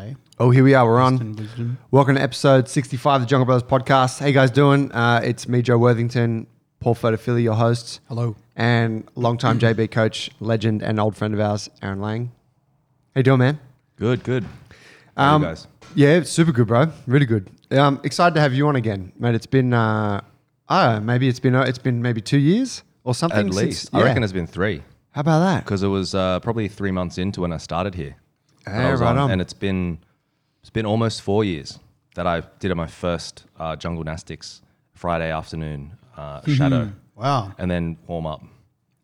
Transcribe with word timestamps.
Friday. 0.00 0.16
Oh, 0.38 0.48
here 0.50 0.64
we 0.64 0.72
are. 0.72 0.86
We're 0.86 0.98
on. 1.00 1.36
wisdom. 1.36 1.76
Welcome 1.90 2.14
to 2.14 2.22
episode 2.22 2.68
65 2.70 3.16
of 3.16 3.20
the 3.20 3.26
Jungle 3.26 3.44
Brothers 3.44 3.68
podcast. 3.68 4.18
How 4.18 4.26
you 4.26 4.32
guys 4.32 4.50
doing? 4.50 4.90
Uh, 4.92 5.20
it's 5.22 5.46
me, 5.46 5.60
Joe 5.60 5.76
Worthington, 5.76 6.46
Paul 6.80 6.94
Fotofili, 6.94 7.42
your 7.42 7.52
hosts, 7.54 8.00
Hello. 8.08 8.34
and 8.56 9.06
longtime 9.14 9.58
JB 9.60 9.90
coach, 9.90 10.30
legend, 10.40 10.82
and 10.82 10.98
old 10.98 11.16
friend 11.16 11.34
of 11.34 11.40
ours, 11.40 11.68
Aaron 11.82 12.00
Lang. 12.00 12.32
How 13.14 13.18
you 13.18 13.22
doing, 13.24 13.40
man? 13.40 13.60
Good, 13.96 14.22
good. 14.24 14.46
How 15.18 15.34
Um, 15.34 15.42
you 15.42 15.48
guys? 15.48 15.66
Yeah, 15.94 16.08
it's 16.16 16.30
super 16.30 16.52
good, 16.52 16.66
bro. 16.68 16.86
Really 17.06 17.26
good. 17.26 17.50
Um, 17.70 18.00
excited 18.02 18.34
to 18.36 18.40
have 18.40 18.54
you 18.54 18.68
on 18.68 18.76
again, 18.76 19.12
mate. 19.18 19.34
It's 19.34 19.44
been, 19.46 19.74
uh, 19.74 20.22
I 20.68 20.86
don't 20.86 20.94
know, 20.94 21.00
maybe 21.04 21.28
it's 21.28 21.40
been, 21.40 21.54
uh, 21.54 21.62
it's 21.64 21.78
been 21.78 22.00
maybe 22.00 22.22
two 22.22 22.38
years 22.38 22.84
or 23.04 23.14
something. 23.14 23.38
At 23.38 23.44
since- 23.52 23.56
least. 23.56 23.90
I 23.92 23.98
yeah. 23.98 24.04
reckon 24.06 24.22
it's 24.24 24.32
been 24.32 24.46
three 24.46 24.82
How 25.10 25.20
about 25.20 25.40
that? 25.40 25.64
because 25.64 25.82
it 25.82 25.88
was 25.88 26.14
uh, 26.14 26.40
probably 26.40 26.68
three 26.68 26.90
months 26.90 27.18
into 27.18 27.42
when 27.42 27.52
I 27.52 27.58
started 27.58 27.94
here. 27.96 28.16
Was 28.66 29.00
right 29.00 29.16
on. 29.16 29.30
And 29.30 29.40
it's 29.40 29.52
been 29.52 29.98
it's 30.60 30.70
been 30.70 30.86
almost 30.86 31.22
four 31.22 31.44
years 31.44 31.78
that 32.14 32.26
I 32.26 32.42
did 32.58 32.74
my 32.74 32.86
first 32.86 33.44
uh, 33.58 33.76
jungle 33.76 34.02
gymnastics 34.04 34.62
Friday 34.94 35.30
afternoon 35.30 35.92
uh, 36.16 36.40
shadow, 36.46 36.92
Wow. 37.16 37.52
and 37.58 37.70
then 37.70 37.96
warm 38.06 38.26
up, 38.26 38.42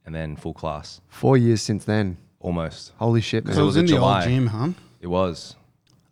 and 0.04 0.14
then 0.14 0.36
full 0.36 0.52
class. 0.52 1.00
Four 1.08 1.36
years 1.38 1.62
since 1.62 1.84
then. 1.84 2.16
Almost. 2.40 2.92
Holy 2.98 3.20
shit, 3.20 3.44
man. 3.44 3.54
So 3.54 3.62
it 3.62 3.66
was 3.66 3.76
in 3.76 3.86
in 3.86 3.90
the 3.92 3.98
old 3.98 4.22
gym, 4.22 4.46
huh? 4.48 4.68
It 5.00 5.06
was. 5.08 5.56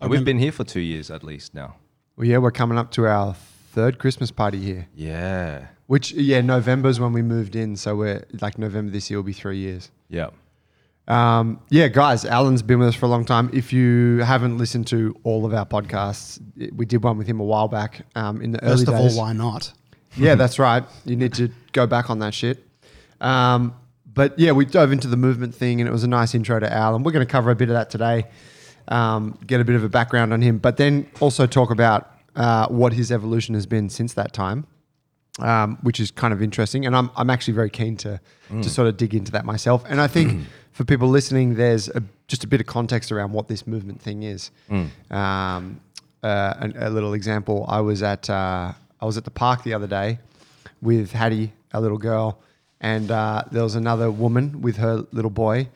And 0.00 0.11
we've 0.11 0.24
been 0.24 0.38
here 0.38 0.52
for 0.52 0.64
two 0.64 0.80
years 0.80 1.11
at 1.11 1.22
least 1.22 1.55
now. 1.55 1.77
Well, 2.16 2.27
yeah, 2.27 2.38
we're 2.38 2.50
coming 2.50 2.78
up 2.78 2.91
to 2.92 3.06
our 3.06 3.34
third 3.72 3.98
Christmas 3.98 4.30
party 4.30 4.58
here. 4.61 4.86
Yeah. 4.95 5.66
Which 5.86 6.12
yeah, 6.12 6.41
November's 6.41 6.98
when 6.98 7.12
we 7.12 7.22
moved 7.22 7.55
in, 7.56 7.77
so 7.77 7.95
we're 7.97 8.24
like 8.41 8.56
November 8.58 8.91
this 8.91 9.11
year 9.11 9.19
will 9.19 9.24
be 9.24 9.33
three 9.33 9.58
years. 9.58 9.91
Yeah. 10.08 10.30
Um, 11.06 11.60
yeah, 11.68 11.88
guys, 11.88 12.24
Alan's 12.24 12.62
been 12.62 12.78
with 12.78 12.88
us 12.88 12.94
for 12.94 13.06
a 13.06 13.08
long 13.10 13.24
time. 13.24 13.50
If 13.52 13.72
you 13.72 14.18
haven't 14.18 14.56
listened 14.58 14.86
to 14.88 15.14
all 15.22 15.44
of 15.44 15.52
our 15.52 15.66
podcasts, 15.66 16.40
we 16.74 16.86
did 16.86 17.04
one 17.04 17.18
with 17.18 17.27
him 17.27 17.40
a 17.40 17.44
while 17.44 17.68
back 17.68 18.06
um, 18.14 18.40
in 18.40 18.52
the 18.52 18.62
early 18.64 18.84
First 18.84 18.88
of 18.88 18.94
days. 18.94 19.19
all, 19.19 19.24
why 19.24 19.33
not? 19.33 19.72
yeah, 20.16 20.34
that's 20.41 20.58
right. 20.58 20.84
You 21.05 21.16
need 21.16 21.34
to 21.34 21.50
go 21.72 21.86
back 21.86 22.08
on 22.08 22.20
that 22.20 22.33
shit. 22.33 22.64
Um, 23.20 23.74
but 24.12 24.38
yeah, 24.38 24.52
we 24.52 24.64
dove 24.64 24.92
into 24.92 25.08
the 25.08 25.16
movement 25.16 25.55
thing, 25.55 25.80
and 25.80 25.88
it 25.88 25.92
was 25.92 26.05
a 26.05 26.08
nice 26.08 26.34
intro 26.34 26.58
to 26.58 26.72
Al, 26.72 26.94
and 26.94 27.05
we're 27.05 27.12
going 27.12 27.27
to 27.27 27.30
cover 27.30 27.50
a 27.50 27.56
bit 27.56 27.68
of 27.68 27.74
that 27.74 27.91
today. 27.91 28.27
Um, 28.89 29.39
get 29.46 29.61
a 29.61 29.64
bit 29.64 29.77
of 29.77 29.84
a 29.84 29.89
background 29.89 30.33
on 30.33 30.41
him, 30.41 30.58
but 30.58 30.77
then 30.77 31.11
also 31.20 31.46
talk 31.46 31.70
about 31.70 32.11
uh, 32.36 32.68
what 32.68 32.92
his 32.92 33.11
evolution 33.11 33.55
has 33.55 33.66
been 33.66 33.89
since 33.89 34.14
that 34.14 34.33
time, 34.33 34.66
um, 35.39 35.78
which 35.83 35.98
is 36.00 36.11
kind 36.11 36.33
of 36.33 36.41
interesting. 36.42 36.86
And 36.86 36.94
I'm 36.94 37.11
I'm 37.16 37.28
actually 37.30 37.55
very 37.55 37.70
keen 37.70 37.96
to 37.98 38.20
to 38.50 38.70
sort 38.70 38.86
of 38.89 38.96
dig 38.96 39.14
into 39.14 39.33
that 39.33 39.44
myself. 39.44 39.84
And 39.89 40.00
I 40.00 40.06
think 40.06 40.46
for 40.75 40.84
people 40.84 41.08
listening, 41.08 41.55
there's 41.55 41.89
a, 41.89 42.03
just 42.27 42.42
a 42.44 42.48
bit 42.48 42.61
of 42.61 42.67
context 42.67 43.11
around 43.12 43.33
what 43.33 43.47
this 43.48 43.64
movement 43.67 44.03
thing 44.03 44.25
is. 44.25 44.50
Um, 45.11 45.80
uh, 46.22 46.55
an, 46.58 46.75
a 46.77 46.91
little 46.91 47.14
example: 47.14 47.64
I 47.69 47.80
was 47.80 48.03
at 48.03 48.28
uh, 48.28 48.72
I 49.00 49.05
was 49.06 49.17
at 49.17 49.25
the 49.25 49.30
park 49.30 49.62
the 49.62 49.72
other 49.72 49.86
day 49.86 50.19
with 50.83 51.12
Hattie, 51.12 51.52
a 51.72 51.80
little 51.80 51.98
girl, 51.98 52.41
and 52.80 53.11
uh, 53.11 53.45
there 53.52 53.62
was 53.62 53.77
another 53.77 54.11
woman 54.11 54.61
with 54.62 54.77
her 54.77 55.06
little 55.12 55.30
boy. 55.30 55.69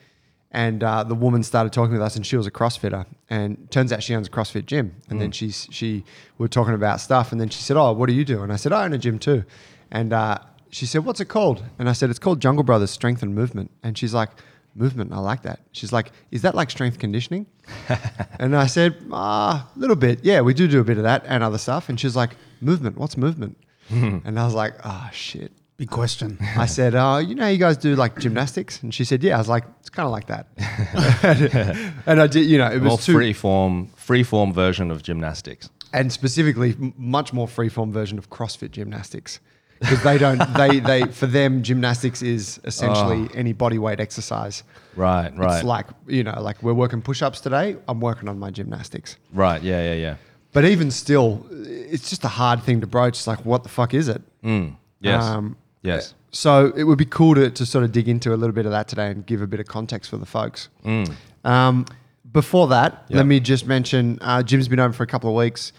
And 0.51 0.83
uh, 0.83 1.03
the 1.03 1.13
woman 1.13 1.43
started 1.43 1.71
talking 1.73 1.93
with 1.93 2.01
us, 2.01 2.15
and 2.15 2.25
she 2.25 2.35
was 2.35 2.47
a 2.47 2.51
CrossFitter. 2.51 3.05
And 3.29 3.69
turns 3.69 3.93
out 3.93 4.01
she 4.01 4.15
owns 4.15 4.27
a 4.27 4.31
CrossFit 4.31 4.65
gym. 4.65 4.95
And 5.07 5.21
then 5.21 5.31
she's 5.31 5.67
she 5.69 6.03
we 6.39 6.43
were 6.43 6.47
talking 6.47 6.73
about 6.73 6.99
stuff, 6.99 7.31
and 7.31 7.39
then 7.39 7.49
she 7.49 7.61
said, 7.61 7.77
"Oh, 7.77 7.93
what 7.93 8.09
do 8.09 8.13
you 8.13 8.25
do?" 8.25 8.41
And 8.41 8.51
I 8.51 8.55
said, 8.55 8.73
"I 8.73 8.83
own 8.83 8.93
a 8.93 8.97
gym 8.97 9.19
too." 9.19 9.43
And 9.91 10.11
uh, 10.11 10.39
she 10.71 10.87
said, 10.87 11.05
"What's 11.05 11.19
it 11.21 11.29
called?" 11.29 11.63
And 11.77 11.87
I 11.87 11.93
said, 11.93 12.09
"It's 12.09 12.17
called 12.19 12.41
Jungle 12.41 12.63
Brothers 12.63 12.89
Strength 12.89 13.21
and 13.21 13.35
Movement." 13.35 13.69
And 13.83 13.95
she's 13.95 14.13
like, 14.15 14.31
"Movement, 14.75 15.11
I 15.13 15.19
like 15.19 15.41
that." 15.43 15.59
She's 15.71 15.91
like, 15.91 16.11
"Is 16.31 16.41
that 16.43 16.55
like 16.55 16.69
strength 16.71 16.99
conditioning?" 16.99 17.45
and 18.39 18.55
I 18.55 18.67
said, 18.67 18.95
"Ah, 19.11 19.69
a 19.75 19.79
little 19.79 19.95
bit. 19.95 20.19
Yeah, 20.23 20.41
we 20.41 20.53
do 20.53 20.67
do 20.67 20.79
a 20.79 20.83
bit 20.83 20.97
of 20.97 21.03
that 21.03 21.23
and 21.27 21.43
other 21.43 21.57
stuff." 21.57 21.89
And 21.89 21.99
she's 21.99 22.15
like, 22.15 22.31
"Movement? 22.61 22.97
What's 22.97 23.17
movement?" 23.17 23.57
and 23.89 24.39
I 24.39 24.45
was 24.45 24.53
like, 24.53 24.75
"Ah, 24.83 25.09
shit." 25.13 25.51
Big 25.77 25.89
question. 25.89 26.37
I 26.57 26.65
said, 26.65 26.93
"Oh, 26.93 27.17
you 27.19 27.35
know, 27.35 27.43
how 27.43 27.49
you 27.49 27.57
guys 27.57 27.77
do 27.77 27.95
like 27.95 28.19
gymnastics," 28.19 28.83
and 28.83 28.93
she 28.93 29.03
said, 29.05 29.23
"Yeah." 29.23 29.35
I 29.35 29.37
was 29.39 29.47
like, 29.47 29.63
"It's 29.79 29.89
kind 29.89 30.05
of 30.05 30.11
like 30.11 30.27
that," 30.27 30.47
and 32.05 32.21
I 32.21 32.27
did. 32.27 32.45
You 32.45 32.57
know, 32.57 32.67
it 32.67 32.81
More 32.81 32.97
was 32.97 33.05
too, 33.05 33.13
free 33.13 33.33
form, 33.33 33.87
free 33.95 34.23
form 34.23 34.53
version 34.53 34.91
of 34.91 35.03
gymnastics. 35.03 35.69
and 35.93 36.11
specifically 36.11 36.71
m- 36.79 36.93
much 36.97 37.33
more 37.33 37.47
free 37.47 37.69
form 37.69 37.91
version 37.91 38.17
of 38.17 38.29
CrossFit 38.29 38.71
gymnastics 38.71 39.39
because 39.79 40.01
they 40.03 40.17
don't. 40.17 40.39
they 40.57 40.79
they 40.79 41.03
for 41.05 41.25
them 41.27 41.63
gymnastics 41.63 42.21
is 42.21 42.59
essentially 42.63 43.29
any 43.33 43.53
body 43.53 43.77
weight 43.79 43.99
exercise. 43.99 44.63
Right, 44.95 45.35
right. 45.37 45.55
It's 45.55 45.63
like 45.63 45.87
you 46.07 46.23
know, 46.23 46.41
like 46.41 46.61
we're 46.63 46.73
working 46.73 47.01
push-ups 47.01 47.41
today. 47.41 47.77
I'm 47.87 47.99
working 47.99 48.27
on 48.29 48.39
my 48.39 48.51
gymnastics. 48.51 49.17
right, 49.33 49.61
yeah, 49.61 49.81
yeah, 49.81 49.93
yeah. 49.93 50.15
But 50.51 50.65
even 50.65 50.89
still, 50.91 51.45
it's 51.51 52.09
just 52.09 52.23
a 52.23 52.27
hard 52.27 52.63
thing 52.63 52.81
to 52.81 52.87
broach. 52.87 53.13
It's 53.17 53.27
like, 53.27 53.45
what 53.45 53.61
the 53.63 53.69
fuck 53.69 53.93
is 53.93 54.07
it? 54.07 54.21
Mm, 54.43 54.75
yes. 54.99 55.23
Um, 55.23 55.55
yes. 55.83 56.15
So 56.31 56.73
it 56.75 56.83
would 56.85 56.97
be 56.97 57.05
cool 57.05 57.35
to, 57.35 57.49
to 57.51 57.65
sort 57.65 57.83
of 57.83 57.91
dig 57.91 58.07
into 58.09 58.33
a 58.33 58.37
little 58.37 58.53
bit 58.53 58.65
of 58.65 58.71
that 58.71 58.87
today 58.87 59.11
and 59.11 59.23
give 59.25 59.41
a 59.43 59.47
bit 59.47 59.59
of 59.59 59.67
context 59.67 60.09
for 60.09 60.17
the 60.17 60.25
folks. 60.25 60.69
Mm. 60.83 61.13
Um, 61.43 61.85
before 62.31 62.67
that, 62.67 63.05
Yep. 63.09 63.17
let 63.17 63.25
me 63.27 63.39
just 63.39 63.65
mention 63.67 64.17
uh, 64.21 64.41
Gym's 64.43 64.67
been 64.67 64.79
open 64.79 64.93
for 64.93 65.03
a 65.03 65.07
couple 65.07 65.29
of 65.29 65.35
weeks. 65.35 65.71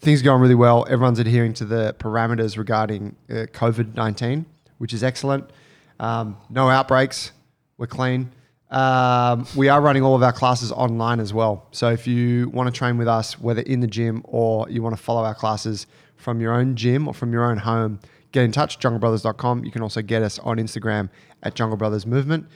Things 0.00 0.20
are 0.20 0.24
going 0.24 0.40
really 0.40 0.54
well. 0.54 0.86
Everyone's 0.88 1.18
adhering 1.18 1.54
to 1.54 1.64
the 1.64 1.94
parameters 1.98 2.56
regarding 2.56 3.16
uh, 3.28 3.46
COVID 3.52 3.94
19, 3.94 4.46
which 4.78 4.92
is 4.92 5.02
excellent. 5.02 5.50
Um, 5.98 6.36
no 6.48 6.68
outbreaks. 6.70 7.32
We're 7.78 7.88
clean. 7.88 8.30
Um, 8.70 9.46
we 9.56 9.68
are 9.68 9.80
running 9.80 10.02
all 10.02 10.14
of 10.14 10.22
our 10.22 10.32
classes 10.32 10.70
online 10.70 11.20
as 11.20 11.32
well. 11.32 11.66
So 11.70 11.90
if 11.90 12.06
you 12.06 12.48
want 12.50 12.72
to 12.72 12.78
train 12.78 12.98
with 12.98 13.08
us, 13.08 13.40
whether 13.40 13.62
in 13.62 13.80
the 13.80 13.86
gym 13.86 14.22
or 14.24 14.68
you 14.68 14.82
want 14.82 14.96
to 14.96 15.02
follow 15.02 15.24
our 15.24 15.34
classes 15.34 15.86
from 16.16 16.40
your 16.40 16.52
own 16.52 16.76
gym 16.76 17.08
or 17.08 17.14
from 17.14 17.32
your 17.32 17.50
own 17.50 17.58
home, 17.58 17.98
get 18.32 18.44
in 18.44 18.52
touch, 18.52 18.78
junglebrothers.com. 18.78 19.64
You 19.64 19.70
can 19.70 19.82
also 19.82 20.02
get 20.02 20.22
us 20.22 20.38
on 20.40 20.58
Instagram 20.58 21.08
at 21.42 21.54
Jungle 21.54 21.76
Brothers 21.76 22.06
Movement. 22.06 22.46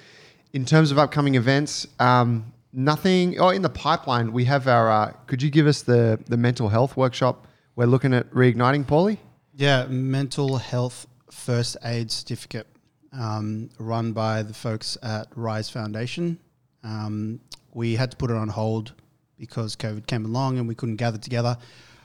In 0.53 0.67
terms 0.67 0.91
of 0.91 0.99
upcoming 0.99 1.35
events, 1.35 1.87
um, 1.99 2.52
nothing. 2.73 3.39
Oh, 3.39 3.51
in 3.51 3.63
the 3.63 3.71
pipeline, 3.71 4.33
we 4.33 4.45
have 4.47 4.69
our. 4.69 4.91
Uh, 4.91 5.13
could 5.27 5.43
you 5.43 5.51
give 5.51 5.67
us 5.67 5.83
the 5.83 6.19
the 6.27 6.37
mental 6.37 6.69
health 6.69 6.97
workshop? 6.97 7.47
We're 7.77 7.87
looking 7.87 8.13
at 8.15 8.31
reigniting, 8.31 8.85
Paulie. 8.85 9.19
Yeah, 9.55 9.87
mental 9.87 10.57
health 10.57 11.07
first 11.31 11.77
aid 11.85 12.11
certificate 12.11 12.67
um, 13.13 13.71
run 13.79 14.13
by 14.13 14.43
the 14.43 14.55
folks 14.55 14.97
at 15.03 15.29
Rise 15.37 15.71
Foundation. 15.71 16.39
Um, 16.83 17.41
we 17.73 17.95
had 17.97 18.11
to 18.11 18.17
put 18.17 18.31
it 18.31 18.37
on 18.37 18.49
hold 18.49 18.95
because 19.39 19.77
COVID 19.77 20.07
came 20.07 20.25
along 20.25 20.59
and 20.59 20.69
we 20.69 20.75
couldn't 20.75 20.97
gather 20.97 21.19
together. 21.19 21.57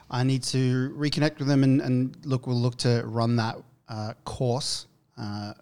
I 0.09 0.23
need 0.23 0.43
to 0.43 0.93
reconnect 0.97 1.39
with 1.39 1.47
them 1.47 1.63
and, 1.63 1.81
and 1.81 2.17
look, 2.25 2.47
we'll 2.47 2.59
look 2.59 2.77
to 2.77 3.03
run 3.05 3.35
that 3.37 3.57
uh, 3.89 4.13
course 4.23 4.87
uh, 5.17 5.53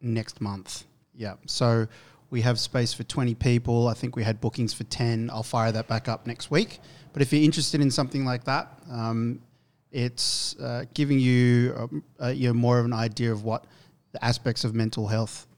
next 0.00 0.40
month. 0.40 0.84
Yeah. 1.14 1.34
So 1.46 1.86
we 2.30 2.40
have 2.42 2.58
space 2.58 2.94
for 2.94 3.02
20 3.02 3.34
people. 3.34 3.88
I 3.88 3.94
think 3.94 4.16
we 4.16 4.22
had 4.22 4.40
bookings 4.40 4.72
for 4.72 4.84
10. 4.84 5.30
I'll 5.30 5.42
fire 5.42 5.72
that 5.72 5.88
back 5.88 6.08
up 6.08 6.26
next 6.26 6.50
week. 6.50 6.78
But 7.12 7.22
if 7.22 7.32
you're 7.32 7.42
interested 7.42 7.80
in 7.80 7.90
something 7.90 8.24
like 8.24 8.44
that, 8.44 8.72
um, 8.90 9.40
it's 9.90 10.56
uh, 10.60 10.84
giving 10.94 11.18
you, 11.18 11.74
um, 11.76 12.04
uh, 12.22 12.28
you 12.28 12.48
know, 12.48 12.54
more 12.54 12.78
of 12.78 12.84
an 12.84 12.92
idea 12.92 13.32
of 13.32 13.42
what 13.42 13.64
the 14.12 14.24
aspects 14.24 14.64
of 14.64 14.74
mental 14.74 15.08
health 15.08 15.48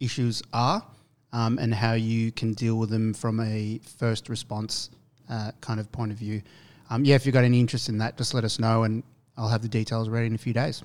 issues 0.00 0.42
are 0.52 0.84
um, 1.32 1.58
and 1.58 1.74
how 1.74 1.94
you 1.94 2.30
can 2.32 2.52
deal 2.52 2.76
with 2.76 2.90
them 2.90 3.14
from 3.14 3.40
a 3.40 3.80
first 3.98 4.28
response 4.28 4.90
uh, 5.30 5.52
kind 5.60 5.80
of 5.80 5.90
point 5.92 6.12
of 6.12 6.18
view. 6.18 6.42
Um, 6.90 7.04
yeah, 7.04 7.14
if 7.14 7.26
you've 7.26 7.34
got 7.34 7.44
any 7.44 7.60
interest 7.60 7.88
in 7.88 7.98
that, 7.98 8.16
just 8.16 8.34
let 8.34 8.44
us 8.44 8.58
know 8.58 8.84
and 8.84 9.02
I'll 9.36 9.48
have 9.48 9.62
the 9.62 9.68
details 9.68 10.08
ready 10.08 10.26
in 10.26 10.34
a 10.34 10.38
few 10.38 10.52
days. 10.52 10.82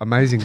Amazing. 0.00 0.42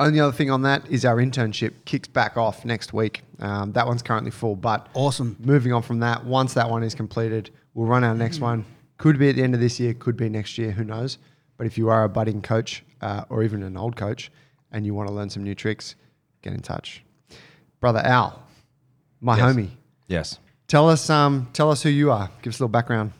Only 0.00 0.18
other 0.18 0.32
thing 0.32 0.50
on 0.50 0.62
that 0.62 0.90
is 0.90 1.04
our 1.04 1.16
internship 1.16 1.72
kicks 1.84 2.08
back 2.08 2.36
off 2.38 2.64
next 2.64 2.92
week. 2.94 3.20
Um, 3.38 3.72
that 3.72 3.86
one's 3.86 4.00
currently 4.02 4.30
full, 4.30 4.56
but 4.56 4.88
Awesome. 4.94 5.36
moving 5.38 5.72
on 5.74 5.82
from 5.82 6.00
that, 6.00 6.24
once 6.24 6.54
that 6.54 6.68
one 6.70 6.82
is 6.82 6.94
completed, 6.94 7.50
we'll 7.74 7.86
run 7.86 8.02
our 8.02 8.14
next 8.14 8.40
one. 8.40 8.64
Could 8.96 9.18
be 9.18 9.28
at 9.28 9.36
the 9.36 9.42
end 9.42 9.54
of 9.54 9.60
this 9.60 9.78
year, 9.78 9.92
could 9.92 10.16
be 10.16 10.28
next 10.30 10.56
year, 10.56 10.70
who 10.72 10.84
knows? 10.84 11.18
But 11.58 11.66
if 11.66 11.76
you 11.76 11.90
are 11.90 12.04
a 12.04 12.08
budding 12.08 12.40
coach 12.40 12.82
uh, 13.02 13.24
or 13.28 13.42
even 13.42 13.62
an 13.62 13.76
old 13.76 13.94
coach 13.94 14.32
and 14.72 14.86
you 14.86 14.94
want 14.94 15.08
to 15.08 15.14
learn 15.14 15.28
some 15.28 15.44
new 15.44 15.54
tricks, 15.54 15.96
get 16.40 16.54
in 16.54 16.60
touch. 16.60 17.04
Brother 17.80 18.00
Al, 18.00 18.42
my 19.20 19.36
Yes. 19.36 19.54
homie, 19.54 19.68
Yes. 20.08 20.38
tell 20.66 20.88
us 20.88 21.10
um, 21.10 21.48
tell 21.52 21.70
us 21.70 21.82
who 21.82 21.90
you 21.90 22.10
are. 22.10 22.30
Give 22.40 22.52
us 22.54 22.58
a 22.58 22.62
little 22.62 22.68
background. 22.68 23.12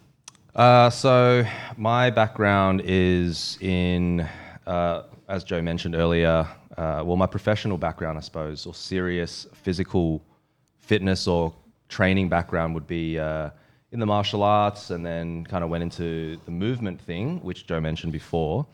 Uh, 0.54 0.88
so 0.88 1.44
my 1.76 2.08
background 2.10 2.80
is 2.86 3.58
in, 3.60 4.26
uh, 4.66 5.02
as 5.28 5.44
Joe 5.44 5.60
mentioned 5.62 5.94
earlier, 5.94 6.46
uh, 6.80 7.02
well, 7.04 7.16
my 7.16 7.26
professional 7.26 7.76
background, 7.76 8.16
I 8.16 8.22
suppose, 8.22 8.64
or 8.64 8.74
serious 8.74 9.46
physical 9.52 10.22
fitness 10.78 11.26
or 11.26 11.52
training 11.90 12.30
background 12.30 12.72
would 12.72 12.86
be 12.86 13.18
uh, 13.18 13.50
in 13.92 14.00
the 14.00 14.06
martial 14.06 14.42
arts, 14.42 14.88
and 14.88 15.04
then 15.04 15.44
kind 15.44 15.62
of 15.62 15.68
went 15.68 15.82
into 15.82 16.38
the 16.46 16.50
movement 16.50 16.98
thing, 16.98 17.38
which 17.40 17.66
Joe 17.66 17.80
mentioned 17.80 18.14
before. 18.14 18.66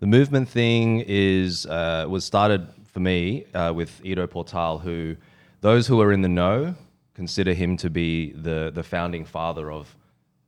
The 0.00 0.06
movement 0.06 0.46
thing 0.46 1.02
is 1.06 1.64
uh, 1.64 2.04
was 2.06 2.22
started 2.22 2.68
for 2.84 3.00
me 3.00 3.46
uh, 3.54 3.72
with 3.74 3.98
Ido 4.04 4.26
Portal, 4.26 4.78
who 4.78 5.16
those 5.62 5.86
who 5.86 6.02
are 6.02 6.12
in 6.12 6.20
the 6.20 6.28
know 6.28 6.74
consider 7.14 7.54
him 7.54 7.78
to 7.78 7.88
be 7.88 8.32
the 8.32 8.70
the 8.74 8.82
founding 8.82 9.24
father 9.24 9.72
of 9.72 9.96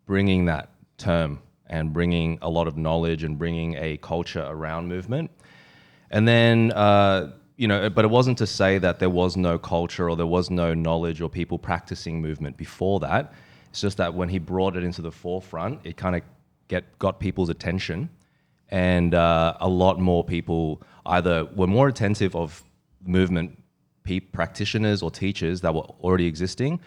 bringing 0.05 0.45
that 0.45 0.69
term 0.99 1.41
and 1.67 1.95
bringing 1.95 2.39
a 2.43 2.51
lot 2.51 2.69
of 2.69 2.77
knowledge 2.77 3.25
and 3.25 3.39
bringing 3.39 3.77
a 3.77 3.97
culture 3.99 4.47
around 4.47 4.87
movement. 4.87 5.31
And 6.11 6.27
then, 6.27 6.73
uh, 6.73 7.33
you 7.57 7.69
know, 7.69 7.89
but 7.91 8.05
it 8.05 8.09
wasn't 8.09 8.39
to 8.39 8.47
say 8.47 8.79
that 8.79 8.99
there 8.99 9.11
was 9.11 9.37
no 9.37 9.59
culture 9.59 10.09
or 10.09 10.17
there 10.17 10.27
was 10.27 10.51
no 10.51 10.75
knowledge 10.75 11.21
or 11.21 11.29
people 11.29 11.59
practicing 11.59 12.21
movement 12.21 12.57
before 12.57 13.01
that. 13.01 13.33
It's 13.71 13.81
just 13.81 13.99
that 13.99 14.15
when 14.15 14.29
he 14.29 14.39
brought 14.39 14.77
it 14.77 14.83
into 14.83 15.03
the 15.03 15.13
forefront, 15.13 15.81
it 15.85 15.97
kind 15.97 16.17
of 16.17 16.23
get 16.69 16.99
got 16.99 17.21
people's 17.21 17.51
attention, 17.51 18.09
and 18.71 19.15
uh, 19.15 19.57
a 19.61 19.69
lot 19.69 20.01
more 20.01 20.25
people 20.25 20.83
either 21.07 21.45
were 21.55 21.69
more 21.69 21.87
attentive 21.87 22.35
of 22.35 22.65
movement 23.05 23.57
pe- 24.03 24.21
practitioners 24.21 25.03
or 25.03 25.11
teachers 25.11 25.61
that 25.61 25.73
were 25.73 25.87
already 26.03 26.27
existing, 26.27 26.81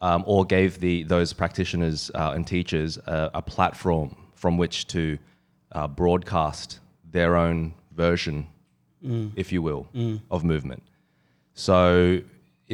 um, 0.00 0.24
or 0.26 0.44
gave 0.44 0.80
the 0.80 1.04
those 1.04 1.32
practitioners 1.32 2.10
uh, 2.16 2.32
and 2.34 2.46
teachers 2.46 2.96
a, 2.98 3.30
a 3.34 3.42
platform 3.42 4.16
from 4.34 4.56
which 4.56 4.86
to 4.88 5.18
uh, 5.72 5.86
broadcast 5.86 6.80
their 7.12 7.36
own 7.36 7.74
version, 8.04 8.46
mm. 9.04 9.30
if 9.36 9.52
you 9.52 9.60
will, 9.68 9.82
mm. 9.94 10.20
of 10.30 10.44
movement. 10.52 10.82
So, 11.54 12.20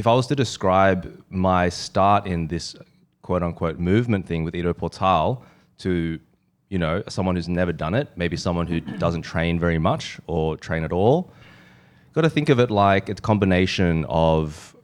if 0.01 0.07
I 0.07 0.15
was 0.21 0.27
to 0.33 0.37
describe 0.37 1.01
my 1.31 1.69
start 1.69 2.27
in 2.27 2.49
this 2.49 2.77
quote 3.23 3.43
unquote 3.43 3.79
movement 3.79 4.27
thing 4.29 4.45
with 4.45 4.55
Ido 4.55 4.73
Portal 4.75 5.43
to, 5.79 6.21
you 6.69 6.79
know, 6.79 7.03
someone 7.09 7.35
who's 7.37 7.49
never 7.49 7.73
done 7.73 7.95
it, 7.95 8.07
maybe 8.17 8.37
someone 8.37 8.67
who 8.67 8.81
doesn't 9.05 9.23
train 9.23 9.59
very 9.59 9.79
much 9.79 10.21
or 10.27 10.57
train 10.57 10.85
at 10.85 10.93
all, 10.93 11.33
got 12.13 12.23
to 12.23 12.31
think 12.31 12.49
of 12.49 12.59
it 12.61 12.71
like 12.71 13.09
it's 13.09 13.21
a 13.21 13.29
combination 13.33 14.05
of 14.09 14.77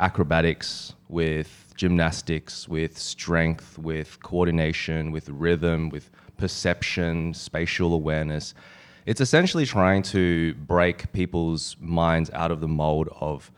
acrobatics 0.00 0.94
with 1.08 1.72
gymnastics, 1.74 2.68
with 2.68 2.98
strength, 2.98 3.78
with 3.78 4.22
coordination, 4.22 5.10
with 5.10 5.28
rhythm, 5.28 5.88
with 5.90 6.10
perception, 6.36 7.34
spatial 7.34 7.92
awareness. 7.92 8.54
It's 9.08 9.22
essentially 9.22 9.64
trying 9.64 10.02
to 10.12 10.52
break 10.52 11.10
people's 11.14 11.78
minds 11.80 12.30
out 12.34 12.50
of 12.50 12.60
the 12.60 12.68
mold 12.68 13.08
of 13.22 13.50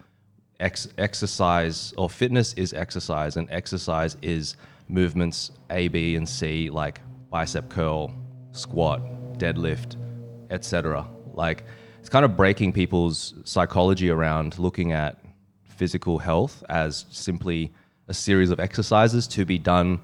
ex- 0.61 0.87
exercise 0.97 1.93
or 1.99 2.09
fitness 2.09 2.53
is 2.55 2.73
exercise 2.73 3.37
and 3.37 3.51
exercise 3.51 4.17
is 4.23 4.55
movements 4.87 5.51
A, 5.69 5.89
B, 5.89 6.15
and 6.15 6.29
C 6.29 6.71
like 6.71 7.01
bicep 7.31 7.69
curl, 7.69 8.15
squat, 8.53 9.03
deadlift, 9.41 9.97
etc. 10.51 11.05
Like 11.35 11.65
it's 11.99 12.09
kind 12.09 12.25
of 12.25 12.37
breaking 12.37 12.73
people's 12.73 13.35
psychology 13.43 14.09
around 14.09 14.57
looking 14.57 14.93
at 14.93 15.19
physical 15.65 16.19
health 16.19 16.63
as 16.69 17.07
simply 17.11 17.73
a 18.07 18.15
series 18.15 18.51
of 18.51 18.61
exercises 18.61 19.27
to 19.27 19.45
be 19.45 19.59
done 19.59 20.01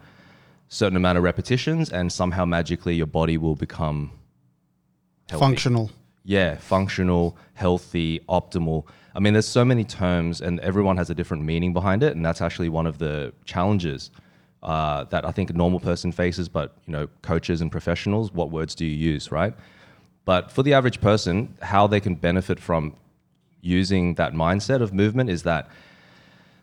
certain 0.66 0.96
amount 0.96 1.19
of 1.19 1.22
repetitions 1.22 1.90
and 1.90 2.10
somehow 2.12 2.44
magically 2.44 2.96
your 2.96 3.06
body 3.06 3.38
will 3.38 3.54
become 3.54 4.10
healthy. 5.28 5.44
Functional. 5.44 5.90
Yeah, 6.25 6.56
functional, 6.56 7.37
healthy, 7.55 8.20
optimal. 8.28 8.84
I 9.14 9.20
mean, 9.20 9.32
there's 9.32 9.49
so 9.49 9.64
many 9.64 9.84
terms, 9.84 10.40
and 10.40 10.61
everyone 10.61 10.96
has 10.96 11.08
a 11.08 11.14
different 11.14 11.44
meaning 11.44 11.73
behind 11.73 12.02
it, 12.02 12.17
and 12.17 12.25
that's 12.25 12.43
actually 12.43 12.69
one 12.69 12.87
of 12.87 12.99
the 12.99 13.32
challenges 13.44 14.11
uh, 14.62 15.05
that 15.05 15.25
I 15.25 15.31
think 15.31 15.50
a 15.50 15.52
normal 15.52 15.81
person 15.81 16.12
faces. 16.12 16.49
But 16.49 16.75
you 16.87 16.93
know, 16.93 17.08
coaches 17.23 17.61
and 17.61 17.70
professionals, 17.70 18.32
what 18.32 18.50
words 18.50 18.75
do 18.75 18.84
you 18.84 18.94
use, 19.12 19.31
right? 19.31 19.55
But 20.25 20.50
for 20.50 20.62
the 20.62 20.75
average 20.75 21.00
person, 21.00 21.56
how 21.62 21.87
they 21.87 22.00
can 22.00 22.17
benefit 22.17 22.58
from 22.58 22.96
using 23.62 24.14
that 24.14 24.32
mindset 24.32 24.82
of 24.82 24.93
movement 24.93 25.31
is 25.31 25.44
that 25.44 25.69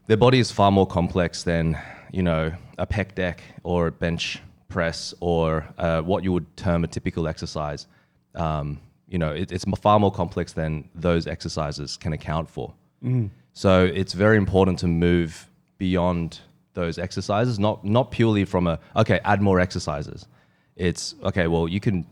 their 0.08 0.18
body 0.18 0.40
is 0.40 0.52
far 0.52 0.72
more 0.72 0.86
complex 0.86 1.44
than 1.44 1.78
you 2.12 2.22
know 2.22 2.52
a 2.78 2.86
pec 2.86 3.16
deck 3.16 3.42
or 3.64 3.88
a 3.88 3.92
bench 3.92 4.42
press 4.68 5.14
or 5.20 5.66
uh, 5.78 6.02
what 6.02 6.24
you 6.24 6.32
would 6.34 6.58
term 6.58 6.84
a 6.84 6.88
typical 6.88 7.28
exercise. 7.28 7.88
Um, 8.36 8.80
you 9.08 9.18
know, 9.18 9.32
it, 9.32 9.52
it's 9.52 9.66
far 9.80 10.00
more 10.00 10.12
complex 10.12 10.54
than 10.54 10.90
those 10.96 11.28
exercises 11.28 11.98
can 11.98 12.14
account 12.14 12.50
for. 12.50 12.74
So 13.54 13.86
it's 13.86 14.14
very 14.14 14.38
important 14.38 14.80
to 14.80 14.88
move 14.88 15.50
beyond 15.78 16.40
those 16.74 16.98
exercises, 16.98 17.60
not 17.60 17.86
not 17.86 18.10
purely 18.12 18.46
from 18.46 18.68
a 18.68 18.80
okay, 18.96 19.20
add 19.24 19.42
more 19.42 19.60
exercises. 19.60 20.28
It's 20.76 21.16
okay. 21.24 21.48
Well, 21.48 21.68
you 21.68 21.80
can 21.80 22.08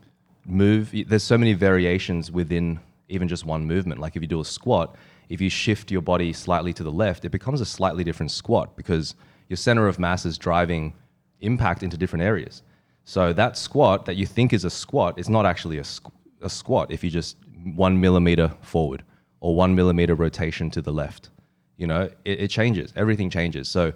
move. 0.45 0.93
There's 1.07 1.23
so 1.23 1.37
many 1.37 1.53
variations 1.53 2.31
within 2.31 2.79
even 3.09 3.27
just 3.27 3.45
one 3.45 3.65
movement. 3.65 3.99
Like 3.99 4.15
if 4.15 4.21
you 4.21 4.27
do 4.27 4.39
a 4.39 4.45
squat, 4.45 4.95
if 5.29 5.41
you 5.41 5.49
shift 5.49 5.91
your 5.91 6.01
body 6.01 6.33
slightly 6.33 6.73
to 6.73 6.83
the 6.83 6.91
left, 6.91 7.25
it 7.25 7.29
becomes 7.29 7.61
a 7.61 7.65
slightly 7.65 8.03
different 8.03 8.31
squat 8.31 8.75
because 8.75 9.15
your 9.49 9.57
center 9.57 9.87
of 9.87 9.99
mass 9.99 10.25
is 10.25 10.37
driving 10.37 10.93
impact 11.41 11.83
into 11.83 11.97
different 11.97 12.23
areas. 12.23 12.63
So 13.03 13.33
that 13.33 13.57
squat 13.57 14.05
that 14.05 14.15
you 14.15 14.25
think 14.25 14.53
is 14.53 14.65
a 14.65 14.69
squat 14.69 15.19
is 15.19 15.29
not 15.29 15.45
actually 15.45 15.77
a, 15.77 15.83
squ- 15.83 16.11
a 16.41 16.49
squat 16.49 16.91
if 16.91 17.03
you 17.03 17.09
just 17.09 17.37
one 17.75 17.99
millimeter 17.99 18.51
forward 18.61 19.03
or 19.39 19.55
one 19.55 19.75
millimeter 19.75 20.15
rotation 20.15 20.69
to 20.71 20.81
the 20.81 20.91
left. 20.91 21.29
You 21.77 21.87
know, 21.87 22.09
it, 22.25 22.41
it 22.41 22.47
changes. 22.49 22.93
Everything 22.95 23.29
changes. 23.29 23.67
So 23.67 23.91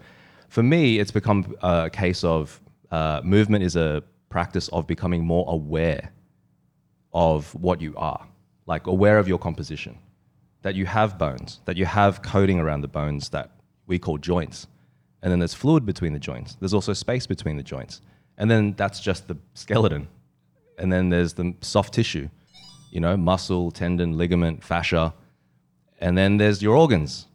for 0.49 0.63
me, 0.63 0.99
it's 0.99 1.11
become 1.11 1.55
a 1.61 1.89
case 1.89 2.23
of 2.23 2.59
uh, 2.91 3.21
movement 3.23 3.63
is 3.63 3.75
a 3.75 4.03
practice 4.29 4.67
of 4.69 4.87
becoming 4.87 5.23
more 5.23 5.45
aware 5.47 6.11
of 7.13 7.53
what 7.55 7.81
you 7.81 7.93
are, 7.95 8.27
like 8.65 8.87
aware 8.87 9.17
of 9.17 9.27
your 9.27 9.37
composition, 9.37 9.97
that 10.61 10.75
you 10.75 10.85
have 10.85 11.17
bones, 11.17 11.61
that 11.65 11.77
you 11.77 11.85
have 11.85 12.21
coating 12.21 12.59
around 12.59 12.81
the 12.81 12.87
bones 12.87 13.29
that 13.29 13.51
we 13.87 13.97
call 13.99 14.17
joints. 14.17 14.67
And 15.21 15.31
then 15.31 15.39
there's 15.39 15.53
fluid 15.53 15.85
between 15.85 16.13
the 16.13 16.19
joints. 16.19 16.55
There's 16.59 16.73
also 16.73 16.93
space 16.93 17.25
between 17.25 17.57
the 17.57 17.63
joints. 17.63 18.01
And 18.37 18.49
then 18.51 18.73
that's 18.77 18.99
just 18.99 19.27
the 19.27 19.37
skeleton. 19.53 20.07
And 20.77 20.91
then 20.91 21.09
there's 21.09 21.33
the 21.33 21.53
soft 21.61 21.93
tissue, 21.93 22.29
you 22.91 22.99
know, 22.99 23.15
muscle, 23.15 23.71
tendon, 23.71 24.17
ligament, 24.17 24.63
fascia. 24.63 25.13
And 25.99 26.17
then 26.17 26.37
there's 26.37 26.61
your 26.61 26.75
organs. 26.75 27.27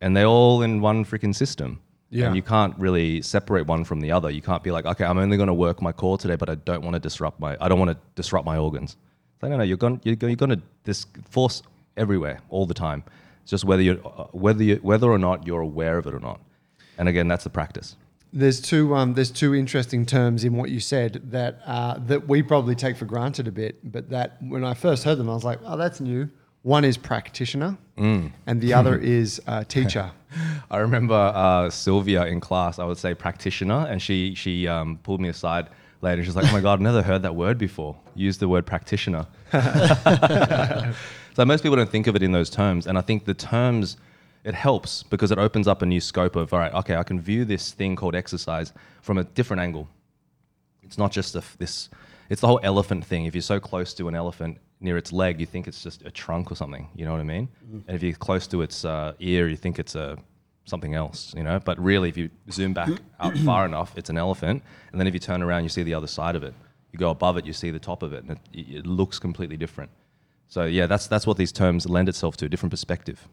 And 0.00 0.16
they're 0.16 0.26
all 0.26 0.62
in 0.62 0.80
one 0.80 1.04
freaking 1.04 1.34
system. 1.34 1.80
Yeah. 2.08 2.26
And 2.26 2.36
you 2.36 2.42
can't 2.42 2.76
really 2.78 3.22
separate 3.22 3.66
one 3.66 3.84
from 3.84 4.00
the 4.00 4.10
other. 4.10 4.30
You 4.30 4.42
can't 4.42 4.64
be 4.64 4.72
like, 4.72 4.84
okay, 4.84 5.04
I'm 5.04 5.18
only 5.18 5.36
going 5.36 5.46
to 5.46 5.54
work 5.54 5.80
my 5.80 5.92
core 5.92 6.18
today, 6.18 6.34
but 6.34 6.50
I 6.50 6.56
don't 6.56 6.82
want 6.82 6.94
to 6.94 7.00
disrupt 7.00 7.38
my, 7.38 7.56
I 7.60 7.68
don't 7.68 7.78
want 7.78 7.92
to 7.92 7.98
disrupt 8.16 8.44
my 8.44 8.56
organs. 8.56 8.96
It's 9.34 9.42
like, 9.42 9.50
no, 9.50 9.58
no, 9.58 9.62
you're 9.62 9.76
going, 9.76 10.00
you're, 10.02 10.16
going- 10.16 10.30
you're 10.32 10.36
going 10.48 10.58
to 10.58 10.62
this 10.82 11.06
force 11.28 11.62
everywhere 11.96 12.40
all 12.48 12.66
the 12.66 12.74
time. 12.74 13.04
It's 13.42 13.50
just 13.52 13.64
whether 13.64 13.82
you, 13.82 14.00
are 14.04 14.22
uh, 14.22 14.28
whether 14.32 14.62
you, 14.64 14.76
whether 14.82 15.08
or 15.08 15.18
not 15.18 15.46
you're 15.46 15.60
aware 15.60 15.98
of 15.98 16.06
it 16.06 16.14
or 16.14 16.18
not. 16.20 16.40
And 16.98 17.08
again, 17.08 17.28
that's 17.28 17.44
the 17.44 17.50
practice. 17.50 17.96
There's 18.32 18.60
two 18.60 18.94
um, 18.94 19.14
there's 19.14 19.30
two 19.30 19.54
interesting 19.54 20.06
terms 20.06 20.44
in 20.44 20.56
what 20.56 20.70
you 20.70 20.78
said 20.78 21.20
that 21.32 21.60
uh, 21.66 21.98
that 22.06 22.28
we 22.28 22.42
probably 22.42 22.74
take 22.76 22.96
for 22.96 23.04
granted 23.04 23.48
a 23.48 23.52
bit, 23.52 23.92
but 23.92 24.10
that 24.10 24.36
when 24.40 24.64
I 24.64 24.74
first 24.74 25.02
heard 25.04 25.18
them, 25.18 25.28
I 25.28 25.34
was 25.34 25.44
like, 25.44 25.58
oh, 25.64 25.76
that's 25.76 26.00
new. 26.00 26.30
One 26.62 26.84
is 26.84 26.96
practitioner, 26.98 27.78
and 27.96 28.60
the 28.60 28.74
other 28.74 28.96
is 29.18 29.40
uh, 29.46 29.64
teacher. 29.64 30.12
I 30.70 30.76
remember 30.76 31.14
uh, 31.14 31.70
Sylvia 31.70 32.26
in 32.26 32.38
class. 32.38 32.78
I 32.78 32.84
would 32.84 32.98
say 32.98 33.14
practitioner, 33.14 33.86
and 33.88 34.00
she 34.00 34.34
she 34.34 34.68
um, 34.68 34.98
pulled 35.02 35.20
me 35.20 35.28
aside 35.28 35.68
later. 36.02 36.18
and 36.18 36.26
She's 36.26 36.36
like, 36.36 36.48
"Oh 36.48 36.52
my 36.52 36.60
god, 36.60 36.74
I've 36.74 36.80
never 36.80 37.02
heard 37.02 37.22
that 37.22 37.34
word 37.34 37.58
before. 37.58 37.96
Use 38.14 38.38
the 38.38 38.48
word 38.48 38.64
practitioner." 38.66 39.26
so 41.34 41.44
most 41.44 41.62
people 41.62 41.76
don't 41.76 41.90
think 41.90 42.06
of 42.06 42.14
it 42.14 42.22
in 42.22 42.30
those 42.30 42.50
terms, 42.50 42.86
and 42.86 42.96
I 42.96 43.00
think 43.00 43.24
the 43.24 43.34
terms 43.34 43.96
it 44.44 44.54
helps 44.54 45.02
because 45.02 45.30
it 45.30 45.38
opens 45.38 45.68
up 45.68 45.82
a 45.82 45.86
new 45.86 46.00
scope 46.00 46.36
of 46.36 46.52
all 46.52 46.60
right. 46.60 46.72
Okay, 46.72 46.96
I 46.96 47.02
can 47.02 47.20
view 47.20 47.44
this 47.44 47.72
thing 47.72 47.96
called 47.96 48.14
exercise 48.14 48.72
from 49.02 49.18
a 49.18 49.24
different 49.24 49.60
angle. 49.60 49.88
It's 50.82 50.98
not 50.98 51.12
just 51.12 51.34
a, 51.36 51.42
this. 51.58 51.90
It's 52.30 52.40
the 52.40 52.46
whole 52.46 52.60
elephant 52.62 53.04
thing. 53.04 53.26
If 53.26 53.34
you're 53.34 53.42
so 53.42 53.60
close 53.60 53.92
to 53.94 54.08
an 54.08 54.14
elephant 54.14 54.58
near 54.80 54.96
its 54.96 55.12
leg, 55.12 55.40
you 55.40 55.46
think 55.46 55.68
it's 55.68 55.82
just 55.82 56.02
a 56.02 56.10
trunk 56.10 56.50
or 56.50 56.54
something. 56.54 56.88
You 56.94 57.04
know 57.04 57.12
what 57.12 57.20
I 57.20 57.24
mean? 57.24 57.48
And 57.86 57.96
if 57.96 58.02
you're 58.02 58.14
close 58.14 58.46
to 58.48 58.62
its 58.62 58.84
uh, 58.84 59.12
ear, 59.20 59.48
you 59.48 59.56
think 59.56 59.78
it's 59.78 59.94
a 59.94 60.16
something 60.64 60.94
else. 60.94 61.34
You 61.36 61.42
know. 61.42 61.60
But 61.60 61.78
really, 61.78 62.08
if 62.08 62.16
you 62.16 62.30
zoom 62.50 62.72
back 62.72 62.90
out 63.20 63.36
far 63.38 63.66
enough, 63.66 63.96
it's 63.96 64.10
an 64.10 64.16
elephant. 64.16 64.62
And 64.92 65.00
then 65.00 65.06
if 65.06 65.14
you 65.14 65.20
turn 65.20 65.42
around, 65.42 65.64
you 65.64 65.68
see 65.68 65.82
the 65.82 65.94
other 65.94 66.06
side 66.06 66.36
of 66.36 66.42
it. 66.42 66.54
You 66.92 66.98
go 66.98 67.10
above 67.10 67.36
it, 67.36 67.46
you 67.46 67.52
see 67.52 67.70
the 67.70 67.78
top 67.78 68.02
of 68.02 68.12
it, 68.12 68.24
and 68.24 68.38
it, 68.52 68.68
it 68.78 68.86
looks 68.86 69.18
completely 69.18 69.56
different. 69.56 69.90
So 70.48 70.64
yeah, 70.64 70.86
that's 70.86 71.06
that's 71.06 71.26
what 71.26 71.36
these 71.36 71.52
terms 71.52 71.88
lend 71.88 72.08
itself 72.08 72.36
to, 72.38 72.46
a 72.46 72.48
different 72.48 72.70
perspective. 72.70 73.28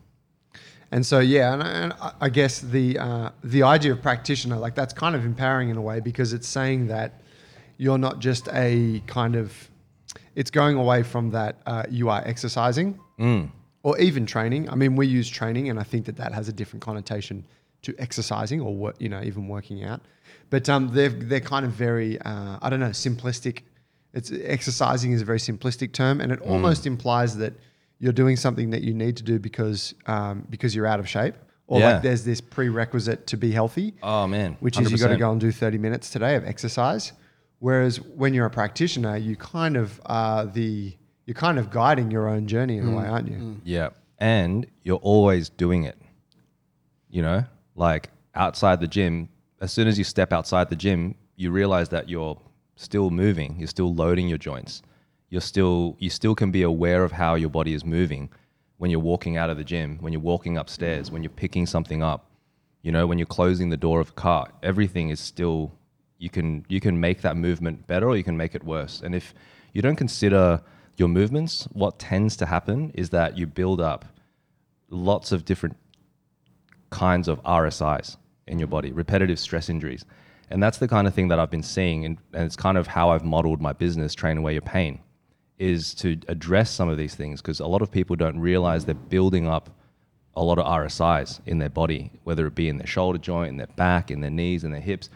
And 0.91 1.05
so, 1.05 1.19
yeah, 1.19 1.53
and, 1.53 1.61
and 1.63 1.93
I- 2.01 2.13
I 2.21 2.29
guess 2.29 2.59
the 2.59 2.97
uh, 2.99 3.29
the 3.43 3.63
idea 3.63 3.91
of 3.91 4.01
practitioner, 4.01 4.57
like 4.57 4.75
that's 4.75 4.93
kind 4.93 5.15
of 5.15 5.25
empowering 5.25 5.69
in 5.69 5.77
a 5.77 5.81
way 5.81 5.99
because 5.99 6.33
it's 6.33 6.47
saying 6.47 6.87
that 6.87 7.21
you're 7.77 7.97
not 7.97 8.19
just 8.19 8.47
a 8.53 9.01
kind 9.05 9.35
of, 9.35 9.53
it's 10.35 10.49
going 10.49 10.77
away 10.77 11.03
from 11.03 11.29
that 11.31 11.57
uh, 11.65 11.83
you 11.89 12.09
are 12.09 12.21
exercising 12.25 12.99
or 13.83 13.97
even 13.99 14.25
training. 14.25 14.69
I 14.69 14.75
mean, 14.75 14.95
we 14.95 15.07
use 15.07 15.27
training, 15.29 15.69
and 15.69 15.79
I 15.79 15.83
think 15.83 16.05
that 16.05 16.15
that 16.17 16.31
has 16.33 16.47
a 16.47 16.53
different 16.53 16.81
connotation 16.83 17.45
to 17.83 17.93
exercising 17.99 18.61
or 18.61 18.75
what 18.75 18.99
you 19.01 19.09
know 19.09 19.21
even 19.23 19.47
working 19.47 19.83
out. 19.83 20.01
But 20.49 20.69
um, 20.69 20.89
they're 20.93 21.09
they're 21.09 21.41
kind 21.41 21.65
of 21.65 21.71
very 21.73 22.19
uh, 22.21 22.57
I 22.61 22.69
don't 22.69 22.79
know 22.79 22.89
simplistic. 22.89 23.61
It's 24.13 24.31
exercising 24.31 25.11
is 25.11 25.21
a 25.21 25.25
very 25.25 25.39
simplistic 25.39 25.91
term, 25.91 26.21
and 26.21 26.31
it 26.31 26.39
almost 26.41 26.85
implies 26.87 27.35
that 27.37 27.53
you're 27.99 28.13
doing 28.13 28.35
something 28.35 28.69
that 28.71 28.83
you 28.83 28.93
need 28.93 29.17
to 29.17 29.23
do 29.23 29.39
because 29.39 29.93
um, 30.05 30.45
because 30.49 30.75
you're 30.75 30.85
out 30.87 30.99
of 30.99 31.07
shape 31.09 31.35
or 31.67 31.79
Yeah. 31.79 31.93
like 31.93 32.01
there's 32.03 32.23
this 32.23 32.39
prerequisite 32.41 33.27
to 33.27 33.37
be 33.37 33.51
healthy, 33.51 33.93
Oh 34.03 34.27
man, 34.27 34.57
which 34.59 34.79
is 34.79 34.91
you 34.91 34.97
got 34.97 35.07
to 35.09 35.17
go 35.17 35.31
and 35.31 35.39
do 35.41 35.51
30 35.51 35.77
minutes 35.77 36.09
today 36.09 36.35
of 36.35 36.45
exercise. 36.45 37.13
Whereas 37.59 37.99
when 38.01 38.33
you're 38.35 38.45
a 38.45 38.51
practitioner, 38.51 39.17
you 39.17 39.35
kind 39.35 39.75
of 39.77 39.99
are 40.05 40.45
the 40.45 40.95
you're 41.25 41.33
kind 41.33 41.57
of 41.59 41.69
guiding 41.71 42.11
your 42.11 42.29
own 42.29 42.47
journey 42.47 42.77
in 42.77 42.87
a 42.87 42.95
way, 42.95 43.05
aren't 43.07 43.27
you? 43.29 43.59
Yeah. 43.63 43.89
And 44.19 44.65
you're 44.83 44.97
always 45.03 45.49
doing 45.49 45.83
it. 45.83 45.97
You 47.09 47.21
know, 47.21 47.43
like 47.75 48.09
outside 48.35 48.79
the 48.79 48.87
gym, 48.87 49.29
as 49.59 49.71
soon 49.71 49.87
as 49.87 49.97
you 49.97 50.03
step 50.03 50.31
outside 50.31 50.69
the 50.69 50.75
gym, 50.75 51.15
you 51.35 51.51
realize 51.51 51.89
that 51.89 52.09
you're 52.09 52.39
still 52.75 53.09
moving, 53.09 53.55
you're 53.57 53.67
still 53.67 53.93
loading 53.93 54.27
your 54.27 54.37
joints. 54.37 54.81
You're 55.29 55.41
still 55.41 55.95
you 55.99 56.09
still 56.09 56.35
can 56.35 56.51
be 56.51 56.63
aware 56.63 57.03
of 57.03 57.11
how 57.11 57.35
your 57.35 57.49
body 57.49 57.73
is 57.73 57.83
moving 57.83 58.29
when 58.77 58.91
you're 58.91 58.99
walking 58.99 59.37
out 59.37 59.49
of 59.49 59.57
the 59.57 59.63
gym, 59.63 59.97
when 59.99 60.13
you're 60.13 60.21
walking 60.21 60.57
upstairs, 60.57 61.11
when 61.11 61.23
you're 61.23 61.29
picking 61.29 61.65
something 61.65 62.01
up. 62.01 62.31
You 62.81 62.91
know, 62.91 63.07
when 63.07 63.17
you're 63.17 63.25
closing 63.25 63.69
the 63.69 63.77
door 63.77 63.99
of 63.99 64.09
a 64.09 64.13
car, 64.13 64.49
everything 64.63 65.09
is 65.09 65.19
still 65.19 65.73
you 66.17 66.29
can 66.29 66.65
you 66.69 66.79
can 66.79 66.99
make 66.99 67.21
that 67.21 67.35
movement 67.35 67.87
better 67.87 68.07
or 68.07 68.15
you 68.15 68.23
can 68.23 68.37
make 68.37 68.55
it 68.55 68.63
worse. 68.63 69.01
And 69.03 69.13
if 69.13 69.33
you 69.73 69.81
don't 69.81 69.95
consider 69.95 70.61
your 70.95 71.07
movements, 71.07 71.67
what 71.73 71.99
tends 71.99 72.35
to 72.37 72.45
happen 72.45 72.91
is 72.95 73.09
that 73.11 73.37
you 73.37 73.45
build 73.45 73.81
up 73.81 74.05
lots 74.89 75.31
of 75.31 75.45
different 75.45 75.75
kinds 76.89 77.27
of 77.27 77.41
RSIs 77.43 78.17
in 78.47 78.59
your 78.59 78.67
body, 78.67 78.91
repetitive 78.91 79.39
stress 79.39 79.69
injuries. 79.69 80.05
And 80.49 80.63
that's 80.63 80.77
the 80.77 80.87
kind 80.87 81.07
of 81.07 81.13
thing 81.13 81.27
that 81.27 81.39
I've 81.39 81.51
been 81.51 81.63
seeing, 81.63 82.05
and, 82.05 82.17
and 82.33 82.45
it's 82.45 82.55
kind 82.55 82.77
of 82.77 82.87
how 82.87 83.09
I've 83.09 83.25
modeled 83.25 83.61
my 83.61 83.73
business, 83.73 84.15
Train 84.15 84.37
Away 84.37 84.53
Your 84.53 84.61
Pain, 84.61 84.99
is 85.57 85.93
to 85.95 86.19
address 86.27 86.69
some 86.69 86.89
of 86.89 86.97
these 86.97 87.15
things 87.15 87.41
because 87.41 87.59
a 87.59 87.67
lot 87.67 87.81
of 87.81 87.91
people 87.91 88.15
don't 88.15 88.39
realize 88.39 88.85
they're 88.85 88.95
building 88.95 89.47
up 89.47 89.69
a 90.35 90.43
lot 90.43 90.59
of 90.59 90.65
RSIs 90.65 91.39
in 91.47 91.57
their 91.57 91.69
body, 91.69 92.11
whether 92.23 92.45
it 92.45 92.53
be 92.53 92.69
in 92.69 92.77
their 92.77 92.87
shoulder 92.87 93.17
joint, 93.17 93.49
in 93.49 93.57
their 93.57 93.67
back, 93.75 94.11
in 94.11 94.21
their 94.21 94.29
knees, 94.29 94.63
in 94.63 94.71
their 94.71 94.81
hips. 94.81 95.09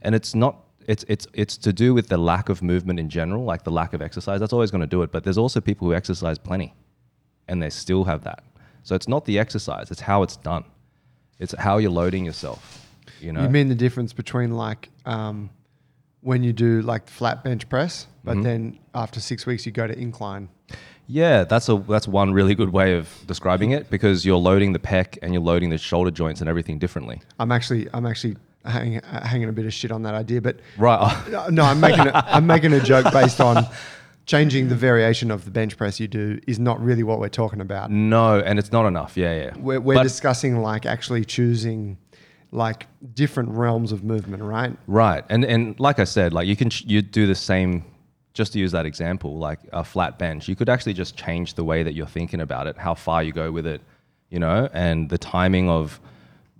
And 0.00 0.14
it's 0.14 0.34
not 0.34 0.56
it's 0.86 1.04
it's 1.08 1.26
it's 1.32 1.56
to 1.58 1.72
do 1.72 1.94
with 1.94 2.08
the 2.08 2.16
lack 2.16 2.48
of 2.48 2.62
movement 2.62 2.98
in 2.98 3.08
general, 3.08 3.44
like 3.44 3.64
the 3.64 3.70
lack 3.70 3.92
of 3.92 4.00
exercise. 4.00 4.40
That's 4.40 4.52
always 4.52 4.70
going 4.70 4.80
to 4.80 4.86
do 4.86 5.02
it. 5.02 5.12
But 5.12 5.24
there's 5.24 5.38
also 5.38 5.60
people 5.60 5.86
who 5.86 5.94
exercise 5.94 6.38
plenty 6.38 6.74
and 7.48 7.62
they 7.62 7.70
still 7.70 8.04
have 8.04 8.24
that. 8.24 8.42
So 8.82 8.94
it's 8.94 9.08
not 9.08 9.24
the 9.24 9.38
exercise, 9.38 9.90
it's 9.90 10.00
how 10.00 10.22
it's 10.22 10.36
done. 10.36 10.64
It's 11.38 11.54
how 11.58 11.78
you're 11.78 11.90
loading 11.90 12.24
yourself. 12.24 12.86
You 13.20 13.32
know? 13.32 13.42
You 13.42 13.48
mean 13.48 13.68
the 13.68 13.74
difference 13.74 14.12
between 14.12 14.52
like 14.52 14.88
um, 15.04 15.50
when 16.24 16.42
you 16.42 16.52
do 16.52 16.80
like 16.82 17.08
flat 17.08 17.44
bench 17.44 17.68
press, 17.68 18.06
but 18.24 18.32
mm-hmm. 18.32 18.42
then 18.42 18.78
after 18.94 19.20
six 19.20 19.46
weeks 19.46 19.66
you 19.66 19.72
go 19.72 19.86
to 19.86 19.96
incline. 19.96 20.48
Yeah, 21.06 21.44
that's 21.44 21.68
a 21.68 21.76
that's 21.76 22.08
one 22.08 22.32
really 22.32 22.54
good 22.54 22.70
way 22.70 22.94
of 22.94 23.10
describing 23.26 23.72
it 23.72 23.90
because 23.90 24.24
you're 24.24 24.38
loading 24.38 24.72
the 24.72 24.78
pec 24.78 25.18
and 25.22 25.34
you're 25.34 25.42
loading 25.42 25.68
the 25.68 25.76
shoulder 25.76 26.10
joints 26.10 26.40
and 26.40 26.48
everything 26.48 26.78
differently. 26.78 27.20
I'm 27.38 27.52
actually 27.52 27.88
I'm 27.92 28.06
actually 28.06 28.36
hang, 28.64 29.02
hanging 29.02 29.50
a 29.50 29.52
bit 29.52 29.66
of 29.66 29.74
shit 29.74 29.92
on 29.92 30.02
that 30.04 30.14
idea, 30.14 30.40
but 30.40 30.60
Right. 30.78 31.28
no, 31.30 31.46
no, 31.50 31.62
I'm 31.62 31.78
making 31.78 32.06
a, 32.06 32.24
I'm 32.26 32.46
making 32.46 32.72
a 32.72 32.80
joke 32.80 33.12
based 33.12 33.40
on 33.42 33.66
changing 34.24 34.70
the 34.70 34.74
variation 34.74 35.30
of 35.30 35.44
the 35.44 35.50
bench 35.50 35.76
press 35.76 36.00
you 36.00 36.08
do 36.08 36.40
is 36.46 36.58
not 36.58 36.82
really 36.82 37.02
what 37.02 37.20
we're 37.20 37.28
talking 37.28 37.60
about. 37.60 37.90
no, 37.90 38.40
and 38.40 38.58
it's 38.58 38.72
not 38.72 38.86
enough. 38.86 39.14
Yeah, 39.18 39.34
yeah. 39.36 39.52
We're, 39.58 39.80
we're 39.80 40.02
discussing 40.02 40.62
like 40.62 40.86
actually 40.86 41.26
choosing 41.26 41.98
like 42.54 42.86
different 43.14 43.50
realms 43.50 43.92
of 43.92 44.02
movement, 44.04 44.42
right? 44.42 44.74
Right, 44.86 45.24
and 45.28 45.44
and 45.44 45.78
like 45.80 45.98
I 45.98 46.04
said, 46.04 46.32
like 46.32 46.46
you 46.46 46.56
can 46.56 46.70
you 46.86 47.02
do 47.02 47.26
the 47.26 47.34
same. 47.34 47.84
Just 48.32 48.52
to 48.54 48.58
use 48.58 48.72
that 48.72 48.84
example, 48.84 49.38
like 49.38 49.60
a 49.72 49.84
flat 49.84 50.18
bench, 50.18 50.48
you 50.48 50.56
could 50.56 50.68
actually 50.68 50.92
just 50.94 51.16
change 51.16 51.54
the 51.54 51.62
way 51.62 51.84
that 51.84 51.94
you're 51.94 52.04
thinking 52.18 52.40
about 52.40 52.66
it, 52.66 52.76
how 52.76 52.92
far 52.92 53.22
you 53.22 53.30
go 53.30 53.52
with 53.52 53.64
it, 53.64 53.80
you 54.28 54.40
know, 54.40 54.68
and 54.72 55.08
the 55.08 55.18
timing 55.18 55.68
of 55.68 56.00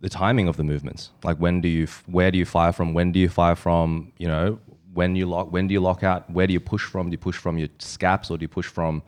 the 0.01 0.09
timing 0.09 0.47
of 0.47 0.57
the 0.57 0.63
movements. 0.63 1.11
Like 1.25 1.39
when 1.39 1.61
do 1.61 1.67
you, 1.67 1.89
where 2.07 2.31
do 2.31 2.39
you 2.39 2.45
fire 2.45 2.71
from? 2.71 2.95
When 2.95 3.11
do 3.11 3.19
you 3.19 3.29
fire 3.29 3.57
from? 3.57 4.13
You 4.19 4.29
know, 4.29 4.61
when 4.93 5.17
you 5.17 5.27
lock, 5.27 5.51
when 5.51 5.67
do 5.67 5.73
you 5.75 5.81
lock 5.81 6.05
out? 6.05 6.31
Where 6.31 6.47
do 6.47 6.53
you 6.53 6.61
push 6.61 6.85
from? 6.85 7.11
Do 7.11 7.15
you 7.15 7.19
push 7.19 7.37
from 7.37 7.59
your 7.59 7.71
scaps 7.81 8.31
or 8.31 8.39
do 8.39 8.45
you 8.45 8.49
push 8.49 8.67
from? 8.69 9.03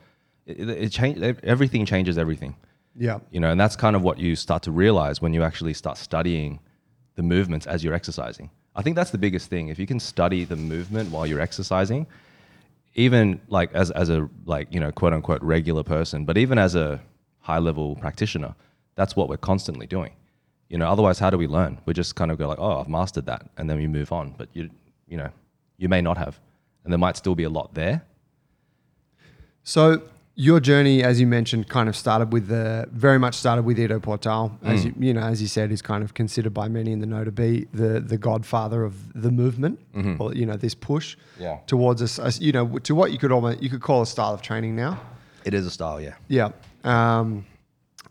It, 0.45 0.59
it, 0.59 0.69
it 0.69 0.89
change, 0.91 1.23
everything 1.45 1.87
changes 1.87 2.19
everything 2.19 2.57
Yeah. 2.97 3.19
you 3.31 3.39
know 3.39 3.51
and 3.53 3.61
that's 3.61 3.77
kind 3.77 3.95
of 3.95 4.03
what 4.03 4.19
you 4.19 4.35
start 4.35 4.65
to 4.65 4.73
realize 4.73 5.21
when 5.23 5.33
you 5.35 5.45
actually 5.45 5.75
start 5.75 5.99
studying 5.99 6.59
the 7.17 7.23
movements 7.23 7.67
as 7.67 7.83
you're 7.83 7.95
exercising. 7.95 8.51
I 8.75 8.83
think 8.83 8.95
that's 8.95 9.11
the 9.11 9.19
biggest 9.19 9.51
thing. 9.51 9.69
If 9.69 9.79
you 9.79 9.87
can 9.87 9.99
study 9.99 10.45
the 10.45 10.57
movement 10.57 11.11
while 11.11 11.27
you're 11.27 11.41
exercising 11.41 12.07
even 12.97 13.39
like 13.49 13.73
as, 13.75 13.91
as 13.93 14.09
a 14.09 14.29
like 14.47 14.67
you 14.73 14.81
know 14.81 14.91
quote 14.91 15.13
unquote 15.13 15.43
regular 15.43 15.85
person 15.85 16.25
but 16.25 16.37
even 16.37 16.59
as 16.59 16.75
a 16.75 17.01
high 17.41 17.59
level 17.59 17.95
practitioner 17.97 18.55
that's 18.97 19.15
what 19.15 19.29
we're 19.29 19.37
constantly 19.37 19.87
doing. 19.87 20.13
You 20.69 20.79
know 20.79 20.89
otherwise 20.89 21.19
how 21.19 21.31
do 21.31 21.39
we 21.39 21.47
learn? 21.47 21.79
We 21.85 21.93
just 21.95 22.17
kind 22.17 22.31
of 22.31 22.39
go 22.39 22.49
like 22.49 22.59
oh 22.59 22.81
i've 22.81 22.89
mastered 22.89 23.27
that 23.27 23.49
and 23.57 23.71
then 23.71 23.77
we 23.77 23.87
move 23.87 24.11
on. 24.13 24.35
But 24.37 24.49
you 24.55 24.71
you 25.07 25.17
know 25.17 25.31
you 25.77 25.89
may 25.89 26.01
not 26.01 26.17
have 26.17 26.41
and 26.85 26.93
there 26.93 26.99
might 26.99 27.17
still 27.17 27.35
be 27.35 27.45
a 27.45 27.51
lot 27.51 27.75
there. 27.75 28.03
So 29.63 30.03
your 30.39 30.61
journey, 30.61 31.03
as 31.03 31.19
you 31.19 31.27
mentioned, 31.27 31.69
kind 31.69 31.89
of 31.89 31.97
started 31.97 32.31
with 32.31 32.49
the 32.49 32.87
very 32.93 33.19
much 33.19 33.35
started 33.35 33.65
with 33.65 33.81
Ido 33.81 33.99
Portal, 33.99 34.57
as 34.63 34.85
mm. 34.85 34.85
you, 34.85 35.09
you 35.09 35.15
know, 35.15 35.23
as 35.23 35.41
you 35.41 35.49
said, 35.49 35.73
is 35.73 35.81
kind 35.81 36.05
of 36.05 36.13
considered 36.13 36.53
by 36.53 36.69
many 36.69 36.93
in 36.93 37.01
the 37.01 37.07
know 37.07 37.25
to 37.25 37.33
be 37.33 37.67
the 37.73 38.01
the 38.01 38.19
godfather 38.19 38.85
of 38.85 38.95
the 39.15 39.31
movement, 39.31 39.81
mm-hmm. 39.95 40.21
or 40.21 40.35
you 40.35 40.45
know, 40.45 40.57
this 40.57 40.75
push 40.75 41.17
Yeah. 41.41 41.59
towards 41.67 42.03
us, 42.03 42.19
us, 42.19 42.39
you 42.39 42.53
know, 42.53 42.79
to 42.79 42.95
what 42.95 43.13
you 43.13 43.19
could 43.19 43.33
almost 43.33 43.63
you 43.63 43.71
could 43.71 43.81
call 43.81 44.03
a 44.03 44.07
style 44.07 44.35
of 44.35 44.43
training 44.43 44.77
now. 44.77 45.01
it 45.45 45.55
is 45.55 45.65
a 45.65 45.71
style 45.71 46.01
yeah 46.01 46.15
Yeah. 46.29 46.51
Um, 46.85 47.47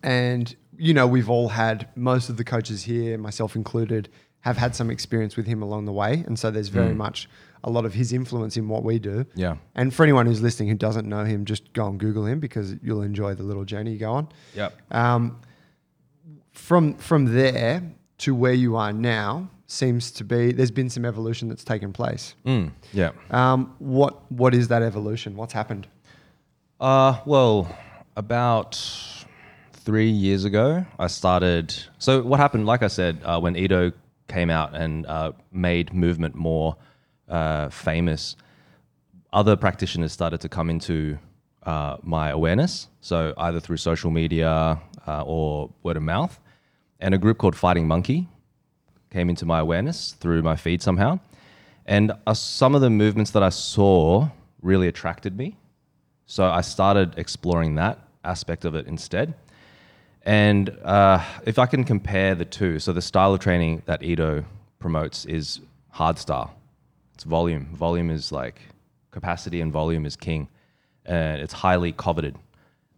and, 0.02 0.56
you 0.78 0.94
know, 0.94 1.08
we've 1.08 1.30
all 1.30 1.50
had, 1.50 1.88
most 1.96 2.30
of 2.30 2.38
the 2.38 2.44
coaches 2.44 2.84
here, 2.84 3.18
myself 3.18 3.56
included, 3.56 4.10
have 4.42 4.58
had 4.58 4.76
some 4.76 4.90
experience 4.92 5.36
with 5.36 5.48
him 5.48 5.62
along 5.62 5.86
the 5.86 5.92
way. 5.92 6.24
And 6.28 6.38
so 6.38 6.52
there's 6.52 6.70
very 6.70 6.94
mm. 6.94 6.98
much 6.98 7.30
a 7.66 7.70
lot 7.70 7.84
of 7.86 7.94
his 7.94 8.14
influence 8.14 8.56
in 8.58 8.68
what 8.70 8.84
we 8.84 9.00
do. 9.00 9.26
Yeah. 9.36 9.58
And 9.76 9.94
for 9.94 10.04
anyone 10.04 10.26
who's 10.28 10.42
listening 10.42 10.70
who 10.70 10.76
doesn't 10.76 11.08
know 11.08 11.26
him, 11.26 11.44
just 11.46 11.74
go 11.74 11.88
and 11.88 12.00
Google 12.00 12.26
him 12.26 12.40
because 12.40 12.76
you'll 12.82 13.02
enjoy 13.02 13.34
the 13.36 13.44
little 13.44 13.66
journey 13.66 13.92
you 13.94 14.00
go 14.00 14.14
on. 14.14 14.28
yep 14.56 14.72
Um, 14.92 15.40
from 16.54 16.94
from 16.96 17.26
there 17.36 17.82
to 18.20 18.34
where 18.34 18.54
you 18.54 18.76
are 18.78 18.94
now 18.94 19.50
seems 19.68 20.12
to 20.12 20.24
be 20.24 20.52
there's 20.54 20.72
been 20.72 20.90
some 20.90 21.04
evolution 21.06 21.50
that's 21.50 21.64
taken 21.64 21.92
place. 21.92 22.36
mm, 22.46 22.72
yeah 22.94 23.12
Um, 23.32 23.74
what 23.80 24.14
what 24.32 24.54
is 24.56 24.68
that 24.70 24.82
evolution? 24.82 25.36
What's 25.36 25.54
happened? 25.54 25.88
Uh, 26.80 27.20
well, 27.26 27.68
about 28.16 28.72
three 29.74 30.10
years 30.10 30.46
ago, 30.46 30.86
I 31.00 31.08
started. 31.08 31.74
So 32.00 32.22
what 32.22 32.40
happened? 32.40 32.66
Like 32.66 32.84
I 32.84 32.88
said, 32.90 33.20
uh, 33.24 33.40
when 33.40 33.56
Ido 33.56 33.92
came 34.28 34.50
out 34.50 34.76
and 34.76 35.06
uh, 35.06 35.32
made 35.52 35.94
movement 35.94 36.36
more 36.36 36.76
uh, 37.30 37.70
famous, 37.70 38.36
other 39.34 39.56
practitioners 39.56 40.12
started 40.12 40.42
to 40.42 40.50
come 40.50 40.70
into 40.70 41.18
uh, 41.64 41.98
my 42.04 42.30
awareness. 42.30 42.88
So 43.02 43.34
either 43.38 43.60
through 43.60 43.78
social 43.78 44.12
media 44.12 44.80
uh, 45.08 45.24
or 45.26 45.72
word 45.84 45.98
of 45.98 46.04
mouth, 46.04 46.40
and 47.00 47.14
a 47.14 47.18
group 47.18 47.38
called 47.38 47.56
Fighting 47.56 47.88
Monkey 47.88 48.28
came 49.12 49.30
into 49.30 49.46
my 49.46 49.60
awareness 49.60 50.14
through 50.20 50.42
my 50.42 50.56
feed 50.56 50.82
somehow. 50.82 51.20
And 51.86 52.12
uh, 52.26 52.34
some 52.34 52.76
of 52.76 52.82
the 52.82 52.90
movements 52.90 53.32
that 53.32 53.44
I 53.44 53.50
saw 53.50 54.30
really 54.62 54.88
attracted 54.88 55.38
me. 55.38 55.58
So 56.26 56.46
I 56.46 56.62
started 56.62 57.14
exploring 57.18 57.76
that 57.76 58.00
aspect 58.24 58.66
of 58.66 58.74
it 58.76 58.88
instead. 58.88 59.36
And 60.24 60.70
uh, 60.84 61.24
if 61.46 61.60
I 61.60 61.68
can 61.68 61.84
compare 61.84 62.34
the 62.34 62.46
two, 62.46 62.80
so 62.80 62.92
the 62.94 63.02
style 63.02 63.34
of 63.34 63.40
training 63.40 63.84
that 63.86 64.02
Ido 64.02 64.44
promotes 64.80 65.26
is 65.26 65.62
hard 65.90 66.18
style. 66.18 66.56
It's 67.16 67.24
volume. 67.24 67.66
Volume 67.74 68.10
is 68.10 68.32
like 68.34 68.60
capacity, 69.12 69.62
and 69.62 69.72
volume 69.72 70.06
is 70.06 70.18
king. 70.18 70.50
And 71.06 71.42
it's 71.42 71.54
highly 71.54 71.94
coveted 71.94 72.36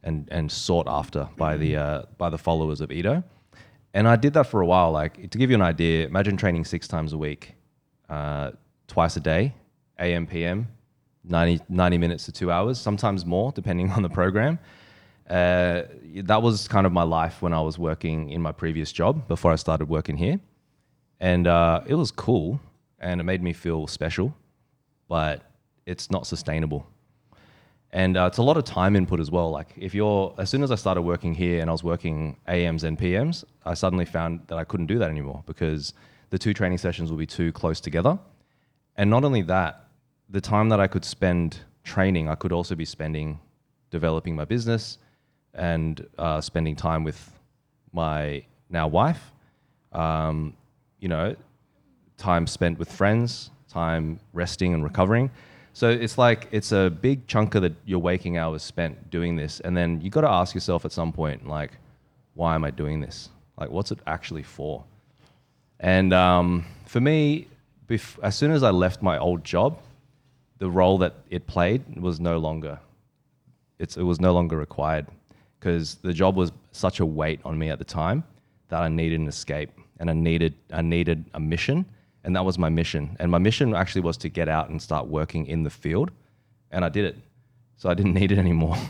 and, 0.04 0.28
and 0.32 0.52
sought 0.52 0.88
after 0.88 1.30
by 1.38 1.56
the 1.58 1.76
uh, 1.76 2.02
by 2.18 2.30
the 2.30 2.38
followers 2.38 2.82
of 2.82 2.92
Ido. 2.92 3.24
And 3.94 4.08
I 4.08 4.16
did 4.16 4.34
that 4.34 4.48
for 4.48 4.62
a 4.62 4.66
while. 4.66 4.92
Like 4.92 5.30
to 5.30 5.38
give 5.38 5.52
you 5.52 5.56
an 5.56 5.62
idea, 5.62 6.08
imagine 6.08 6.36
training 6.36 6.66
six 6.66 6.88
times 6.88 7.14
a 7.14 7.18
week, 7.18 7.54
uh, 8.10 8.52
twice 8.88 9.18
a 9.18 9.20
day, 9.20 9.54
AM, 10.00 10.26
PM, 10.26 10.68
90, 11.24 11.64
90 11.70 11.98
minutes 12.00 12.26
to 12.26 12.32
two 12.32 12.52
hours, 12.52 12.80
sometimes 12.80 13.24
more, 13.26 13.52
depending 13.52 13.92
on 13.98 14.02
the 14.02 14.10
program. 14.10 14.58
Uh, 15.30 15.84
that 16.24 16.42
was 16.42 16.68
kind 16.68 16.88
of 16.88 16.94
my 16.94 17.04
life 17.04 17.42
when 17.42 17.54
I 17.54 17.62
was 17.62 17.78
working 17.78 18.30
in 18.32 18.42
my 18.42 18.52
previous 18.52 18.92
job 18.92 19.28
before 19.28 19.52
I 19.52 19.58
started 19.58 19.90
working 19.90 20.18
here. 20.18 20.40
And 21.20 21.46
uh, 21.48 21.82
it 21.86 21.96
was 21.96 22.12
cool 22.12 22.60
and 23.00 23.22
it 23.22 23.24
made 23.24 23.44
me 23.44 23.54
feel 23.54 23.88
special, 23.88 24.36
but 25.08 25.42
it's 25.86 26.12
not 26.12 26.28
sustainable. 26.28 26.88
And 27.92 28.18
uh, 28.18 28.26
it's 28.26 28.38
a 28.38 28.44
lot 28.44 28.58
of 28.58 28.66
time 28.66 28.96
input 28.96 29.20
as 29.20 29.32
well. 29.32 29.50
Like 29.50 29.74
if 29.78 29.96
you're, 29.96 30.34
as 30.38 30.50
soon 30.50 30.62
as 30.62 30.72
I 30.72 30.76
started 30.76 31.04
working 31.04 31.34
here 31.34 31.62
and 31.62 31.70
I 31.70 31.74
was 31.74 31.84
working 31.84 32.38
AMs 32.48 32.84
and 32.84 32.98
PMs, 32.98 33.46
I 33.66 33.74
suddenly 33.74 34.06
found 34.06 34.42
that 34.48 34.58
I 34.58 34.66
couldn't 34.66 34.88
do 34.88 35.00
that 35.00 35.10
anymore 35.10 35.44
because 35.46 35.94
the 36.30 36.38
two 36.38 36.54
training 36.54 36.78
sessions 36.78 37.10
will 37.10 37.18
be 37.18 37.26
too 37.26 37.52
close 37.54 37.80
together. 37.80 38.20
And 38.98 39.10
not 39.10 39.24
only 39.24 39.42
that, 39.44 39.88
the 40.30 40.42
time 40.42 40.68
that 40.70 40.80
I 40.80 40.88
could 40.88 41.06
spend 41.06 41.60
training, 41.84 42.28
I 42.28 42.36
could 42.36 42.52
also 42.52 42.76
be 42.76 42.84
spending 42.84 43.40
developing 43.90 44.36
my 44.36 44.44
business 44.44 44.98
and 45.54 46.06
uh, 46.18 46.42
spending 46.42 46.76
time 46.76 47.04
with 47.06 47.32
my 47.94 48.44
now 48.70 48.88
wife. 48.88 49.32
Um, 49.94 50.56
you 51.00 51.08
know, 51.08 51.36
time 52.18 52.48
spent 52.48 52.80
with 52.80 52.92
friends, 52.92 53.52
time 53.70 54.20
resting 54.34 54.74
and 54.74 54.84
recovering. 54.84 55.32
So 55.74 55.90
it's 55.90 56.18
like 56.18 56.48
it's 56.52 56.72
a 56.72 56.90
big 56.90 57.28
chunk 57.28 57.56
of 57.56 57.62
the, 57.62 57.74
your 57.86 58.00
waking 58.00 58.38
hours 58.38 58.64
spent 58.64 59.10
doing 59.10 59.36
this, 59.36 59.60
and 59.60 59.78
then 59.78 60.02
you 60.02 60.10
got 60.10 60.22
to 60.22 60.30
ask 60.30 60.56
yourself 60.56 60.86
at 60.86 60.92
some 60.92 61.12
point, 61.12 61.48
like, 61.48 61.72
why 62.34 62.56
am 62.56 62.64
I 62.64 62.72
doing 62.72 63.00
this? 63.00 63.30
Like, 63.60 63.70
what's 63.70 63.92
it 63.92 64.00
actually 64.08 64.44
for? 64.44 64.84
And 65.80 66.14
um, 66.14 66.66
for 66.86 67.00
me, 67.00 67.48
bef- 67.88 68.18
as 68.24 68.36
soon 68.36 68.52
as 68.52 68.64
I 68.64 68.72
left 68.72 69.02
my 69.04 69.20
old 69.20 69.44
job, 69.44 69.80
the 70.58 70.70
role 70.70 70.98
that 71.00 71.16
it 71.30 71.46
played 71.46 71.84
was 72.02 72.20
no 72.20 72.38
longer 72.38 72.80
it 73.80 73.96
was 73.96 74.20
no 74.20 74.34
longer 74.34 74.58
required 74.58 75.06
because 75.60 75.96
the 75.96 76.14
job 76.14 76.36
was 76.36 76.52
such 76.72 77.00
a 77.00 77.06
weight 77.06 77.40
on 77.46 77.58
me 77.58 77.70
at 77.70 77.80
the 77.80 77.86
time 77.86 78.24
that 78.70 78.82
I 78.82 78.88
needed 78.88 79.20
an 79.20 79.28
escape 79.28 79.70
and 80.00 80.10
I 80.10 80.14
needed 80.14 80.56
I 80.74 80.82
needed 80.82 81.26
a 81.34 81.40
mission 81.40 81.86
and 82.28 82.36
that 82.36 82.46
was 82.46 82.60
my 82.60 82.70
mission 82.70 83.18
and 83.20 83.32
my 83.32 83.40
mission 83.40 83.74
actually 83.74 84.02
was 84.02 84.18
to 84.18 84.30
get 84.30 84.48
out 84.48 84.70
and 84.70 84.80
start 84.82 85.08
working 85.08 85.48
in 85.48 85.64
the 85.64 85.70
field 85.70 86.12
and 86.72 86.86
I 86.86 86.90
did 86.90 87.06
it 87.06 87.16
so 87.78 87.90
I 87.90 87.94
didn't 87.96 88.14
need 88.14 88.32
it 88.32 88.38
anymore. 88.38 88.78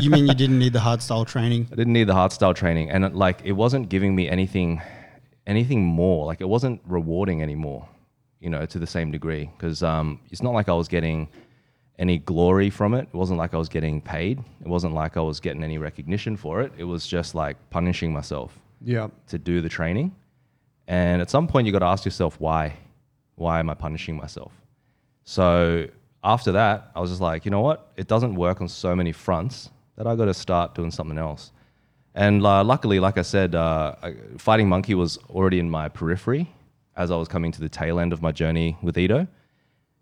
You 0.00 0.10
mean 0.10 0.26
you 0.26 0.34
didn't 0.34 0.58
need 0.58 0.72
the 0.72 0.80
hard 0.80 1.02
style 1.02 1.26
training? 1.26 1.68
I 1.70 1.74
didn't 1.76 1.92
need 1.92 2.08
the 2.08 2.14
hard 2.14 2.32
style 2.32 2.54
training, 2.54 2.90
and 2.90 3.04
it, 3.04 3.14
like 3.14 3.42
it 3.44 3.52
wasn't 3.52 3.90
giving 3.90 4.16
me 4.16 4.26
anything, 4.26 4.80
anything 5.46 5.84
more. 5.84 6.24
Like 6.24 6.40
it 6.40 6.48
wasn't 6.48 6.80
rewarding 6.86 7.42
anymore, 7.42 7.86
you 8.40 8.48
know, 8.48 8.64
to 8.64 8.78
the 8.78 8.86
same 8.86 9.10
degree. 9.10 9.50
Because 9.56 9.82
um, 9.82 10.20
it's 10.30 10.42
not 10.42 10.54
like 10.54 10.70
I 10.70 10.72
was 10.72 10.88
getting 10.88 11.28
any 11.98 12.16
glory 12.18 12.70
from 12.70 12.94
it. 12.94 13.08
It 13.12 13.14
wasn't 13.14 13.38
like 13.38 13.52
I 13.52 13.58
was 13.58 13.68
getting 13.68 14.00
paid. 14.00 14.38
It 14.62 14.68
wasn't 14.68 14.94
like 14.94 15.18
I 15.18 15.20
was 15.20 15.38
getting 15.38 15.62
any 15.62 15.76
recognition 15.76 16.34
for 16.36 16.62
it. 16.62 16.72
It 16.78 16.84
was 16.84 17.06
just 17.06 17.34
like 17.34 17.56
punishing 17.68 18.10
myself 18.10 18.58
Yeah. 18.80 19.08
to 19.28 19.36
do 19.38 19.60
the 19.60 19.68
training. 19.68 20.14
And 20.88 21.20
at 21.20 21.28
some 21.28 21.46
point, 21.46 21.66
you 21.66 21.72
got 21.72 21.80
to 21.80 21.86
ask 21.86 22.04
yourself 22.06 22.40
why. 22.40 22.74
Why 23.36 23.60
am 23.60 23.68
I 23.70 23.74
punishing 23.74 24.16
myself? 24.16 24.52
So 25.22 25.86
after 26.24 26.50
that, 26.52 26.90
I 26.96 27.00
was 27.00 27.10
just 27.10 27.20
like, 27.20 27.44
you 27.44 27.50
know 27.50 27.60
what? 27.60 27.92
It 27.96 28.08
doesn't 28.08 28.34
work 28.34 28.62
on 28.62 28.68
so 28.68 28.96
many 28.96 29.12
fronts 29.12 29.70
that 29.96 30.06
I 30.06 30.16
got 30.16 30.24
to 30.24 30.34
start 30.34 30.74
doing 30.74 30.90
something 30.90 31.18
else. 31.18 31.52
And 32.14 32.44
uh, 32.44 32.64
luckily, 32.64 33.00
like 33.00 33.18
I 33.18 33.22
said, 33.22 33.54
uh, 33.54 33.94
Fighting 34.38 34.68
Monkey 34.68 34.94
was 34.94 35.18
already 35.28 35.58
in 35.58 35.68
my 35.68 35.88
periphery 35.90 36.50
as 36.96 37.10
I 37.10 37.16
was 37.16 37.28
coming 37.28 37.52
to 37.52 37.60
the 37.60 37.68
tail 37.68 38.00
end 38.00 38.12
of 38.14 38.22
my 38.22 38.32
journey 38.32 38.76
with 38.82 38.96
Ido. 38.96 39.28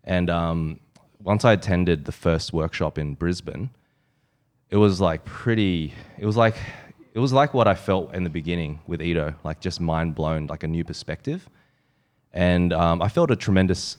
And 0.05 0.29
um, 0.29 0.79
once 1.21 1.43
I 1.43 1.51
attended 1.51 2.05
the 2.05 2.13
first 2.13 2.53
workshop 2.53 2.97
in 2.97 3.13
Brisbane, 3.13 3.69
it 4.69 4.77
was 4.77 5.01
like 5.01 5.25
pretty. 5.25 5.93
It 6.17 6.25
was 6.25 6.37
like 6.37 6.55
it 7.17 7.19
was 7.19 7.33
like 7.33 7.55
what 7.55 7.67
I 7.67 7.73
felt 7.73 8.13
in 8.13 8.23
the 8.23 8.29
beginning 8.29 8.79
with 8.85 9.01
Ido, 9.01 9.33
like 9.43 9.59
just 9.59 9.81
mind 9.81 10.13
blown, 10.13 10.45
like 10.45 10.61
a 10.61 10.67
new 10.67 10.83
perspective. 10.83 11.49
And 12.31 12.71
um, 12.71 13.01
I 13.01 13.09
felt 13.09 13.31
a 13.31 13.35
tremendous 13.35 13.97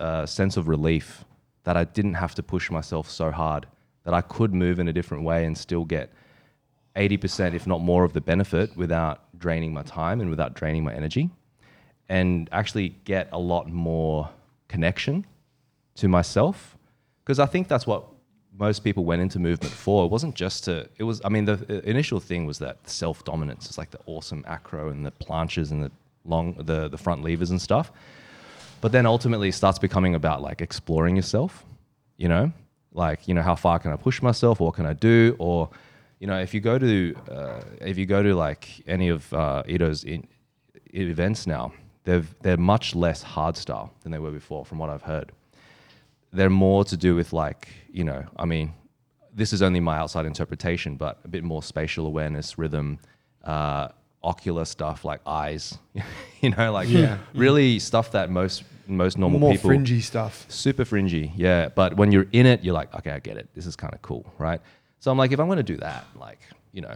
uh, 0.00 0.26
sense 0.26 0.56
of 0.56 0.66
relief 0.66 1.24
that 1.62 1.76
I 1.76 1.84
didn't 1.84 2.14
have 2.14 2.34
to 2.34 2.42
push 2.42 2.68
myself 2.68 3.08
so 3.08 3.30
hard, 3.30 3.66
that 4.02 4.12
I 4.12 4.22
could 4.22 4.52
move 4.52 4.80
in 4.80 4.88
a 4.88 4.92
different 4.92 5.22
way 5.22 5.44
and 5.44 5.56
still 5.56 5.84
get 5.84 6.12
80%, 6.96 7.54
if 7.54 7.64
not 7.64 7.80
more, 7.80 8.02
of 8.02 8.12
the 8.12 8.20
benefit 8.20 8.76
without 8.76 9.20
draining 9.38 9.72
my 9.72 9.84
time 9.84 10.20
and 10.20 10.28
without 10.28 10.54
draining 10.54 10.82
my 10.82 10.92
energy, 10.92 11.30
and 12.08 12.48
actually 12.50 12.88
get 13.04 13.28
a 13.30 13.38
lot 13.38 13.68
more 13.70 14.28
connection 14.66 15.24
to 15.94 16.08
myself. 16.08 16.76
Because 17.22 17.38
I 17.38 17.46
think 17.46 17.68
that's 17.68 17.86
what 17.86 18.04
most 18.58 18.84
people 18.84 19.04
went 19.04 19.22
into 19.22 19.38
movement 19.38 19.72
for. 19.72 20.04
It 20.04 20.10
wasn't 20.10 20.34
just 20.34 20.64
to, 20.64 20.88
it 20.98 21.04
was, 21.04 21.20
I 21.24 21.28
mean, 21.28 21.44
the 21.44 21.82
initial 21.88 22.20
thing 22.20 22.46
was 22.46 22.58
that 22.58 22.88
self 22.88 23.24
dominance. 23.24 23.66
It's 23.66 23.78
like 23.78 23.90
the 23.90 24.00
awesome 24.06 24.44
acro 24.46 24.90
and 24.90 25.04
the 25.04 25.12
planches 25.12 25.70
and 25.70 25.82
the 25.82 25.90
long, 26.24 26.54
the, 26.54 26.88
the 26.88 26.98
front 26.98 27.22
levers 27.22 27.50
and 27.50 27.60
stuff. 27.60 27.92
But 28.80 28.92
then 28.92 29.06
ultimately 29.06 29.48
it 29.48 29.54
starts 29.54 29.78
becoming 29.78 30.14
about 30.14 30.42
like 30.42 30.60
exploring 30.60 31.16
yourself, 31.16 31.64
you 32.16 32.28
know, 32.28 32.52
like, 32.92 33.26
you 33.26 33.34
know, 33.34 33.42
how 33.42 33.54
far 33.54 33.78
can 33.78 33.92
I 33.92 33.96
push 33.96 34.20
myself? 34.20 34.60
What 34.60 34.74
can 34.74 34.86
I 34.86 34.92
do? 34.92 35.36
Or, 35.38 35.70
you 36.18 36.26
know, 36.26 36.38
if 36.38 36.52
you 36.52 36.60
go 36.60 36.78
to, 36.78 37.14
uh, 37.30 37.60
if 37.80 37.96
you 37.96 38.06
go 38.06 38.22
to 38.22 38.34
like 38.34 38.68
any 38.86 39.08
of 39.08 39.32
uh, 39.32 39.62
Ido's 39.68 40.04
in, 40.04 40.26
events 40.92 41.46
now, 41.46 41.72
they've, 42.04 42.28
they're 42.42 42.56
much 42.58 42.94
less 42.94 43.22
hard 43.22 43.56
style 43.56 43.92
than 44.02 44.12
they 44.12 44.18
were 44.18 44.30
before, 44.30 44.64
from 44.66 44.78
what 44.78 44.90
I've 44.90 45.02
heard. 45.02 45.32
They're 46.32 46.50
more 46.50 46.84
to 46.86 46.96
do 46.96 47.14
with 47.14 47.32
like, 47.32 47.68
you 47.90 48.04
know, 48.04 48.24
I 48.36 48.44
mean, 48.46 48.72
this 49.34 49.52
is 49.52 49.62
only 49.62 49.80
my 49.80 49.96
outside 49.98 50.26
interpretation, 50.26 50.96
but 50.96 51.18
a 51.24 51.28
bit 51.28 51.44
more 51.44 51.62
spatial 51.62 52.06
awareness, 52.06 52.58
rhythm, 52.58 52.98
uh, 53.44 53.88
ocular 54.22 54.64
stuff 54.64 55.04
like 55.04 55.20
eyes, 55.26 55.76
you 56.40 56.50
know, 56.50 56.72
like 56.72 56.88
Yeah. 56.88 57.18
really 57.34 57.78
stuff 57.78 58.12
that 58.12 58.30
most 58.30 58.64
most 58.88 59.16
normal 59.16 59.38
people 59.38 59.48
More 59.48 59.54
people 59.56 59.68
fringy 59.86 60.00
stuff. 60.00 60.44
super 60.48 60.84
fringy, 60.84 61.32
yeah. 61.36 61.68
But 61.68 61.96
when 61.96 62.10
you're 62.12 62.26
in 62.32 62.46
it, 62.46 62.62
you're 62.64 62.74
like, 62.74 62.92
okay, 62.96 63.10
I 63.12 63.20
get 63.20 63.36
it. 63.36 63.48
This 63.54 63.64
is 63.64 63.76
kind 63.76 63.94
of 63.94 64.02
cool, 64.02 64.24
right? 64.38 64.60
So 64.98 65.10
I'm 65.10 65.16
like, 65.16 65.32
if 65.32 65.38
I'm 65.40 65.46
going 65.46 65.56
to 65.58 65.62
do 65.62 65.76
that, 65.78 66.04
like, 66.18 66.40
you 66.72 66.82
know, 66.82 66.94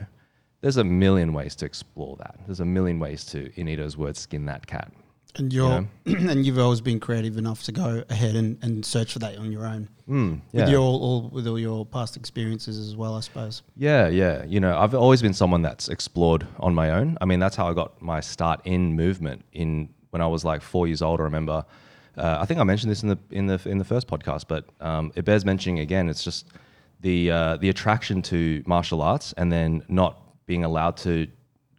there's 0.62 0.76
a 0.78 0.84
million 0.84 1.32
ways 1.32 1.54
to 1.56 1.64
explore 1.64 2.16
that. 2.16 2.38
There's 2.46 2.60
a 2.60 2.64
million 2.64 2.98
ways 2.98 3.24
to, 3.26 3.50
in 3.58 3.68
Ido's 3.68 3.96
words, 3.96 4.18
skin 4.18 4.46
that 4.46 4.66
cat. 4.66 4.92
And 5.38 5.52
you're 5.52 5.86
and 6.06 6.44
you've 6.46 6.58
always 6.58 6.80
been 6.80 7.00
creative 7.00 7.36
enough 7.36 7.62
to 7.64 7.72
go 7.72 8.04
ahead 8.08 8.34
and, 8.34 8.58
and 8.62 8.84
search 8.84 9.12
for 9.12 9.18
that 9.20 9.38
on 9.38 9.52
your 9.52 9.66
own. 9.66 9.88
Mm, 10.08 10.40
yeah. 10.52 10.62
With 10.62 10.70
your 10.70 10.80
all 10.80 11.28
with 11.32 11.46
all 11.46 11.58
your 11.58 11.84
past 11.84 12.16
experiences 12.16 12.78
as 12.78 12.96
well, 12.96 13.14
I 13.14 13.20
suppose. 13.20 13.62
Yeah, 13.76 14.08
yeah. 14.08 14.44
You 14.44 14.60
know, 14.60 14.78
I've 14.78 14.94
always 14.94 15.22
been 15.22 15.34
someone 15.34 15.62
that's 15.62 15.88
explored 15.88 16.46
on 16.60 16.74
my 16.74 16.90
own. 16.90 17.18
I 17.20 17.24
mean, 17.24 17.40
that's 17.40 17.56
how 17.56 17.68
I 17.68 17.74
got 17.74 18.00
my 18.00 18.20
start 18.20 18.60
in 18.64 18.94
movement. 18.94 19.44
In 19.52 19.90
when 20.10 20.22
I 20.22 20.26
was 20.26 20.44
like 20.44 20.62
four 20.62 20.86
years 20.86 21.02
old, 21.02 21.20
I 21.20 21.24
remember. 21.24 21.64
Uh, 22.16 22.38
I 22.40 22.46
think 22.46 22.60
I 22.60 22.64
mentioned 22.64 22.90
this 22.90 23.02
in 23.02 23.10
the 23.10 23.18
in 23.30 23.46
the 23.46 23.60
in 23.66 23.78
the 23.78 23.84
first 23.84 24.08
podcast, 24.08 24.44
but 24.48 24.64
um, 24.80 25.12
it 25.16 25.24
bears 25.24 25.44
mentioning 25.44 25.80
again. 25.80 26.08
It's 26.08 26.24
just 26.24 26.46
the 27.00 27.30
uh, 27.30 27.56
the 27.58 27.68
attraction 27.68 28.22
to 28.22 28.62
martial 28.66 29.02
arts, 29.02 29.34
and 29.36 29.52
then 29.52 29.82
not 29.88 30.22
being 30.46 30.64
allowed 30.64 30.96
to 30.98 31.26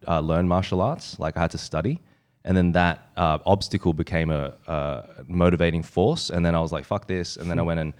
uh, 0.07 0.19
learn 0.19 0.47
martial 0.47 0.81
arts. 0.81 1.17
Like 1.19 1.37
I 1.37 1.41
had 1.41 1.51
to 1.51 1.57
study, 1.57 2.01
and 2.47 2.55
then 2.55 2.71
that 2.71 3.09
uh, 3.17 3.39
obstacle 3.45 3.91
became 3.91 4.31
a, 4.31 4.53
a 4.67 5.03
motivating 5.27 5.83
force. 5.83 6.29
And 6.29 6.45
then 6.45 6.55
I 6.55 6.61
was 6.61 6.71
like, 6.71 6.85
"Fuck 6.85 7.05
this!" 7.05 7.35
And 7.35 7.51
then 7.51 7.59
I 7.59 7.61
went 7.61 7.81
and 7.81 7.93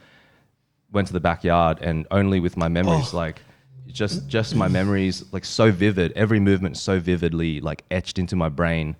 went 0.89 1.07
to 1.07 1.13
the 1.13 1.19
backyard 1.19 1.79
and 1.81 2.07
only 2.11 2.39
with 2.39 2.55
my 2.55 2.69
memories 2.69 3.13
like 3.13 3.41
just 3.87 4.25
just 4.29 4.55
my 4.55 4.69
memories 4.69 5.25
like 5.33 5.43
so 5.43 5.69
vivid. 5.69 6.13
Every 6.15 6.39
movement 6.39 6.77
so 6.77 6.97
vividly 6.97 7.59
like 7.59 7.83
etched 7.91 8.17
into 8.19 8.37
my 8.37 8.47
brain. 8.47 8.95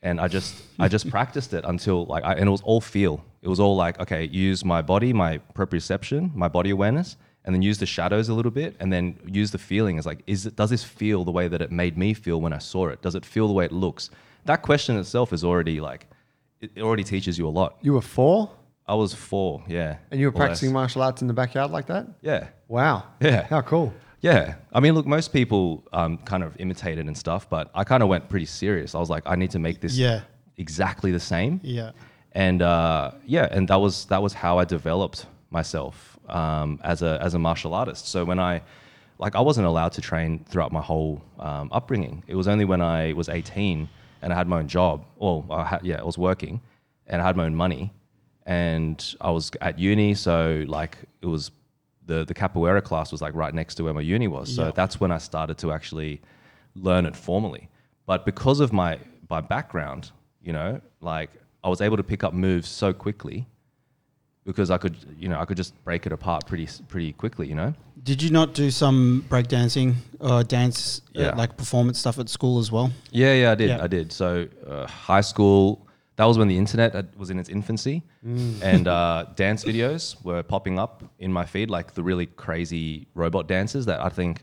And 0.00 0.20
i 0.20 0.28
just 0.28 0.54
i 0.78 0.86
just 0.86 1.10
practiced 1.16 1.52
it 1.54 1.64
until 1.64 2.06
like 2.06 2.22
I, 2.22 2.34
and 2.34 2.46
it 2.46 2.52
was 2.52 2.62
all 2.62 2.80
feel. 2.80 3.24
It 3.42 3.48
was 3.48 3.58
all 3.58 3.74
like 3.74 3.98
okay 3.98 4.24
use 4.26 4.64
my 4.64 4.80
body 4.80 5.12
my 5.12 5.38
proprioception 5.54 6.32
my 6.36 6.46
body 6.46 6.70
awareness 6.70 7.16
and 7.44 7.52
then 7.52 7.62
use 7.62 7.78
the 7.78 7.86
shadows 7.86 8.28
a 8.28 8.34
little 8.34 8.52
bit 8.52 8.76
and 8.78 8.92
then 8.92 9.18
use 9.26 9.50
the 9.50 9.58
feeling 9.58 9.98
as 9.98 10.06
like 10.06 10.22
is 10.28 10.46
it 10.46 10.54
does 10.54 10.70
this 10.70 10.84
feel 10.84 11.24
the 11.24 11.32
way 11.32 11.48
that 11.48 11.60
it 11.60 11.72
made 11.72 11.98
me 11.98 12.14
feel 12.14 12.40
when 12.40 12.52
i 12.52 12.58
saw 12.58 12.86
it? 12.86 13.02
Does 13.02 13.16
it 13.16 13.26
feel 13.26 13.48
the 13.48 13.54
way 13.54 13.64
it 13.64 13.72
looks 13.72 14.10
that 14.50 14.60
question 14.62 14.96
itself 15.02 15.32
is 15.32 15.42
already 15.44 15.80
like 15.90 16.02
it 16.60 16.70
already 16.86 17.04
teaches 17.04 17.38
you 17.38 17.46
a 17.52 17.54
lot 17.60 17.70
You 17.86 17.92
were 17.96 18.06
four, 18.18 18.50
i 18.86 18.94
was 19.02 19.10
four 19.14 19.62
yeah 19.68 19.96
and 20.10 20.18
you 20.20 20.26
were 20.26 20.32
or 20.32 20.38
less. 20.38 20.46
practicing 20.46 20.72
martial 20.72 21.02
arts 21.02 21.20
in 21.22 21.28
the 21.32 21.34
backyard 21.42 21.70
like 21.76 21.86
that. 21.92 22.04
yeah 22.30 22.48
Wow. 22.76 22.96
Yeah. 23.20 23.46
How 23.54 23.62
cool. 23.62 23.88
Yeah, 24.20 24.56
I 24.76 24.80
mean, 24.80 24.92
look, 24.96 25.06
most 25.06 25.32
people 25.32 25.62
um, 26.00 26.18
kind 26.30 26.42
of 26.46 26.50
imitated 26.64 27.06
and 27.06 27.16
stuff, 27.16 27.48
but 27.48 27.64
I 27.80 27.82
kind 27.84 28.02
of 28.02 28.08
went 28.10 28.28
pretty 28.28 28.44
serious. 28.62 28.94
I 28.94 28.98
was 29.04 29.08
like, 29.14 29.22
I 29.32 29.36
need 29.42 29.52
to 29.52 29.58
make 29.68 29.80
this 29.80 29.94
Yeah. 29.96 30.20
exactly 30.58 31.10
the 31.18 31.24
same. 31.34 31.60
Yeah. 31.62 31.92
And 32.32 32.60
uh, 32.60 33.12
yeah, 33.24 33.46
and 33.56 33.66
that 33.68 33.80
was 33.84 34.04
that 34.12 34.20
was 34.26 34.32
how 34.44 34.58
I 34.62 34.64
developed 34.66 35.18
myself 35.50 36.18
um, 36.28 36.78
as 36.92 37.00
a 37.02 37.12
as 37.26 37.32
a 37.34 37.38
martial 37.38 37.72
artist. 37.72 38.02
So 38.08 38.18
when 38.30 38.38
I 38.38 38.60
like 39.24 39.34
I 39.34 39.40
wasn't 39.40 39.66
allowed 39.72 39.92
to 39.98 40.02
train 40.10 40.44
throughout 40.50 40.72
my 40.72 40.82
whole 40.90 41.22
um, 41.48 41.66
upbringing. 41.78 42.22
It 42.26 42.36
was 42.40 42.46
only 42.48 42.66
when 42.72 42.82
I 42.82 43.14
was 43.14 43.28
18 43.28 43.88
and 44.22 44.32
I 44.32 44.36
had 44.36 44.48
my 44.48 44.58
own 44.58 44.68
job. 44.68 45.04
Well, 45.16 45.44
I 45.50 45.64
had, 45.64 45.84
yeah, 45.84 46.00
I 46.00 46.04
was 46.04 46.18
working 46.18 46.60
and 47.06 47.22
I 47.22 47.26
had 47.26 47.36
my 47.36 47.44
own 47.44 47.54
money, 47.54 47.92
and 48.46 49.14
I 49.20 49.30
was 49.30 49.50
at 49.60 49.78
uni. 49.78 50.14
So 50.14 50.64
like 50.68 50.98
it 51.22 51.26
was 51.26 51.50
the 52.06 52.24
the 52.24 52.34
capoeira 52.34 52.82
class 52.82 53.12
was 53.12 53.20
like 53.22 53.34
right 53.34 53.54
next 53.54 53.74
to 53.76 53.84
where 53.84 53.94
my 53.94 54.00
uni 54.00 54.28
was. 54.28 54.54
So 54.54 54.66
Yeah. 54.66 54.72
that's 54.74 55.00
when 55.00 55.10
I 55.12 55.18
started 55.18 55.58
to 55.58 55.72
actually 55.72 56.20
learn 56.74 57.06
it 57.06 57.16
formally. 57.16 57.68
But 58.06 58.24
because 58.24 58.60
of 58.60 58.72
my 58.72 58.98
my 59.30 59.40
background, 59.40 60.10
you 60.42 60.52
know, 60.52 60.80
like 61.00 61.30
I 61.64 61.68
was 61.68 61.80
able 61.80 61.96
to 61.98 62.02
pick 62.02 62.24
up 62.24 62.32
moves 62.34 62.68
so 62.68 62.92
quickly 62.92 63.46
because 64.44 64.70
I 64.70 64.78
could, 64.78 64.96
you 65.18 65.28
know, 65.28 65.38
I 65.38 65.44
could 65.44 65.56
just 65.58 65.72
break 65.84 66.06
it 66.06 66.12
apart 66.12 66.46
pretty 66.46 66.68
pretty 66.88 67.12
quickly, 67.12 67.46
you 67.48 67.54
know. 67.54 67.74
Did 68.02 68.22
you 68.22 68.30
not 68.30 68.54
do 68.54 68.70
some 68.70 69.24
breakdancing 69.28 69.94
or 70.20 70.44
dance, 70.44 71.02
uh, 71.16 71.32
like 71.36 71.56
performance 71.56 71.98
stuff 71.98 72.18
at 72.18 72.28
school 72.28 72.58
as 72.58 72.70
well? 72.70 72.90
Yeah, 73.10 73.34
yeah, 73.34 73.52
I 73.52 73.54
did. 73.54 73.68
Yeah. 73.70 73.82
I 73.82 73.86
did. 73.86 74.12
So 74.12 74.46
uh, 74.66 74.86
high 74.86 75.20
school, 75.20 75.86
that 76.16 76.24
was 76.24 76.38
when 76.38 76.48
the 76.48 76.56
internet 76.56 76.94
had- 76.94 77.14
was 77.16 77.30
in 77.30 77.38
its 77.38 77.48
infancy, 77.48 78.02
and 78.62 78.86
uh, 78.88 79.26
dance 79.36 79.64
videos 79.64 80.22
were 80.24 80.42
popping 80.42 80.78
up 80.78 81.02
in 81.18 81.32
my 81.32 81.44
feed, 81.44 81.70
like 81.70 81.94
the 81.94 82.02
really 82.02 82.26
crazy 82.26 83.06
robot 83.14 83.46
dances 83.48 83.86
that 83.86 84.00
I 84.00 84.08
think 84.08 84.42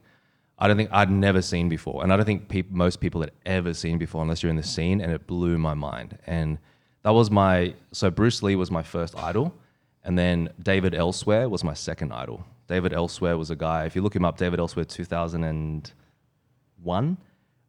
I 0.57 0.67
don't 0.67 0.77
think 0.77 0.89
I'd 0.93 1.11
never 1.11 1.41
seen 1.41 1.67
before, 1.69 2.03
and 2.03 2.11
I 2.13 2.15
don't 2.17 2.25
think 2.25 2.47
peop 2.49 2.71
most 2.71 2.99
people 3.01 3.21
had 3.21 3.31
ever 3.45 3.73
seen 3.73 3.97
before 3.97 4.21
unless 4.21 4.41
you're 4.43 4.49
in 4.49 4.55
the 4.55 4.63
scene, 4.63 5.01
and 5.01 5.11
it 5.11 5.27
blew 5.27 5.57
my 5.57 5.73
mind. 5.73 6.17
And 6.27 6.57
that 7.03 7.11
was 7.11 7.29
my 7.31 7.73
so 7.91 8.09
Bruce 8.09 8.41
Lee 8.43 8.55
was 8.55 8.71
my 8.71 8.83
first 8.83 9.15
idol, 9.17 9.53
and 10.03 10.17
then 10.17 10.49
David 10.61 10.93
Elsewhere 10.95 11.47
was 11.49 11.63
my 11.63 11.73
second 11.73 12.11
idol. 12.13 12.45
David 12.67 12.93
Elsewhere 12.93 13.37
was 13.37 13.51
a 13.51 13.55
guy. 13.55 13.85
If 13.85 13.95
you 13.95 14.01
look 14.01 14.15
him 14.15 14.25
up, 14.25 14.37
David 14.37 14.59
Elsewhere, 14.59 14.85
2001. 14.85 17.17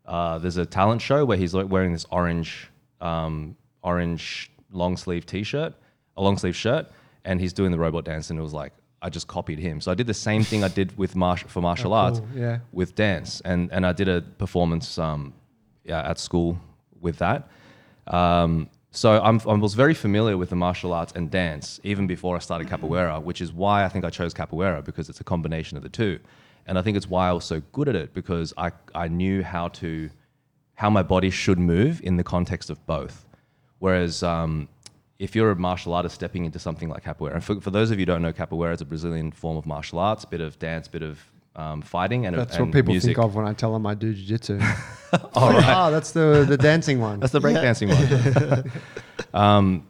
Uh, 0.06 0.38
there's 0.38 0.56
a 0.56 0.66
talent 0.66 1.02
show 1.02 1.24
where 1.24 1.36
he's 1.36 1.54
like 1.54 1.68
wearing 1.68 1.92
this 1.92 2.06
orange, 2.10 2.68
um, 3.00 3.56
orange 3.82 4.50
long 4.70 4.96
sleeve 4.96 5.26
T-shirt, 5.26 5.74
a 6.16 6.22
long 6.22 6.38
sleeve 6.38 6.56
shirt, 6.56 6.86
and 7.24 7.40
he's 7.40 7.52
doing 7.52 7.72
the 7.72 7.78
robot 7.78 8.04
dance, 8.04 8.30
and 8.30 8.38
it 8.38 8.42
was 8.42 8.54
like 8.54 8.72
I 9.02 9.10
just 9.10 9.26
copied 9.26 9.58
him. 9.58 9.80
So 9.80 9.90
I 9.90 9.94
did 9.94 10.06
the 10.06 10.14
same 10.14 10.42
thing 10.44 10.62
I 10.64 10.68
did 10.68 10.96
with 10.96 11.16
martial 11.16 11.48
for 11.48 11.60
martial 11.60 11.92
Oh, 11.92 11.96
arts 11.96 12.20
cool. 12.20 12.28
Yeah. 12.34 12.58
with 12.72 12.94
dance, 12.94 13.42
and 13.44 13.70
and 13.72 13.84
I 13.84 13.92
did 13.92 14.08
a 14.08 14.22
performance 14.22 14.98
um, 14.98 15.34
yeah, 15.84 16.08
at 16.08 16.18
school 16.18 16.58
with 17.00 17.18
that. 17.18 17.48
Um, 18.06 18.68
so 18.96 19.20
I'm, 19.22 19.40
I 19.46 19.52
was 19.54 19.74
very 19.74 19.92
familiar 19.92 20.38
with 20.38 20.48
the 20.48 20.56
martial 20.56 20.94
arts 20.94 21.12
and 21.14 21.30
dance 21.30 21.78
even 21.84 22.06
before 22.06 22.34
I 22.34 22.38
started 22.38 22.66
capoeira, 22.66 23.22
which 23.22 23.42
is 23.42 23.52
why 23.52 23.84
I 23.84 23.88
think 23.88 24.06
I 24.06 24.10
chose 24.10 24.32
capoeira 24.32 24.82
because 24.82 25.10
it's 25.10 25.20
a 25.20 25.24
combination 25.24 25.76
of 25.76 25.82
the 25.82 25.90
two, 25.90 26.18
and 26.66 26.78
I 26.78 26.82
think 26.82 26.96
it's 26.96 27.08
why 27.08 27.28
I 27.28 27.32
was 27.32 27.44
so 27.44 27.60
good 27.72 27.88
at 27.88 27.94
it 27.94 28.14
because 28.14 28.54
I 28.56 28.72
I 28.94 29.08
knew 29.08 29.42
how 29.42 29.68
to 29.80 30.10
how 30.76 30.88
my 30.88 31.02
body 31.02 31.30
should 31.30 31.58
move 31.58 32.00
in 32.02 32.16
the 32.16 32.24
context 32.24 32.70
of 32.70 32.84
both. 32.86 33.26
Whereas 33.80 34.22
um, 34.22 34.68
if 35.18 35.36
you're 35.36 35.50
a 35.50 35.56
martial 35.56 35.92
artist 35.92 36.14
stepping 36.14 36.46
into 36.46 36.58
something 36.58 36.88
like 36.88 37.04
capoeira, 37.04 37.34
and 37.34 37.44
for, 37.44 37.60
for 37.60 37.70
those 37.70 37.90
of 37.90 37.98
you 37.98 38.02
who 38.02 38.06
don't 38.06 38.22
know, 38.22 38.32
capoeira 38.32 38.72
is 38.72 38.80
a 38.80 38.86
Brazilian 38.86 39.30
form 39.30 39.58
of 39.58 39.66
martial 39.66 39.98
arts, 39.98 40.24
bit 40.24 40.40
of 40.40 40.58
dance, 40.58 40.88
bit 40.88 41.02
of 41.02 41.18
um, 41.56 41.82
fighting, 41.82 42.26
and 42.26 42.36
That's 42.36 42.56
and 42.56 42.66
what 42.66 42.74
people 42.74 42.92
music. 42.92 43.16
think 43.16 43.18
of 43.18 43.34
when 43.34 43.46
I 43.46 43.52
tell 43.52 43.72
them 43.72 43.86
I 43.86 43.94
do 43.94 44.12
jiu-jitsu. 44.12 44.60
All 45.34 45.50
right. 45.50 45.64
Oh, 45.76 45.90
that's 45.90 46.12
the 46.12 46.44
the 46.46 46.56
dancing 46.56 47.00
one. 47.00 47.20
That's 47.20 47.32
the 47.32 47.40
breakdancing 47.40 47.88
one. 47.88 48.72
um, 49.40 49.86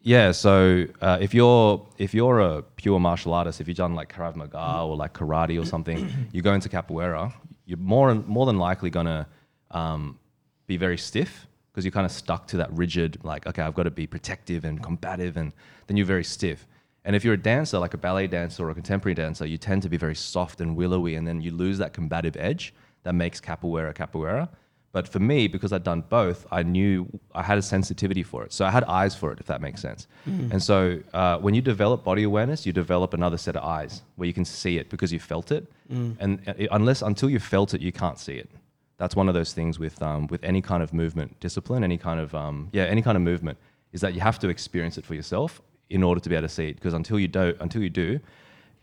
yeah. 0.00 0.32
So 0.32 0.86
uh, 1.00 1.18
if 1.20 1.34
you're 1.34 1.86
if 1.98 2.14
you're 2.14 2.40
a 2.40 2.62
pure 2.62 3.00
martial 3.00 3.34
artist, 3.34 3.60
if 3.60 3.68
you've 3.68 3.76
done 3.76 3.94
like 3.94 4.14
Krav 4.14 4.36
Maga 4.36 4.82
or 4.82 4.96
like 4.96 5.12
karate 5.12 5.60
or 5.60 5.66
something, 5.66 6.10
you 6.32 6.42
go 6.42 6.54
into 6.54 6.68
capoeira. 6.68 7.32
You're 7.66 7.78
more 7.78 8.14
more 8.14 8.46
than 8.46 8.58
likely 8.58 8.90
gonna 8.90 9.26
um, 9.70 10.18
be 10.66 10.76
very 10.76 10.96
stiff 10.98 11.46
because 11.72 11.84
you're 11.84 11.92
kind 11.92 12.06
of 12.06 12.12
stuck 12.12 12.46
to 12.48 12.56
that 12.56 12.72
rigid 12.72 13.18
like 13.24 13.46
okay 13.46 13.62
I've 13.62 13.74
got 13.74 13.84
to 13.84 13.90
be 13.90 14.06
protective 14.06 14.64
and 14.64 14.82
combative 14.82 15.36
and 15.36 15.52
then 15.86 15.96
you're 15.96 16.06
very 16.06 16.24
stiff. 16.24 16.66
And 17.04 17.16
if 17.16 17.24
you're 17.24 17.34
a 17.34 17.42
dancer 17.42 17.78
like 17.78 17.94
a 17.94 17.98
ballet 17.98 18.26
dancer 18.26 18.66
or 18.66 18.70
a 18.70 18.74
contemporary 18.74 19.14
dancer, 19.14 19.46
you 19.46 19.58
tend 19.58 19.82
to 19.82 19.88
be 19.88 19.96
very 19.96 20.14
soft 20.14 20.60
and 20.60 20.76
willowy, 20.76 21.14
and 21.14 21.26
then 21.26 21.40
you 21.40 21.50
lose 21.50 21.78
that 21.78 21.92
combative 21.92 22.36
edge 22.36 22.74
that 23.04 23.14
makes 23.14 23.40
capoeira 23.40 23.94
capoeira. 23.94 24.48
But 24.92 25.06
for 25.06 25.20
me, 25.20 25.46
because 25.46 25.72
I'd 25.72 25.84
done 25.84 26.02
both, 26.08 26.46
I 26.50 26.64
knew 26.64 27.06
I 27.32 27.44
had 27.44 27.56
a 27.58 27.62
sensitivity 27.62 28.24
for 28.24 28.42
it. 28.44 28.52
So 28.52 28.64
I 28.64 28.70
had 28.70 28.82
eyes 28.84 29.14
for 29.14 29.30
it, 29.32 29.38
if 29.38 29.46
that 29.46 29.60
makes 29.60 29.80
sense. 29.80 30.08
And 30.26 30.60
so 30.60 30.98
uh, 31.14 31.38
when 31.38 31.54
you 31.54 31.62
develop 31.62 32.02
body 32.02 32.24
awareness, 32.24 32.66
you 32.66 32.72
develop 32.72 33.14
another 33.14 33.38
set 33.38 33.54
of 33.54 33.62
eyes 33.62 34.02
where 34.16 34.26
you 34.26 34.34
can 34.34 34.44
see 34.44 34.78
it 34.78 34.90
because 34.90 35.12
you 35.12 35.20
felt 35.20 35.52
it. 35.52 35.70
And 36.18 36.40
uh, 36.48 36.54
unless 36.72 37.02
until 37.02 37.30
you 37.30 37.38
felt 37.38 37.72
it, 37.72 37.80
you 37.80 37.92
can't 37.92 38.18
see 38.18 38.34
it. 38.34 38.50
That's 38.98 39.14
one 39.14 39.28
of 39.28 39.34
those 39.34 39.52
things 39.52 39.78
with 39.78 40.02
um, 40.02 40.26
with 40.26 40.42
any 40.42 40.60
kind 40.60 40.82
of 40.82 40.92
movement 40.92 41.38
discipline, 41.40 41.84
any 41.84 41.96
kind 41.96 42.18
of 42.20 42.34
um, 42.34 42.68
yeah, 42.72 42.84
any 42.84 43.00
kind 43.00 43.16
of 43.16 43.22
movement 43.22 43.58
is 43.92 44.00
that 44.00 44.12
you 44.14 44.20
have 44.20 44.38
to 44.40 44.48
experience 44.48 44.98
it 44.98 45.06
for 45.06 45.14
yourself 45.14 45.62
in 45.90 46.02
order 46.02 46.20
to 46.20 46.28
be 46.28 46.34
able 46.34 46.48
to 46.48 46.54
see 46.54 46.68
it. 46.68 46.76
Because 46.76 46.94
until 46.94 47.18
you 47.18 47.28
do, 47.28 47.54
until 47.60 47.82
you 47.82 47.90
do, 47.90 48.18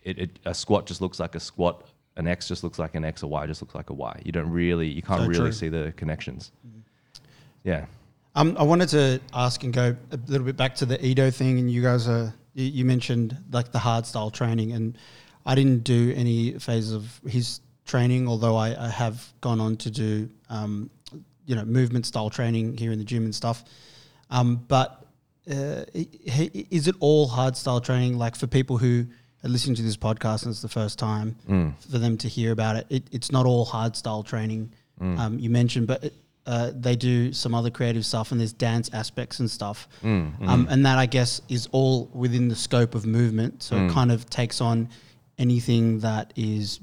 it, 0.03 0.19
it, 0.19 0.39
a 0.45 0.53
squat 0.53 0.85
just 0.85 1.01
looks 1.01 1.19
like 1.19 1.35
a 1.35 1.39
squat. 1.39 1.87
An 2.17 2.27
X 2.27 2.47
just 2.47 2.63
looks 2.63 2.79
like 2.79 2.95
an 2.95 3.05
X. 3.05 3.23
A 3.23 3.27
Y 3.27 3.47
just 3.47 3.61
looks 3.61 3.75
like 3.75 3.89
a 3.89 3.93
Y. 3.93 4.21
You 4.23 4.31
don't 4.31 4.49
really, 4.49 4.87
you 4.87 5.01
can't 5.01 5.21
So 5.21 5.27
really 5.27 5.39
true. 5.39 5.51
see 5.51 5.69
the 5.69 5.93
connections. 5.95 6.51
Yeah. 7.63 7.85
Um, 8.35 8.55
I 8.59 8.63
wanted 8.63 8.89
to 8.89 9.19
ask 9.33 9.63
and 9.63 9.73
go 9.73 9.95
a 10.11 10.19
little 10.27 10.45
bit 10.45 10.55
back 10.55 10.75
to 10.75 10.85
the 10.85 11.03
Ido 11.03 11.31
thing, 11.31 11.57
and 11.57 11.71
you 11.71 11.81
guys 11.81 12.07
are 12.07 12.33
you, 12.53 12.85
mentioned 12.85 13.37
like 13.51 13.71
the 13.71 13.79
hard 13.79 14.05
style 14.05 14.29
training, 14.29 14.73
and 14.73 14.97
I 15.45 15.55
didn't 15.55 15.83
do 15.83 16.13
any 16.15 16.53
phases 16.53 16.93
of 16.93 17.19
his 17.27 17.61
training, 17.85 18.27
although 18.27 18.55
I, 18.55 18.85
I 18.85 18.89
have 18.89 19.33
gone 19.41 19.59
on 19.59 19.75
to 19.77 19.89
do 19.89 20.29
um, 20.49 20.89
you 21.45 21.55
know 21.55 21.65
movement 21.65 22.05
style 22.05 22.29
training 22.29 22.77
here 22.77 22.91
in 22.91 22.99
the 22.99 23.05
gym 23.05 23.25
and 23.25 23.33
stuff. 23.33 23.63
Um, 24.29 24.63
but 24.67 25.06
uh, 25.49 25.85
is 25.93 26.87
it 26.87 26.95
all 26.99 27.27
hard 27.27 27.55
style 27.55 27.79
training? 27.81 28.17
Like 28.17 28.35
for 28.35 28.47
people 28.47 28.77
who 28.77 29.05
are 29.43 29.49
listening 29.49 29.75
to 29.75 29.81
this 29.83 29.97
podcast 29.97 30.43
and 30.43 30.51
it's 30.51 30.61
the 30.61 30.67
first 30.69 30.97
time 30.99 31.35
Mm. 31.47 31.73
for 31.91 31.97
them 31.99 32.17
to 32.17 32.27
hear 32.27 32.51
about 32.51 32.75
it, 32.75 32.85
it 32.89 33.03
it's 33.11 33.31
not 33.31 33.45
all 33.45 33.65
hard 33.65 33.95
style 33.95 34.23
training. 34.23 34.71
Mm. 35.01 35.19
Um, 35.19 35.39
you 35.39 35.49
mentioned, 35.49 35.87
but 35.87 36.11
uh, 36.45 36.71
they 36.73 36.95
do 36.95 37.33
some 37.33 37.53
other 37.53 37.69
creative 37.69 38.05
stuff 38.05 38.31
and 38.31 38.39
there's 38.39 38.53
dance 38.53 38.89
aspects 38.93 39.39
and 39.39 39.51
stuff. 39.51 39.87
Mm, 40.01 40.47
Um, 40.47 40.67
and 40.69 40.85
that 40.85 40.97
I 40.97 41.05
guess 41.05 41.41
is 41.49 41.67
all 41.71 42.09
within 42.13 42.47
the 42.47 42.55
scope 42.55 42.95
of 42.95 43.05
movement. 43.05 43.61
So 43.63 43.75
Mm. 43.75 43.89
it 43.89 43.93
kind 43.93 44.11
of 44.11 44.29
takes 44.29 44.61
on 44.61 44.87
anything 45.37 45.99
that 45.99 46.31
is 46.35 46.79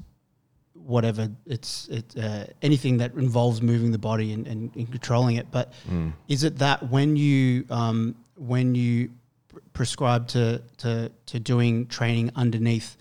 whatever 0.73 1.29
it's 1.47 1.87
it 1.87 2.13
uh, 2.17 2.45
anything 2.61 2.97
that 2.97 3.15
involves 3.15 3.61
moving 3.61 3.91
the 3.91 3.97
body 3.97 4.31
and, 4.33 4.45
and, 4.47 4.75
and 4.75 4.89
controlling 4.91 5.35
it. 5.37 5.47
But 5.51 5.73
Mm. 5.91 6.13
is 6.27 6.43
it 6.43 6.57
that 6.59 6.89
when 6.91 7.15
you 7.15 7.65
um, 7.69 8.15
when 8.35 8.75
you 8.75 9.09
pr- 9.47 9.59
prescribe 9.73 10.27
to, 10.29 10.61
to 10.77 11.11
to 11.27 11.39
doing 11.39 11.87
training 11.87 12.31
underneath 12.35 12.97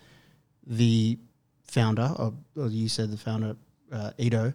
the 0.67 1.19
founder, 1.63 2.11
or, 2.19 2.33
or 2.57 2.69
you 2.69 2.89
said 2.89 3.11
the 3.11 3.17
founder, 3.17 3.57
uh, 3.93 4.11
Ido, 4.19 4.53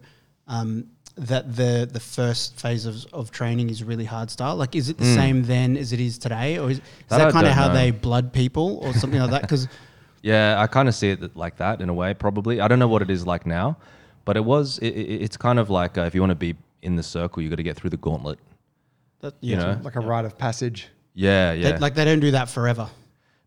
um, 0.47 0.85
that 1.17 1.55
the 1.55 1.87
the 1.91 1.99
first 1.99 2.59
phase 2.59 2.85
of, 2.85 3.05
of 3.13 3.29
training 3.31 3.69
is 3.69 3.83
really 3.83 4.05
hard 4.05 4.29
style? 4.31 4.55
Like, 4.55 4.75
is 4.75 4.89
it 4.89 4.97
the 4.97 5.03
Mm. 5.03 5.15
same 5.15 5.43
then 5.43 5.77
as 5.77 5.91
it 5.93 5.99
is 5.99 6.17
today, 6.17 6.57
or 6.57 6.71
is, 6.71 6.77
is 6.77 6.83
That 7.09 7.17
that, 7.17 7.33
kind 7.33 7.45
of 7.47 7.53
how 7.53 7.67
know. 7.67 7.73
they 7.73 7.91
blood 7.91 8.31
people 8.33 8.77
or 8.81 8.93
something 8.93 9.19
like 9.19 9.31
that? 9.31 9.41
Because 9.41 9.67
Yeah, 10.21 10.59
I 10.61 10.67
kind 10.67 10.89
of 10.89 10.95
see 10.95 11.11
it 11.11 11.35
like 11.37 11.55
that 11.57 11.79
in 11.79 11.87
a 11.87 11.93
way. 11.93 12.13
Probably, 12.13 12.59
I 12.59 12.67
don't 12.67 12.77
know 12.79 12.89
what 12.89 13.01
it 13.01 13.09
is 13.09 13.25
like 13.25 13.45
now, 13.45 13.77
but 14.25 14.35
it 14.35 14.43
was. 14.43 14.77
It, 14.79 14.89
it, 14.89 15.21
it's 15.21 15.37
kind 15.37 15.57
of 15.59 15.69
like 15.69 15.97
uh, 15.97 16.01
if 16.01 16.13
you 16.13 16.19
want 16.21 16.31
to 16.31 16.35
be 16.35 16.55
in 16.81 16.95
the 16.97 17.03
circle, 17.03 17.41
you 17.41 17.49
got 17.49 17.55
to 17.55 17.63
get 17.63 17.77
through 17.77 17.89
the 17.91 17.97
gauntlet. 17.97 18.37
That, 19.21 19.36
You 19.41 19.55
know? 19.58 19.79
like 19.84 19.95
a 19.95 19.99
rite 19.99 20.25
of 20.25 20.38
passage. 20.38 20.88
Yeah, 21.13 21.53
They- 21.53 21.62
yeah. 21.62 21.77
like 21.79 21.95
they 21.95 22.05
don't 22.05 22.19
do 22.19 22.32
that 22.32 22.49
forever. 22.49 22.89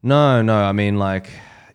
no, 0.03 0.43
no. 0.43 0.55
I 0.57 0.73
mean, 0.73 0.99
like 0.99 1.31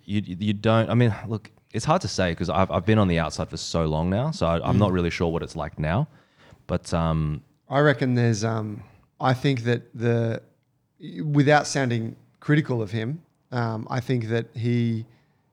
you, 0.05 0.21
you 0.25 0.53
don't. 0.53 0.89
I 0.89 0.93
mean, 0.93 1.13
look, 1.27 1.49
it's 1.73 1.86
hard 1.86 2.01
to 2.01 2.07
say 2.07 2.31
because 2.31 2.49
I've, 2.49 2.69
I've 2.71 2.86
been 2.86 2.99
on 2.99 3.07
the 3.07 3.19
outside 3.19 3.49
for 3.49 3.57
so 3.57 3.86
long 3.86 4.10
now, 4.10 4.31
so 4.31 4.45
I, 4.47 4.67
I'm 4.67 4.77
not 4.77 4.91
really 4.91 5.10
sure 5.10 5.31
what 5.31 5.43
it's 5.43 5.55
like 5.55 5.79
now. 5.79 6.07
But 6.67 6.93
um, 6.93 7.41
I 7.69 7.79
reckon 7.79 8.15
there's. 8.15 8.43
Um, 8.43 8.83
I 9.19 9.33
think 9.33 9.63
that 9.63 9.81
the, 9.95 10.41
without 11.23 11.65
sounding 11.67 12.15
critical 12.39 12.81
of 12.81 12.91
him, 12.91 13.21
um, 13.51 13.88
I 13.89 13.99
think 13.99 14.27
that 14.27 14.45
he 14.53 15.05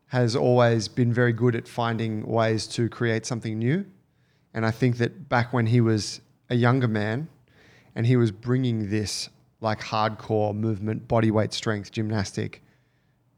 has 0.08 0.36
always 0.36 0.86
been 0.88 1.12
very 1.12 1.32
good 1.32 1.54
at 1.56 1.66
finding 1.66 2.26
ways 2.26 2.66
to 2.68 2.88
create 2.88 3.24
something 3.26 3.58
new, 3.58 3.84
and 4.52 4.66
I 4.66 4.70
think 4.70 4.98
that 4.98 5.28
back 5.28 5.52
when 5.52 5.66
he 5.66 5.80
was 5.80 6.20
a 6.50 6.54
younger 6.54 6.88
man, 6.88 7.28
and 7.94 8.06
he 8.06 8.16
was 8.16 8.30
bringing 8.30 8.90
this 8.90 9.28
like 9.60 9.80
hardcore 9.80 10.54
movement, 10.54 11.08
body 11.08 11.30
weight 11.30 11.52
strength, 11.52 11.90
gymnastic, 11.90 12.62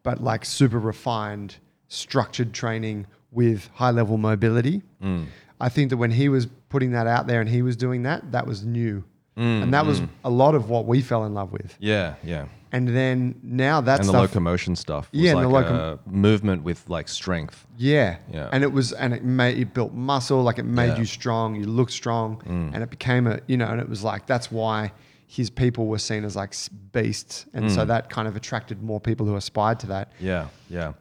but 0.03 0.23
like 0.23 0.45
super 0.45 0.79
refined, 0.79 1.57
structured 1.89 2.53
training 2.53 3.07
with 3.31 3.71
high 3.75 3.91
level 3.91 4.19
mobility. 4.19 4.83
Mm. 5.03 5.27
I 5.61 5.69
think 5.69 5.91
that 5.91 5.97
when 5.97 6.11
he 6.11 6.29
was 6.29 6.47
putting 6.69 6.93
that 6.93 7.07
out 7.07 7.27
there 7.27 7.41
and 7.41 7.49
he 7.49 7.63
was 7.63 7.77
doing 7.77 8.03
that, 8.03 8.33
that 8.33 8.47
was 8.47 8.65
new. 8.65 9.05
Mm, 9.37 9.65
and 9.65 9.75
that 9.75 9.85
was 9.85 10.01
mm. 10.01 10.09
a 10.25 10.31
lot 10.31 10.55
of 10.55 10.71
what 10.71 10.87
we 10.87 11.03
fell 11.03 11.25
in 11.25 11.35
love 11.35 11.53
with. 11.53 11.77
yeah, 11.79 12.15
yeah. 12.23 12.47
And 12.77 12.89
then 12.89 13.35
now 13.43 13.81
that 13.81 14.01
and 14.01 14.09
the 14.09 14.13
locomotion 14.13 14.77
stuff. 14.77 15.09
Was 15.13 15.21
Yeah, 15.23 15.35
like 15.35 15.67
the 15.67 15.99
a 16.07 16.11
movement 16.11 16.63
with 16.63 16.81
like 16.89 17.09
strength. 17.09 17.67
yeah, 17.79 18.17
Yeah. 18.33 18.51
and 18.53 18.63
it 18.63 18.73
was, 18.73 18.93
and 18.93 19.15
it 19.15 19.25
made 19.25 19.59
it 19.59 19.73
built 19.73 19.93
muscle, 19.95 20.43
like 20.43 20.59
it 20.59 20.65
made 20.67 20.89
Yeah. 20.89 20.95
Mm. 20.97 20.99
you 20.99 21.05
strong, 21.07 21.55
you 21.57 21.67
looked 21.67 21.93
strong, 21.93 22.43
and 22.75 22.83
it 22.83 22.91
became 22.91 23.27
a, 23.27 23.39
you 23.47 23.57
know, 23.57 23.67
and 23.73 23.81
it 23.81 23.89
was 23.89 24.03
like 24.05 24.27
that's 24.27 24.51
why 24.53 24.93
his 25.27 25.49
people 25.51 25.87
were 25.87 25.99
seen 25.99 26.23
as 26.25 26.37
like 26.37 26.55
beasts, 26.93 27.47
and 27.55 27.65
Mm. 27.67 27.75
so 27.75 27.85
that 27.85 28.11
kind 28.11 28.29
of 28.29 28.37
attracted 28.37 28.83
more 28.83 29.01
people 29.01 29.25
who 29.27 29.37
aspired 29.37 29.79
to 29.81 29.87
that. 29.89 30.13
Yeah, 30.21 30.47
yeah. 30.69 30.93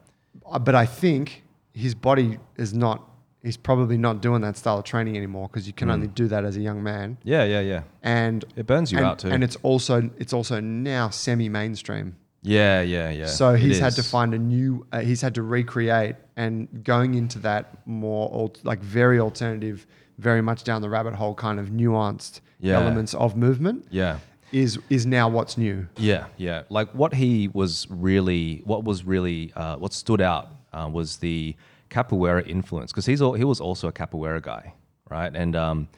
Uh, 0.50 0.58
But 0.58 0.74
I 0.74 0.86
think 0.86 1.42
his 1.74 1.94
body 1.94 2.38
is 2.56 2.72
not. 2.72 2.98
He's 3.46 3.56
probably 3.70 3.96
not 3.96 4.20
doing 4.20 4.42
that 4.42 4.56
style 4.56 4.78
of 4.78 4.84
training 4.84 5.16
anymore 5.16 5.48
because 5.48 5.66
you 5.66 5.72
can 5.72 5.88
only 5.90 6.08
do 6.08 6.26
that 6.28 6.44
as 6.44 6.56
a 6.56 6.60
young 6.60 6.82
man, 6.82 7.16
Yeah, 7.22 7.44
yeah, 7.44 7.60
yeah. 7.72 7.82
and 8.02 8.44
It 8.56 8.66
burns 8.66 8.90
you 8.92 8.98
and, 8.98 9.06
out 9.06 9.18
too. 9.20 9.28
And 9.30 9.42
it's 9.44 9.56
also 9.62 10.10
it's 10.22 10.32
also 10.32 10.60
now 10.60 11.10
semi-mainstream. 11.10 12.16
yeah, 12.42 12.80
yeah, 12.82 13.10
yeah. 13.10 13.26
So 13.26 13.54
he's 13.54 13.78
had 13.78 13.92
to 13.94 14.02
find 14.02 14.34
a 14.34 14.38
new. 14.38 14.86
Uh, 14.92 15.00
he's 15.00 15.20
had 15.22 15.34
to 15.36 15.42
recreate 15.42 16.16
and 16.36 16.68
going 16.84 17.14
into 17.14 17.38
that 17.40 17.86
more 17.86 18.24
al- 18.32 18.54
like 18.64 18.80
very 18.80 19.18
alternative, 19.20 19.86
very 20.18 20.42
much 20.42 20.64
down 20.64 20.82
the 20.82 20.90
rabbit 20.90 21.14
hole 21.14 21.34
kind 21.34 21.58
of 21.60 21.66
nuanced 21.70 22.40
Yeah. 22.60 22.80
elements 22.80 23.14
of 23.14 23.36
movement 23.36 23.86
Yeah. 23.90 24.18
is 24.52 24.78
is 24.90 25.06
now 25.06 25.28
what's 25.28 25.56
new. 25.58 25.86
Yeah, 25.98 26.24
yeah. 26.36 26.62
Like 26.68 26.88
what 26.94 27.14
he 27.14 27.48
was 27.60 27.86
really, 27.90 28.62
what 28.64 28.84
was 28.84 29.04
really, 29.04 29.52
uh, 29.56 29.76
what 29.76 29.92
stood 29.92 30.20
out 30.20 30.46
uh, 30.72 30.88
was 30.92 31.16
the 31.18 31.56
capoeira 31.96 32.46
influence 32.46 32.92
because 32.92 33.06
he's 33.06 33.22
all, 33.22 33.32
he 33.32 33.44
was 33.44 33.60
also 33.60 33.88
a 33.88 33.92
capoeira 33.92 34.42
guy, 34.42 34.74
right? 35.10 35.34
And 35.34 35.56
um, 35.56 35.88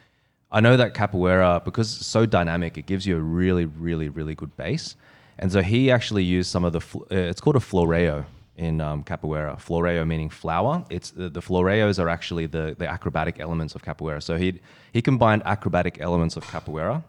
I 0.53 0.61
know 0.61 0.77
that 0.77 0.95
capoeira 0.95 1.65
because 1.65 1.97
it's 1.97 2.07
so 2.07 2.25
dynamic, 2.27 2.79
it 2.79 2.87
gives 2.87 3.07
you 3.07 3.17
a 3.17 3.21
really, 3.21 3.67
really, 3.67 4.09
really 4.09 4.35
good 4.35 4.57
base. 4.57 4.97
And 5.41 5.51
so 5.53 5.61
he 5.63 5.91
actually 5.91 6.25
used 6.25 6.51
some 6.51 6.65
of 6.65 6.73
the. 6.73 6.81
Uh, 7.11 7.31
it's 7.31 7.41
called 7.41 7.57
a 7.57 7.61
floreo 7.61 8.25
in 8.57 8.81
um, 8.81 9.05
capoeira. 9.05 9.57
Floreo 9.57 10.07
meaning 10.07 10.31
flower. 10.31 10.85
It's 10.91 11.11
the, 11.11 11.29
the 11.29 11.41
floreos 11.41 11.99
are 12.03 12.09
actually 12.09 12.47
the 12.47 12.75
the 12.79 12.89
acrobatic 12.89 13.39
elements 13.41 13.75
of 13.77 13.83
capoeira. 13.83 14.23
So 14.23 14.37
he 14.37 14.61
he 14.93 15.01
combined 15.01 15.43
acrobatic 15.45 16.01
elements 16.01 16.37
of 16.37 16.45
capoeira 16.45 17.05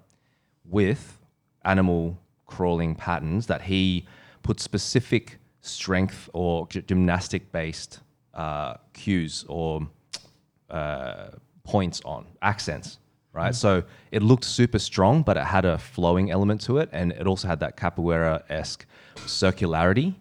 with 0.65 1.17
animal 1.63 2.17
crawling 2.45 2.95
patterns 2.95 3.47
that 3.47 3.61
he 3.63 4.05
put 4.43 4.59
specific 4.59 5.37
strength 5.61 6.29
or 6.33 6.67
gy- 6.67 6.83
gymnastic 6.83 7.51
based 7.51 7.99
uh, 8.43 8.73
cues 8.93 9.45
or 9.47 9.69
uh, 10.69 11.27
points 11.63 12.01
on 12.05 12.21
accents 12.41 12.99
right 13.33 13.53
so 13.55 13.71
it 14.11 14.21
looked 14.29 14.43
super 14.59 14.79
strong 14.79 15.21
but 15.27 15.35
it 15.37 15.43
had 15.55 15.65
a 15.65 15.77
flowing 15.77 16.27
element 16.31 16.59
to 16.67 16.77
it 16.81 16.87
and 16.91 17.11
it 17.21 17.27
also 17.27 17.47
had 17.47 17.59
that 17.59 17.73
capoeira-esque 17.81 18.85
circularity 19.27 20.13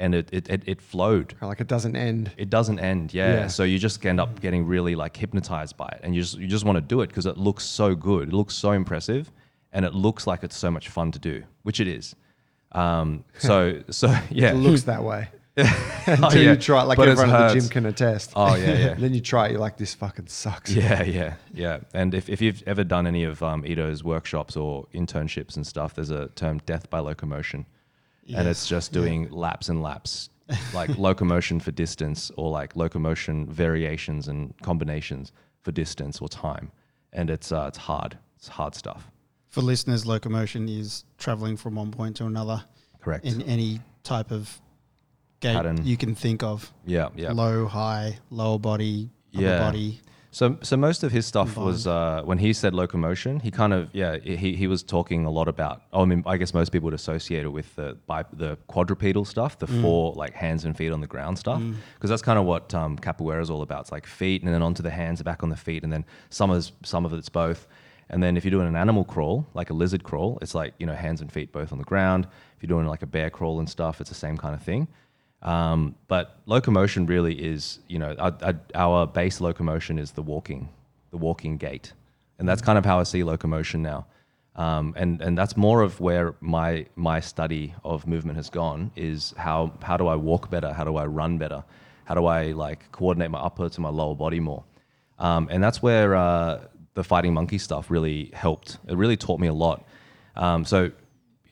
and 0.00 0.14
it, 0.14 0.28
it, 0.32 0.48
it, 0.50 0.62
it 0.66 0.80
flowed 0.80 1.34
Like 1.40 1.60
it 1.60 1.68
doesn't 1.68 1.96
end. 1.96 2.30
it 2.36 2.50
doesn't 2.50 2.78
end 2.80 3.14
yeah. 3.14 3.34
Yeah. 3.34 3.46
so 3.48 3.62
you 3.64 3.78
just 3.78 4.04
end 4.06 4.20
up 4.20 4.40
getting 4.40 4.66
really 4.66 4.94
like 4.94 5.16
hypnotized 5.16 5.76
by 5.76 5.88
it 5.88 6.00
and 6.04 6.14
you 6.14 6.20
just 6.22 6.38
you 6.38 6.46
just 6.46 6.64
want 6.64 6.76
to 6.76 6.80
do 6.94 7.00
it 7.02 7.08
because 7.08 7.26
it 7.26 7.36
looks 7.38 7.64
so 7.64 7.94
good 7.94 8.28
it 8.28 8.34
looks 8.34 8.54
so 8.54 8.70
impressive 8.72 9.30
and 9.72 9.84
it 9.84 9.94
looks 9.94 10.26
like 10.26 10.44
it's 10.44 10.56
so 10.56 10.70
much 10.70 10.88
fun 10.88 11.10
to 11.12 11.18
do 11.18 11.42
which 11.62 11.80
it 11.80 11.88
is 11.88 12.14
um, 12.72 13.24
so 13.38 13.80
so 13.90 14.08
yeah 14.30 14.50
It 14.50 14.56
looks 14.56 14.82
that 14.84 15.02
way. 15.04 15.28
Until 16.06 16.24
Oh, 16.24 16.30
yeah. 16.32 16.50
you 16.52 16.56
try 16.56 16.82
it, 16.82 16.86
like 16.86 16.96
But 16.96 17.08
it 17.08 17.12
everyone 17.12 17.34
at 17.34 17.38
the 17.48 17.54
hurts. 17.54 17.64
gym 17.66 17.70
can 17.70 17.86
attest. 17.86 18.32
Oh, 18.34 18.56
yeah, 18.56 18.76
yeah. 18.78 18.94
then 18.98 19.14
you 19.14 19.20
try 19.20 19.46
it, 19.46 19.52
you're 19.52 19.60
like, 19.60 19.76
this 19.76 19.94
fucking 19.94 20.26
sucks. 20.26 20.70
Yeah, 20.74 21.02
yeah, 21.04 21.34
yeah. 21.52 21.78
And 21.94 22.12
if, 22.14 22.28
if 22.28 22.40
you've 22.40 22.62
ever 22.66 22.82
done 22.82 23.06
any 23.06 23.22
of 23.24 23.42
um, 23.42 23.62
Ido's 23.64 24.02
workshops 24.02 24.56
or 24.56 24.86
internships 24.92 25.56
and 25.56 25.66
stuff, 25.66 25.94
there's 25.94 26.10
a 26.10 26.26
term 26.34 26.58
death 26.66 26.90
by 26.90 26.98
locomotion. 26.98 27.66
And 28.34 28.48
it's 28.48 28.66
just 28.66 28.92
doing 28.92 29.30
laps 29.30 29.68
and 29.68 29.82
laps, 29.82 30.30
like 30.72 30.96
locomotion 30.98 31.60
for 31.60 31.70
distance 31.72 32.30
or 32.36 32.50
like 32.50 32.74
locomotion 32.74 33.46
variations 33.46 34.28
and 34.28 34.54
combinations 34.62 35.30
for 35.60 35.72
distance 35.72 36.20
or 36.20 36.28
time. 36.28 36.72
And 37.12 37.28
it's, 37.30 37.52
uh, 37.52 37.66
it's 37.68 37.76
hard. 37.78 38.16
It's 38.38 38.48
hard 38.48 38.74
stuff. 38.74 39.10
For 39.50 39.60
listeners, 39.60 40.04
locomotion 40.06 40.68
is 40.68 41.04
traveling 41.18 41.56
from 41.58 41.74
one 41.76 41.90
point 41.92 42.16
to 42.16 42.24
another 42.26 42.64
Correct. 43.00 43.24
in 43.26 43.42
any 43.42 43.80
type 44.02 44.30
of 44.32 44.58
gait 45.44 45.54
Pattern. 45.54 45.78
you 45.84 45.96
can 45.96 46.14
think 46.14 46.42
of. 46.42 46.72
yeah, 46.86 47.08
yeah. 47.16 47.32
Low, 47.32 47.66
high, 47.66 48.18
lower 48.30 48.58
body, 48.58 49.10
upper 49.34 49.44
Yeah. 49.44 49.58
body. 49.60 50.00
So, 50.30 50.58
so 50.62 50.76
most 50.76 51.04
of 51.04 51.12
his 51.12 51.26
stuff 51.26 51.56
was 51.56 51.86
uh, 51.86 52.22
when 52.24 52.38
he 52.38 52.52
said 52.52 52.74
locomotion. 52.74 53.38
He 53.38 53.52
kind 53.52 53.72
of 53.72 53.88
yeah 53.92 54.16
he, 54.16 54.56
he 54.56 54.66
was 54.66 54.82
talking 54.82 55.24
a 55.26 55.30
lot 55.30 55.46
about. 55.46 55.82
Oh, 55.92 56.02
I 56.02 56.06
mean, 56.06 56.24
I 56.26 56.36
guess 56.38 56.52
most 56.52 56.72
people 56.72 56.86
would 56.86 56.94
associate 57.02 57.44
it 57.44 57.52
with 57.58 57.72
the 57.76 57.96
bi- 58.08 58.24
the 58.32 58.56
quadrupedal 58.66 59.24
stuff, 59.26 59.52
the 59.60 59.68
four 59.68 60.12
like 60.22 60.34
hands 60.34 60.64
and 60.64 60.76
feet 60.76 60.90
on 60.92 61.00
the 61.00 61.06
ground 61.06 61.38
stuff, 61.38 61.62
because 61.94 62.10
that's 62.10 62.22
kind 62.30 62.36
of 62.40 62.46
what 62.46 62.74
um, 62.74 62.98
capoeira 62.98 63.40
is 63.42 63.48
all 63.48 63.62
about. 63.62 63.82
It's 63.82 63.92
like 63.92 64.06
feet 64.08 64.42
and 64.42 64.52
then 64.52 64.60
onto 64.60 64.82
the 64.82 64.90
hands, 64.90 65.22
back 65.22 65.44
on 65.44 65.50
the 65.50 65.56
feet, 65.68 65.84
and 65.84 65.92
then 65.92 66.04
some 66.30 66.50
of 66.50 66.68
some 66.82 67.04
of 67.06 67.12
it's 67.12 67.28
both. 67.28 67.68
And 68.10 68.20
then 68.20 68.36
if 68.36 68.44
you're 68.44 68.50
doing 68.58 68.66
an 68.74 68.76
animal 68.76 69.04
crawl, 69.04 69.46
like 69.54 69.70
a 69.70 69.74
lizard 69.74 70.02
crawl, 70.02 70.38
it's 70.42 70.54
like 70.60 70.74
you 70.80 70.86
know 70.86 70.94
hands 70.94 71.20
and 71.20 71.30
feet 71.30 71.52
both 71.52 71.70
on 71.70 71.78
the 71.78 71.84
ground. 71.92 72.26
If 72.56 72.62
you're 72.62 72.74
doing 72.76 72.88
like 72.88 73.02
a 73.02 73.06
bear 73.16 73.30
crawl 73.30 73.60
and 73.60 73.70
stuff, 73.70 74.00
it's 74.00 74.10
the 74.10 74.16
same 74.16 74.36
kind 74.36 74.54
of 74.56 74.62
thing. 74.64 74.88
Um, 75.44 75.94
but 76.08 76.38
locomotion 76.46 77.06
really 77.06 77.34
is, 77.34 77.80
you 77.88 77.98
know, 77.98 78.14
our, 78.18 78.34
our, 78.42 78.54
our 78.74 79.06
base 79.06 79.40
locomotion 79.40 79.98
is 79.98 80.12
the 80.12 80.22
walking, 80.22 80.70
the 81.10 81.18
walking 81.18 81.58
gait, 81.58 81.92
and 82.38 82.48
that's 82.48 82.62
kind 82.62 82.78
of 82.78 82.84
how 82.84 82.98
I 82.98 83.02
see 83.02 83.22
locomotion 83.22 83.82
now. 83.82 84.06
Um, 84.56 84.94
and 84.96 85.20
and 85.20 85.36
that's 85.36 85.56
more 85.56 85.82
of 85.82 86.00
where 86.00 86.34
my 86.40 86.86
my 86.94 87.20
study 87.20 87.74
of 87.84 88.06
movement 88.06 88.36
has 88.36 88.48
gone 88.48 88.92
is 88.94 89.34
how 89.36 89.72
how 89.82 89.96
do 89.96 90.06
I 90.06 90.14
walk 90.14 90.48
better? 90.48 90.72
How 90.72 90.84
do 90.84 90.96
I 90.96 91.06
run 91.06 91.38
better? 91.38 91.64
How 92.04 92.14
do 92.14 92.26
I 92.26 92.52
like 92.52 92.90
coordinate 92.92 93.30
my 93.30 93.40
upper 93.40 93.68
to 93.68 93.80
my 93.80 93.88
lower 93.88 94.14
body 94.14 94.40
more? 94.40 94.62
Um, 95.18 95.48
and 95.50 95.62
that's 95.62 95.82
where 95.82 96.14
uh, 96.14 96.60
the 96.94 97.04
fighting 97.04 97.34
monkey 97.34 97.58
stuff 97.58 97.90
really 97.90 98.30
helped. 98.32 98.78
It 98.86 98.96
really 98.96 99.16
taught 99.16 99.40
me 99.40 99.48
a 99.48 99.54
lot. 99.54 99.84
Um, 100.36 100.64
so 100.64 100.90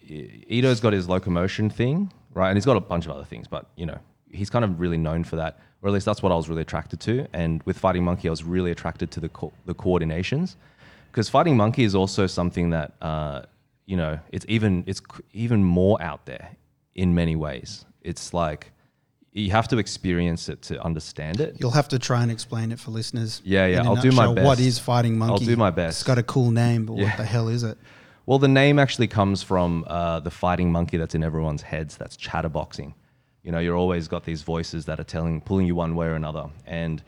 Ido's 0.09 0.81
got 0.81 0.93
his 0.93 1.09
locomotion 1.09 1.71
thing, 1.71 2.13
right? 2.35 2.49
And 2.49 2.57
he's 2.57 2.65
got 2.67 2.77
a 2.77 2.81
bunch 2.81 3.05
of 3.07 3.13
other 3.13 3.25
things, 3.25 3.47
but 3.49 3.67
you 3.77 3.87
know, 3.87 3.99
he's 4.31 4.51
kind 4.51 4.65
of 4.65 4.81
really 4.81 4.99
known 4.99 5.25
for 5.25 5.37
that, 5.37 5.59
or 5.83 5.89
at 5.89 5.93
least 5.93 6.07
that's 6.07 6.23
what 6.23 6.33
I 6.33 6.35
was 6.35 6.49
really 6.49 6.63
attracted 6.63 7.01
to. 7.01 7.27
And 7.33 7.63
with 7.65 7.79
Fighting 7.79 8.05
Monkey, 8.05 8.29
I 8.29 8.31
was 8.31 8.45
really 8.45 8.71
attracted 8.71 9.11
to 9.13 9.21
the 9.21 9.29
co- 9.29 9.53
the 9.67 9.75
coordinations, 9.75 10.57
because 11.11 11.29
Fighting 11.29 11.57
Monkey 11.57 11.85
is 11.85 11.95
also 11.95 12.27
something 12.27 12.71
that 12.71 12.93
uh, 13.03 13.43
you 13.87 13.97
know, 13.97 14.19
it's 14.31 14.47
even 14.49 14.85
it's 14.87 15.03
even 15.33 15.65
more 15.65 16.01
out 16.03 16.25
there 16.27 16.57
in 16.95 17.15
many 17.15 17.37
ways. 17.37 17.85
It's 18.03 18.33
like 18.35 18.73
you 19.35 19.51
have 19.51 19.67
to 19.69 19.79
experience 19.79 20.49
it 20.51 20.61
to 20.61 20.83
understand 20.85 21.41
it. 21.41 21.57
You'll 21.59 21.71
have 21.71 21.89
to 21.89 21.99
try 21.99 22.23
and 22.23 22.31
explain 22.31 22.71
it 22.71 22.79
for 22.79 22.91
listeners. 22.91 23.41
Yeah, 23.45 23.67
yeah, 23.67 23.83
I'll 23.83 23.97
do 23.97 24.13
my 24.13 24.33
best. 24.35 24.45
What 24.47 24.61
is 24.61 24.79
fighting 24.79 25.17
monkey? 25.17 25.33
I'll 25.33 25.39
do 25.55 25.57
my 25.57 25.71
best. 25.71 26.01
It's 26.01 26.07
got 26.07 26.19
a 26.19 26.23
cool 26.23 26.51
name, 26.51 26.85
but 26.85 26.97
Yeah. 26.99 27.05
what 27.05 27.17
the 27.17 27.25
hell 27.25 27.49
is 27.49 27.63
it? 27.63 27.79
Well, 28.25 28.39
the 28.39 28.49
name 28.49 28.79
actually 28.79 29.09
comes 29.09 29.43
from 29.43 29.85
uh, 29.89 30.21
the 30.21 30.31
fighting 30.31 30.71
monkey 30.71 30.97
that's 30.97 31.15
in 31.15 31.25
everyone's 31.25 31.63
heads. 31.63 31.97
That's 31.97 32.17
chatterboxing. 32.17 32.95
You 33.43 33.51
know, 33.51 33.59
you're 33.59 33.77
always 33.77 34.07
got 34.07 34.25
these 34.25 34.43
voices 34.43 34.85
that 34.85 35.01
are 35.01 35.05
telling, 35.05 35.41
pulling 35.41 35.67
you 35.67 35.75
one 35.75 35.97
way 35.97 36.07
or 36.07 36.15
another. 36.15 36.49
And 36.65 37.03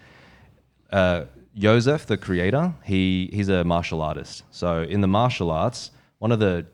uh, 0.91 1.27
Jozef, 1.57 2.07
the 2.07 2.17
creator, 2.17 2.75
he 2.85 3.31
he's 3.33 3.49
a 3.49 3.63
martial 3.63 4.03
artist. 4.03 4.43
So 4.51 4.83
in 4.83 5.01
the 5.03 5.07
martial 5.07 5.53
arts, 5.53 5.93
one 6.19 6.33
of 6.33 6.41
the 6.41 6.67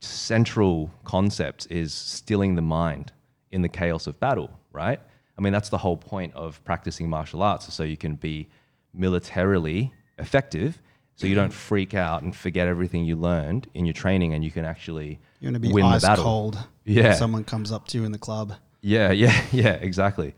central 0.00 0.90
concepts 1.04 1.66
is 1.66 1.94
stilling 1.94 2.56
the 2.56 2.62
mind 2.62 3.12
in 3.52 3.62
the 3.62 3.68
chaos 3.68 4.08
of 4.08 4.18
battle. 4.18 4.50
Right? 4.72 5.00
I 5.36 5.40
mean, 5.40 5.52
that's 5.52 5.68
the 5.68 5.78
whole 5.78 5.96
point 5.96 6.34
of 6.34 6.62
practicing 6.64 7.08
martial 7.08 7.44
arts, 7.44 7.72
so 7.72 7.84
you 7.84 7.96
can 7.96 8.16
be 8.16 8.48
militarily 8.92 9.92
effective. 10.18 10.82
So 11.18 11.26
you 11.26 11.34
don't 11.34 11.52
freak 11.52 11.94
out 11.94 12.22
and 12.22 12.34
forget 12.34 12.68
everything 12.68 13.04
you 13.04 13.16
learned 13.16 13.68
in 13.74 13.84
your 13.84 13.92
training, 13.92 14.34
and 14.34 14.44
you 14.44 14.52
can 14.52 14.64
actually 14.64 15.18
You're 15.40 15.52
to 15.52 15.58
be 15.58 15.72
win 15.72 15.84
ice 15.84 16.02
the 16.02 16.06
battle. 16.06 16.24
cold. 16.24 16.58
Yeah. 16.84 17.08
When 17.08 17.16
someone 17.16 17.42
comes 17.44 17.72
up 17.72 17.88
to 17.88 17.98
you 17.98 18.04
in 18.04 18.12
the 18.12 18.18
club. 18.18 18.54
Yeah, 18.82 19.10
yeah, 19.24 19.42
yeah, 19.50 19.72
exactly. 19.72 20.36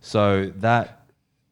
So 0.00 0.52
that 0.58 1.06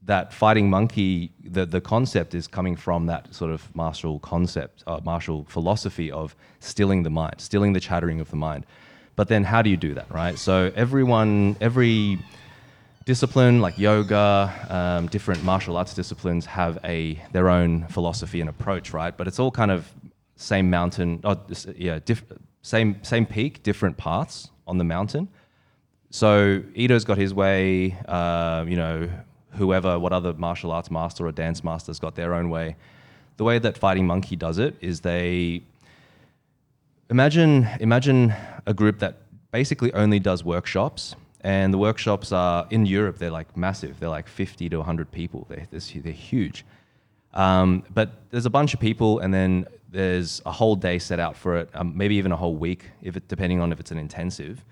that 0.05 0.33
fighting 0.33 0.71
monkey, 0.71 1.33
the 1.43 1.67
the 1.67 1.81
concept 1.81 2.33
is 2.33 2.47
coming 2.47 2.77
from 2.77 3.07
that 3.07 3.35
sort 3.35 3.51
of 3.51 3.75
martial 3.75 4.21
concept, 4.21 4.85
uh, 4.87 5.01
martial 5.03 5.47
philosophy 5.49 6.13
of 6.13 6.37
stilling 6.61 7.03
the 7.03 7.11
mind, 7.11 7.41
stilling 7.41 7.73
the 7.73 7.81
chattering 7.81 8.21
of 8.21 8.31
the 8.31 8.37
mind. 8.37 8.67
But 9.17 9.27
then, 9.27 9.43
how 9.43 9.63
do 9.63 9.69
you 9.69 9.77
do 9.77 9.95
that, 9.95 10.09
right? 10.13 10.39
So 10.39 10.71
everyone, 10.77 11.57
every 11.61 12.21
discipline 13.05 13.61
like 13.61 13.79
yoga, 13.79 14.53
um, 14.69 15.07
different 15.09 15.43
martial 15.43 15.77
arts 15.77 15.95
disciplines 15.95 16.47
have 16.47 16.79
a 16.85 17.21
their 17.33 17.49
own 17.49 17.87
philosophy 17.89 18.41
and 18.41 18.51
approach, 18.51 18.93
right? 18.93 19.17
But 19.17 19.27
it's 19.27 19.39
all 19.39 19.51
kind 19.51 19.71
of 19.71 19.91
same 20.37 20.71
mountain, 20.71 21.21
oh, 21.25 21.37
this- 21.49 21.67
yeah, 21.77 21.99
diff, 22.05 22.23
same 22.63 23.03
same 23.03 23.27
peak, 23.27 23.63
different 23.63 23.97
paths 23.97 24.51
on 24.67 24.79
the 24.79 24.85
mountain. 24.85 25.29
So 26.11 26.63
Ido's 26.77 27.05
got 27.05 27.19
his 27.19 27.33
way. 27.33 27.97
Uh, 28.07 28.65
you 28.69 28.77
know, 28.77 29.09
whoever, 29.53 29.99
what 29.99 30.13
other 30.13 30.33
martial 30.35 30.71
arts 30.73 30.91
master 30.91 31.27
or 31.27 31.33
dance 31.33 31.63
master's 31.65 31.99
got 31.99 32.15
their 32.17 32.35
own 32.35 32.51
way. 32.51 32.77
The 33.37 33.45
way 33.45 33.59
that 33.59 33.79
Fighting 33.79 34.07
Monkey 34.07 34.37
does 34.37 34.59
it 34.59 34.77
is 34.81 35.01
they 35.01 35.63
imagine 37.09 37.69
imagine 37.81 38.35
a 38.67 38.75
group 38.75 38.99
that 38.99 39.19
basically 39.51 39.93
only 39.95 40.19
does 40.21 40.45
workshops, 40.45 41.15
and 41.43 41.73
the 41.73 41.79
workshops 41.79 42.33
are 42.33 42.67
in 42.71 42.87
Europe. 42.87 43.19
They're 43.19 43.31
like 43.31 43.57
massive. 43.57 43.99
They're 44.01 44.09
like 44.09 44.29
fifty 44.29 44.69
to 44.69 44.83
hundred 44.83 45.11
people. 45.11 45.47
They're 45.49 45.67
they're 45.71 46.03
they're 46.03 46.13
huge. 46.13 46.65
Um, 47.33 47.85
but 47.95 48.11
there's 48.31 48.47
a 48.47 48.51
bunch 48.51 48.75
of 48.75 48.81
people, 48.81 49.21
and 49.21 49.33
then 49.33 49.67
there's 49.91 50.43
a 50.47 50.53
whole 50.53 50.77
day 50.77 50.99
set 50.99 51.21
out 51.21 51.37
for 51.37 51.59
it, 51.59 51.71
um, 51.75 51.97
maybe 51.97 52.17
even 52.17 52.33
a 52.33 52.37
whole 52.37 52.57
week, 52.57 52.91
if 53.03 53.17
it, 53.17 53.29
depending 53.29 53.61
on 53.61 53.73
if 53.73 53.81
it's 53.81 53.91
an 53.91 53.99
intensive. 53.99 54.65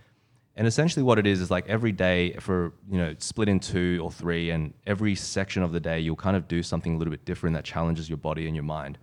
And 0.57 0.67
essentially, 0.67 1.05
what 1.05 1.19
it 1.19 1.27
is 1.27 1.41
is 1.41 1.51
like 1.51 1.69
every 1.69 1.93
day 1.93 2.33
for 2.41 2.73
you 2.91 2.99
know 2.99 3.15
split 3.19 3.49
in 3.49 3.61
two 3.61 4.01
or 4.03 4.11
three, 4.11 4.51
and 4.51 4.75
every 4.87 5.15
section 5.15 5.63
of 5.63 5.73
the 5.73 5.81
day 5.81 6.01
you'll 6.01 6.17
kind 6.17 6.37
of 6.37 6.49
do 6.49 6.63
something 6.63 6.95
a 6.95 6.99
little 6.99 7.13
bit 7.13 7.25
different 7.25 7.55
that 7.55 7.65
challenges 7.65 8.09
your 8.09 8.19
body 8.19 8.47
and 8.47 8.57
your 8.57 8.65
mind. 8.65 8.99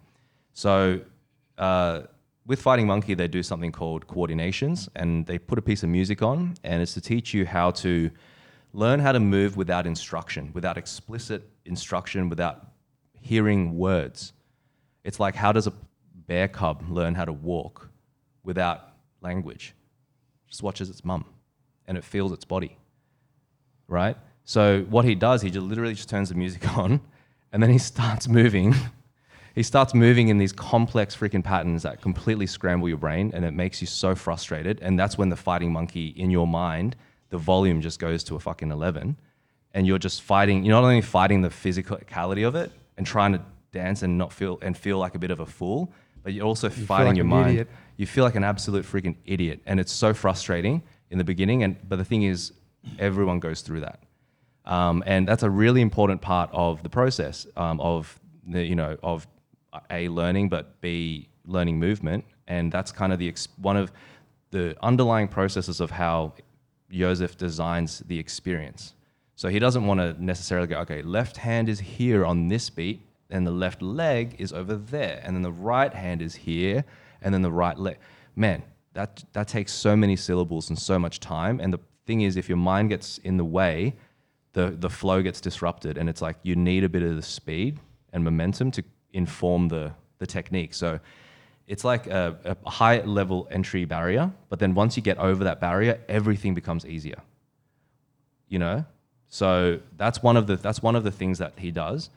So 0.54 1.02
uh, 1.58 2.02
with 2.48 2.62
Fighting 2.62 2.86
Monkey, 2.86 3.16
they 3.16 3.28
do 3.28 3.42
something 3.42 3.72
called 3.72 4.08
coordinations, 4.08 4.88
and 4.96 5.26
they 5.26 5.40
put 5.40 5.58
a 5.58 5.62
piece 5.62 5.84
of 5.84 5.90
music 5.90 6.22
on, 6.22 6.56
and 6.64 6.82
it's 6.82 6.94
to 6.94 7.02
teach 7.02 7.34
you 7.34 7.46
how 7.46 7.72
to 7.72 8.12
learn 8.72 9.00
how 9.00 9.12
to 9.12 9.20
move 9.20 9.58
without 9.58 9.88
instruction, 9.88 10.52
without 10.54 10.78
explicit 10.78 11.50
instruction, 11.66 12.30
without 12.30 12.68
hearing 13.20 13.78
words. 13.78 14.34
It's 15.04 15.20
like 15.20 15.36
how 15.36 15.52
does 15.52 15.66
a 15.66 15.74
bear 16.28 16.48
cub 16.48 16.84
learn 16.90 17.16
how 17.16 17.26
to 17.26 17.34
walk 17.34 17.90
without 18.44 18.90
language? 19.22 19.74
Just 20.48 20.62
watches 20.62 20.90
its 20.90 21.04
mum, 21.04 21.26
and 21.88 21.98
it 21.98 22.04
feels 22.04 22.32
its 22.32 22.46
body, 22.46 22.78
right? 23.88 24.18
So 24.44 24.82
what 24.90 25.06
he 25.06 25.16
does, 25.16 25.42
he 25.42 25.50
just 25.50 25.66
literally 25.66 25.96
just 25.96 26.10
turns 26.10 26.30
the 26.30 26.36
music 26.36 26.78
on, 26.78 27.02
and 27.52 27.64
then 27.64 27.72
he 27.72 27.80
starts 27.80 28.28
moving. 28.28 28.76
He 29.56 29.64
starts 29.64 29.94
moving 29.94 30.28
in 30.28 30.38
these 30.38 30.52
complex 30.52 31.16
freaking 31.16 31.44
patterns 31.44 31.84
that 31.84 32.02
completely 32.02 32.46
scramble 32.46 32.90
your 32.90 32.98
brain, 32.98 33.32
and 33.34 33.46
it 33.46 33.52
makes 33.52 33.80
you 33.80 33.88
so 33.88 34.14
frustrated. 34.14 34.80
And 34.82 35.00
that's 35.00 35.18
when 35.18 35.30
the 35.30 35.38
fighting 35.38 35.72
monkey 35.72 36.08
in 36.08 36.30
your 36.30 36.46
mind, 36.46 36.98
the 37.30 37.38
volume 37.38 37.82
just 37.82 37.98
goes 37.98 38.22
to 38.26 38.36
a 38.36 38.40
fucking 38.40 38.70
eleven, 38.70 39.16
and 39.74 39.88
you're 39.88 39.98
just 39.98 40.22
fighting. 40.22 40.66
You're 40.66 40.76
not 40.76 40.84
only 40.84 41.02
fighting 41.02 41.42
the 41.42 41.50
physicality 41.50 42.46
of 42.46 42.56
it 42.56 42.70
and 42.98 43.08
trying 43.08 43.32
to 43.32 43.42
dance 43.72 44.04
and 44.04 44.18
not 44.18 44.34
feel 44.34 44.60
and 44.62 44.78
feel 44.78 44.98
like 44.98 45.16
a 45.16 45.20
bit 45.20 45.32
of 45.32 45.40
a 45.40 45.46
fool, 45.46 45.94
but 46.22 46.34
you're 46.34 46.46
also 46.46 46.70
fighting 46.70 47.08
like 47.08 47.16
your 47.16 47.26
mind. 47.26 47.52
idiot. 47.52 47.70
You 47.96 48.06
feel 48.06 48.26
like 48.26 48.36
an 48.36 48.44
absolute 48.44 48.86
freaking 48.86 49.16
idiot, 49.26 49.62
and 49.66 49.80
it's 49.80 49.94
so 49.94 50.14
frustrating 50.14 50.84
in 51.10 51.18
the 51.18 51.24
beginning. 51.24 51.64
And 51.64 51.78
but 51.88 51.96
the 51.96 52.06
thing 52.06 52.24
is, 52.24 52.52
everyone 53.00 53.40
goes 53.40 53.62
through 53.62 53.82
that, 53.82 54.04
um, 54.66 55.02
and 55.06 55.26
that's 55.26 55.44
a 55.44 55.50
really 55.50 55.80
important 55.80 56.22
part 56.22 56.50
of 56.52 56.84
the 56.84 56.90
process 56.90 57.48
um, 57.56 57.80
of 57.80 58.20
the 58.46 58.62
you 58.62 58.76
know 58.76 58.98
of 59.02 59.26
a 59.90 60.08
learning, 60.10 60.50
but 60.50 60.80
b 60.82 61.28
learning 61.46 61.80
movement, 61.80 62.26
and 62.48 62.72
that's 62.72 62.92
kind 62.92 63.14
of 63.14 63.20
the 63.20 63.28
ex- 63.28 63.48
one 63.58 63.78
of 63.78 63.92
the 64.52 64.76
underlying 64.82 65.28
processes 65.28 65.80
of 65.80 65.92
how 65.92 66.34
Jozef 66.92 67.38
designs 67.38 68.00
the 68.08 68.18
experience. 68.18 68.94
So 69.36 69.50
he 69.50 69.60
doesn't 69.60 69.86
want 69.86 70.00
to 70.00 70.24
necessarily 70.24 70.68
go, 70.68 70.78
okay, 70.80 71.02
left 71.02 71.38
hand 71.38 71.68
is 71.68 71.80
here 71.80 72.26
on 72.26 72.48
this 72.48 72.70
beat, 72.70 73.02
and 73.30 73.46
the 73.46 73.52
left 73.52 73.82
leg 73.82 74.36
is 74.40 74.54
over 74.54 74.76
there, 74.76 75.22
and 75.24 75.36
then 75.36 75.42
the 75.42 75.52
right 75.52 75.94
hand 75.94 76.22
is 76.22 76.36
here, 76.36 76.86
and 77.22 77.34
then 77.34 77.42
the 77.42 77.52
right 77.52 77.78
leg. 77.78 77.98
Man, 78.36 78.64
that 78.94 79.24
that 79.34 79.48
takes 79.48 79.74
so 79.74 79.96
many 79.96 80.16
syllables 80.16 80.70
and 80.70 80.80
so 80.80 80.98
much 80.98 81.20
time. 81.20 81.60
And 81.60 81.74
the 81.74 81.80
thing 82.06 82.22
is, 82.22 82.38
if 82.38 82.48
your 82.48 82.58
mind 82.58 82.90
gets 82.90 83.18
in 83.20 83.38
the 83.38 83.46
way, 83.46 83.96
the 84.54 84.76
the 84.80 84.90
flow 84.90 85.22
gets 85.22 85.42
disrupted, 85.42 85.98
and 85.98 86.10
it's 86.10 86.22
like 86.22 86.38
you 86.44 86.56
need 86.56 86.84
a 86.84 86.90
bit 86.90 87.04
of 87.04 87.16
the 87.16 87.22
speed 87.22 87.80
and 88.14 88.24
momentum 88.24 88.72
to 88.72 88.84
inform 89.16 89.70
the 89.70 89.92
the 90.20 90.26
technique. 90.26 90.74
So 90.74 91.00
it's 91.68 91.84
like 91.84 92.08
a, 92.08 92.38
a 92.46 92.70
high 92.70 93.02
level 93.02 93.48
entry 93.50 93.86
barrier, 93.86 94.32
but 94.50 94.60
then 94.60 94.76
once 94.76 94.96
you 94.96 95.04
get 95.04 95.18
over 95.18 95.44
that 95.46 95.60
barrier, 95.60 96.00
everything 96.08 96.54
becomes 96.54 96.86
easier 96.86 97.22
you 98.48 98.60
know? 98.60 98.86
So 99.28 99.80
that's 99.98 100.24
one 100.24 100.38
of 100.38 100.48
the 100.48 100.56
that's 100.56 100.82
one 100.82 100.96
of 100.96 101.04
the 101.04 101.12
things 101.12 101.40
that 101.40 101.54
he 101.58 101.72
does. 101.72 102.10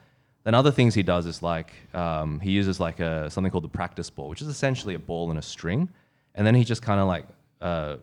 Then 0.44 0.54
other 0.54 0.70
things 0.70 0.94
he 0.94 1.02
does 1.02 1.26
is 1.26 1.42
like 1.42 1.72
um, 1.94 2.40
he 2.40 2.50
uses 2.50 2.78
like 2.78 3.00
a 3.00 3.28
something 3.30 3.50
called 3.50 3.64
the 3.64 3.68
practice 3.68 4.08
ball 4.08 4.28
which 4.28 4.40
is 4.40 4.48
essentially 4.48 4.94
a 4.94 4.98
ball 4.98 5.30
and 5.30 5.38
a 5.38 5.42
string. 5.42 5.88
And 6.34 6.46
then 6.46 6.54
he 6.54 6.64
just 6.64 6.82
kind 6.82 7.00
of 7.00 7.08
like 7.08 7.26
uh, 7.60 7.96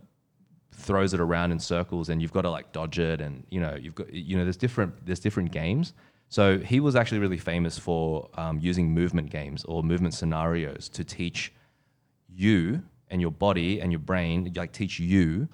throws 0.73 1.13
it 1.13 1.21
around 1.21 1.51
in 1.51 1.59
circles 1.59 2.09
and 2.09 2.21
you've 2.21 2.33
got 2.33 2.41
to 2.41 2.49
like 2.49 2.73
dodge 2.73 2.99
it 2.99 3.21
and 3.21 3.45
you 3.49 3.61
know 3.61 3.75
you've 3.75 3.95
got 3.95 4.11
you 4.11 4.35
know 4.35 4.43
there's 4.43 4.57
different 4.57 5.05
there's 5.05 5.21
different 5.21 5.51
games 5.51 5.93
so 6.35 6.57
he 6.57 6.81
was 6.81 6.97
actually 6.97 7.19
really 7.19 7.37
famous 7.37 7.79
for 7.79 8.29
um, 8.33 8.59
using 8.59 8.93
movement 8.93 9.29
games 9.29 9.63
or 9.63 9.83
movement 9.83 10.13
scenarios 10.13 10.89
to 10.89 11.03
teach 11.05 11.53
you 12.27 12.81
and 13.09 13.21
your 13.21 13.31
body 13.31 13.79
and 13.79 13.89
your 13.89 13.99
brain 13.99 14.51
like 14.53 14.73
teach 14.73 14.99
you 14.99 15.47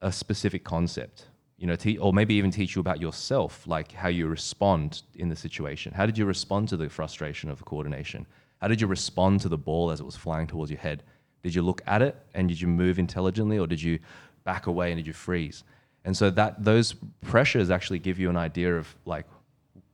a 0.00 0.10
specific 0.10 0.64
concept 0.64 1.26
you 1.58 1.66
know 1.66 1.76
te- 1.76 1.98
or 1.98 2.10
maybe 2.14 2.34
even 2.34 2.50
teach 2.50 2.74
you 2.74 2.80
about 2.80 3.02
yourself 3.02 3.66
like 3.66 3.92
how 3.92 4.08
you 4.08 4.26
respond 4.26 5.02
in 5.14 5.28
the 5.28 5.36
situation. 5.36 5.92
How 5.92 6.06
did 6.06 6.16
you 6.16 6.24
respond 6.24 6.68
to 6.70 6.78
the 6.78 6.88
frustration 6.88 7.50
of 7.50 7.62
coordination? 7.66 8.26
How 8.62 8.68
did 8.68 8.80
you 8.80 8.86
respond 8.86 9.40
to 9.42 9.50
the 9.50 9.58
ball 9.58 9.90
as 9.90 10.00
it 10.00 10.04
was 10.04 10.16
flying 10.16 10.46
towards 10.46 10.70
your 10.70 10.80
head? 10.80 11.02
Did 11.42 11.54
you 11.54 11.60
look 11.60 11.82
at 11.86 12.00
it 12.00 12.16
and 12.34 12.48
did 12.48 12.58
you 12.62 12.68
move 12.68 12.98
intelligently 12.98 13.58
or 13.58 13.66
did 13.66 13.82
you 13.82 13.98
back 14.44 14.68
away 14.68 14.90
and 14.90 14.98
did 14.98 15.06
you 15.06 15.12
freeze? 15.12 15.64
And 16.06 16.16
so 16.16 16.30
that 16.30 16.64
those 16.64 16.94
pressures 17.20 17.70
actually 17.70 17.98
give 17.98 18.18
you 18.18 18.30
an 18.30 18.36
idea 18.36 18.74
of 18.74 18.94
like 19.04 19.26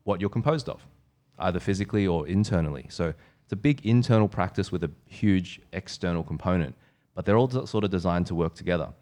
what 0.04 0.20
you're 0.20 0.30
composed 0.30 0.68
of 0.68 0.86
either 1.38 1.60
physically 1.60 2.06
or 2.06 2.26
internally 2.26 2.86
so 2.88 3.14
it's 3.44 3.52
a 3.52 3.56
big 3.56 3.84
internal 3.84 4.28
practice 4.28 4.70
with 4.70 4.84
a 4.84 4.90
huge 5.06 5.60
external 5.72 6.22
component 6.22 6.74
but 7.14 7.24
they're 7.24 7.36
all 7.36 7.50
sort 7.66 7.84
of 7.84 7.90
designed 7.90 8.26
to 8.26 8.34
work 8.34 8.54
together 8.54 8.92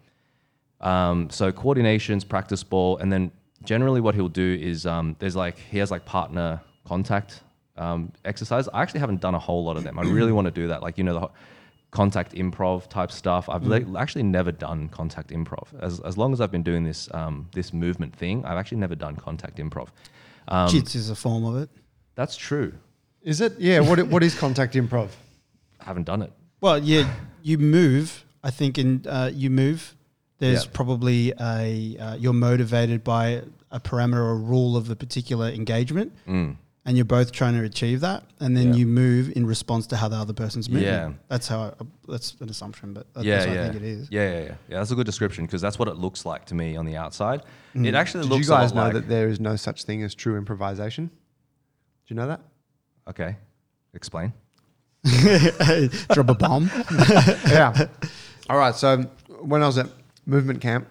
um, 0.81 1.29
so 1.29 1.51
coordinations, 1.51 2.27
practice 2.27 2.63
ball, 2.63 2.97
and 2.97 3.11
then 3.11 3.31
generally 3.63 4.01
what 4.01 4.15
he'll 4.15 4.29
do 4.29 4.57
is 4.61 4.85
um, 4.85 5.15
there's 5.19 5.35
like 5.35 5.57
he 5.57 5.77
has 5.79 5.91
like 5.91 6.05
partner 6.05 6.61
contact 6.85 7.41
um, 7.77 8.11
exercise. 8.25 8.67
I 8.69 8.81
actually 8.81 9.01
haven't 9.01 9.21
done 9.21 9.35
a 9.35 9.39
whole 9.39 9.63
lot 9.63 9.77
of 9.77 9.83
them. 9.83 9.99
I 9.99 10.03
really 10.03 10.31
want 10.31 10.45
to 10.45 10.51
do 10.51 10.67
that. 10.67 10.81
Like 10.81 10.97
you 10.97 11.03
know 11.03 11.19
the 11.19 11.29
contact 11.91 12.33
improv 12.33 12.87
type 12.87 13.11
stuff. 13.11 13.49
I've 13.49 13.65
like, 13.65 13.85
actually 13.97 14.23
never 14.23 14.51
done 14.51 14.89
contact 14.89 15.31
improv. 15.31 15.67
As 15.81 15.99
as 16.01 16.17
long 16.17 16.31
as 16.31 16.39
I've 16.39 16.51
been 16.51 16.63
doing 16.63 16.83
this 16.83 17.09
um, 17.13 17.49
this 17.53 17.73
movement 17.73 18.15
thing, 18.15 18.45
I've 18.45 18.57
actually 18.57 18.77
never 18.77 18.95
done 18.95 19.15
contact 19.15 19.57
improv. 19.57 19.89
Um, 20.49 20.67
Jits 20.69 20.95
is 20.95 21.09
a 21.09 21.15
form 21.15 21.45
of 21.45 21.55
it. 21.63 21.69
that's 22.15 22.35
true. 22.35 22.73
Is 23.21 23.39
it? 23.41 23.53
Yeah. 23.59 23.79
What, 23.81 23.99
what 24.07 24.23
is 24.23 24.33
contact 24.37 24.73
improv? 24.75 25.09
I 25.79 25.85
haven't 25.85 26.05
done 26.05 26.21
it. 26.21 26.31
Well, 26.61 26.79
yeah, 26.79 27.09
you 27.43 27.57
move. 27.57 28.25
I 28.43 28.51
think 28.51 28.77
in 28.77 29.05
uh, 29.07 29.29
you 29.33 29.49
move. 29.49 29.95
There's 30.39 30.63
Yeah. 30.65 30.71
probably 30.73 31.33
a 31.39 31.97
uh, 31.99 32.15
you're 32.15 32.33
motivated 32.33 33.03
by 33.03 33.43
a 33.71 33.79
parameter 33.79 34.23
or 34.31 34.37
rule 34.37 34.75
of 34.77 34.87
the 34.87 34.95
particular 34.95 35.47
engagement, 35.49 36.13
Mm. 36.27 36.55
And 36.89 36.97
you're 36.97 37.05
both 37.05 37.31
trying 37.31 37.53
to 37.53 37.63
achieve 37.63 37.99
that, 38.01 38.23
and 38.39 38.57
then 38.57 38.69
Yeah. 38.69 38.79
you 38.79 38.87
move 38.87 39.31
in 39.35 39.45
response 39.45 39.85
to 39.87 39.95
how 39.95 40.07
the 40.07 40.15
other 40.15 40.33
person's 40.33 40.69
moving. 40.71 40.87
Yeah. 40.87 41.11
that's 41.27 41.47
how. 41.47 41.75
I, 41.79 41.83
that's 42.07 42.35
an 42.39 42.49
assumption, 42.49 42.93
but 42.93 43.13
that- 43.13 43.23
yeah, 43.23 43.37
that's 43.37 43.51
yeah. 43.51 43.61
I 43.61 43.63
think 43.65 43.75
it 43.75 43.83
is. 43.83 44.07
Yeah, 44.09 44.21
yeah, 44.31 44.39
yeah. 44.39 44.45
Yeah, 44.69 44.77
that's 44.79 44.89
a 44.89 44.95
good 44.95 45.05
description 45.05 45.45
because 45.45 45.61
that's 45.61 45.77
what 45.77 45.87
it 45.87 45.97
looks 45.97 46.25
like 46.25 46.45
to 46.45 46.55
me 46.55 46.75
on 46.75 46.87
the 46.87 46.97
outside. 46.97 47.43
Mm. 47.75 47.85
It 47.85 47.93
actually 47.93 48.23
Did 48.23 48.29
you 48.31 48.35
looks 48.37 48.49
guys 48.49 48.73
know 48.73 48.81
like, 48.85 48.93
that 48.93 49.07
there 49.07 49.27
is 49.29 49.39
no 49.39 49.55
such 49.55 49.83
thing 49.83 50.01
as 50.01 50.15
true 50.15 50.35
improvisation? 50.35 51.05
Do 51.09 51.13
you 52.07 52.15
know 52.15 52.25
that? 52.25 52.41
Okay, 53.07 53.35
explain. 53.93 54.33
Drop 55.05 56.27
a 56.29 56.33
bomb. 56.33 56.71
yeah. 57.47 57.85
All 58.49 58.57
right. 58.57 58.73
So 58.73 59.03
when 59.41 59.61
I 59.61 59.67
was 59.67 59.77
at 59.77 59.89
Movement 60.25 60.59
Camp, 60.59 60.87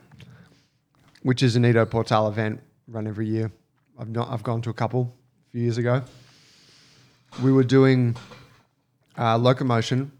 which 1.24 1.42
is 1.42 1.56
an 1.56 1.64
Ido 1.64 1.84
Portal 1.86 2.28
event 2.28 2.60
run 2.86 3.08
every 3.08 3.26
year, 3.26 3.50
I've 3.98 4.10
not 4.10 4.30
I've 4.30 4.44
gone 4.44 4.62
to 4.62 4.70
a 4.70 4.74
couple 4.74 5.12
a 5.48 5.50
few 5.52 5.62
years 5.62 5.78
ago. 5.78 6.02
We 7.42 7.52
were 7.52 7.64
doing 7.64 8.16
uh, 9.16 9.38
locomotion, 9.38 10.12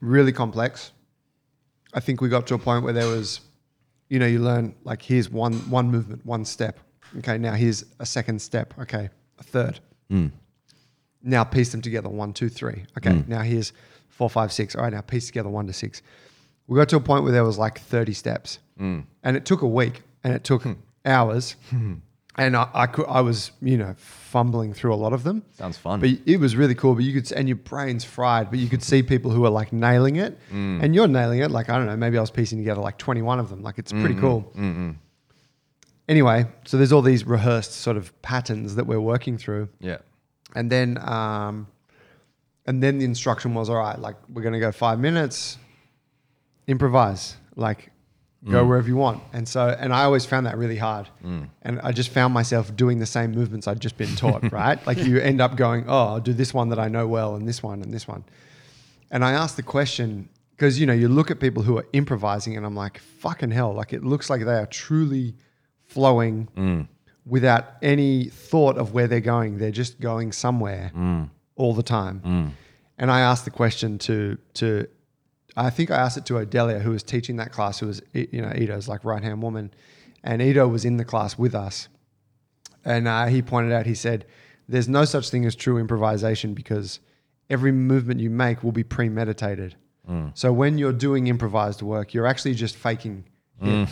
really 0.00 0.32
complex. 0.32 0.92
I 1.94 2.00
think 2.00 2.20
we 2.20 2.28
got 2.28 2.46
to 2.48 2.54
a 2.54 2.58
point 2.58 2.84
where 2.84 2.92
there 2.92 3.08
was, 3.08 3.40
you 4.08 4.18
know, 4.18 4.26
you 4.26 4.38
learn 4.38 4.74
like 4.84 5.02
here's 5.02 5.30
one 5.30 5.54
one 5.70 5.90
movement, 5.90 6.24
one 6.26 6.44
step. 6.44 6.78
Okay, 7.18 7.38
now 7.38 7.54
here's 7.54 7.84
a 8.00 8.06
second 8.06 8.40
step. 8.40 8.74
Okay, 8.78 9.08
a 9.38 9.42
third. 9.42 9.80
Hmm. 10.10 10.26
Now 11.22 11.44
piece 11.44 11.72
them 11.72 11.80
together. 11.80 12.08
One, 12.08 12.32
two, 12.32 12.48
three. 12.48 12.84
Okay. 12.98 13.14
Hmm. 13.14 13.30
Now 13.30 13.40
here's 13.40 13.72
four, 14.08 14.28
five, 14.28 14.52
six. 14.52 14.76
All 14.76 14.82
right. 14.82 14.92
Now 14.92 15.00
piece 15.00 15.26
together 15.26 15.48
one 15.48 15.66
to 15.66 15.72
six. 15.72 16.02
We 16.66 16.76
got 16.76 16.88
to 16.90 16.96
a 16.96 17.00
point 17.00 17.22
where 17.22 17.32
there 17.32 17.44
was 17.44 17.58
like 17.58 17.80
30 17.80 18.12
steps, 18.12 18.58
hmm. 18.76 19.00
and 19.22 19.36
it 19.36 19.44
took 19.44 19.62
a 19.62 19.68
week, 19.68 20.02
and 20.24 20.34
it 20.34 20.44
took 20.44 20.64
hours, 21.04 21.56
and 22.36 22.56
I, 22.56 22.68
I 22.74 22.86
could 22.86 23.06
I 23.06 23.20
was 23.20 23.52
you 23.62 23.78
know 23.78 23.94
fumbling 23.96 24.74
through 24.74 24.94
a 24.94 24.96
lot 24.96 25.12
of 25.12 25.24
them. 25.24 25.42
Sounds 25.52 25.78
fun. 25.78 26.00
But 26.00 26.10
it 26.26 26.38
was 26.38 26.56
really 26.56 26.74
cool. 26.74 26.94
But 26.94 27.04
you 27.04 27.12
could, 27.12 27.30
and 27.32 27.48
your 27.48 27.56
brain's 27.56 28.04
fried. 28.04 28.50
But 28.50 28.58
you 28.58 28.68
could 28.68 28.82
see 28.82 29.02
people 29.02 29.30
who 29.30 29.44
are 29.44 29.50
like 29.50 29.72
nailing 29.72 30.16
it, 30.16 30.38
mm. 30.50 30.82
and 30.82 30.94
you're 30.94 31.08
nailing 31.08 31.40
it. 31.40 31.50
Like 31.50 31.70
I 31.70 31.76
don't 31.76 31.86
know, 31.86 31.96
maybe 31.96 32.18
I 32.18 32.20
was 32.20 32.30
piecing 32.30 32.58
together 32.58 32.80
like 32.80 32.98
21 32.98 33.38
of 33.38 33.48
them. 33.48 33.62
Like 33.62 33.78
it's 33.78 33.92
pretty 33.92 34.10
mm-hmm. 34.10 34.20
cool. 34.20 34.52
Mm-hmm. 34.56 34.90
Anyway, 36.08 36.46
so 36.64 36.76
there's 36.76 36.92
all 36.92 37.02
these 37.02 37.24
rehearsed 37.24 37.72
sort 37.72 37.96
of 37.96 38.20
patterns 38.22 38.76
that 38.76 38.86
we're 38.86 39.00
working 39.00 39.38
through, 39.38 39.68
Yeah. 39.80 39.98
and 40.54 40.70
then 40.70 40.98
um, 40.98 41.66
and 42.66 42.82
then 42.82 42.98
the 42.98 43.04
instruction 43.04 43.54
was 43.54 43.70
all 43.70 43.76
right. 43.76 43.98
Like 43.98 44.16
we're 44.28 44.42
gonna 44.42 44.60
go 44.60 44.70
five 44.70 45.00
minutes, 45.00 45.58
improvise, 46.66 47.36
like 47.56 47.90
go 48.48 48.64
mm. 48.64 48.68
wherever 48.68 48.86
you 48.86 48.96
want. 48.96 49.22
And 49.32 49.48
so, 49.48 49.76
and 49.78 49.92
I 49.92 50.04
always 50.04 50.24
found 50.24 50.46
that 50.46 50.56
really 50.56 50.76
hard. 50.76 51.08
Mm. 51.24 51.48
And 51.62 51.80
I 51.80 51.92
just 51.92 52.10
found 52.10 52.32
myself 52.32 52.74
doing 52.76 52.98
the 52.98 53.06
same 53.06 53.32
movements 53.32 53.66
I'd 53.66 53.80
just 53.80 53.96
been 53.96 54.14
taught, 54.16 54.50
right? 54.52 54.84
Like 54.86 54.98
you 54.98 55.18
end 55.18 55.40
up 55.40 55.56
going, 55.56 55.84
oh, 55.88 56.06
I'll 56.06 56.20
do 56.20 56.32
this 56.32 56.54
one 56.54 56.68
that 56.68 56.78
I 56.78 56.88
know 56.88 57.06
well, 57.06 57.34
and 57.34 57.46
this 57.48 57.62
one, 57.62 57.82
and 57.82 57.92
this 57.92 58.06
one. 58.06 58.24
And 59.10 59.24
I 59.24 59.32
asked 59.32 59.56
the 59.56 59.62
question 59.62 60.28
because 60.50 60.80
you 60.80 60.86
know 60.86 60.92
you 60.92 61.08
look 61.08 61.30
at 61.30 61.38
people 61.38 61.62
who 61.62 61.76
are 61.78 61.86
improvising, 61.92 62.56
and 62.56 62.64
I'm 62.64 62.74
like, 62.74 62.98
fucking 62.98 63.50
hell! 63.50 63.72
Like 63.72 63.92
it 63.92 64.04
looks 64.04 64.30
like 64.30 64.44
they 64.44 64.54
are 64.54 64.66
truly 64.66 65.34
flowing 65.84 66.48
mm. 66.56 66.88
without 67.24 67.74
any 67.82 68.26
thought 68.26 68.78
of 68.78 68.92
where 68.92 69.06
they're 69.06 69.20
going. 69.20 69.58
They're 69.58 69.70
just 69.70 70.00
going 70.00 70.32
somewhere 70.32 70.90
all 71.56 71.74
the 71.74 71.82
time. 71.82 72.54
And 72.98 73.10
I 73.10 73.20
asked 73.20 73.44
the 73.44 73.50
question 73.50 73.98
to 73.98 74.38
to 74.54 74.88
I 75.56 75.70
think 75.70 75.90
I 75.90 75.96
asked 75.96 76.16
it 76.18 76.26
to 76.26 76.34
Odelia, 76.34 76.80
who 76.82 76.90
was 76.90 77.02
teaching 77.02 77.36
that 77.36 77.52
class, 77.52 77.78
who 77.78 77.86
was 77.86 78.02
you 78.12 78.42
know 78.42 78.48
Ido's 78.48 78.88
like 78.88 79.04
right 79.04 79.22
hand 79.22 79.42
woman, 79.42 79.72
and 80.22 80.42
Ido 80.42 80.68
was 80.68 80.84
in 80.84 80.96
the 80.98 81.04
class 81.04 81.38
with 81.38 81.54
us, 81.54 81.88
and 82.84 83.08
uh, 83.08 83.26
he 83.26 83.42
pointed 83.42 83.72
out 83.72 83.86
he 83.86 83.94
said, 83.94 84.26
"There's 84.68 84.88
no 84.88 85.04
such 85.04 85.30
thing 85.30 85.46
as 85.46 85.54
true 85.54 85.78
improvisation 85.78 86.52
because 86.54 87.00
every 87.48 87.72
movement 87.72 88.20
you 88.20 88.28
make 88.30 88.62
will 88.62 88.72
be 88.72 88.84
premeditated. 88.84 89.76
So 90.34 90.52
when 90.52 90.78
you're 90.78 90.92
doing 90.92 91.26
improvised 91.26 91.82
work, 91.82 92.14
you're 92.14 92.28
actually 92.28 92.54
just 92.54 92.76
faking 92.76 93.24
it. 93.60 93.88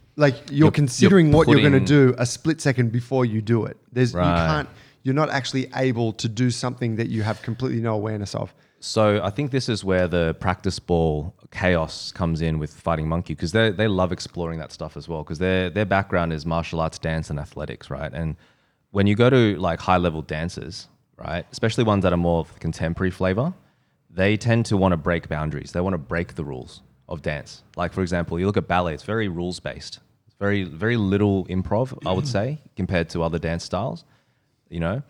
like 0.16 0.34
you're, 0.48 0.66
You're- 0.66 0.70
considering 0.70 1.26
you're 1.28 1.36
what 1.36 1.48
you're 1.48 1.58
going 1.60 1.72
to 1.72 1.80
do 1.80 2.14
a 2.18 2.26
split 2.26 2.60
second 2.60 2.92
before 2.92 3.24
you 3.24 3.42
do 3.42 3.64
it. 3.64 3.76
There's 3.90 4.12
you 4.12 4.18
can't. 4.46 4.68
You're 5.02 5.14
not 5.16 5.28
actually 5.30 5.68
able 5.74 6.12
to 6.14 6.28
do 6.28 6.50
something 6.52 6.96
that 6.96 7.08
you 7.08 7.22
have 7.24 7.42
completely 7.42 7.80
no 7.80 7.94
awareness 7.94 8.34
of. 8.36 8.54
So 8.86 9.20
I 9.20 9.30
think 9.30 9.50
this 9.50 9.68
is 9.68 9.82
where 9.82 10.06
the 10.06 10.36
practice 10.38 10.78
ball 10.78 11.34
chaos 11.50 12.12
comes 12.12 12.40
in 12.40 12.60
with 12.60 12.72
Fighting 12.72 13.08
Monkey 13.08 13.34
because 13.34 13.50
they 13.50 13.70
they 13.72 13.88
love 13.88 14.12
exploring 14.12 14.60
that 14.60 14.70
stuff 14.70 14.96
as 14.96 15.08
well 15.08 15.24
because 15.24 15.40
their 15.40 15.70
their 15.70 15.84
background 15.84 16.32
is 16.32 16.46
martial 16.46 16.78
arts, 16.78 16.96
dance, 16.96 17.28
and 17.28 17.40
athletics, 17.40 17.90
right? 17.90 18.12
And 18.14 18.36
when 18.92 19.08
you 19.08 19.16
go 19.16 19.28
to 19.28 19.56
like 19.58 19.80
high 19.80 19.96
level 19.96 20.22
dancers, 20.22 20.86
right, 21.16 21.44
especially 21.50 21.82
ones 21.82 22.04
that 22.04 22.12
are 22.12 22.16
more 22.16 22.38
of 22.38 22.58
contemporary 22.60 23.10
flavor, 23.10 23.52
they 24.08 24.36
tend 24.36 24.66
to 24.66 24.76
want 24.76 24.92
to 24.92 24.96
break 24.96 25.28
boundaries. 25.28 25.72
They 25.72 25.80
want 25.80 25.94
to 25.94 25.98
break 25.98 26.36
the 26.36 26.44
rules 26.44 26.80
of 27.08 27.22
dance. 27.22 27.64
Like 27.76 27.92
for 27.92 28.02
example, 28.02 28.38
you 28.38 28.46
look 28.46 28.56
at 28.56 28.68
ballet; 28.68 28.94
it's 28.94 29.02
very 29.02 29.26
rules 29.26 29.58
based. 29.58 29.98
It's 30.28 30.36
very 30.36 30.62
very 30.62 30.96
little 30.96 31.44
improv, 31.46 31.98
I 32.06 32.12
would 32.12 32.28
say, 32.38 32.60
compared 32.76 33.08
to 33.10 33.24
other 33.24 33.40
dance 33.40 33.64
styles. 33.64 34.04
You 34.68 34.78
know, 34.78 35.02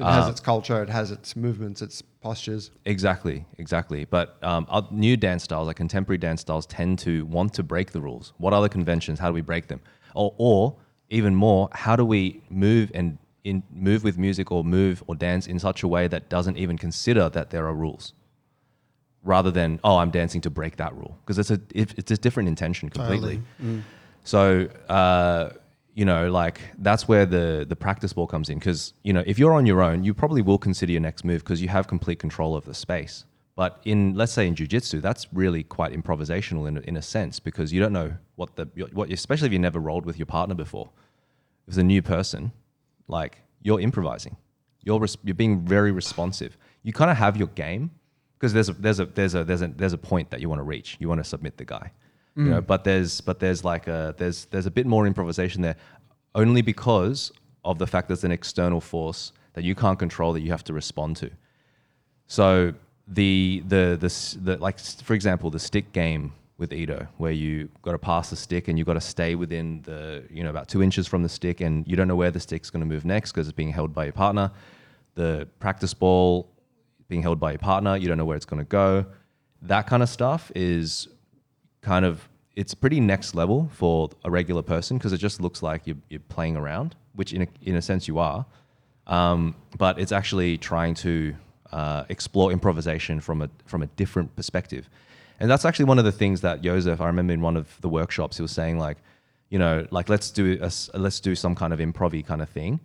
It 0.00 0.06
has 0.06 0.28
its 0.28 0.40
culture. 0.40 0.82
It 0.82 0.88
has 0.88 1.10
its 1.10 1.36
movements. 1.36 1.82
Its 1.82 2.02
postures. 2.02 2.70
Exactly, 2.84 3.44
exactly. 3.58 4.04
But 4.04 4.36
um, 4.42 4.66
new 4.90 5.16
dance 5.16 5.44
styles, 5.44 5.66
like 5.66 5.76
contemporary 5.76 6.18
dance 6.18 6.40
styles, 6.40 6.66
tend 6.66 6.98
to 7.00 7.24
want 7.26 7.54
to 7.54 7.62
break 7.62 7.92
the 7.92 8.00
rules. 8.00 8.32
What 8.38 8.52
are 8.52 8.62
the 8.62 8.68
conventions? 8.68 9.18
How 9.18 9.28
do 9.28 9.34
we 9.34 9.42
break 9.42 9.68
them? 9.68 9.80
Or, 10.14 10.34
or 10.38 10.76
even 11.10 11.34
more, 11.34 11.68
how 11.72 11.96
do 11.96 12.04
we 12.04 12.42
move 12.50 12.90
and 12.94 13.18
in, 13.44 13.62
move 13.72 14.04
with 14.04 14.18
music 14.18 14.52
or 14.52 14.62
move 14.64 15.02
or 15.06 15.14
dance 15.14 15.46
in 15.46 15.58
such 15.58 15.82
a 15.82 15.88
way 15.88 16.08
that 16.08 16.28
doesn't 16.28 16.56
even 16.56 16.76
consider 16.78 17.28
that 17.30 17.50
there 17.50 17.66
are 17.66 17.74
rules, 17.74 18.12
rather 19.22 19.50
than 19.50 19.80
oh, 19.82 19.96
I'm 19.96 20.10
dancing 20.10 20.40
to 20.42 20.50
break 20.50 20.76
that 20.76 20.94
rule 20.94 21.16
because 21.20 21.38
it's 21.38 21.50
a 21.50 21.60
it, 21.74 21.98
it's 21.98 22.10
a 22.10 22.16
different 22.16 22.48
intention 22.48 22.90
completely. 22.90 23.40
So, 24.24 24.68
uh, 24.88 25.50
you 26.00 26.06
know, 26.06 26.30
like 26.30 26.62
that's 26.78 27.06
where 27.06 27.26
the 27.26 27.66
the 27.68 27.76
practice 27.76 28.14
ball 28.14 28.26
comes 28.26 28.48
in 28.48 28.58
because 28.58 28.94
you 29.02 29.12
know 29.12 29.22
if 29.26 29.38
you're 29.38 29.52
on 29.52 29.66
your 29.66 29.82
own, 29.82 30.02
you 30.02 30.14
probably 30.14 30.40
will 30.40 30.56
consider 30.56 30.92
your 30.92 31.02
next 31.02 31.26
move 31.26 31.44
because 31.44 31.60
you 31.60 31.68
have 31.68 31.88
complete 31.88 32.18
control 32.18 32.56
of 32.56 32.64
the 32.64 32.72
space. 32.72 33.26
But 33.54 33.82
in 33.84 34.14
let's 34.14 34.32
say 34.32 34.46
in 34.46 34.54
jujitsu, 34.54 35.02
that's 35.02 35.26
really 35.34 35.62
quite 35.62 35.92
improvisational 35.92 36.66
in 36.68 36.78
in 36.90 36.96
a 36.96 37.02
sense 37.02 37.38
because 37.38 37.70
you 37.70 37.80
don't 37.82 37.92
know 37.92 38.14
what 38.36 38.56
the 38.56 38.64
what 38.94 39.12
especially 39.12 39.48
if 39.48 39.52
you 39.52 39.58
never 39.58 39.78
rolled 39.78 40.06
with 40.06 40.18
your 40.18 40.24
partner 40.24 40.54
before. 40.54 40.88
If 41.66 41.72
it's 41.72 41.76
a 41.76 41.84
new 41.84 42.00
person, 42.00 42.52
like 43.06 43.42
you're 43.60 43.80
improvising, 43.80 44.38
you're 44.82 45.00
res- 45.00 45.18
you're 45.22 45.34
being 45.34 45.60
very 45.66 45.92
responsive. 45.92 46.56
You 46.82 46.94
kind 46.94 47.10
of 47.10 47.18
have 47.18 47.36
your 47.36 47.48
game 47.48 47.90
because 48.38 48.54
there's 48.54 48.70
a 48.70 48.72
there's 48.72 49.00
a 49.00 49.04
there's 49.04 49.34
a 49.34 49.44
there's 49.44 49.60
a 49.60 49.68
there's 49.68 49.92
a 49.92 49.98
point 49.98 50.30
that 50.30 50.40
you 50.40 50.48
want 50.48 50.60
to 50.60 50.68
reach. 50.74 50.96
You 50.98 51.10
want 51.10 51.20
to 51.22 51.28
submit 51.28 51.58
the 51.58 51.66
guy, 51.66 51.92
Mm. 52.40 52.44
you 52.44 52.50
know. 52.50 52.60
But 52.60 52.84
there's 52.84 53.20
but 53.20 53.38
there's 53.40 53.64
like 53.64 53.86
a 53.86 54.14
there's 54.18 54.46
there's 54.46 54.66
a 54.66 54.70
bit 54.70 54.86
more 54.86 55.06
improvisation 55.06 55.62
there, 55.62 55.76
only 56.34 56.62
because 56.62 57.32
of 57.64 57.78
the 57.78 57.86
fact 57.86 58.08
there's 58.08 58.24
an 58.24 58.32
external 58.32 58.80
force 58.80 59.32
that 59.54 59.64
you 59.64 59.74
can't 59.74 59.98
control 59.98 60.32
that 60.32 60.40
you 60.40 60.50
have 60.50 60.64
to 60.64 60.72
respond 60.72 61.16
to. 61.16 61.30
So 62.26 62.74
the 63.06 63.62
the 63.66 63.98
the, 64.00 64.38
the 64.42 64.56
like 64.58 64.78
for 64.78 65.14
example 65.14 65.50
the 65.50 65.58
stick 65.58 65.92
game 65.92 66.32
with 66.58 66.72
Ido, 66.72 67.08
where 67.16 67.32
you 67.32 67.70
got 67.82 67.92
to 67.92 67.98
pass 67.98 68.30
the 68.30 68.36
stick 68.36 68.68
and 68.68 68.78
you 68.78 68.84
got 68.84 68.92
to 68.94 69.00
stay 69.00 69.34
within 69.34 69.80
the 69.82 70.24
you 70.30 70.44
know 70.44 70.50
about 70.50 70.68
two 70.68 70.82
inches 70.82 71.06
from 71.06 71.22
the 71.22 71.28
stick, 71.28 71.60
and 71.60 71.86
you 71.88 71.96
don't 71.96 72.08
know 72.08 72.16
where 72.16 72.30
the 72.30 72.40
stick's 72.40 72.70
going 72.70 72.80
to 72.80 72.86
move 72.86 73.04
next 73.04 73.32
because 73.32 73.48
it's 73.48 73.56
being 73.56 73.72
held 73.72 73.94
by 73.94 74.04
your 74.04 74.12
partner. 74.12 74.50
The 75.14 75.48
practice 75.58 75.94
ball 75.94 76.48
being 77.08 77.22
held 77.22 77.40
by 77.40 77.50
your 77.52 77.58
partner, 77.58 77.96
you 77.96 78.08
don't 78.08 78.18
know 78.18 78.24
where 78.24 78.36
it's 78.36 78.46
going 78.46 78.64
to 78.64 78.68
go. 78.68 79.04
That 79.62 79.86
kind 79.86 80.02
of 80.02 80.08
stuff 80.08 80.52
is 80.54 81.08
kind 81.82 82.04
of 82.04 82.28
it's 82.60 82.74
pretty 82.74 83.00
next 83.00 83.34
level 83.34 83.70
for 83.72 84.10
a 84.22 84.30
regular 84.30 84.60
person 84.60 84.98
because 84.98 85.14
it 85.14 85.16
just 85.16 85.40
looks 85.40 85.62
like 85.62 85.86
you're, 85.86 85.96
you're 86.10 86.20
playing 86.28 86.58
around, 86.58 86.94
which 87.14 87.32
in 87.32 87.40
a, 87.42 87.48
in 87.62 87.74
a 87.74 87.80
sense 87.80 88.06
you 88.06 88.18
are. 88.18 88.44
Um, 89.06 89.54
but 89.78 89.98
it's 89.98 90.12
actually 90.12 90.58
trying 90.58 90.92
to 90.96 91.34
uh, 91.72 92.04
explore 92.10 92.52
improvisation 92.52 93.18
from 93.20 93.40
a 93.40 93.48
from 93.64 93.80
a 93.82 93.86
different 93.86 94.36
perspective, 94.36 94.90
and 95.40 95.50
that's 95.50 95.64
actually 95.64 95.86
one 95.86 95.98
of 95.98 96.04
the 96.04 96.12
things 96.12 96.42
that 96.42 96.60
Jozef. 96.60 97.00
I 97.00 97.06
remember 97.06 97.32
in 97.32 97.40
one 97.40 97.56
of 97.56 97.80
the 97.80 97.88
workshops 97.88 98.36
he 98.36 98.42
was 98.42 98.52
saying 98.52 98.78
like, 98.78 98.98
you 99.48 99.58
know, 99.58 99.86
like 99.90 100.10
let's 100.10 100.30
do 100.30 100.58
a, 100.60 100.70
let's 100.98 101.18
do 101.18 101.34
some 101.34 101.54
kind 101.54 101.72
of 101.72 101.78
improv 101.80 102.26
kind 102.26 102.42
of 102.42 102.50
thing, 102.50 102.78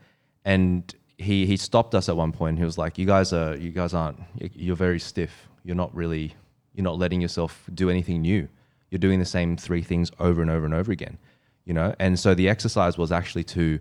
and 0.46 0.96
he 1.18 1.46
he 1.46 1.58
stopped 1.58 1.94
us 1.94 2.08
at 2.08 2.16
one 2.16 2.32
point. 2.32 2.58
He 2.58 2.64
was 2.64 2.78
like, 2.78 2.98
you 2.98 3.06
guys 3.06 3.34
are 3.34 3.58
you 3.58 3.72
guys 3.72 3.94
aren't 3.94 4.20
you're 4.56 4.78
very 4.78 5.00
stiff. 5.00 5.50
You're 5.66 5.76
not 5.84 5.94
really 5.94 6.34
you're 6.74 6.86
not 6.86 6.98
letting 6.98 7.20
yourself 7.20 7.70
do 7.74 7.90
anything 7.90 8.22
new. 8.22 8.48
You're 8.90 9.00
doing 9.00 9.20
the 9.20 9.26
same 9.26 9.58
three 9.58 9.82
things 9.82 10.12
over 10.20 10.42
and 10.42 10.50
over 10.52 10.66
and 10.66 10.74
over 10.74 10.92
again, 10.92 11.18
you 11.66 11.74
know. 11.74 11.94
And 12.00 12.18
so 12.20 12.34
the 12.36 12.48
exercise 12.50 12.98
was 12.98 13.12
actually 13.12 13.44
to 13.46 13.80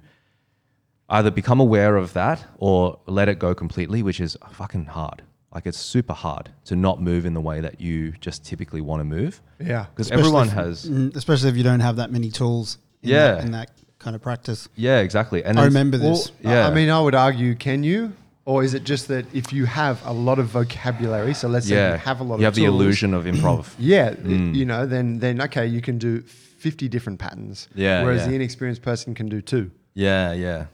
either 1.09 1.31
become 1.31 1.61
aware 1.61 1.97
of 1.97 2.13
that 2.15 2.45
or 2.59 2.99
let 3.07 3.29
it 3.29 3.39
go 3.39 3.55
completely, 3.55 4.03
which 4.03 4.21
is 4.21 4.37
fucking 4.53 4.87
hard. 4.87 5.23
Like 5.55 5.67
it's 5.67 5.79
super 5.79 6.15
hard 6.15 6.51
to 6.65 6.75
not 6.75 7.01
move 7.01 7.27
in 7.27 7.35
the 7.35 7.41
way 7.41 7.61
that 7.61 7.81
you 7.81 8.13
just 8.21 8.45
typically 8.45 8.81
want 8.81 9.01
to 9.01 9.05
move. 9.05 9.41
Yeah. 9.61 9.87
Because 9.95 10.11
everyone 10.11 10.49
if- 10.49 10.55
has. 10.55 10.87
Mm, 10.89 11.15
especially 11.15 11.51
if 11.51 11.57
you 11.57 11.63
don't 11.63 11.81
have 11.81 11.97
that 11.97 12.11
many 12.11 12.31
tools. 12.31 12.79
In 13.03 13.11
Yeah. 13.11 13.35
that, 13.35 13.45
in 13.45 13.51
that 13.53 13.71
kind 13.99 14.17
of 14.17 14.23
practice. 14.23 14.69
Yeah, 14.75 14.99
exactly. 15.01 15.45
And 15.45 15.59
I 15.59 15.63
it's- 15.63 15.73
remember 15.73 15.99
Well, 15.99 16.13
this. 16.17 16.33
Yeah. 16.43 16.67
I 16.67 16.75
mean, 16.75 16.89
I 16.91 16.99
would 17.01 17.15
argue, 17.15 17.55
can 17.55 17.85
you? 17.85 18.15
Or 18.47 18.63
is 18.63 18.75
it 18.75 18.85
just 18.85 19.09
that 19.09 19.25
if 19.35 19.53
you 19.55 19.65
have 19.65 20.05
a 20.07 20.13
lot 20.13 20.39
of 20.39 20.47
vocabulary, 20.49 21.33
so 21.33 21.49
let's 21.49 21.67
say 21.67 21.93
you 21.93 21.99
have 21.99 22.21
a 22.21 22.25
lot 22.25 22.35
of 22.35 22.41
vocabulary 22.41 22.43
you 22.43 22.47
of 22.47 22.55
have 22.55 22.55
the 22.57 22.65
illusion 22.67 23.15
of 23.15 23.25
improv. 23.25 23.67
Yeah, 23.79 24.11
Mm. 24.15 24.55
you 24.55 24.67
know, 24.67 24.85
then 24.87 25.19
then 25.19 25.41
okay, 25.43 25.67
you 25.67 25.81
can 25.81 25.97
do 25.99 26.21
fifty 26.21 26.89
different 26.89 27.19
patterns. 27.19 27.69
Yeah, 27.75 28.03
Whereas 28.03 28.21
yeah. 28.23 28.29
the 28.29 28.35
inexperienced 28.35 28.83
person 28.83 29.15
can 29.15 29.29
do 29.29 29.41
two. 29.41 29.71
Yeah, 29.95 30.33
yeah. 30.33 30.67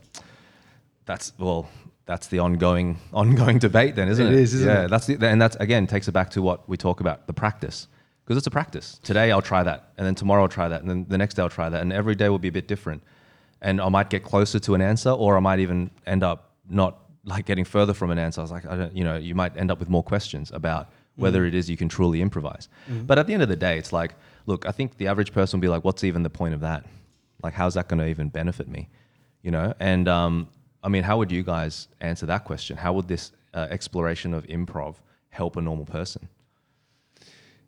That's 1.07 1.33
well, 1.39 1.69
that's 2.07 2.27
the 2.29 2.41
ongoing 2.41 2.99
ongoing 3.13 3.59
debate, 3.59 3.95
then, 3.95 4.09
isn't 4.09 4.27
It 4.27 4.33
it? 4.33 4.39
is, 4.41 4.55
isn't 4.55 4.69
yeah, 4.69 4.85
it? 4.85 4.89
that's 4.89 5.07
the, 5.07 5.19
and 5.27 5.41
that's 5.41 5.57
again 5.57 5.87
takes 5.87 6.09
it 6.09 6.13
back 6.13 6.31
to 6.31 6.43
what 6.43 6.69
we 6.69 6.77
talk 6.77 6.99
about 7.01 7.27
the 7.27 7.33
practice 7.33 7.87
because 8.25 8.37
it's 8.37 8.47
a 8.47 8.51
practice. 8.51 8.99
Today 9.05 9.31
I'll 9.31 9.43
try 9.43 9.63
that, 9.63 9.91
and 9.97 10.05
then 10.07 10.15
tomorrow 10.17 10.43
I'll 10.43 10.49
try 10.49 10.69
that, 10.69 10.81
and 10.83 10.91
then 10.91 11.07
the 11.09 11.19
next 11.19 11.35
day 11.35 11.43
I'll 11.43 11.49
try 11.49 11.69
that, 11.69 11.83
and 11.83 11.93
every 11.93 12.15
day 12.17 12.29
will 12.29 12.39
be 12.39 12.49
a 12.49 12.53
bit 12.53 12.67
different. 12.69 13.03
And 13.63 13.81
I 13.81 13.89
might 13.91 14.09
get 14.11 14.23
closer 14.25 14.59
to 14.61 14.75
an 14.75 14.81
answer, 14.81 15.11
or 15.11 15.37
I 15.37 15.41
might 15.41 15.59
even 15.61 15.91
end 16.07 16.23
up 16.25 16.53
not 16.69 16.99
like 17.25 17.45
getting 17.47 17.65
further 17.65 17.95
from 17.95 18.11
an 18.11 18.19
answer. 18.19 18.41
I 18.41 18.45
was 18.45 18.51
like, 18.51 18.67
I 18.67 18.77
don't, 18.77 18.97
you 18.97 19.05
know, 19.05 19.17
you 19.17 19.35
might 19.35 19.57
end 19.57 19.71
up 19.71 19.79
with 19.79 19.89
more 19.89 20.03
questions 20.03 20.51
about 20.53 20.91
whether 21.17 21.45
it 21.45 21.55
is 21.55 21.69
you 21.69 21.77
can 21.77 21.89
truly 21.89 22.23
improvise. 22.23 22.69
But 23.07 23.19
at 23.19 23.27
the 23.27 23.35
end 23.35 23.43
of 23.43 23.49
the 23.49 23.57
day, 23.57 23.77
it's 23.77 23.93
like, 23.93 24.15
look, 24.47 24.67
I 24.67 24.73
think 24.73 24.97
the 24.97 25.09
average 25.09 25.33
person 25.33 25.59
will 25.59 25.63
be 25.63 25.69
like, 25.69 25.85
what's 25.85 26.03
even 26.03 26.23
the 26.23 26.31
point 26.31 26.55
of 26.55 26.61
that? 26.61 26.87
Like, 27.43 27.53
how's 27.53 27.75
that 27.75 27.89
going 27.89 27.99
to 27.99 28.07
even 28.07 28.29
benefit 28.29 28.69
me? 28.69 28.89
You 29.43 29.51
know? 29.51 29.75
And 29.81 30.09
um, 30.09 30.49
I 30.83 30.89
mean, 30.89 31.03
how 31.03 31.19
would 31.19 31.31
you 31.31 31.43
guys 31.43 31.89
answer 32.01 32.27
that 32.27 32.45
question? 32.45 32.77
How 32.77 32.95
would 32.95 33.09
this 33.09 33.33
uh, 33.53 33.67
exploration 33.71 34.33
of 34.33 34.47
improv 34.47 34.97
help 35.29 35.57
a 35.57 35.61
normal 35.61 35.85
person? 35.85 36.29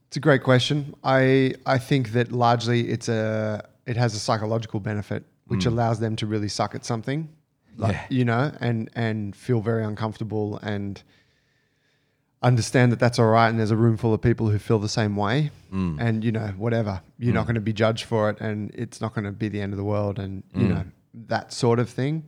It's 0.06 0.16
a 0.16 0.20
great 0.20 0.42
question. 0.42 0.94
I 1.02 1.54
I 1.64 1.78
think 1.78 2.12
that 2.12 2.32
largely 2.32 2.90
it's 2.90 3.08
a 3.08 3.66
it 3.86 3.96
has 3.96 4.14
a 4.14 4.18
psychological 4.18 4.78
benefit, 4.78 5.24
which 5.46 5.64
allows 5.64 6.00
them 6.00 6.16
to 6.16 6.26
really 6.26 6.48
suck 6.48 6.74
at 6.74 6.84
something, 6.84 7.28
like 7.76 7.92
Yeah. 7.92 8.06
you 8.08 8.24
know, 8.24 8.52
and 8.60 8.90
and 8.94 9.34
feel 9.36 9.60
very 9.60 9.84
uncomfortable 9.84 10.58
and 10.62 11.02
understand 12.42 12.90
that 12.92 12.98
that's 12.98 13.18
all 13.18 13.26
right, 13.26 13.48
and 13.48 13.58
there's 13.58 13.70
a 13.70 13.76
room 13.76 13.96
full 13.96 14.12
of 14.12 14.20
people 14.20 14.48
who 14.48 14.58
feel 14.58 14.78
the 14.78 14.88
same 14.88 15.16
way, 15.16 15.50
mm. 15.72 15.96
and 16.00 16.24
you 16.24 16.32
know, 16.32 16.48
whatever, 16.56 17.00
you're 17.18 17.32
not 17.32 17.44
mm. 17.44 17.46
going 17.48 17.54
to 17.54 17.60
be 17.60 17.72
judged 17.72 18.04
for 18.04 18.30
it, 18.30 18.40
and 18.40 18.70
it's 18.74 19.00
not 19.00 19.14
going 19.14 19.24
to 19.24 19.32
be 19.32 19.48
the 19.48 19.60
end 19.60 19.72
of 19.72 19.76
the 19.76 19.84
world, 19.84 20.18
and 20.18 20.42
you 20.54 20.66
mm. 20.66 20.68
know 20.70 20.84
that 21.28 21.52
sort 21.52 21.78
of 21.78 21.88
thing. 21.88 22.24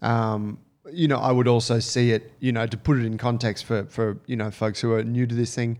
Um, 0.00 0.58
you 0.92 1.08
know, 1.08 1.18
I 1.18 1.32
would 1.32 1.48
also 1.48 1.78
see 1.78 2.10
it, 2.10 2.32
you 2.40 2.52
know, 2.52 2.66
to 2.66 2.76
put 2.76 2.98
it 2.98 3.04
in 3.04 3.16
context 3.16 3.64
for, 3.64 3.84
for, 3.84 4.18
you 4.26 4.36
know, 4.36 4.50
folks 4.50 4.80
who 4.80 4.92
are 4.92 5.04
new 5.04 5.26
to 5.26 5.34
this 5.34 5.54
thing, 5.54 5.78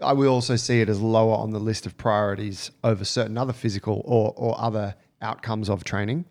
I 0.00 0.12
will 0.12 0.28
also 0.28 0.56
see 0.56 0.80
it 0.80 0.88
as 0.88 1.00
lower 1.00 1.34
on 1.34 1.50
the 1.52 1.58
list 1.58 1.86
of 1.86 1.96
priorities 1.96 2.70
over 2.84 3.04
certain 3.04 3.38
other 3.38 3.52
physical 3.52 4.02
or, 4.04 4.34
or 4.36 4.60
other 4.60 4.94
outcomes 5.20 5.70
of 5.70 5.84
training. 5.84 6.26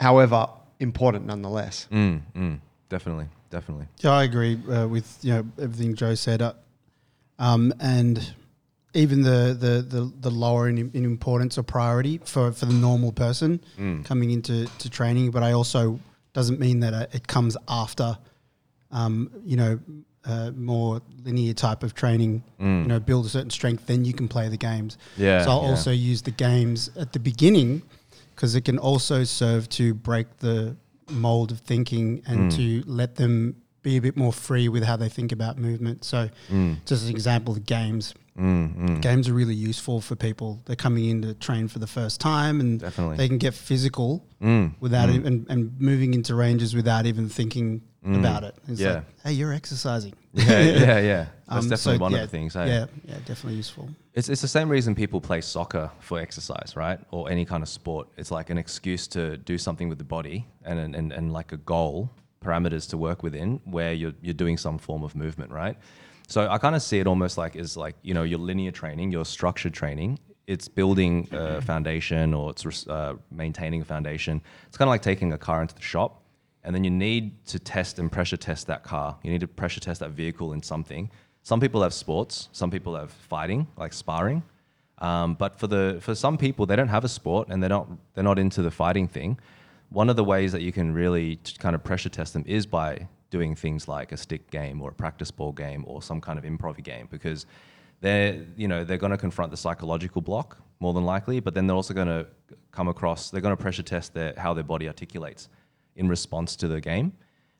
However, 0.00 0.48
important 0.80 1.26
nonetheless. 1.26 1.88
Mm, 1.90 2.20
mm, 2.34 2.60
definitely, 2.88 3.26
definitely. 3.50 3.86
Yeah, 3.98 4.12
I 4.12 4.24
agree 4.24 4.58
uh, 4.70 4.86
with 4.88 5.18
you 5.22 5.34
know 5.34 5.46
everything 5.60 5.94
Joe 5.94 6.14
said, 6.14 6.42
uh, 6.42 6.54
um, 7.38 7.72
and 7.80 8.34
even 8.94 9.22
the 9.22 9.56
the 9.58 9.82
the, 9.82 10.12
the 10.20 10.30
lower 10.30 10.68
in, 10.68 10.78
in 10.78 11.04
importance 11.04 11.58
or 11.58 11.62
priority 11.62 12.18
for, 12.24 12.52
for 12.52 12.66
the 12.66 12.74
normal 12.74 13.12
person 13.12 13.60
coming 14.04 14.30
into 14.30 14.66
to 14.78 14.90
training. 14.90 15.30
But 15.30 15.42
I 15.42 15.52
also 15.52 16.00
doesn't 16.32 16.60
mean 16.60 16.80
that 16.80 16.92
uh, 16.92 17.06
it 17.12 17.26
comes 17.26 17.56
after, 17.68 18.18
um, 18.90 19.30
you 19.44 19.56
know, 19.56 19.80
uh, 20.24 20.50
more 20.56 21.00
linear 21.24 21.54
type 21.54 21.82
of 21.82 21.94
training. 21.94 22.42
You 22.58 22.66
know, 22.66 23.00
build 23.00 23.26
a 23.26 23.28
certain 23.28 23.50
strength, 23.50 23.86
then 23.86 24.04
you 24.04 24.12
can 24.12 24.28
play 24.28 24.48
the 24.48 24.56
games. 24.56 24.98
Yeah, 25.16 25.44
So 25.44 25.50
I'll 25.50 25.62
yeah. 25.62 25.68
also 25.70 25.90
use 25.92 26.22
the 26.22 26.30
games 26.32 26.90
at 26.96 27.12
the 27.12 27.18
beginning 27.18 27.82
because 28.36 28.54
it 28.54 28.60
can 28.66 28.78
also 28.78 29.24
serve 29.24 29.68
to 29.70 29.94
break 29.94 30.36
the 30.38 30.76
mold 31.10 31.50
of 31.50 31.60
thinking 31.60 32.22
and 32.26 32.52
to 32.52 32.82
let 32.86 33.16
them 33.16 33.56
be 33.82 33.96
a 33.96 34.00
bit 34.00 34.16
more 34.16 34.32
free 34.32 34.68
with 34.68 34.82
how 34.84 34.96
they 34.96 35.08
think 35.08 35.32
about 35.32 35.56
movement. 35.58 36.04
So, 36.04 36.28
just 36.84 37.02
as 37.02 37.08
an 37.08 37.10
example, 37.14 37.54
the 37.54 37.60
games. 37.60 38.14
Mm, 38.38 39.00
Games 39.00 39.30
are 39.30 39.32
really 39.32 39.54
useful 39.54 40.02
for 40.02 40.14
people. 40.14 40.60
They're 40.66 40.76
coming 40.76 41.06
in 41.06 41.22
to 41.22 41.32
train 41.32 41.68
for 41.68 41.78
the 41.78 41.86
first 41.86 42.20
time, 42.20 42.60
and 42.60 42.78
Definitely. 42.78 43.16
they 43.16 43.28
can 43.28 43.38
get 43.38 43.54
physical 43.54 44.26
Mm, 44.42 44.74
without 44.78 45.08
e- 45.08 45.14
and, 45.24 45.46
and 45.48 45.80
moving 45.80 46.12
into 46.12 46.34
ranges 46.34 46.74
without 46.74 47.06
even 47.06 47.30
thinking 47.30 47.80
about 48.04 48.44
it. 48.44 48.54
It's 48.68 48.78
Mm. 48.78 48.84
Yeah. 48.84 48.94
like, 48.96 49.04
hey, 49.24 49.32
you're 49.32 49.54
exercising. 49.54 50.12
yeah, 50.34 50.60
yeah, 50.60 51.00
yeah. 51.00 51.26
That's 51.48 51.64
Um, 51.64 51.68
definitely 51.70 51.96
so, 51.96 51.98
one 52.02 52.12
yeah, 52.12 52.18
of 52.18 52.30
the 52.30 52.36
things. 52.36 52.54
eh? 52.56 52.66
Yeah, 52.66 52.86
yeah, 53.08 53.14
definitely 53.24 53.54
useful. 53.54 53.88
It's, 54.16 54.30
it's 54.30 54.40
the 54.40 54.48
same 54.48 54.70
reason 54.70 54.94
people 54.94 55.20
play 55.20 55.42
soccer 55.42 55.90
for 56.00 56.18
exercise, 56.18 56.72
right? 56.74 56.98
Or 57.10 57.30
any 57.30 57.44
kind 57.44 57.62
of 57.62 57.68
sport. 57.68 58.08
It's 58.16 58.30
like 58.30 58.48
an 58.48 58.56
excuse 58.56 59.06
to 59.08 59.36
do 59.36 59.58
something 59.58 59.90
with 59.90 59.98
the 59.98 60.04
body 60.04 60.46
and, 60.64 60.96
and, 60.96 61.12
and, 61.12 61.32
like 61.34 61.52
a 61.52 61.58
goal, 61.58 62.10
parameters 62.42 62.88
to 62.90 62.96
work 62.96 63.22
within 63.22 63.60
where 63.64 63.92
you're, 63.92 64.14
you're 64.22 64.32
doing 64.32 64.56
some 64.56 64.78
form 64.78 65.02
of 65.02 65.14
movement, 65.14 65.52
right? 65.52 65.76
So 66.28 66.48
I 66.48 66.56
kind 66.56 66.74
of 66.74 66.80
see 66.80 66.98
it 66.98 67.06
almost 67.06 67.36
like 67.36 67.56
is 67.56 67.76
like, 67.76 67.94
you 68.00 68.14
know, 68.14 68.22
your 68.22 68.38
linear 68.38 68.70
training, 68.70 69.12
your 69.12 69.26
structured 69.26 69.74
training, 69.74 70.18
it's 70.46 70.66
building 70.66 71.28
a 71.32 71.60
foundation 71.60 72.32
or 72.32 72.50
it's 72.50 72.86
uh, 72.86 73.14
maintaining 73.30 73.82
a 73.82 73.84
foundation. 73.84 74.40
It's 74.66 74.78
kind 74.78 74.88
of 74.88 74.92
like 74.92 75.02
taking 75.02 75.34
a 75.34 75.38
car 75.38 75.60
into 75.60 75.74
the 75.74 75.82
shop 75.82 76.22
and 76.66 76.74
then 76.74 76.82
you 76.82 76.90
need 76.90 77.46
to 77.46 77.60
test 77.60 78.00
and 78.00 78.10
pressure 78.10 78.36
test 78.36 78.66
that 78.66 78.82
car. 78.82 79.16
You 79.22 79.30
need 79.30 79.40
to 79.40 79.46
pressure 79.46 79.78
test 79.78 80.00
that 80.00 80.10
vehicle 80.10 80.52
in 80.52 80.62
something. 80.62 81.10
Some 81.46 81.60
people 81.60 81.80
have 81.82 81.94
sports, 81.94 82.48
some 82.50 82.72
people 82.72 82.96
have 82.96 83.12
fighting, 83.12 83.68
like 83.76 83.92
sparring. 83.92 84.42
Um, 84.98 85.34
but 85.34 85.54
for 85.54 85.68
the 85.68 85.98
for 86.00 86.12
some 86.12 86.36
people, 86.36 86.66
they 86.66 86.74
don't 86.74 86.88
have 86.88 87.04
a 87.04 87.08
sport 87.08 87.46
and 87.50 87.62
they're 87.62 87.76
not 87.78 87.86
they're 88.14 88.24
not 88.24 88.40
into 88.40 88.62
the 88.62 88.70
fighting 88.72 89.06
thing. 89.06 89.38
One 89.90 90.10
of 90.10 90.16
the 90.16 90.24
ways 90.24 90.50
that 90.50 90.62
you 90.62 90.72
can 90.72 90.92
really 90.92 91.38
kind 91.60 91.76
of 91.76 91.84
pressure 91.84 92.08
test 92.08 92.32
them 92.32 92.42
is 92.48 92.66
by 92.66 93.06
doing 93.30 93.54
things 93.54 93.86
like 93.86 94.10
a 94.10 94.16
stick 94.16 94.50
game 94.50 94.82
or 94.82 94.90
a 94.90 94.92
practice 94.92 95.30
ball 95.30 95.52
game 95.52 95.84
or 95.86 96.02
some 96.02 96.20
kind 96.20 96.36
of 96.36 96.44
improv 96.44 96.82
game 96.82 97.06
because 97.12 97.46
they're 98.00 98.44
you 98.56 98.66
know 98.66 98.82
they're 98.82 98.98
going 98.98 99.12
to 99.12 99.16
confront 99.16 99.52
the 99.52 99.56
psychological 99.56 100.20
block 100.20 100.58
more 100.80 100.94
than 100.94 101.04
likely, 101.04 101.38
but 101.38 101.54
then 101.54 101.68
they're 101.68 101.76
also 101.76 101.94
going 101.94 102.08
to 102.08 102.26
come 102.72 102.88
across 102.88 103.30
they're 103.30 103.40
going 103.40 103.56
to 103.56 103.62
pressure 103.62 103.84
test 103.84 104.14
their 104.14 104.34
how 104.36 104.52
their 104.52 104.64
body 104.64 104.88
articulates 104.88 105.48
in 105.94 106.08
response 106.08 106.56
to 106.56 106.66
the 106.66 106.80
game. 106.80 107.12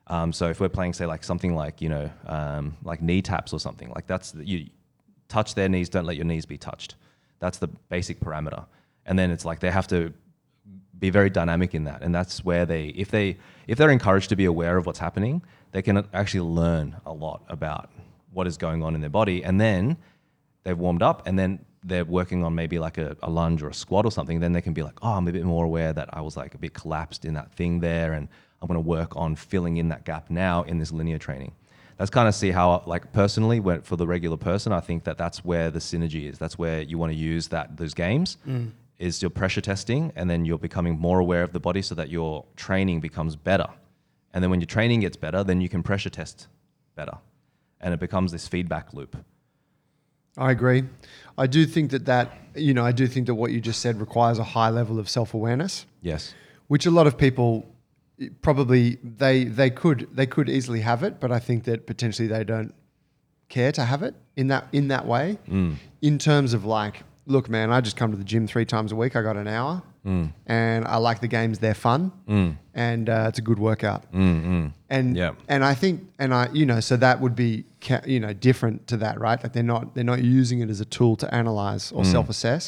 Um, 0.07 0.31
so 0.31 0.49
if 0.49 0.59
we're 0.59 0.69
playing, 0.69 0.93
say, 0.93 1.05
like 1.05 1.23
something 1.23 1.53
like 1.55 1.81
you 1.81 1.89
know, 1.89 2.09
um, 2.25 2.77
like 2.83 3.01
knee 3.01 3.21
taps 3.21 3.53
or 3.53 3.59
something, 3.59 3.91
like 3.95 4.07
that's 4.07 4.33
you 4.35 4.69
touch 5.27 5.55
their 5.55 5.69
knees, 5.69 5.89
don't 5.89 6.05
let 6.05 6.15
your 6.15 6.25
knees 6.25 6.45
be 6.45 6.57
touched. 6.57 6.95
That's 7.39 7.57
the 7.57 7.67
basic 7.67 8.19
parameter. 8.19 8.65
And 9.05 9.17
then 9.19 9.31
it's 9.31 9.45
like 9.45 9.59
they 9.59 9.71
have 9.71 9.87
to 9.87 10.13
be 10.99 11.09
very 11.09 11.29
dynamic 11.29 11.75
in 11.75 11.83
that, 11.83 12.01
and 12.01 12.13
that's 12.13 12.43
where 12.43 12.65
they, 12.65 12.87
if 12.87 13.11
they, 13.11 13.37
if 13.67 13.77
they're 13.77 13.91
encouraged 13.91 14.29
to 14.29 14.35
be 14.35 14.45
aware 14.45 14.77
of 14.77 14.85
what's 14.85 14.99
happening, 14.99 15.41
they 15.71 15.81
can 15.81 16.07
actually 16.13 16.41
learn 16.41 16.95
a 17.05 17.13
lot 17.13 17.43
about 17.49 17.91
what 18.31 18.47
is 18.47 18.57
going 18.57 18.81
on 18.81 18.95
in 18.95 19.01
their 19.01 19.09
body, 19.09 19.43
and 19.43 19.61
then 19.61 19.97
they've 20.63 20.77
warmed 20.77 21.03
up, 21.03 21.27
and 21.27 21.37
then 21.37 21.63
they're 21.83 22.03
working 22.05 22.43
on 22.43 22.55
maybe 22.55 22.79
like 22.79 22.97
a, 22.97 23.15
a 23.21 23.29
lunge 23.29 23.61
or 23.61 23.69
a 23.69 23.73
squat 23.73 24.05
or 24.05 24.11
something, 24.11 24.39
then 24.39 24.53
they 24.53 24.61
can 24.61 24.73
be 24.73 24.81
like, 24.81 24.97
oh, 25.03 25.13
I'm 25.13 25.27
a 25.27 25.31
bit 25.31 25.45
more 25.45 25.65
aware 25.65 25.93
that 25.93 26.09
I 26.11 26.21
was 26.21 26.35
like 26.35 26.55
a 26.55 26.57
bit 26.57 26.73
collapsed 26.73 27.25
in 27.25 27.35
that 27.35 27.51
thing 27.53 27.79
there, 27.79 28.13
and 28.13 28.27
I'm 28.61 28.67
going 28.67 28.81
to 28.81 28.87
work 28.87 29.15
on 29.15 29.35
filling 29.35 29.77
in 29.77 29.89
that 29.89 30.05
gap 30.05 30.29
now 30.29 30.63
in 30.63 30.79
this 30.79 30.91
linear 30.91 31.17
training. 31.17 31.53
That's 31.97 32.11
kind 32.11 32.27
of 32.27 32.35
see 32.35 32.51
how, 32.51 32.83
like 32.85 33.11
personally, 33.11 33.59
when, 33.59 33.81
for 33.81 33.95
the 33.95 34.05
regular 34.05 34.37
person, 34.37 34.71
I 34.71 34.79
think 34.79 35.03
that 35.05 35.17
that's 35.17 35.43
where 35.43 35.71
the 35.71 35.79
synergy 35.79 36.29
is. 36.29 36.37
That's 36.37 36.57
where 36.57 36.81
you 36.81 36.97
want 36.97 37.11
to 37.11 37.17
use 37.17 37.47
that 37.47 37.77
those 37.77 37.93
games 37.93 38.37
mm. 38.47 38.71
is 38.99 39.21
your 39.21 39.31
pressure 39.31 39.61
testing, 39.61 40.11
and 40.15 40.29
then 40.29 40.45
you're 40.45 40.59
becoming 40.59 40.99
more 40.99 41.19
aware 41.19 41.43
of 41.43 41.53
the 41.53 41.59
body 41.59 41.81
so 41.81 41.95
that 41.95 42.09
your 42.09 42.45
training 42.55 42.99
becomes 42.99 43.35
better. 43.35 43.67
And 44.33 44.43
then 44.43 44.51
when 44.51 44.59
your 44.59 44.67
training 44.67 44.99
gets 44.99 45.17
better, 45.17 45.43
then 45.43 45.59
you 45.59 45.69
can 45.69 45.81
pressure 45.81 46.11
test 46.11 46.47
better, 46.95 47.17
and 47.81 47.93
it 47.93 47.99
becomes 47.99 48.31
this 48.31 48.47
feedback 48.47 48.93
loop. 48.93 49.17
I 50.37 50.51
agree. 50.51 50.83
I 51.35 51.47
do 51.47 51.65
think 51.65 51.89
that 51.91 52.05
that 52.05 52.31
you 52.55 52.75
know 52.75 52.85
I 52.85 52.91
do 52.91 53.07
think 53.07 53.25
that 53.25 53.33
what 53.33 53.51
you 53.51 53.59
just 53.59 53.81
said 53.81 53.99
requires 53.99 54.37
a 54.37 54.43
high 54.43 54.69
level 54.69 54.99
of 54.99 55.09
self 55.09 55.33
awareness, 55.33 55.87
Yes. 56.01 56.35
which 56.67 56.85
a 56.85 56.91
lot 56.91 57.07
of 57.07 57.17
people 57.17 57.65
probably 58.41 58.97
they 59.03 59.43
they 59.45 59.69
could 59.69 60.07
they 60.13 60.25
could 60.25 60.49
easily 60.49 60.81
have 60.81 61.03
it, 61.03 61.19
but 61.19 61.31
I 61.31 61.39
think 61.39 61.63
that 61.65 61.85
potentially 61.85 62.27
they 62.27 62.43
don't 62.43 62.73
care 63.49 63.71
to 63.71 63.85
have 63.85 64.03
it 64.03 64.15
in 64.35 64.47
that 64.47 64.67
in 64.71 64.87
that 64.89 65.05
way. 65.05 65.37
Mm. 65.47 65.75
In 66.01 66.17
terms 66.17 66.53
of 66.53 66.65
like, 66.65 67.03
look, 67.25 67.49
man, 67.49 67.71
I 67.71 67.81
just 67.81 67.97
come 67.97 68.11
to 68.11 68.17
the 68.17 68.23
gym 68.23 68.47
three 68.47 68.65
times 68.65 68.91
a 68.91 68.95
week. 68.95 69.15
I 69.15 69.21
got 69.21 69.37
an 69.37 69.47
hour, 69.47 69.81
mm. 70.05 70.31
and 70.45 70.85
I 70.85 70.97
like 70.97 71.21
the 71.21 71.27
games. 71.27 71.59
They're 71.59 71.73
fun, 71.73 72.11
mm. 72.27 72.57
and 72.73 73.09
uh, 73.09 73.25
it's 73.29 73.39
a 73.39 73.43
good 73.43 73.59
workout. 73.59 74.11
And 74.89 75.15
Yeah. 75.17 75.33
and 75.47 75.63
I 75.63 75.73
think 75.73 76.01
and 76.17 76.33
I 76.33 76.49
you 76.53 76.65
know 76.65 76.79
so 76.79 76.97
that 76.97 77.21
would 77.21 77.35
be 77.35 77.65
ca- 77.87 78.05
you 78.13 78.19
know 78.23 78.33
different 78.49 78.77
to 78.91 78.95
that 79.03 79.15
right 79.25 79.39
like 79.43 79.53
they're 79.55 79.71
not 79.75 79.83
they're 79.95 80.11
not 80.13 80.21
using 80.41 80.59
it 80.63 80.69
as 80.69 80.79
a 80.81 80.85
tool 80.97 81.15
to 81.23 81.27
analyze 81.41 81.83
Mm. 81.91 81.97
or 81.97 82.03
self 82.15 82.27
assess. 82.35 82.63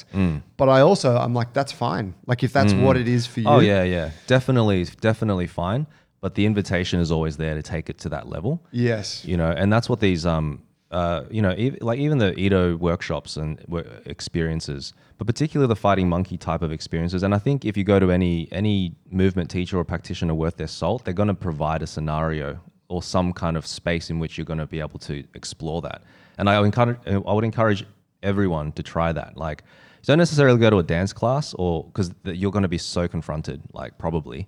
But 0.59 0.67
I 0.77 0.79
also 0.89 1.09
I'm 1.25 1.33
like 1.41 1.51
that's 1.53 1.73
fine. 1.87 2.07
Like 2.31 2.41
if 2.47 2.51
that's 2.57 2.73
what 2.85 2.95
it 2.97 3.07
is 3.07 3.23
for 3.31 3.39
you. 3.41 3.47
Oh 3.53 3.59
yeah, 3.71 3.83
yeah, 3.95 4.07
definitely, 4.27 4.81
definitely 5.09 5.47
fine. 5.47 5.85
But 6.21 6.31
the 6.35 6.45
invitation 6.51 6.99
is 6.99 7.09
always 7.15 7.35
there 7.37 7.55
to 7.55 7.63
take 7.73 7.85
it 7.91 7.97
to 8.03 8.09
that 8.15 8.25
level. 8.35 8.51
Yes. 8.71 9.23
you 9.31 9.37
know 9.41 9.51
and 9.59 9.67
that's 9.73 9.87
what 9.91 9.99
these 10.07 10.25
um 10.35 10.47
uh 10.91 11.21
you 11.35 11.41
know 11.45 11.51
ev- 11.65 11.77
like 11.89 11.99
even 12.05 12.17
the 12.25 12.31
Ido 12.45 12.75
workshops 12.89 13.31
and 13.37 13.49
wo- 13.73 13.85
experiences 14.05 14.93
but 15.17 15.25
particularly 15.27 15.67
the 15.67 15.75
fighting 15.87 16.07
monkey 16.09 16.37
type 16.37 16.61
of 16.67 16.71
experiences 16.71 17.21
and 17.23 17.31
i 17.35 17.37
think 17.45 17.57
if 17.71 17.75
you 17.77 17.83
go 17.83 17.97
to 18.05 18.09
any 18.11 18.47
any 18.61 18.77
movement 19.21 19.47
teacher 19.55 19.75
or 19.77 19.83
practitioner 19.93 20.33
worth 20.43 20.57
their 20.57 20.67
salt 20.81 20.99
they're 21.05 21.19
going 21.23 21.33
to 21.37 21.41
provide 21.49 21.81
a 21.83 21.87
scenario 21.95 22.47
or 22.89 23.01
some 23.01 23.31
kind 23.31 23.55
of 23.55 23.65
space 23.65 24.09
in 24.09 24.19
which 24.19 24.37
you're 24.37 24.45
going 24.45 24.59
to 24.59 24.67
be 24.67 24.79
able 24.79 24.99
to 24.99 25.23
explore 25.33 25.81
that 25.81 26.03
and 26.37 26.49
i 26.49 26.59
would 26.59 26.65
encourage 26.65 26.97
i 27.07 27.33
would 27.33 27.43
encourage 27.43 27.85
everyone 28.21 28.71
to 28.73 28.83
try 28.83 29.11
that 29.11 29.37
like 29.37 29.63
don't 30.03 30.17
necessarily 30.17 30.59
go 30.59 30.69
to 30.69 30.79
a 30.79 30.83
dance 30.83 31.13
class 31.13 31.53
or 31.55 31.83
because 31.85 32.11
you're 32.23 32.51
going 32.51 32.63
to 32.63 32.69
be 32.69 32.77
so 32.77 33.07
confronted 33.07 33.61
like 33.73 33.97
probably 33.97 34.47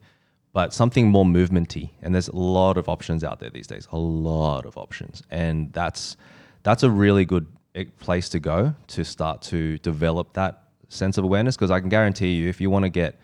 but 0.54 0.74
something 0.74 1.08
more 1.08 1.26
movementy. 1.26 1.92
And 2.02 2.14
there's 2.14 2.28
a 2.28 2.36
lot 2.36 2.78
of 2.78 2.90
options 2.90 3.24
out 3.24 3.40
there 3.40 3.50
these 3.50 3.68
days, 3.68 3.88
a 3.92 3.98
lot 3.98 4.66
of 4.66 4.78
options, 4.78 5.24
and 5.32 5.72
that's 5.74 6.18
that's 6.64 6.84
a 6.84 6.90
really 6.90 7.26
good 7.26 7.48
eh, 7.76 7.86
place 8.00 8.30
to 8.30 8.40
go 8.40 8.76
to 8.88 9.04
start 9.04 9.42
to 9.44 9.78
develop 9.80 10.34
that 10.34 10.64
sense 10.90 11.18
of 11.18 11.24
awareness. 11.24 11.56
Because 11.56 11.72
I 11.72 11.80
can 11.80 11.90
guarantee 11.90 12.34
you, 12.34 12.50
if 12.50 12.60
you 12.60 12.70
want 12.70 12.84
to 12.84 12.90
get 12.90 13.20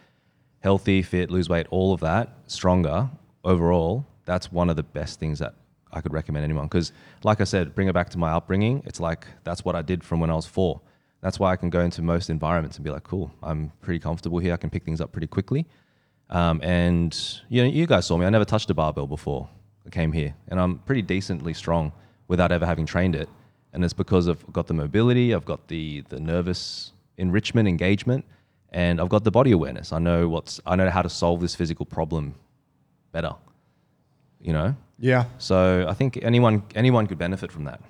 healthy, 0.59 1.01
fit, 1.01 1.29
lose 1.29 1.49
weight, 1.49 1.67
all 1.69 1.93
of 1.93 1.99
that, 2.01 2.29
stronger 2.47 3.09
overall, 3.43 4.05
that's 4.27 4.51
one 4.51 4.69
of 4.69 4.75
the 4.75 4.83
best 4.83 5.19
things 5.19 5.39
that 5.39 5.55
I 5.91 6.01
could 6.01 6.13
recommend 6.13 6.43
anyone. 6.43 6.65
Because, 6.65 6.91
like 7.23 7.41
I 7.41 7.45
said, 7.45 7.73
bring 7.73 7.87
it 7.87 7.93
back 7.93 8.09
to 8.09 8.17
my 8.19 8.31
upbringing. 8.33 8.83
It's 8.85 8.99
like 8.99 9.25
that's 9.43 9.65
what 9.65 9.75
I 9.75 9.81
did 9.81 10.03
from 10.03 10.19
when 10.19 10.29
I 10.29 10.35
was 10.35 10.45
four. 10.45 10.81
That's 11.21 11.39
why 11.39 11.51
I 11.51 11.55
can 11.55 11.71
go 11.71 11.79
into 11.79 12.03
most 12.03 12.29
environments 12.29 12.77
and 12.77 12.83
be 12.83 12.91
like, 12.91 13.03
cool, 13.03 13.31
I'm 13.41 13.71
pretty 13.81 13.99
comfortable 13.99 14.37
here. 14.37 14.53
I 14.53 14.57
can 14.57 14.69
pick 14.69 14.83
things 14.83 15.01
up 15.01 15.11
pretty 15.11 15.27
quickly. 15.27 15.65
Um, 16.29 16.61
and 16.61 17.17
you 17.49 17.63
know, 17.63 17.69
you 17.69 17.87
guys 17.87 18.05
saw 18.05 18.17
me. 18.17 18.25
I 18.25 18.29
never 18.29 18.45
touched 18.45 18.69
a 18.69 18.73
barbell 18.73 19.07
before 19.07 19.49
I 19.85 19.89
came 19.89 20.11
here, 20.11 20.35
and 20.49 20.59
I'm 20.59 20.79
pretty 20.79 21.01
decently 21.01 21.53
strong 21.53 21.93
without 22.27 22.51
ever 22.51 22.65
having 22.65 22.85
trained 22.85 23.15
it. 23.15 23.29
And 23.71 23.83
it's 23.83 23.93
because 23.93 24.27
I've 24.27 24.45
got 24.51 24.67
the 24.67 24.73
mobility, 24.73 25.33
I've 25.33 25.45
got 25.45 25.69
the 25.69 26.03
the 26.09 26.19
nervous 26.19 26.91
enrichment, 27.17 27.67
engagement, 27.67 28.25
and 28.71 28.99
I've 28.99 29.09
got 29.09 29.23
the 29.23 29.31
body 29.31 29.51
awareness. 29.51 29.93
I 29.93 29.99
know 29.99 30.27
what's 30.27 30.59
I 30.65 30.75
know 30.75 30.89
how 30.89 31.01
to 31.01 31.09
solve 31.09 31.39
this 31.39 31.55
physical 31.55 31.85
problem 31.85 32.35
better. 33.13 33.33
You 34.47 34.53
know, 34.53 34.75
Yeah. 34.97 35.25
so 35.37 35.85
I 35.89 35.93
think 35.93 36.17
anyone 36.21 36.63
anyone 36.73 37.05
could 37.07 37.17
benefit 37.17 37.51
from 37.51 37.65
that. 37.65 37.81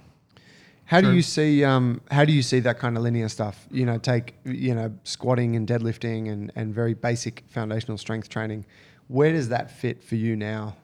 How 0.86 1.02
do 1.02 1.14
you 1.14 1.22
see 1.22 1.64
um 1.64 2.02
how 2.10 2.26
do 2.26 2.34
you 2.34 2.42
see 2.42 2.60
that 2.62 2.80
kind 2.80 2.98
of 2.98 3.04
linear 3.04 3.30
stuff? 3.30 3.68
You 3.70 3.86
know, 3.86 3.98
take 4.00 4.34
you 4.44 4.74
know 4.74 4.90
squatting 5.04 5.56
and 5.56 5.68
deadlifting 5.68 6.22
and 6.32 6.52
and 6.56 6.74
very 6.74 6.96
basic 6.96 7.44
foundational 7.48 7.98
strength 8.00 8.28
training. 8.30 8.66
Where 9.08 9.32
does 9.34 9.50
that 9.50 9.70
fit 9.70 10.04
for 10.04 10.16
you 10.16 10.36
now? 10.36 10.76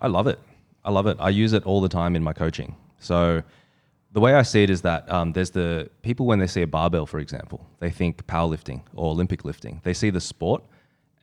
I 0.00 0.06
love 0.06 0.28
it. 0.28 0.38
I 0.84 0.90
love 0.92 1.06
it. 1.08 1.16
I 1.18 1.30
use 1.30 1.52
it 1.52 1.64
all 1.64 1.80
the 1.80 1.88
time 2.00 2.14
in 2.14 2.22
my 2.22 2.32
coaching. 2.32 2.76
So 3.00 3.42
the 4.12 4.20
way 4.20 4.34
I 4.34 4.42
see 4.42 4.62
it 4.62 4.70
is 4.70 4.82
that 4.82 5.10
um, 5.12 5.32
there's 5.32 5.50
the 5.50 5.90
people 6.02 6.24
when 6.26 6.38
they 6.38 6.46
see 6.46 6.62
a 6.62 6.66
barbell, 6.66 7.06
for 7.06 7.18
example, 7.18 7.58
they 7.80 7.90
think 7.90 8.24
powerlifting 8.26 8.80
or 8.94 9.10
Olympic 9.10 9.44
lifting. 9.44 9.80
They 9.82 9.94
see 9.94 10.10
the 10.10 10.20
sport, 10.20 10.62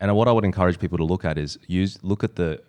and 0.01 0.13
what 0.15 0.27
I 0.27 0.31
would 0.33 0.45
encourage 0.45 0.77
people 0.79 0.97
to 0.97 1.05
look 1.05 1.23
at 1.25 1.37
is 1.37 1.57
use 1.67 1.97
look 2.03 2.23
at 2.23 2.35
the 2.35 2.61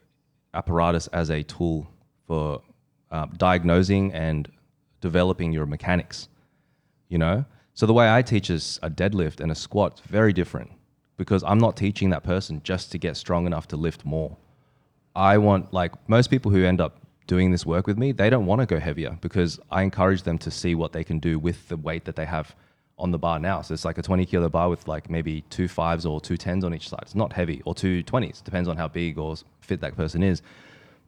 apparatus 0.57 1.07
as 1.09 1.31
a 1.31 1.43
tool 1.43 1.89
for 2.27 2.63
uh, 3.11 3.27
diagnosing 3.37 4.13
and 4.13 4.51
developing 5.01 5.53
your 5.53 5.67
mechanics. 5.67 6.29
You 7.09 7.19
know, 7.19 7.45
so 7.75 7.87
the 7.87 7.93
way 7.93 8.13
I 8.13 8.23
teach 8.23 8.51
is 8.51 8.81
a 8.83 8.91
deadlift 8.91 9.41
and 9.41 9.53
a 9.53 9.55
squat 9.55 10.01
very 10.09 10.33
different 10.33 10.71
because 11.17 11.45
I'm 11.45 11.59
not 11.59 11.77
teaching 11.77 12.11
that 12.11 12.25
person 12.25 12.61
just 12.65 12.91
to 12.93 12.99
get 12.99 13.17
strong 13.17 13.47
enough 13.47 13.69
to 13.69 13.77
lift 13.77 14.05
more. 14.05 14.37
I 15.15 15.39
want 15.39 15.73
like 15.73 15.93
most 16.09 16.29
people 16.29 16.51
who 16.51 16.65
end 16.65 16.81
up 16.81 17.01
doing 17.27 17.51
this 17.51 17.65
work 17.67 17.87
with 17.87 17.99
me, 17.99 18.13
they 18.13 18.31
don't 18.31 18.47
want 18.47 18.61
to 18.61 18.67
go 18.67 18.79
heavier 18.79 19.19
because 19.21 19.59
I 19.71 19.83
encourage 19.83 20.23
them 20.23 20.39
to 20.39 20.51
see 20.51 20.75
what 20.75 20.93
they 20.93 21.05
can 21.05 21.19
do 21.19 21.39
with 21.39 21.69
the 21.69 21.77
weight 21.77 22.05
that 22.05 22.17
they 22.17 22.27
have 22.27 22.55
on 22.99 23.11
the 23.11 23.19
bar 23.19 23.39
now. 23.39 23.61
So 23.63 23.75
it's 23.75 23.85
like 23.85 23.99
a 23.99 24.03
20 24.03 24.25
kilo 24.27 24.49
bar 24.49 24.69
with 24.69 24.89
like 24.89 25.11
maybe 25.11 25.43
two 25.51 25.69
fives 25.69 26.07
or 26.07 26.21
two 26.21 26.37
tens 26.37 26.65
on 26.65 26.75
each 26.75 26.89
side. 26.89 27.01
It's 27.03 27.15
not 27.15 27.33
heavy 27.33 27.63
or 27.65 27.75
two 27.75 28.03
20s, 28.05 28.43
depends 28.43 28.69
on 28.69 28.77
how 28.77 28.89
big 28.89 29.19
or 29.19 29.37
fit 29.61 29.81
that 29.81 29.97
person 29.97 30.23
is. 30.23 30.43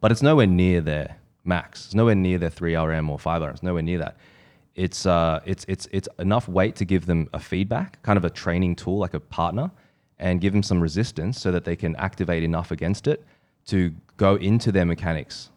But 0.01 0.12
it's 0.12 0.22
nowhere 0.22 0.47
near 0.47 0.80
their 0.80 1.16
max. 1.45 1.86
It's 1.86 1.95
nowhere 1.95 2.14
near 2.14 2.39
their 2.39 2.51
3RM 2.51 3.09
or 3.09 3.18
5RM. 3.18 3.51
It's 3.53 3.62
nowhere 3.62 3.82
near 3.82 3.99
that. 3.99 4.16
it's 4.74 5.07
uh, 5.07 5.41
it's 5.45 5.64
it's 5.66 5.89
it's 5.91 6.09
enough 6.18 6.49
weight 6.49 6.76
to 6.76 6.84
give 6.84 7.07
them 7.07 7.28
a 7.32 7.41
feedback, 7.41 8.01
kind 8.03 8.16
of 8.16 8.24
a 8.24 8.30
training 8.30 8.76
tool, 8.76 8.99
like 8.99 9.14
a 9.14 9.20
partner, 9.20 9.70
and 10.18 10.41
give 10.41 10.53
them 10.53 10.62
some 10.62 10.80
resistance 10.80 11.41
so 11.41 11.51
that 11.51 11.64
they 11.64 11.74
can 11.76 11.97
activate 11.97 12.45
enough 12.45 12.70
against 12.70 13.09
it 13.09 13.24
to 13.66 13.93
go 14.16 14.36
into 14.36 14.70
their 14.70 14.84
mechanics 14.86 15.51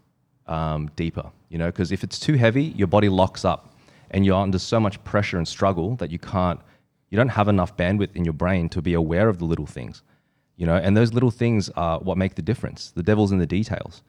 um, 0.48 0.90
deeper. 0.96 1.30
You 1.50 1.60
know, 1.60 1.68
because 1.68 1.92
if 1.92 2.04
it's 2.04 2.20
too 2.20 2.34
heavy, 2.34 2.64
your 2.64 2.88
body 2.88 3.10
locks 3.10 3.46
up, 3.46 3.71
and 4.12 4.26
you're 4.26 4.40
under 4.40 4.60
so 4.60 4.80
much 4.80 5.04
pressure 5.04 5.38
and 5.38 5.48
struggle 5.48 5.96
that 5.96 6.12
you 6.12 6.20
can't, 6.20 6.60
you 7.10 7.18
don't 7.18 7.30
have 7.30 7.48
enough 7.48 7.76
bandwidth 7.76 8.16
in 8.16 8.24
your 8.24 8.34
brain 8.34 8.70
to 8.70 8.82
be 8.82 8.94
aware 8.94 9.28
of 9.28 9.40
the 9.40 9.46
little 9.46 9.66
things. 9.66 10.04
You 10.58 10.68
know, 10.68 10.76
and 10.76 10.96
those 10.96 11.12
little 11.14 11.32
things 11.32 11.70
are 11.70 12.00
what 12.00 12.18
make 12.18 12.36
the 12.36 12.42
difference. 12.42 12.92
The 12.92 13.02
devil's 13.02 13.32
in 13.32 13.40
the 13.40 13.48
details. 13.48 14.04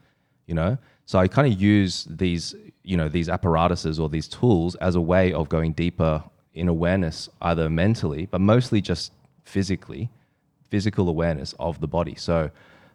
You 0.46 0.54
know, 0.54 0.76
so 1.06 1.18
I 1.20 1.28
kind 1.28 1.50
of 1.50 1.58
use 1.60 2.04
these, 2.10 2.54
you 2.82 2.96
know, 2.96 3.08
these 3.08 3.28
apparatuses 3.28 4.00
or 4.00 4.08
these 4.08 4.26
tools 4.28 4.74
as 4.76 4.96
a 4.96 5.00
way 5.00 5.32
of 5.32 5.48
going 5.48 5.72
deeper 5.72 6.22
in 6.52 6.68
awareness, 6.68 7.28
either 7.40 7.70
mentally, 7.70 8.26
but 8.26 8.40
mostly 8.40 8.80
just 8.80 9.12
physically, 9.44 10.10
physical 10.68 11.08
awareness 11.08 11.54
of 11.60 11.80
the 11.80 11.86
body. 11.86 12.16
So, 12.16 12.50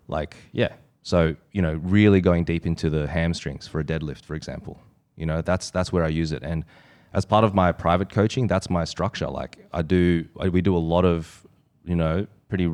like, 0.07 0.35
yeah. 0.51 0.73
So, 1.03 1.35
you 1.53 1.61
know, 1.61 1.75
really 1.75 2.19
going 2.19 2.43
deep 2.43 2.65
into 2.65 2.89
the 2.89 3.07
hamstrings 3.07 3.65
for 3.65 3.79
a 3.79 3.83
deadlift, 3.83 4.25
for 4.25 4.35
example. 4.35 4.77
You 5.15 5.25
know, 5.25 5.41
that's 5.41 5.71
that's 5.71 5.91
where 5.91 6.03
I 6.03 6.09
use 6.09 6.33
it. 6.33 6.43
And 6.43 6.65
as 7.17 7.25
part 7.25 7.43
of 7.43 7.55
my 7.55 7.71
private 7.71 8.11
coaching, 8.11 8.45
that's 8.45 8.69
my 8.69 8.85
structure. 8.85 9.27
Like, 9.27 9.57
I 9.73 9.81
do, 9.81 10.25
I, 10.39 10.49
we 10.49 10.61
do 10.61 10.77
a 10.77 10.85
lot 10.93 11.03
of, 11.03 11.47
you 11.83 11.95
know, 11.95 12.27
pretty 12.47 12.71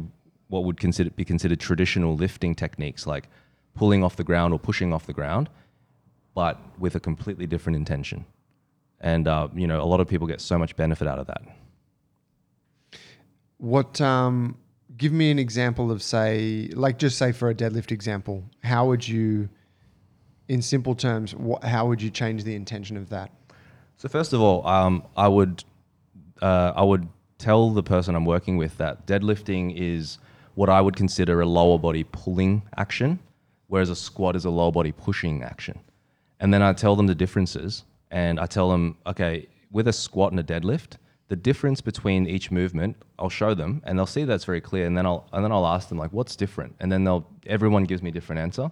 what 0.50 0.66
would 0.66 0.80
consider 0.80 1.10
be 1.12 1.24
considered 1.24 1.62
traditional 1.62 2.14
lifting 2.16 2.54
techniques, 2.54 3.08
like 3.08 3.30
pulling 3.74 4.04
off 4.04 4.18
the 4.18 4.24
ground 4.26 4.54
or 4.54 4.60
pushing 4.60 4.92
off 4.92 5.06
the 5.06 5.14
ground, 5.14 5.50
but 6.36 6.60
with 6.78 6.94
a 6.96 7.00
completely 7.00 7.48
different 7.48 7.78
intention. 7.78 8.26
And 9.00 9.30
uh, 9.30 9.48
you 9.56 9.66
know, 9.66 9.82
a 9.82 9.88
lot 9.94 10.02
of 10.02 10.10
people 10.10 10.28
get 10.28 10.42
so 10.42 10.58
much 10.58 10.76
benefit 10.76 11.08
out 11.08 11.20
of 11.20 11.28
that. 11.28 11.44
What? 13.60 14.02
Um, 14.02 14.58
give 14.98 15.14
me 15.14 15.32
an 15.32 15.40
example 15.40 15.90
of 15.90 16.04
say, 16.04 16.70
like 16.74 17.00
just 17.00 17.18
say 17.18 17.32
for 17.32 17.50
a 17.50 17.56
deadlift 17.56 17.92
example, 17.94 18.44
how 18.62 18.88
would 18.88 19.08
you, 19.08 19.48
in 20.50 20.62
simple 20.62 20.96
terms, 20.96 21.34
how 21.64 21.88
would 21.88 22.02
you 22.02 22.10
change 22.10 22.44
the 22.44 22.56
intention 22.56 22.98
of 22.98 23.08
that? 23.10 23.32
So 24.04 24.10
first 24.10 24.34
of 24.34 24.42
all, 24.42 24.68
um, 24.68 25.08
I 25.16 25.30
would 25.30 25.64
uh, 26.42 26.74
I 26.76 26.84
would 26.84 27.08
tell 27.38 27.70
the 27.70 27.82
person 27.82 28.16
I'm 28.16 28.26
working 28.26 28.58
with 28.58 28.78
that 28.78 29.08
deadlifting 29.08 29.74
is 29.78 30.18
what 30.56 30.70
I 30.70 30.82
would 30.82 30.98
consider 30.98 31.40
a 31.40 31.46
lower 31.46 31.80
body 31.80 32.04
pulling 32.04 32.64
action, 32.76 33.18
whereas 33.68 33.90
a 33.90 33.96
squat 33.96 34.36
is 34.36 34.44
a 34.44 34.50
lower 34.50 34.74
body 34.74 34.92
pushing 34.92 35.42
action. 35.42 35.80
And 36.42 36.54
then 36.54 36.62
I 36.62 36.74
tell 36.74 36.98
them 36.98 37.08
the 37.08 37.16
differences, 37.16 37.86
and 38.12 38.42
I 38.42 38.46
tell 38.46 38.70
them, 38.70 38.98
okay, 39.08 39.48
with 39.72 39.88
a 39.88 39.94
squat 39.94 40.34
and 40.34 40.40
a 40.42 40.44
deadlift, 40.44 40.98
the 41.30 41.38
difference 41.38 41.80
between 41.80 42.28
each 42.28 42.52
movement, 42.52 42.98
I'll 43.18 43.30
show 43.30 43.54
them, 43.54 43.82
and 43.86 43.98
they'll 43.98 44.06
see 44.06 44.26
that's 44.26 44.44
very 44.44 44.60
clear. 44.60 44.86
And 44.86 44.98
then 44.98 45.06
I'll 45.06 45.30
and 45.32 45.46
then 45.46 45.54
I'll 45.54 45.66
ask 45.66 45.88
them 45.88 45.98
like, 45.98 46.12
what's 46.12 46.36
different? 46.36 46.76
And 46.82 46.92
then 46.92 47.06
they'll 47.06 47.26
everyone 47.46 47.86
gives 47.86 48.02
me 48.04 48.10
a 48.10 48.14
different 48.14 48.42
answer. 48.42 48.70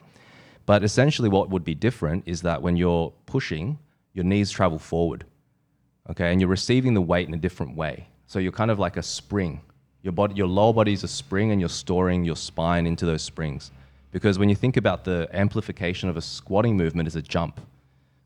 But 0.66 0.84
essentially, 0.84 1.30
what 1.30 1.50
would 1.52 1.64
be 1.64 1.74
different 1.74 2.24
is 2.26 2.42
that 2.42 2.62
when 2.62 2.76
you're 2.76 3.14
pushing, 3.28 3.80
your 4.14 4.26
knees 4.26 4.51
travel 4.51 4.80
forward, 4.80 5.26
okay, 6.09 6.32
and 6.32 6.41
you're 6.41 6.49
receiving 6.49 6.93
the 6.93 7.01
weight 7.01 7.28
in 7.28 7.34
a 7.34 7.38
different 7.38 7.76
way. 7.76 8.07
So 8.28 8.39
you're 8.39 8.51
kind 8.51 8.72
of 8.72 8.80
like 8.80 8.97
a 8.97 9.03
spring. 9.03 9.62
Your 10.03 10.14
body, 10.14 10.36
your 10.36 10.47
lower 10.47 10.74
body 10.74 10.93
is 10.93 11.03
a 11.03 11.07
spring, 11.07 11.51
and 11.51 11.59
you're 11.59 11.70
storing 11.70 12.24
your 12.24 12.36
spine 12.36 12.88
into 12.88 13.05
those 13.05 13.22
springs. 13.22 13.72
Because 14.12 14.39
when 14.39 14.49
you 14.49 14.55
think 14.55 14.78
about 14.78 15.03
the 15.03 15.30
amplification 15.34 16.09
of 16.09 16.18
a 16.18 16.22
squatting 16.22 16.76
movement 16.76 17.07
as 17.07 17.16
a 17.16 17.22
jump, 17.22 17.62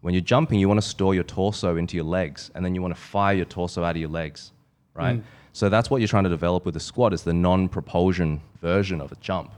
when 0.01 0.13
you're 0.13 0.21
jumping, 0.21 0.59
you 0.59 0.67
want 0.67 0.81
to 0.81 0.87
store 0.87 1.15
your 1.15 1.23
torso 1.23 1.77
into 1.77 1.95
your 1.95 2.05
legs, 2.05 2.51
and 2.55 2.63
then 2.63 2.75
you 2.75 2.81
want 2.81 2.95
to 2.95 3.01
fire 3.01 3.35
your 3.35 3.45
torso 3.45 3.83
out 3.83 3.95
of 3.95 3.97
your 3.97 4.09
legs, 4.09 4.51
right? 4.93 5.17
Mm. 5.17 5.23
So 5.53 5.69
that's 5.69 5.89
what 5.89 6.01
you're 6.01 6.07
trying 6.07 6.25
to 6.25 6.29
develop 6.29 6.65
with 6.65 6.75
a 6.75 6.79
squat 6.79 7.13
is 7.13 7.23
the 7.23 7.33
non-propulsion 7.33 8.41
version 8.61 9.01
of 9.01 9.11
a 9.11 9.15
jump, 9.15 9.51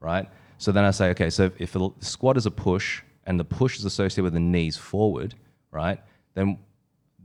right? 0.00 0.28
So 0.58 0.72
then 0.72 0.84
I 0.84 0.90
say, 0.90 1.10
okay, 1.10 1.28
so 1.28 1.50
if 1.58 1.72
the 1.72 1.90
squat 2.00 2.36
is 2.36 2.46
a 2.46 2.50
push 2.50 3.02
and 3.26 3.38
the 3.38 3.44
push 3.44 3.78
is 3.78 3.84
associated 3.84 4.24
with 4.24 4.34
the 4.34 4.40
knees 4.40 4.76
forward, 4.76 5.34
right? 5.70 6.00
Then 6.34 6.58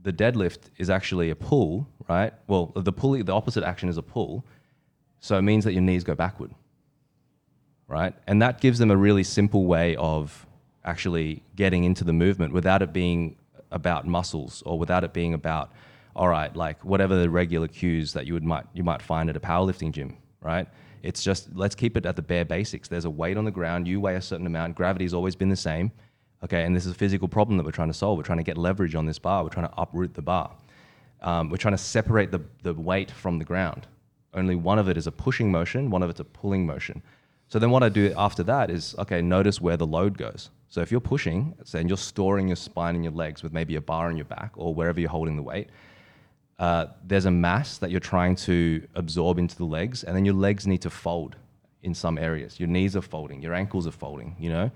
the 0.02 0.12
deadlift 0.12 0.70
is 0.78 0.90
actually 0.90 1.30
a 1.30 1.36
pull, 1.36 1.88
right? 2.08 2.32
Well, 2.46 2.72
the 2.74 2.92
pull, 2.92 3.22
the 3.22 3.32
opposite 3.32 3.64
action 3.64 3.88
is 3.88 3.98
a 3.98 4.02
pull, 4.02 4.44
so 5.20 5.36
it 5.36 5.42
means 5.42 5.64
that 5.64 5.72
your 5.72 5.82
knees 5.82 6.04
go 6.04 6.14
backward, 6.14 6.52
right? 7.88 8.14
And 8.26 8.40
that 8.42 8.60
gives 8.60 8.78
them 8.78 8.90
a 8.90 8.96
really 8.96 9.24
simple 9.24 9.64
way 9.64 9.96
of 9.96 10.46
actually 10.84 11.42
getting 11.56 11.84
into 11.84 12.04
the 12.04 12.12
movement 12.12 12.52
without 12.52 12.80
it 12.82 12.92
being 12.92 13.36
about 13.72 14.06
muscles 14.06 14.62
or 14.64 14.78
without 14.78 15.02
it 15.02 15.12
being 15.12 15.34
about 15.34 15.72
all 16.14 16.28
right 16.28 16.56
like 16.56 16.82
whatever 16.84 17.16
the 17.16 17.28
regular 17.28 17.68
cues 17.68 18.12
that 18.12 18.26
you 18.26 18.32
would 18.32 18.44
might 18.44 18.64
you 18.72 18.84
might 18.84 19.02
find 19.02 19.28
at 19.28 19.36
a 19.36 19.40
powerlifting 19.40 19.92
gym 19.92 20.16
right 20.40 20.68
it's 21.02 21.22
just 21.22 21.48
let's 21.54 21.74
keep 21.74 21.96
it 21.96 22.06
at 22.06 22.16
the 22.16 22.22
bare 22.22 22.44
basics 22.44 22.88
there's 22.88 23.04
a 23.04 23.10
weight 23.10 23.36
on 23.36 23.44
the 23.44 23.50
ground 23.50 23.86
you 23.86 24.00
weigh 24.00 24.14
a 24.14 24.22
certain 24.22 24.46
amount 24.46 24.74
gravity's 24.76 25.12
always 25.12 25.34
been 25.34 25.48
the 25.48 25.56
same 25.56 25.90
okay 26.44 26.64
and 26.64 26.74
this 26.74 26.86
is 26.86 26.92
a 26.92 26.94
physical 26.94 27.28
problem 27.28 27.56
that 27.56 27.64
we're 27.64 27.72
trying 27.72 27.88
to 27.88 27.94
solve. 27.94 28.16
We're 28.16 28.24
trying 28.24 28.38
to 28.38 28.44
get 28.44 28.58
leverage 28.58 28.94
on 28.94 29.06
this 29.06 29.18
bar. 29.18 29.42
We're 29.42 29.50
trying 29.50 29.68
to 29.68 29.74
uproot 29.76 30.14
the 30.14 30.22
bar. 30.22 30.50
Um, 31.22 31.50
we're 31.50 31.56
trying 31.56 31.74
to 31.74 31.82
separate 31.82 32.30
the, 32.30 32.40
the 32.62 32.74
weight 32.74 33.10
from 33.10 33.38
the 33.38 33.44
ground. 33.44 33.86
Only 34.34 34.54
one 34.54 34.78
of 34.78 34.88
it 34.88 34.96
is 34.96 35.06
a 35.06 35.12
pushing 35.12 35.50
motion 35.50 35.90
one 35.90 36.02
of 36.02 36.10
it's 36.10 36.20
a 36.20 36.24
pulling 36.24 36.66
motion. 36.66 37.02
So 37.48 37.58
then 37.58 37.70
what 37.70 37.82
I 37.82 37.88
do 37.88 38.12
after 38.16 38.42
that 38.44 38.70
is 38.70 38.94
okay, 38.98 39.22
notice 39.22 39.60
where 39.60 39.76
the 39.76 39.86
load 39.86 40.18
goes. 40.18 40.50
So 40.68 40.80
if 40.80 40.90
you're 40.90 41.00
pushing, 41.00 41.54
say, 41.64 41.80
and 41.80 41.88
you're 41.88 41.96
storing 41.96 42.48
your 42.48 42.56
spine 42.56 42.96
and 42.96 43.04
your 43.04 43.12
legs 43.12 43.42
with 43.42 43.52
maybe 43.52 43.76
a 43.76 43.80
bar 43.80 44.08
on 44.08 44.16
your 44.16 44.24
back 44.24 44.52
or 44.56 44.74
wherever 44.74 45.00
you're 45.00 45.10
holding 45.10 45.36
the 45.36 45.42
weight, 45.42 45.70
uh, 46.58 46.86
there's 47.04 47.26
a 47.26 47.30
mass 47.30 47.78
that 47.78 47.90
you're 47.90 48.00
trying 48.00 48.34
to 48.34 48.86
absorb 48.94 49.38
into 49.38 49.56
the 49.56 49.64
legs, 49.64 50.04
and 50.04 50.16
then 50.16 50.24
your 50.24 50.34
legs 50.34 50.66
need 50.66 50.82
to 50.82 50.90
fold 50.90 51.36
in 51.82 51.94
some 51.94 52.18
areas. 52.18 52.58
Your 52.58 52.68
knees 52.68 52.96
are 52.96 53.02
folding, 53.02 53.42
your 53.42 53.54
ankles 53.54 53.86
are 53.86 53.92
folding, 53.92 54.34
you 54.38 54.48
know, 54.48 54.70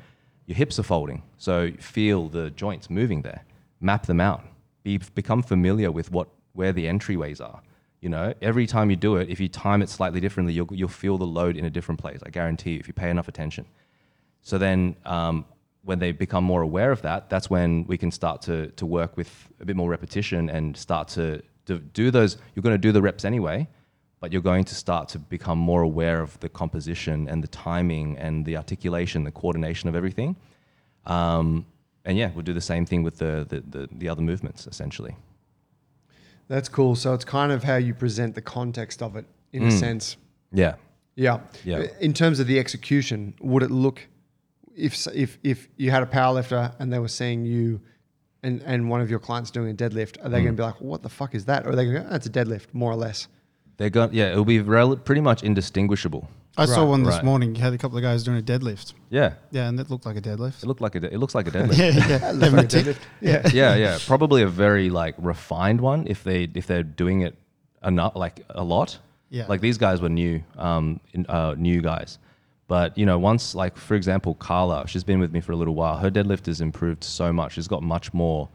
your 0.51 0.57
hips 0.57 0.81
are 0.81 0.83
folding. 0.83 1.23
So 1.39 1.71
feel 1.79 2.29
the 2.29 2.51
joints 2.51 2.91
moving 2.91 3.23
there, 3.23 3.45
map 3.81 4.07
them 4.07 4.21
out, 4.21 4.43
Be, 4.83 4.99
become 5.15 5.45
familiar 5.45 5.93
with 5.93 6.11
what 6.11 6.27
where 6.55 6.73
the 6.73 6.87
entryways 6.87 7.41
are. 7.41 7.63
You 8.01 8.09
know, 8.09 8.35
every 8.43 8.67
time 8.67 8.91
you 8.91 8.97
do 8.97 9.15
it, 9.15 9.29
if 9.31 9.39
you 9.39 9.49
time 9.49 9.81
it 9.81 9.89
slightly 9.89 10.19
differently, 10.19 10.53
you'll, 10.53 10.67
you'll 10.73 10.89
feel 10.89 11.19
the 11.19 11.27
load 11.39 11.57
in 11.57 11.67
a 11.67 11.71
different 11.71 12.01
place. 12.01 12.19
I 12.27 12.31
guarantee 12.31 12.73
you, 12.73 12.81
if 12.81 12.89
you 12.89 12.95
pay 12.95 13.11
enough 13.11 13.29
attention. 13.29 13.65
So 14.43 14.59
then, 14.59 14.97
um, 15.05 15.45
when 15.83 16.01
they 16.01 16.11
become 16.11 16.43
more 16.43 16.63
aware 16.63 16.91
of 16.91 17.01
that, 17.03 17.31
that's 17.31 17.49
when 17.49 17.85
we 17.87 17.97
can 17.97 18.11
start 18.11 18.43
to, 18.43 18.73
to 18.73 18.85
work 18.85 19.17
with 19.17 19.31
a 19.61 19.65
bit 19.65 19.77
more 19.77 19.89
repetition 19.89 20.51
and 20.51 20.77
start 20.77 21.07
to, 21.09 21.43
to 21.67 21.79
do 21.79 22.11
those. 22.11 22.39
You're 22.55 22.65
going 22.65 22.75
to 22.75 22.79
do 22.89 22.91
the 22.91 23.01
reps 23.01 23.25
anyway, 23.25 23.69
but 24.21 24.33
you're 24.33 24.43
going 24.43 24.65
to 24.65 24.75
start 24.75 25.09
to 25.09 25.19
become 25.19 25.59
more 25.59 25.83
aware 25.83 26.21
of 26.21 26.39
the 26.41 26.49
composition 26.49 27.29
and 27.29 27.43
the 27.43 27.49
timing 27.49 28.19
and 28.19 28.45
the 28.45 28.57
articulation, 28.57 29.25
the 29.25 29.31
coordination 29.31 29.89
of 29.89 29.95
everything. 29.95 30.37
Um, 31.07 31.67
and 32.05 32.19
yeah, 32.19 32.31
we'll 32.35 32.45
do 32.45 32.53
the 32.53 32.61
same 32.61 32.85
thing 32.85 33.03
with 33.03 33.19
the, 33.19 33.47
the, 33.49 33.61
the, 33.61 33.89
the 33.93 34.09
other 34.09 34.23
movements, 34.23 34.67
essentially. 34.67 35.17
That's 36.49 36.69
cool. 36.69 36.97
So 36.97 37.15
it's 37.15 37.25
kind 37.25 37.51
of 37.51 37.65
how 37.65 37.77
you 37.77 37.95
present 37.95 38.35
the 38.35 38.43
context 38.43 39.03
of 39.03 39.17
it 39.17 39.25
in 39.53 39.65
a 39.65 39.69
mm. 39.69 39.79
sense. 39.79 40.17
Yeah. 40.53 40.75
Yeah. 41.15 41.41
Yeah. 41.65 41.79
Uh, 41.79 41.87
in 42.01 42.13
terms 42.13 42.41
of 42.41 42.47
the 42.47 42.59
execution, 42.59 43.35
would 43.41 43.63
it 43.63 43.71
look 43.71 44.07
if 44.77 45.07
if 45.09 45.39
if 45.43 45.69
you 45.77 45.91
had 45.91 46.03
a 46.03 46.07
powerlifter 46.07 46.75
and 46.79 46.93
they 46.93 46.99
were 46.99 47.09
seeing 47.09 47.45
you 47.45 47.81
and 48.43 48.63
and 48.63 48.89
one 48.89 49.01
of 49.01 49.11
your 49.11 49.19
clients 49.19 49.51
doing 49.51 49.71
a 49.71 49.75
deadlift, 49.75 50.25
are 50.25 50.29
they 50.29 50.39
mm. 50.39 50.45
going 50.45 50.57
to 50.57 50.61
be 50.61 50.63
like, 50.63 50.81
"What 50.81 51.03
the 51.03 51.09
fuck 51.09 51.35
is 51.35 51.45
that?" 51.45 51.67
Or 51.67 51.71
are 51.71 51.77
they 51.77 51.85
going 51.85 51.97
to 51.97 52.03
go, 52.03 52.09
"That's 52.09 52.27
a 52.27 52.31
deadlift," 52.31 52.67
more 52.73 52.91
or 52.91 52.97
less? 52.97 53.29
They're 53.81 53.89
going, 53.89 54.13
yeah, 54.13 54.31
it'll 54.33 54.45
be 54.45 54.61
rel- 54.61 54.95
pretty 54.99 55.23
much 55.23 55.43
indistinguishable. 55.43 56.29
I 56.59 56.67
saw 56.67 56.81
Right, 56.83 56.89
one 56.91 57.03
this 57.03 57.15
right. 57.15 57.25
morning. 57.25 57.55
You 57.55 57.63
had 57.63 57.73
a 57.73 57.79
couple 57.79 57.97
of 57.97 58.03
guys 58.03 58.23
doing 58.25 58.37
a 58.37 58.43
deadlift. 58.43 58.93
Yeah. 59.09 59.33
Yeah, 59.53 59.69
and 59.71 59.81
it 59.81 59.89
looked 59.89 60.05
like 60.05 60.19
a 60.19 60.21
deadlift. 60.21 60.63
It 60.63 60.67
looked 60.67 60.83
like 60.83 60.97
a, 60.97 61.01
de- 61.01 61.15
it 61.15 61.17
looks 61.17 61.35
like 61.35 61.49
a 61.49 61.51
deadlift. 61.57 61.79
yeah, 61.79 62.07
yeah. 62.07 62.19
Having 62.45 62.59
a 62.59 62.63
a 62.63 62.67
tick. 62.67 62.85
deadlift. 62.85 62.99
Yeah. 63.23 63.49
yeah, 63.55 63.75
yeah, 63.77 63.99
probably 64.07 64.43
a 64.43 64.49
very 64.49 64.91
like 64.91 65.15
refined 65.17 65.81
one 65.81 66.07
if 66.09 66.23
they 66.25 66.51
if 66.55 66.67
they're 66.67 66.83
doing 66.83 67.23
it 67.23 67.39
enough 67.83 68.15
like 68.17 68.45
a 68.51 68.63
lot. 68.63 68.99
Yeah. 69.31 69.47
Like 69.49 69.63
these 69.63 69.79
guys 69.79 70.03
were 70.03 70.11
new, 70.11 70.43
um, 70.59 71.01
in, 71.15 71.25
uh, 71.27 71.55
new 71.57 71.81
guys. 71.81 72.19
But 72.69 72.99
you 72.99 73.07
know, 73.07 73.19
once 73.19 73.55
like 73.55 73.79
for 73.79 73.95
example, 73.95 74.35
Carla, 74.35 74.87
she's 74.89 75.05
been 75.05 75.21
with 75.21 75.33
me 75.33 75.41
for 75.41 75.53
a 75.53 75.57
little 75.57 75.75
while. 75.75 75.97
Her 75.97 76.11
deadlift 76.11 76.45
has 76.47 76.61
improved 76.61 77.03
so 77.03 77.33
much. 77.33 77.55
She's 77.55 77.69
got 77.69 77.83
much 77.83 78.13
more. 78.13 78.51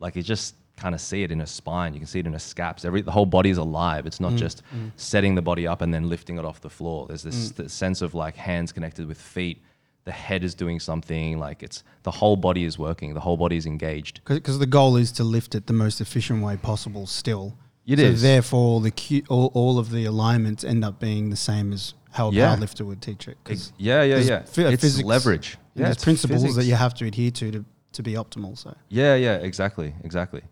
Like 0.00 0.16
it 0.16 0.22
just 0.22 0.56
kind 0.76 0.94
of 0.94 1.00
see 1.00 1.22
it 1.22 1.30
in 1.32 1.40
a 1.40 1.46
spine. 1.46 1.94
You 1.94 2.00
can 2.00 2.06
see 2.06 2.18
it 2.20 2.26
in 2.26 2.34
a 2.34 2.38
scaps. 2.38 2.84
Every 2.84 3.00
the 3.02 3.10
whole 3.10 3.26
body 3.26 3.50
is 3.50 3.58
alive. 3.58 4.06
It's 4.06 4.20
not 4.20 4.32
mm, 4.32 4.38
just 4.38 4.62
mm. 4.74 4.90
setting 4.96 5.34
the 5.34 5.42
body 5.42 5.66
up 5.66 5.80
and 5.82 5.92
then 5.92 6.08
lifting 6.08 6.38
it 6.38 6.44
off 6.44 6.60
the 6.60 6.70
floor. 6.70 7.06
There's 7.06 7.22
this, 7.22 7.50
mm. 7.52 7.56
this 7.56 7.72
sense 7.72 8.02
of 8.02 8.14
like 8.14 8.36
hands 8.36 8.72
connected 8.72 9.06
with 9.06 9.20
feet. 9.20 9.62
The 10.04 10.12
head 10.12 10.44
is 10.44 10.54
doing 10.54 10.78
something. 10.78 11.38
Like 11.38 11.62
it's 11.62 11.82
the 12.02 12.10
whole 12.10 12.36
body 12.36 12.64
is 12.64 12.78
working. 12.78 13.14
The 13.14 13.20
whole 13.20 13.36
body 13.36 13.56
is 13.56 13.66
engaged. 13.66 14.20
Because 14.24 14.58
the 14.58 14.66
goal 14.66 14.96
is 14.96 15.10
to 15.12 15.24
lift 15.24 15.54
it 15.54 15.66
the 15.66 15.72
most 15.72 16.00
efficient 16.00 16.42
way 16.44 16.56
possible 16.56 17.06
still. 17.06 17.56
It 17.86 17.98
so 17.98 18.04
is. 18.04 18.22
therefore, 18.22 18.60
all 18.60 18.80
the 18.80 18.90
cu- 18.90 19.22
all, 19.28 19.50
all 19.54 19.78
of 19.78 19.90
the 19.90 20.04
alignments 20.04 20.64
end 20.64 20.84
up 20.84 20.98
being 21.00 21.30
the 21.30 21.36
same 21.36 21.72
as 21.72 21.94
how 22.12 22.28
a 22.28 22.32
Yeah. 22.32 22.54
powerlifter 22.56 22.84
would 22.84 23.00
teach 23.00 23.28
it. 23.28 23.36
'Cause 23.44 23.72
Yeah, 23.78 24.02
yeah, 24.02 24.18
yeah. 24.18 24.42
phy- 24.42 24.68
it's 24.72 24.82
physics- 24.82 25.06
leverage. 25.06 25.56
Yeah, 25.74 25.84
there's 25.84 25.96
it's 25.96 26.04
principles 26.04 26.56
that 26.56 26.64
you 26.64 26.74
have 26.74 26.94
to 26.94 27.06
adhere 27.06 27.30
to 27.30 27.50
to, 27.52 27.64
to 27.92 28.02
be 28.02 28.12
optimal. 28.14 28.56
So 28.58 28.74
Yeah, 28.88 29.14
yeah, 29.14 29.36
exactly, 29.36 29.94
exactly. 30.02 30.42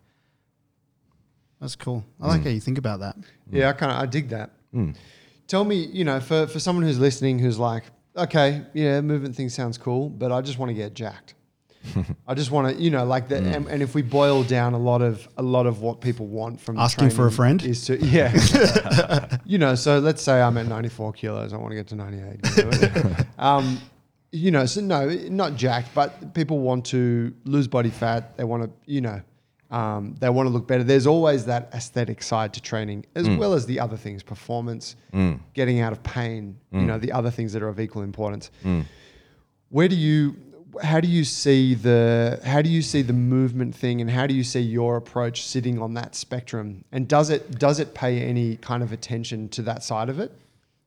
That's 1.65 1.77
cool. 1.77 2.05
I 2.21 2.29
like 2.29 2.43
how 2.43 2.51
you 2.51 2.61
think 2.61 2.77
about 2.77 3.01
that. 3.01 3.17
Yeah, 3.51 3.71
I 3.71 3.73
kind 3.73 3.91
of 3.91 3.97
I 3.97 4.05
dig 4.05 4.29
that. 4.29 4.51
Tell 5.47 5.65
me, 5.65 5.77
you 5.77 6.05
know, 6.05 6.21
for 6.21 6.47
for 6.47 6.61
someone 6.61 6.85
who's 6.85 6.99
listening, 6.99 7.39
who's 7.39 7.59
like, 7.59 7.85
okay, 8.15 8.67
yeah, 8.75 9.01
movement 9.01 9.35
thing 9.35 9.49
sounds 9.49 9.79
cool, 9.79 10.11
but 10.11 10.31
I 10.31 10.43
just 10.43 10.59
want 10.59 10.69
to 10.69 10.75
get 10.75 10.93
jacked. 10.93 11.33
I 12.29 12.35
just 12.35 12.51
want 12.51 12.69
to, 12.69 12.83
you 12.83 12.91
know, 12.91 13.07
like 13.07 13.29
that. 13.29 13.45
And, 13.45 13.67
and 13.67 13.83
if 13.83 13.95
we 13.95 14.03
boil 14.03 14.43
down 14.43 14.75
a 14.75 14.79
lot 14.79 15.01
of 15.01 15.27
a 15.39 15.43
lot 15.43 15.65
of 15.65 15.81
what 15.81 16.03
people 16.03 16.27
want 16.27 16.61
from 16.61 16.79
Asking 16.79 17.09
for 17.09 17.29
a 17.29 17.31
training 17.31 17.61
friend? 17.61 17.63
is 17.65 17.87
to 17.87 17.97
yeah, 17.97 19.39
you 19.47 19.57
know. 19.57 19.75
So 19.75 20.01
let's 20.01 20.21
say 20.21 20.43
I'm 20.43 20.59
at 20.59 20.67
94 20.67 21.15
kilos. 21.15 21.55
I 21.55 21.57
want 21.57 21.71
to 21.71 21.77
get 21.77 21.87
to 21.89 21.95
98. 21.95 22.57
You 22.59 22.65
know? 22.65 23.17
um, 23.39 23.81
you 24.33 24.51
know, 24.51 24.67
so 24.67 24.83
no, 24.83 25.09
not 25.31 25.57
jacked, 25.57 25.95
but 25.95 26.35
people 26.35 26.59
want 26.59 26.85
to 26.87 27.33
lose 27.45 27.69
body 27.69 27.89
fat. 27.89 28.37
They 28.37 28.45
want 28.45 28.65
to, 28.65 28.71
you 28.85 29.01
know, 29.01 29.23
um, 29.75 30.15
they 30.21 30.31
want 30.31 30.47
to 30.47 30.53
look 30.57 30.67
better. 30.67 30.85
There's 30.85 31.07
always 31.07 31.41
that 31.47 31.63
aesthetic 31.75 32.23
side 32.23 32.51
to 32.55 32.61
training, 32.63 33.07
as 33.15 33.29
well 33.29 33.53
as 33.59 33.67
the 33.67 33.81
other 33.81 33.97
things, 33.97 34.23
performance, 34.23 34.97
getting 35.59 35.81
out 35.81 35.93
of 35.93 36.01
pain. 36.03 36.57
You 36.73 36.87
know, 36.91 36.99
the 36.99 37.13
other 37.13 37.31
things 37.31 37.53
that 37.55 37.63
are 37.63 37.69
of 37.69 37.81
equal 37.81 38.03
importance. 38.03 38.51
Where 39.71 39.89
do 39.89 39.97
you, 39.97 40.37
how 40.83 41.01
do 41.01 41.09
you 41.09 41.25
see 41.25 41.75
the, 41.75 42.41
how 42.45 42.63
do 42.63 42.69
you 42.69 42.83
see 42.83 43.03
the 43.03 43.13
movement 43.13 43.75
thing, 43.75 44.01
and 44.01 44.09
how 44.09 44.27
do 44.27 44.35
you 44.35 44.45
see 44.45 44.61
your 44.61 44.97
approach 44.97 45.45
sitting 45.45 45.83
on 45.83 45.95
that 45.95 46.15
spectrum? 46.15 46.85
And 46.93 47.09
does 47.09 47.31
it 47.31 47.59
does 47.59 47.81
it 47.81 47.95
pay 47.95 48.21
any 48.21 48.57
kind 48.57 48.83
of 48.83 48.93
attention 48.93 49.49
to 49.51 49.63
that 49.63 49.83
side 49.83 50.09
of 50.09 50.21
it? 50.21 50.31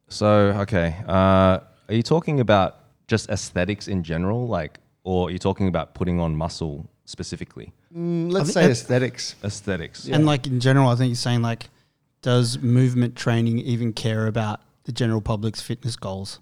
So, 0.07 0.29
okay. 0.63 0.95
Uh, 1.05 1.59
are 1.89 1.95
you 1.99 2.03
talking 2.03 2.39
about 2.39 2.77
just 3.07 3.29
aesthetics 3.29 3.89
in 3.89 4.03
general? 4.03 4.47
Like, 4.47 4.79
or 5.03 5.27
are 5.27 5.31
you 5.31 5.39
talking 5.39 5.67
about 5.67 5.93
putting 5.93 6.19
on 6.21 6.37
muscle 6.37 6.89
specifically? 7.03 7.73
Mm, 7.95 8.31
let's 8.31 8.51
say 8.53 8.63
that- 8.63 8.71
aesthetics. 8.71 9.35
Aesthetics. 9.43 10.07
And 10.07 10.25
like 10.25 10.47
in 10.47 10.59
general, 10.59 10.89
I 10.89 10.95
think 10.95 11.09
you're 11.09 11.15
saying 11.15 11.41
like, 11.41 11.69
does 12.21 12.59
movement 12.59 13.15
training 13.15 13.59
even 13.59 13.93
care 13.93 14.27
about 14.27 14.61
the 14.83 14.91
general 14.91 15.21
public's 15.21 15.61
fitness 15.61 15.95
goals, 15.95 16.39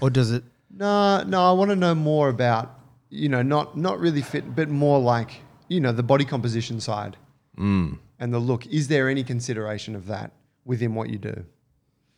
or 0.00 0.10
does 0.10 0.30
it? 0.30 0.44
No, 0.76 1.22
no, 1.22 1.48
I 1.48 1.52
want 1.52 1.70
to 1.70 1.76
know 1.76 1.94
more 1.94 2.28
about, 2.28 2.80
you 3.08 3.28
know, 3.28 3.42
not 3.42 3.78
not 3.78 4.00
really 4.00 4.22
fit, 4.22 4.56
but 4.56 4.68
more 4.68 4.98
like, 4.98 5.40
you 5.68 5.78
know, 5.80 5.92
the 5.92 6.02
body 6.02 6.24
composition 6.24 6.80
side 6.80 7.16
and 7.56 7.98
the 8.18 8.40
look. 8.40 8.66
Is 8.66 8.88
there 8.88 9.08
any 9.08 9.22
consideration 9.22 9.94
of 9.94 10.06
that 10.08 10.32
within 10.64 10.96
what 10.96 11.10
you 11.10 11.18
do? 11.18 11.44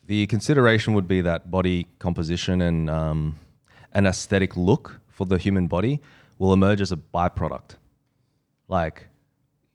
The 0.06 0.26
consideration 0.28 0.94
would 0.94 1.06
be 1.06 1.20
that 1.20 1.50
body 1.50 1.86
composition 1.98 2.62
and 2.62 2.88
um, 2.88 3.36
an 3.92 4.06
aesthetic 4.06 4.56
look 4.56 5.00
for 5.08 5.26
the 5.26 5.36
human 5.36 5.66
body 5.66 6.00
will 6.38 6.54
emerge 6.54 6.80
as 6.80 6.92
a 6.92 6.96
byproduct. 6.96 7.76
Like, 8.68 9.08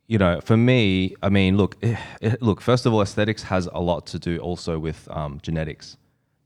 you 0.08 0.18
know, 0.18 0.42
for 0.42 0.58
me, 0.58 1.16
I 1.22 1.30
mean, 1.30 1.58
look, 1.58 1.78
eh, 1.84 1.96
eh, 2.22 2.36
look. 2.42 2.62
First 2.62 2.86
of 2.86 2.94
all, 2.94 3.02
aesthetics 3.02 3.44
has 3.44 3.68
a 3.72 3.80
lot 3.80 4.06
to 4.08 4.20
do 4.20 4.38
also 4.40 4.78
with 4.78 5.08
um, 5.10 5.40
genetics. 5.42 5.98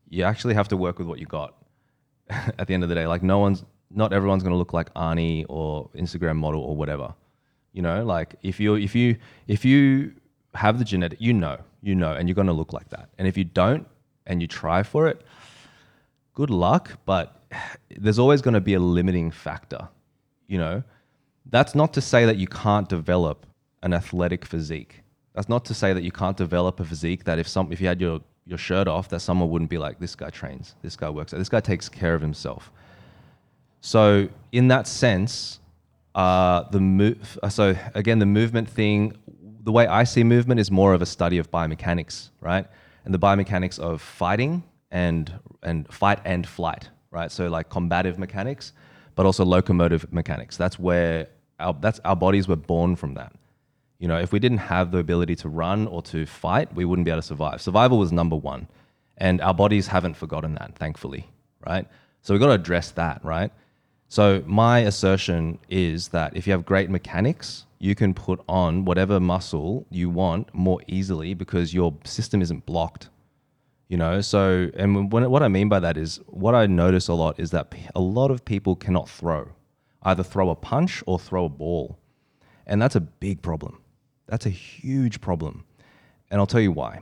You 0.10 0.24
actually 0.24 0.54
have 0.54 0.68
to 0.68 0.78
work 0.78 1.00
with 1.00 1.08
what 1.08 1.20
you 1.20 1.26
got. 1.26 1.56
At 2.30 2.68
the 2.68 2.74
end 2.74 2.84
of 2.84 2.90
the 2.90 2.96
day, 2.96 3.08
like 3.08 3.24
no 3.24 3.40
one's, 3.40 3.64
not 3.90 4.14
everyone's 4.14 4.44
going 4.44 4.54
to 4.54 4.58
look 4.58 4.74
like 4.74 4.94
Arnie 4.94 5.46
or 5.50 5.90
Instagram 5.96 6.38
model 6.38 6.62
or 6.62 6.76
whatever. 6.76 7.14
You 7.74 7.82
know, 7.82 8.06
like 8.06 8.36
if 8.42 8.60
you 8.60 8.76
if 8.76 8.96
you 8.96 9.18
if 9.48 9.66
you 9.66 10.14
have 10.54 10.80
the 10.80 10.86
genetic, 10.86 11.20
you 11.20 11.34
know, 11.34 11.58
you 11.82 11.94
know, 11.96 12.14
and 12.14 12.28
you're 12.30 12.36
going 12.36 12.48
to 12.48 12.54
look 12.54 12.72
like 12.72 12.90
that. 12.90 13.10
And 13.18 13.28
if 13.28 13.38
you 13.38 13.44
don't, 13.44 13.88
and 14.28 14.42
you 14.42 14.48
try 14.48 14.84
for 14.84 15.08
it, 15.08 15.22
good 16.34 16.50
luck. 16.50 16.92
But 17.06 17.44
there's 17.98 18.20
always 18.20 18.42
going 18.42 18.54
to 18.54 18.62
be 18.62 18.76
a 18.76 18.80
limiting 18.80 19.32
factor. 19.32 19.90
You 20.48 20.60
know, 20.60 20.84
that's 21.50 21.76
not 21.76 21.94
to 21.94 22.02
say 22.02 22.26
that 22.26 22.38
you 22.38 22.48
can't 22.48 22.90
develop 22.90 23.46
an 23.84 23.94
athletic 23.94 24.46
physique. 24.46 25.04
That's 25.34 25.50
not 25.50 25.66
to 25.66 25.74
say 25.74 25.94
that 25.94 26.04
you 26.04 26.12
can't 26.12 26.38
develop 26.38 26.80
a 26.80 26.86
physique 26.86 27.26
that 27.26 27.40
if 27.40 27.48
some 27.48 27.72
if 27.72 27.82
you 27.82 27.88
had 27.88 28.02
your 28.02 28.22
your 28.46 28.58
shirt 28.58 28.88
off, 28.88 29.10
that 29.10 29.20
someone 29.20 29.50
wouldn't 29.50 29.70
be 29.70 29.78
like, 29.78 30.00
this 30.00 30.16
guy 30.16 30.30
trains, 30.30 30.76
this 30.82 30.96
guy 30.96 31.10
works, 31.10 31.32
this 31.32 31.50
guy 31.50 31.60
takes 31.60 31.90
care 31.90 32.14
of 32.14 32.22
himself. 32.22 32.72
So 33.82 34.30
in 34.52 34.68
that 34.70 34.88
sense, 34.88 35.60
uh, 36.16 36.64
the 36.72 36.80
move. 36.80 37.38
So 37.50 37.76
again, 37.94 38.20
the 38.20 38.26
movement 38.26 38.70
thing. 38.70 39.18
The 39.64 39.72
way 39.72 39.88
I 39.88 40.04
see 40.04 40.24
movement 40.24 40.60
is 40.60 40.70
more 40.70 40.94
of 40.94 41.02
a 41.02 41.06
study 41.06 41.40
of 41.40 41.50
biomechanics, 41.50 42.30
right? 42.40 42.68
And 43.04 43.14
the 43.14 43.20
biomechanics 43.20 43.80
of 43.80 44.02
fighting 44.02 44.64
and 44.92 45.32
and 45.64 45.92
fight 45.92 46.20
and 46.24 46.48
flight, 46.48 46.90
right? 47.12 47.32
So 47.32 47.48
like 47.50 47.70
combative 47.70 48.18
mechanics, 48.18 48.74
but 49.16 49.26
also 49.26 49.44
locomotive 49.44 50.12
mechanics. 50.14 50.56
That's 50.56 50.80
where 50.80 51.28
our 51.60 51.76
that's 51.80 52.00
our 52.06 52.16
bodies 52.16 52.48
were 52.48 52.56
born 52.56 52.96
from 52.96 53.14
that. 53.16 53.34
You 54.00 54.08
know, 54.08 54.20
if 54.20 54.32
we 54.32 54.40
didn't 54.40 54.60
have 54.60 54.92
the 54.92 54.98
ability 54.98 55.36
to 55.38 55.50
run 55.50 55.88
or 55.88 56.02
to 56.04 56.26
fight, 56.26 56.74
we 56.76 56.86
wouldn't 56.86 57.06
be 57.06 57.12
able 57.12 57.22
to 57.22 57.28
survive. 57.28 57.62
Survival 57.62 57.98
was 57.98 58.12
number 58.12 58.36
one. 58.36 58.68
And 59.18 59.40
our 59.42 59.54
bodies 59.54 59.88
haven't 59.88 60.16
forgotten 60.16 60.56
that, 60.56 60.76
thankfully, 60.76 61.30
right? 61.66 61.88
So 62.22 62.34
we've 62.34 62.42
got 62.42 62.48
to 62.48 62.54
address 62.54 62.92
that, 62.92 63.24
right? 63.24 63.52
So 64.10 64.44
my 64.46 64.80
assertion 64.80 65.60
is 65.70 66.10
that 66.10 66.36
if 66.36 66.46
you 66.46 66.52
have 66.52 66.66
great 66.66 66.90
mechanics, 66.90 67.66
you 67.80 67.96
can 67.96 68.14
put 68.14 68.42
on 68.48 68.86
whatever 68.86 69.20
muscle 69.20 69.86
you 69.90 70.10
want 70.10 70.54
more 70.54 70.82
easily 70.88 71.34
because 71.34 71.74
your 71.74 71.96
system 72.04 72.42
isn't 72.42 72.66
blocked. 72.66 73.10
You 73.88 73.98
know, 73.98 74.20
so 74.22 74.70
and 74.76 75.12
when, 75.12 75.30
what 75.30 75.44
I 75.44 75.48
mean 75.48 75.70
by 75.70 75.80
that 75.80 75.96
is 75.96 76.20
what 76.28 76.56
I 76.56 76.66
notice 76.66 77.08
a 77.08 77.14
lot 77.14 77.40
is 77.40 77.52
that 77.52 77.74
a 77.94 78.00
lot 78.00 78.32
of 78.32 78.44
people 78.44 78.76
cannot 78.76 79.08
throw, 79.08 79.50
either 80.06 80.24
throw 80.24 80.50
a 80.50 80.56
punch 80.56 81.04
or 81.06 81.20
throw 81.20 81.46
a 81.46 81.50
ball. 81.50 81.98
And 82.66 82.82
that's 82.82 82.96
a 82.96 83.02
big 83.02 83.42
problem. 83.42 83.82
That's 84.28 84.46
a 84.46 84.52
huge 84.52 85.20
problem. 85.20 85.66
And 86.32 86.40
I'll 86.40 86.48
tell 86.48 86.62
you 86.62 86.72
why. 86.72 87.02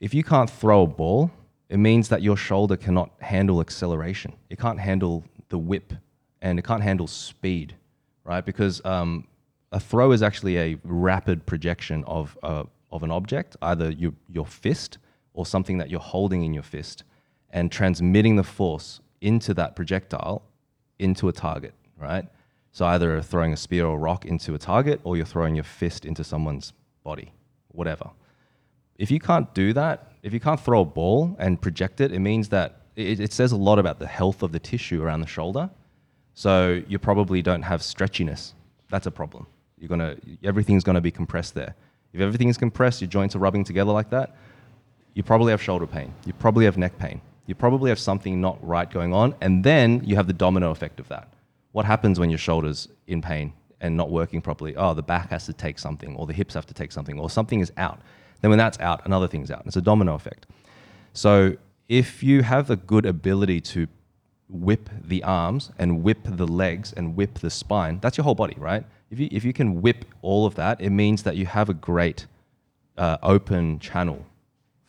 If 0.00 0.12
you 0.12 0.22
can't 0.22 0.50
throw 0.50 0.82
a 0.82 0.86
ball, 0.86 1.30
it 1.68 1.78
means 1.78 2.08
that 2.08 2.22
your 2.22 2.36
shoulder 2.36 2.76
cannot 2.76 3.10
handle 3.20 3.60
acceleration. 3.60 4.34
It 4.50 4.58
can't 4.58 4.78
handle 4.78 5.24
the 5.48 5.58
whip 5.58 5.94
and 6.42 6.58
it 6.58 6.64
can't 6.64 6.82
handle 6.82 7.06
speed, 7.06 7.76
right? 8.24 8.44
Because 8.44 8.84
um, 8.84 9.26
a 9.72 9.78
throw 9.78 10.12
is 10.12 10.22
actually 10.22 10.58
a 10.58 10.78
rapid 10.84 11.46
projection 11.46 12.02
of, 12.04 12.36
uh, 12.42 12.64
of 12.90 13.02
an 13.02 13.10
object, 13.10 13.56
either 13.62 13.90
your, 13.90 14.12
your 14.28 14.46
fist 14.46 14.98
or 15.32 15.46
something 15.46 15.78
that 15.78 15.90
you're 15.90 16.00
holding 16.00 16.44
in 16.44 16.54
your 16.54 16.62
fist, 16.62 17.04
and 17.50 17.70
transmitting 17.70 18.36
the 18.36 18.42
force 18.42 19.00
into 19.20 19.54
that 19.54 19.76
projectile 19.76 20.42
into 20.98 21.28
a 21.28 21.32
target, 21.32 21.74
right? 22.00 22.26
So 22.72 22.86
either 22.86 23.20
throwing 23.20 23.52
a 23.52 23.56
spear 23.56 23.86
or 23.86 23.98
rock 23.98 24.24
into 24.24 24.54
a 24.54 24.58
target, 24.58 25.00
or 25.04 25.16
you're 25.16 25.26
throwing 25.26 25.54
your 25.54 25.64
fist 25.64 26.04
into 26.04 26.24
someone's 26.24 26.72
body, 27.02 27.32
whatever. 27.68 28.10
If 28.98 29.10
you 29.10 29.18
can't 29.18 29.52
do 29.54 29.72
that, 29.72 30.12
if 30.22 30.32
you 30.32 30.40
can't 30.40 30.60
throw 30.60 30.82
a 30.82 30.84
ball 30.84 31.34
and 31.38 31.60
project 31.60 32.00
it, 32.00 32.12
it 32.12 32.20
means 32.20 32.48
that 32.50 32.82
it, 32.96 33.20
it 33.20 33.32
says 33.32 33.52
a 33.52 33.56
lot 33.56 33.78
about 33.78 33.98
the 33.98 34.06
health 34.06 34.42
of 34.42 34.52
the 34.52 34.58
tissue 34.58 35.02
around 35.02 35.20
the 35.20 35.26
shoulder. 35.26 35.70
So 36.34 36.82
you 36.86 36.98
probably 36.98 37.42
don't 37.42 37.62
have 37.62 37.80
stretchiness. 37.80 38.52
That's 38.90 39.06
a 39.06 39.10
problem. 39.10 39.46
You're 39.78 39.88
gonna 39.88 40.16
everything's 40.44 40.84
gonna 40.84 41.00
be 41.00 41.10
compressed 41.10 41.54
there. 41.54 41.74
If 42.12 42.20
everything 42.20 42.48
is 42.48 42.58
compressed, 42.58 43.00
your 43.00 43.08
joints 43.08 43.34
are 43.34 43.38
rubbing 43.38 43.64
together 43.64 43.92
like 43.92 44.10
that, 44.10 44.36
you 45.14 45.22
probably 45.22 45.50
have 45.52 45.62
shoulder 45.62 45.86
pain. 45.86 46.12
You 46.26 46.32
probably 46.34 46.64
have 46.64 46.76
neck 46.76 46.98
pain. 46.98 47.20
You 47.46 47.54
probably 47.54 47.90
have 47.90 47.98
something 47.98 48.40
not 48.40 48.64
right 48.66 48.90
going 48.90 49.12
on, 49.12 49.34
and 49.40 49.64
then 49.64 50.02
you 50.04 50.16
have 50.16 50.26
the 50.26 50.32
domino 50.32 50.70
effect 50.70 51.00
of 51.00 51.08
that. 51.08 51.28
What 51.72 51.84
happens 51.84 52.18
when 52.18 52.30
your 52.30 52.38
shoulder's 52.38 52.88
in 53.06 53.22
pain 53.22 53.52
and 53.80 53.96
not 53.96 54.10
working 54.10 54.40
properly? 54.40 54.76
Oh, 54.76 54.94
the 54.94 55.02
back 55.02 55.30
has 55.30 55.46
to 55.46 55.52
take 55.52 55.78
something, 55.78 56.16
or 56.16 56.26
the 56.26 56.32
hips 56.32 56.54
have 56.54 56.66
to 56.66 56.74
take 56.74 56.92
something, 56.92 57.18
or 57.18 57.30
something 57.30 57.60
is 57.60 57.72
out. 57.76 58.00
Then 58.40 58.50
when 58.50 58.58
that's 58.58 58.78
out, 58.80 59.04
another 59.04 59.28
thing's 59.28 59.50
out. 59.50 59.62
It's 59.66 59.76
a 59.76 59.80
domino 59.80 60.14
effect. 60.14 60.46
So 61.12 61.56
if 61.88 62.22
you 62.22 62.42
have 62.42 62.70
a 62.70 62.76
good 62.76 63.06
ability 63.06 63.60
to 63.60 63.86
whip 64.48 64.90
the 65.02 65.22
arms 65.22 65.70
and 65.78 66.02
whip 66.02 66.18
the 66.24 66.46
legs 66.46 66.92
and 66.92 67.16
whip 67.16 67.38
the 67.38 67.50
spine, 67.50 67.98
that's 68.00 68.16
your 68.16 68.24
whole 68.24 68.34
body, 68.34 68.56
right? 68.58 68.84
If 69.10 69.18
you, 69.18 69.28
if 69.30 69.44
you 69.44 69.52
can 69.52 69.82
whip 69.82 70.04
all 70.22 70.46
of 70.46 70.54
that, 70.56 70.80
it 70.80 70.90
means 70.90 71.22
that 71.24 71.36
you 71.36 71.46
have 71.46 71.68
a 71.68 71.74
great 71.74 72.26
uh, 72.96 73.18
open 73.22 73.78
channel 73.78 74.24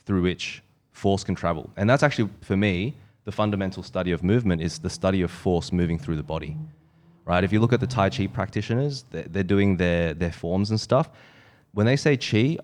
through 0.06 0.24
which 0.24 0.64
force 0.92 1.24
can 1.24 1.36
travel. 1.36 1.70
And 1.78 1.90
that's 1.90 2.04
actually, 2.04 2.30
for 2.42 2.58
me, 2.58 2.96
the 3.26 3.32
fundamental 3.32 3.84
study 3.84 4.12
of 4.12 4.24
movement 4.24 4.62
is 4.62 4.80
the 4.80 4.90
study 4.90 5.22
of 5.22 5.32
force 5.32 5.72
moving 5.72 6.00
through 6.00 6.16
the 6.16 6.24
body, 6.24 6.58
right? 7.26 7.44
If 7.44 7.54
you 7.54 7.60
look 7.60 7.74
at 7.74 7.80
the 7.80 7.88
Tai 7.88 8.10
Chi 8.10 8.28
practitioners, 8.28 9.06
they're, 9.12 9.24
they're 9.24 9.44
doing 9.44 9.78
their, 9.78 10.14
their 10.14 10.32
forms 10.32 10.72
and 10.72 10.80
stuff. 10.80 11.10
When 11.74 11.86
they 11.86 11.96
say 11.96 12.18
Chi, 12.18 12.58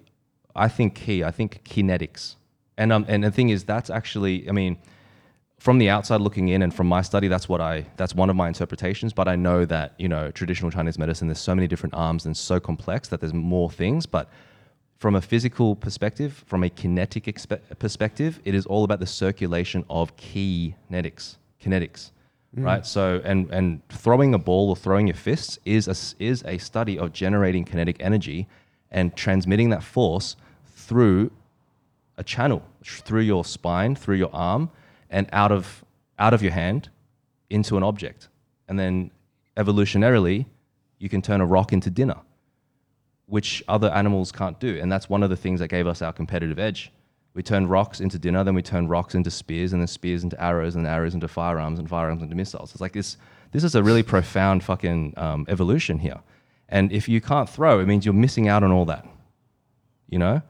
I 0.55 0.67
think 0.67 0.95
Ki, 0.95 1.23
I 1.23 1.31
think 1.31 1.61
kinetics. 1.63 2.35
And, 2.77 2.91
um, 2.91 3.05
and 3.07 3.23
the 3.23 3.31
thing 3.31 3.49
is, 3.49 3.63
that's 3.63 3.89
actually, 3.89 4.47
I 4.49 4.51
mean, 4.51 4.77
from 5.59 5.79
the 5.79 5.89
outside 5.89 6.21
looking 6.21 6.49
in 6.49 6.61
and 6.61 6.73
from 6.73 6.87
my 6.87 7.01
study 7.01 7.27
that's 7.27 7.49
what 7.49 7.59
i 7.59 7.85
that's 7.97 8.13
one 8.13 8.29
of 8.29 8.35
my 8.35 8.47
interpretations 8.47 9.11
but 9.11 9.27
i 9.27 9.35
know 9.35 9.65
that 9.65 9.93
you 9.97 10.07
know 10.07 10.29
traditional 10.31 10.69
chinese 10.69 10.97
medicine 10.99 11.27
there's 11.27 11.39
so 11.39 11.55
many 11.55 11.67
different 11.67 11.93
arms 11.95 12.25
and 12.25 12.37
so 12.37 12.59
complex 12.59 13.07
that 13.07 13.19
there's 13.19 13.33
more 13.33 13.69
things 13.69 14.05
but 14.05 14.29
from 14.97 15.15
a 15.15 15.21
physical 15.21 15.75
perspective 15.75 16.43
from 16.47 16.63
a 16.63 16.69
kinetic 16.69 17.25
expe- 17.25 17.61
perspective 17.79 18.39
it 18.45 18.55
is 18.55 18.65
all 18.65 18.83
about 18.83 18.99
the 18.99 19.05
circulation 19.05 19.85
of 19.89 20.15
kinetics 20.17 21.37
kinetics 21.63 22.11
mm. 22.55 22.63
right? 22.63 22.85
So 22.85 23.21
and 23.23 23.49
and 23.51 23.87
throwing 23.89 24.33
a 24.33 24.39
ball 24.39 24.69
or 24.69 24.75
throwing 24.75 25.07
your 25.07 25.15
fists 25.15 25.59
is 25.65 25.87
a, 25.87 26.23
is 26.23 26.43
a 26.45 26.57
study 26.57 26.97
of 26.97 27.13
generating 27.13 27.65
kinetic 27.65 27.97
energy 27.99 28.47
and 28.91 29.15
transmitting 29.15 29.69
that 29.69 29.83
force 29.83 30.35
through 30.75 31.31
a 32.17 32.23
channel 32.23 32.63
through 32.83 33.21
your 33.21 33.45
spine, 33.45 33.95
through 33.95 34.15
your 34.15 34.29
arm, 34.33 34.69
and 35.09 35.27
out 35.31 35.51
of 35.51 35.83
out 36.19 36.33
of 36.33 36.41
your 36.41 36.51
hand 36.51 36.89
into 37.49 37.77
an 37.77 37.83
object. 37.83 38.27
And 38.67 38.79
then 38.79 39.11
evolutionarily, 39.55 40.45
you 40.99 41.09
can 41.09 41.21
turn 41.21 41.41
a 41.41 41.45
rock 41.45 41.71
into 41.73 41.89
dinner, 41.89 42.17
which 43.27 43.61
other 43.67 43.89
animals 43.89 44.31
can't 44.31 44.59
do. 44.59 44.79
And 44.81 44.91
that's 44.91 45.09
one 45.09 45.21
of 45.21 45.29
the 45.29 45.35
things 45.35 45.59
that 45.59 45.67
gave 45.67 45.85
us 45.85 46.01
our 46.01 46.13
competitive 46.13 46.57
edge. 46.57 46.91
We 47.33 47.43
turned 47.43 47.69
rocks 47.69 47.99
into 48.01 48.17
dinner, 48.17 48.43
then 48.43 48.55
we 48.55 48.63
turned 48.63 48.89
rocks 48.89 49.13
into 49.13 49.29
spears, 49.29 49.71
and 49.71 49.81
then 49.81 49.87
spears 49.87 50.23
into 50.23 50.41
arrows, 50.43 50.75
and 50.75 50.87
arrows 50.87 51.13
into 51.13 51.27
firearms, 51.27 51.77
and 51.77 51.87
firearms 51.87 52.23
into 52.23 52.35
missiles. 52.35 52.71
It's 52.71 52.81
like 52.81 52.93
this. 52.93 53.17
This 53.51 53.63
is 53.63 53.75
a 53.75 53.83
really 53.83 54.03
profound 54.03 54.63
fucking 54.63 55.13
um, 55.17 55.45
evolution 55.47 55.99
here. 55.99 56.19
And 56.67 56.91
if 56.91 57.07
you 57.07 57.21
can't 57.21 57.47
throw, 57.47 57.79
it 57.79 57.85
means 57.85 58.05
you're 58.05 58.13
missing 58.13 58.47
out 58.47 58.63
on 58.63 58.71
all 58.71 58.85
that. 58.85 59.05
You 60.09 60.19
know. 60.19 60.41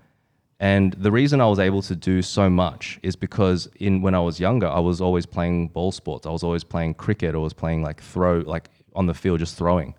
And 0.59 0.93
the 0.93 1.11
reason 1.11 1.41
I 1.41 1.47
was 1.47 1.59
able 1.59 1.81
to 1.83 1.95
do 1.95 2.21
so 2.21 2.49
much 2.49 2.99
is 3.03 3.15
because 3.15 3.69
in 3.75 4.01
when 4.01 4.15
I 4.15 4.19
was 4.19 4.39
younger, 4.39 4.67
I 4.67 4.79
was 4.79 5.01
always 5.01 5.25
playing 5.25 5.67
ball 5.67 5.91
sports. 5.91 6.25
I 6.25 6.31
was 6.31 6.41
always 6.41 6.63
playing 6.63 6.95
cricket. 6.95 7.35
I 7.35 7.39
was 7.39 7.53
playing 7.53 7.83
like 7.83 8.01
throw, 8.01 8.39
like 8.39 8.69
on 8.95 9.07
the 9.07 9.13
field, 9.13 9.39
just 9.39 9.57
throwing 9.57 9.93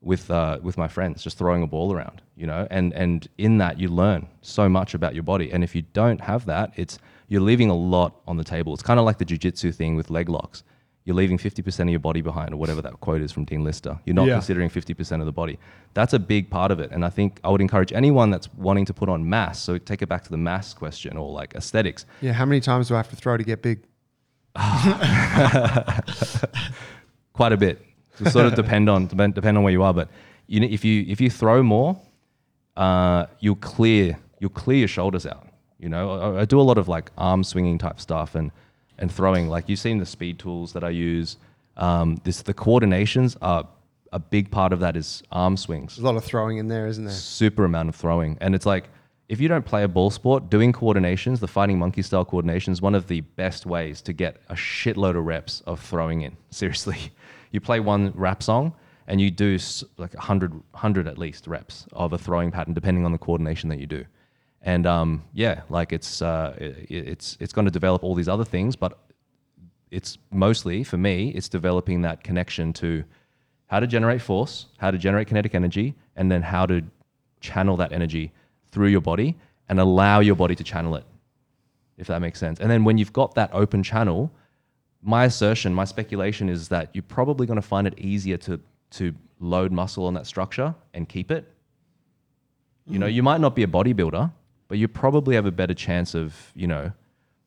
with 0.00 0.30
uh, 0.30 0.58
with 0.62 0.78
my 0.78 0.86
friends, 0.88 1.22
just 1.22 1.38
throwing 1.38 1.62
a 1.62 1.66
ball 1.66 1.92
around, 1.92 2.22
you 2.36 2.46
know. 2.46 2.66
And 2.70 2.92
and 2.94 3.26
in 3.38 3.58
that 3.58 3.78
you 3.80 3.88
learn 3.88 4.28
so 4.42 4.68
much 4.68 4.94
about 4.94 5.14
your 5.14 5.24
body. 5.24 5.50
And 5.52 5.64
if 5.64 5.74
you 5.74 5.82
don't 5.92 6.20
have 6.20 6.46
that, 6.46 6.72
it's 6.76 6.98
you're 7.28 7.40
leaving 7.42 7.68
a 7.70 7.74
lot 7.76 8.20
on 8.26 8.36
the 8.36 8.44
table. 8.44 8.72
It's 8.74 8.82
kind 8.82 8.98
of 9.00 9.04
like 9.06 9.18
the 9.18 9.24
jujitsu 9.24 9.74
thing 9.74 9.96
with 9.96 10.08
leg 10.10 10.28
locks. 10.28 10.62
You're 11.04 11.16
leaving 11.16 11.38
50% 11.38 11.80
of 11.80 11.88
your 11.88 12.00
body 12.00 12.20
behind, 12.20 12.52
or 12.52 12.58
whatever 12.58 12.82
that 12.82 13.00
quote 13.00 13.22
is 13.22 13.32
from 13.32 13.46
Dean 13.46 13.64
Lister. 13.64 13.98
You're 14.04 14.14
not 14.14 14.26
Yeah. 14.26 14.34
considering 14.34 14.68
50% 14.68 15.20
of 15.20 15.26
the 15.26 15.32
body. 15.32 15.58
That's 15.94 16.12
a 16.12 16.18
big 16.18 16.50
part 16.50 16.70
of 16.70 16.80
it. 16.80 16.90
And 16.90 17.02
I 17.02 17.08
think 17.08 17.40
I 17.42 17.48
would 17.48 17.62
encourage 17.62 17.94
anyone 17.94 18.28
that's 18.30 18.52
wanting 18.54 18.84
to 18.86 18.92
put 18.94 19.08
on 19.08 19.26
mass. 19.26 19.58
So 19.58 19.78
take 19.78 20.02
it 20.02 20.08
back 20.10 20.22
to 20.24 20.30
the 20.30 20.36
mass 20.36 20.74
question 20.74 21.16
or 21.16 21.32
like 21.32 21.54
aesthetics. 21.54 22.04
Yeah, 22.20 22.34
how 22.34 22.44
many 22.44 22.60
times 22.60 22.88
do 22.88 22.94
I 22.94 22.98
have 22.98 23.08
to 23.08 23.16
throw 23.16 23.38
to 23.38 23.42
get 23.42 23.62
big? 23.62 23.84
quite 27.32 27.52
a 27.52 27.56
bit. 27.56 27.80
It 28.20 28.30
sort 28.30 28.46
of 28.46 28.54
depend 28.54 28.88
on 28.88 29.06
depend, 29.06 29.34
depend 29.34 29.56
on 29.56 29.62
where 29.64 29.72
you 29.72 29.82
are, 29.82 29.94
but 29.94 30.08
you, 30.46 30.60
ne- 30.60 30.70
if 30.72 30.84
you 30.84 31.04
if 31.08 31.20
you 31.20 31.30
throw 31.30 31.62
more, 31.62 32.00
uh, 32.76 33.26
you'll 33.40 33.56
clear 33.56 34.18
you'll 34.40 34.50
clear 34.50 34.78
your 34.78 34.88
shoulders 34.88 35.26
out. 35.26 35.46
You 35.78 35.88
know, 35.88 36.36
I, 36.36 36.40
I 36.40 36.44
do 36.44 36.60
a 36.60 36.62
lot 36.62 36.78
of 36.78 36.88
like 36.88 37.10
arm 37.18 37.44
swinging 37.44 37.78
type 37.78 38.00
stuff 38.00 38.34
and 38.34 38.50
and 38.98 39.10
throwing. 39.12 39.48
Like 39.48 39.68
you've 39.68 39.78
seen 39.78 39.98
the 39.98 40.06
speed 40.06 40.38
tools 40.38 40.72
that 40.72 40.84
I 40.84 40.90
use. 40.90 41.36
Um, 41.76 42.20
this 42.24 42.42
the 42.42 42.54
coordinations 42.54 43.36
are 43.40 43.66
a 44.12 44.18
big 44.18 44.50
part 44.50 44.72
of 44.72 44.80
that 44.80 44.96
is 44.96 45.22
arm 45.30 45.56
swings 45.56 45.96
There's 45.96 46.02
a 46.02 46.06
lot 46.06 46.16
of 46.16 46.24
throwing 46.24 46.58
in 46.58 46.68
there, 46.68 46.86
isn't 46.86 47.04
there? 47.04 47.12
super 47.14 47.64
amount 47.64 47.88
of 47.90 47.94
throwing. 47.94 48.38
And 48.40 48.54
it's 48.54 48.64
like, 48.66 48.88
if 49.28 49.38
you 49.40 49.48
don't 49.48 49.64
play 49.66 49.82
a 49.82 49.88
ball 49.88 50.10
sport, 50.10 50.48
doing 50.48 50.72
coordinations, 50.72 51.40
the 51.40 51.46
fighting 51.46 51.78
monkey 51.78 52.00
style 52.02 52.24
coordination 52.24 52.72
is 52.72 52.80
one 52.80 52.94
of 52.94 53.06
the 53.08 53.20
best 53.20 53.66
ways 53.66 54.00
to 54.02 54.12
get 54.14 54.38
a 54.48 54.54
shitload 54.54 55.16
of 55.16 55.26
reps 55.26 55.60
of 55.66 55.78
throwing 55.80 56.22
in. 56.22 56.36
Seriously. 56.50 57.12
You 57.50 57.60
play 57.60 57.80
one 57.80 58.12
rap 58.14 58.42
song 58.42 58.74
and 59.06 59.20
you 59.20 59.30
do 59.30 59.58
like 59.96 60.14
100, 60.14 60.52
100 60.52 61.08
at 61.08 61.18
least 61.18 61.46
reps 61.46 61.86
of 61.92 62.12
a 62.12 62.18
throwing 62.18 62.50
pattern, 62.50 62.74
depending 62.74 63.04
on 63.04 63.12
the 63.12 63.18
coordination 63.18 63.68
that 63.70 63.78
you 63.78 63.86
do. 63.86 64.04
And 64.62 64.86
um, 64.86 65.24
yeah, 65.32 65.62
like 65.68 65.92
it's, 65.92 66.20
uh, 66.20 66.54
it, 66.58 66.90
it's, 66.90 67.36
it's 67.40 67.52
going 67.52 67.64
to 67.64 67.70
develop 67.70 68.02
all 68.04 68.14
these 68.14 68.28
other 68.28 68.44
things, 68.44 68.76
but 68.76 68.98
it's 69.90 70.18
mostly 70.30 70.84
for 70.84 70.96
me 70.96 71.30
it's 71.30 71.48
developing 71.48 72.02
that 72.02 72.22
connection 72.22 72.72
to 72.72 73.04
how 73.66 73.80
to 73.80 73.86
generate 73.86 74.20
force 74.20 74.66
how 74.78 74.90
to 74.90 74.98
generate 74.98 75.28
kinetic 75.28 75.54
energy 75.54 75.94
and 76.16 76.30
then 76.30 76.42
how 76.42 76.66
to 76.66 76.82
channel 77.40 77.76
that 77.76 77.92
energy 77.92 78.32
through 78.70 78.88
your 78.88 79.00
body 79.00 79.36
and 79.68 79.80
allow 79.80 80.20
your 80.20 80.34
body 80.34 80.54
to 80.54 80.64
channel 80.64 80.94
it 80.94 81.04
if 81.96 82.06
that 82.06 82.20
makes 82.20 82.38
sense 82.38 82.60
and 82.60 82.70
then 82.70 82.84
when 82.84 82.98
you've 82.98 83.12
got 83.12 83.34
that 83.34 83.50
open 83.52 83.82
channel 83.82 84.30
my 85.02 85.24
assertion 85.24 85.72
my 85.74 85.84
speculation 85.84 86.48
is 86.48 86.68
that 86.68 86.90
you're 86.92 87.02
probably 87.02 87.46
going 87.46 87.60
to 87.60 87.66
find 87.66 87.86
it 87.86 87.98
easier 87.98 88.36
to 88.36 88.60
to 88.90 89.14
load 89.40 89.70
muscle 89.72 90.06
on 90.06 90.14
that 90.14 90.26
structure 90.26 90.74
and 90.94 91.08
keep 91.08 91.30
it 91.30 91.52
you 92.86 92.98
know 92.98 93.06
you 93.06 93.22
might 93.22 93.40
not 93.40 93.54
be 93.54 93.62
a 93.62 93.66
bodybuilder 93.66 94.30
but 94.68 94.78
you 94.78 94.88
probably 94.88 95.34
have 95.34 95.46
a 95.46 95.52
better 95.52 95.74
chance 95.74 96.14
of 96.14 96.34
you 96.54 96.66
know 96.66 96.90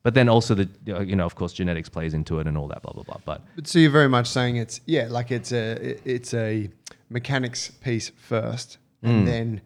but 0.03 0.13
then 0.13 0.27
also 0.27 0.55
the 0.55 0.67
you 0.85 1.15
know 1.15 1.25
of 1.25 1.35
course 1.35 1.53
genetics 1.53 1.89
plays 1.89 2.13
into 2.13 2.39
it 2.39 2.47
and 2.47 2.57
all 2.57 2.67
that 2.67 2.81
blah 2.81 2.93
blah 2.93 3.03
blah 3.03 3.17
but 3.25 3.41
But 3.55 3.67
so 3.67 3.79
you're 3.79 3.91
very 3.91 4.09
much 4.09 4.27
saying 4.27 4.57
it's 4.57 4.81
yeah, 4.85 5.07
like 5.09 5.31
it's 5.31 5.51
a 5.51 5.97
it's 6.05 6.33
a 6.33 6.69
mechanics 7.09 7.69
piece 7.69 8.11
first, 8.17 8.77
and 9.03 9.23
mm. 9.23 9.25
then 9.25 9.61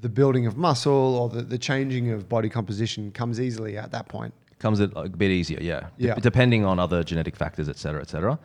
the 0.00 0.08
building 0.08 0.46
of 0.46 0.56
muscle 0.56 0.92
or 0.92 1.28
the, 1.28 1.42
the 1.42 1.58
changing 1.58 2.10
of 2.10 2.28
body 2.28 2.48
composition 2.48 3.10
comes 3.10 3.40
easily 3.40 3.76
at 3.76 3.90
that 3.92 4.08
point. 4.08 4.34
Comes 4.64 4.80
a, 4.80 4.88
bit 5.24 5.30
easier, 5.30 5.60
yeah. 5.60 5.88
Yeah. 5.98 6.14
depending 6.30 6.64
on 6.64 6.78
other 6.78 7.00
genetic 7.10 7.36
factors, 7.36 7.68
et 7.68 7.76
cetera, 7.76 8.00
et 8.00 8.08
cetera. 8.08 8.38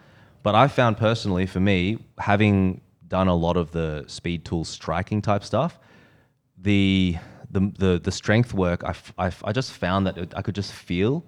But 0.43 0.53
I 0.53 0.67
found 0.67 0.97
personally, 0.97 1.45
for 1.53 1.61
me, 1.71 1.79
having 2.17 2.81
done 3.07 3.29
a 3.29 3.37
lot 3.45 3.55
of 3.57 3.71
the 3.71 4.03
speed 4.07 4.39
tool 4.43 4.63
striking 4.65 5.21
type 5.21 5.43
stuff, 5.43 5.79
the 6.69 7.15
the 7.55 7.61
the, 7.83 7.91
the 8.07 8.11
strength 8.11 8.51
work, 8.53 8.83
I, 8.83 8.89
f- 8.89 9.13
I 9.25 9.27
f- 9.27 9.43
I 9.49 9.51
just 9.53 9.71
found 9.71 10.01
that 10.07 10.17
it, 10.17 10.33
I 10.39 10.41
could 10.41 10.55
just 10.61 10.73
feel 10.73 11.23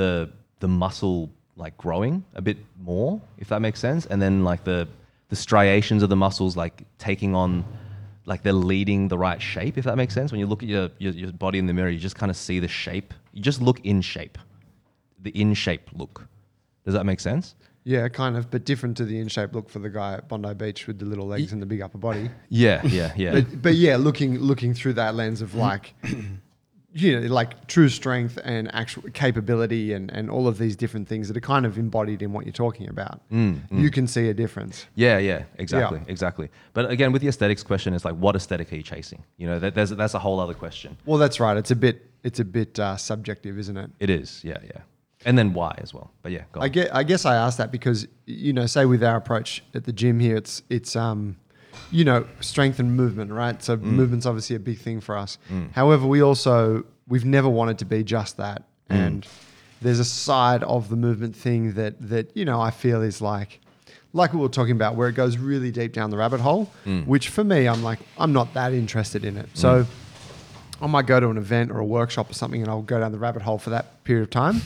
the 0.00 0.30
the 0.58 0.68
muscle 0.68 1.30
like 1.56 1.74
growing 1.76 2.24
a 2.34 2.42
bit 2.42 2.58
more, 2.90 3.20
if 3.38 3.46
that 3.48 3.60
makes 3.60 3.78
sense, 3.78 4.02
and 4.10 4.20
then 4.20 4.34
like 4.50 4.64
the 4.64 4.88
the 5.28 5.36
striations 5.36 6.02
of 6.02 6.08
the 6.08 6.16
muscles 6.26 6.56
like 6.56 6.82
taking 6.98 7.34
on 7.42 7.64
like 8.26 8.42
they're 8.42 8.52
leading 8.52 9.08
the 9.08 9.18
right 9.18 9.40
shape, 9.40 9.76
if 9.78 9.84
that 9.84 9.96
makes 9.96 10.14
sense. 10.14 10.32
When 10.32 10.40
you 10.40 10.46
look 10.46 10.62
at 10.62 10.68
your, 10.68 10.90
your, 10.98 11.12
your 11.12 11.32
body 11.32 11.58
in 11.58 11.66
the 11.66 11.72
mirror, 11.72 11.90
you 11.90 11.98
just 11.98 12.16
kind 12.16 12.30
of 12.30 12.36
see 12.36 12.58
the 12.58 12.68
shape. 12.68 13.12
You 13.32 13.42
just 13.42 13.60
look 13.60 13.80
in 13.84 14.00
shape, 14.00 14.38
the 15.20 15.30
in 15.30 15.54
shape 15.54 15.90
look. 15.92 16.26
Does 16.84 16.94
that 16.94 17.04
make 17.04 17.20
sense? 17.20 17.54
Yeah, 17.86 18.08
kind 18.08 18.38
of, 18.38 18.50
but 18.50 18.64
different 18.64 18.96
to 18.96 19.04
the 19.04 19.18
in 19.18 19.28
shape 19.28 19.54
look 19.54 19.68
for 19.68 19.78
the 19.78 19.90
guy 19.90 20.14
at 20.14 20.26
Bondi 20.26 20.54
Beach 20.54 20.86
with 20.86 20.98
the 20.98 21.04
little 21.04 21.26
legs 21.26 21.52
and 21.52 21.60
the 21.60 21.66
big 21.66 21.82
upper 21.82 21.98
body. 21.98 22.30
Yeah, 22.48 22.80
yeah, 22.86 23.12
yeah. 23.14 23.32
But 23.32 23.60
but 23.60 23.74
yeah, 23.74 23.96
looking 23.96 24.38
looking 24.38 24.72
through 24.72 24.94
that 24.94 25.14
lens 25.14 25.42
of 25.42 25.54
like, 25.54 25.92
you 26.94 27.20
know, 27.20 27.26
like 27.26 27.66
true 27.66 27.88
strength 27.88 28.38
and 28.44 28.72
actual 28.72 29.02
capability 29.12 29.92
and 29.92 30.10
and 30.12 30.30
all 30.30 30.46
of 30.46 30.58
these 30.58 30.76
different 30.76 31.08
things 31.08 31.28
that 31.28 31.36
are 31.36 31.40
kind 31.40 31.66
of 31.66 31.76
embodied 31.76 32.22
in 32.22 32.32
what 32.32 32.46
you're 32.46 32.52
talking 32.52 32.88
about. 32.88 33.20
You 33.30 33.90
can 33.90 34.06
see 34.06 34.28
a 34.28 34.34
difference. 34.34 34.86
Yeah, 34.94 35.18
yeah, 35.18 35.42
exactly, 35.58 36.00
exactly. 36.06 36.50
But 36.72 36.90
again, 36.90 37.12
with 37.12 37.20
the 37.20 37.28
aesthetics 37.28 37.62
question, 37.62 37.94
it's 37.94 38.04
like, 38.04 38.14
what 38.14 38.36
aesthetic 38.36 38.72
are 38.72 38.76
you 38.76 38.82
chasing? 38.82 39.24
You 39.36 39.48
know, 39.48 39.58
that, 39.58 39.74
there's, 39.74 39.90
that's 39.90 40.14
a 40.14 40.18
whole 40.18 40.38
other 40.40 40.54
question. 40.54 40.96
Well, 41.04 41.18
that's 41.18 41.40
right. 41.40 41.56
It's 41.56 41.70
a 41.72 41.76
bit 41.76 42.10
it's 42.22 42.40
a 42.40 42.44
bit 42.44 42.78
uh, 42.78 42.96
subjective, 42.96 43.58
isn't 43.58 43.76
it? 43.76 43.90
It 44.00 44.10
is, 44.10 44.42
yeah, 44.44 44.58
yeah. 44.64 44.80
And 45.26 45.38
then 45.38 45.52
why 45.54 45.74
as 45.78 45.94
well. 45.94 46.10
But 46.22 46.32
yeah. 46.32 46.42
I 46.54 46.68
get. 46.68 46.94
I 46.94 47.02
guess 47.02 47.24
I 47.24 47.34
asked 47.34 47.58
that 47.58 47.72
because 47.72 48.06
you 48.26 48.52
know, 48.52 48.66
say 48.66 48.84
with 48.84 49.02
our 49.02 49.16
approach 49.16 49.64
at 49.74 49.84
the 49.84 49.92
gym 49.92 50.20
here, 50.20 50.36
it's 50.36 50.62
it's 50.68 50.96
um, 50.96 51.36
you 51.90 52.04
know, 52.04 52.26
strength 52.40 52.78
and 52.78 52.96
movement, 52.96 53.32
right? 53.32 53.62
So 53.62 53.76
mm. 53.76 53.82
movement's 53.82 54.26
obviously 54.26 54.56
a 54.56 54.60
big 54.60 54.78
thing 54.78 55.00
for 55.00 55.16
us. 55.16 55.38
Mm. 55.50 55.72
However, 55.72 56.06
we 56.06 56.22
also 56.22 56.84
we've 57.08 57.24
never 57.24 57.48
wanted 57.48 57.78
to 57.78 57.84
be 57.84 58.02
just 58.04 58.36
that, 58.38 58.62
mm. 58.90 58.96
and 58.96 59.26
there's 59.82 60.00
a 60.00 60.04
side 60.04 60.62
of 60.62 60.88
the 60.88 60.96
movement 60.96 61.36
thing 61.36 61.74
that 61.74 61.94
that 62.08 62.36
you 62.36 62.44
know 62.44 62.60
I 62.60 62.70
feel 62.70 63.02
is 63.02 63.20
like. 63.20 63.60
Like 64.16 64.32
we 64.32 64.38
were 64.38 64.48
talking 64.48 64.76
about, 64.76 64.94
where 64.94 65.08
it 65.08 65.14
goes 65.14 65.38
really 65.38 65.72
deep 65.72 65.92
down 65.92 66.10
the 66.10 66.16
rabbit 66.16 66.38
hole, 66.38 66.70
which 67.04 67.30
for 67.30 67.42
me, 67.42 67.66
I'm 67.66 67.82
like, 67.82 67.98
I'm 68.16 68.32
not 68.32 68.54
that 68.54 68.72
interested 68.72 69.24
in 69.24 69.36
it. 69.36 69.48
So 69.54 69.86
I 70.80 70.86
might 70.86 71.06
go 71.06 71.18
to 71.18 71.28
an 71.28 71.36
event 71.36 71.70
or 71.70 71.78
a 71.78 71.84
workshop 71.84 72.30
or 72.30 72.34
something 72.34 72.60
and 72.60 72.70
I'll 72.70 72.82
go 72.82 73.00
down 73.00 73.12
the 73.12 73.18
rabbit 73.18 73.42
hole 73.42 73.58
for 73.58 73.70
that 73.70 74.04
period 74.04 74.22
of 74.22 74.30
time. 74.30 74.60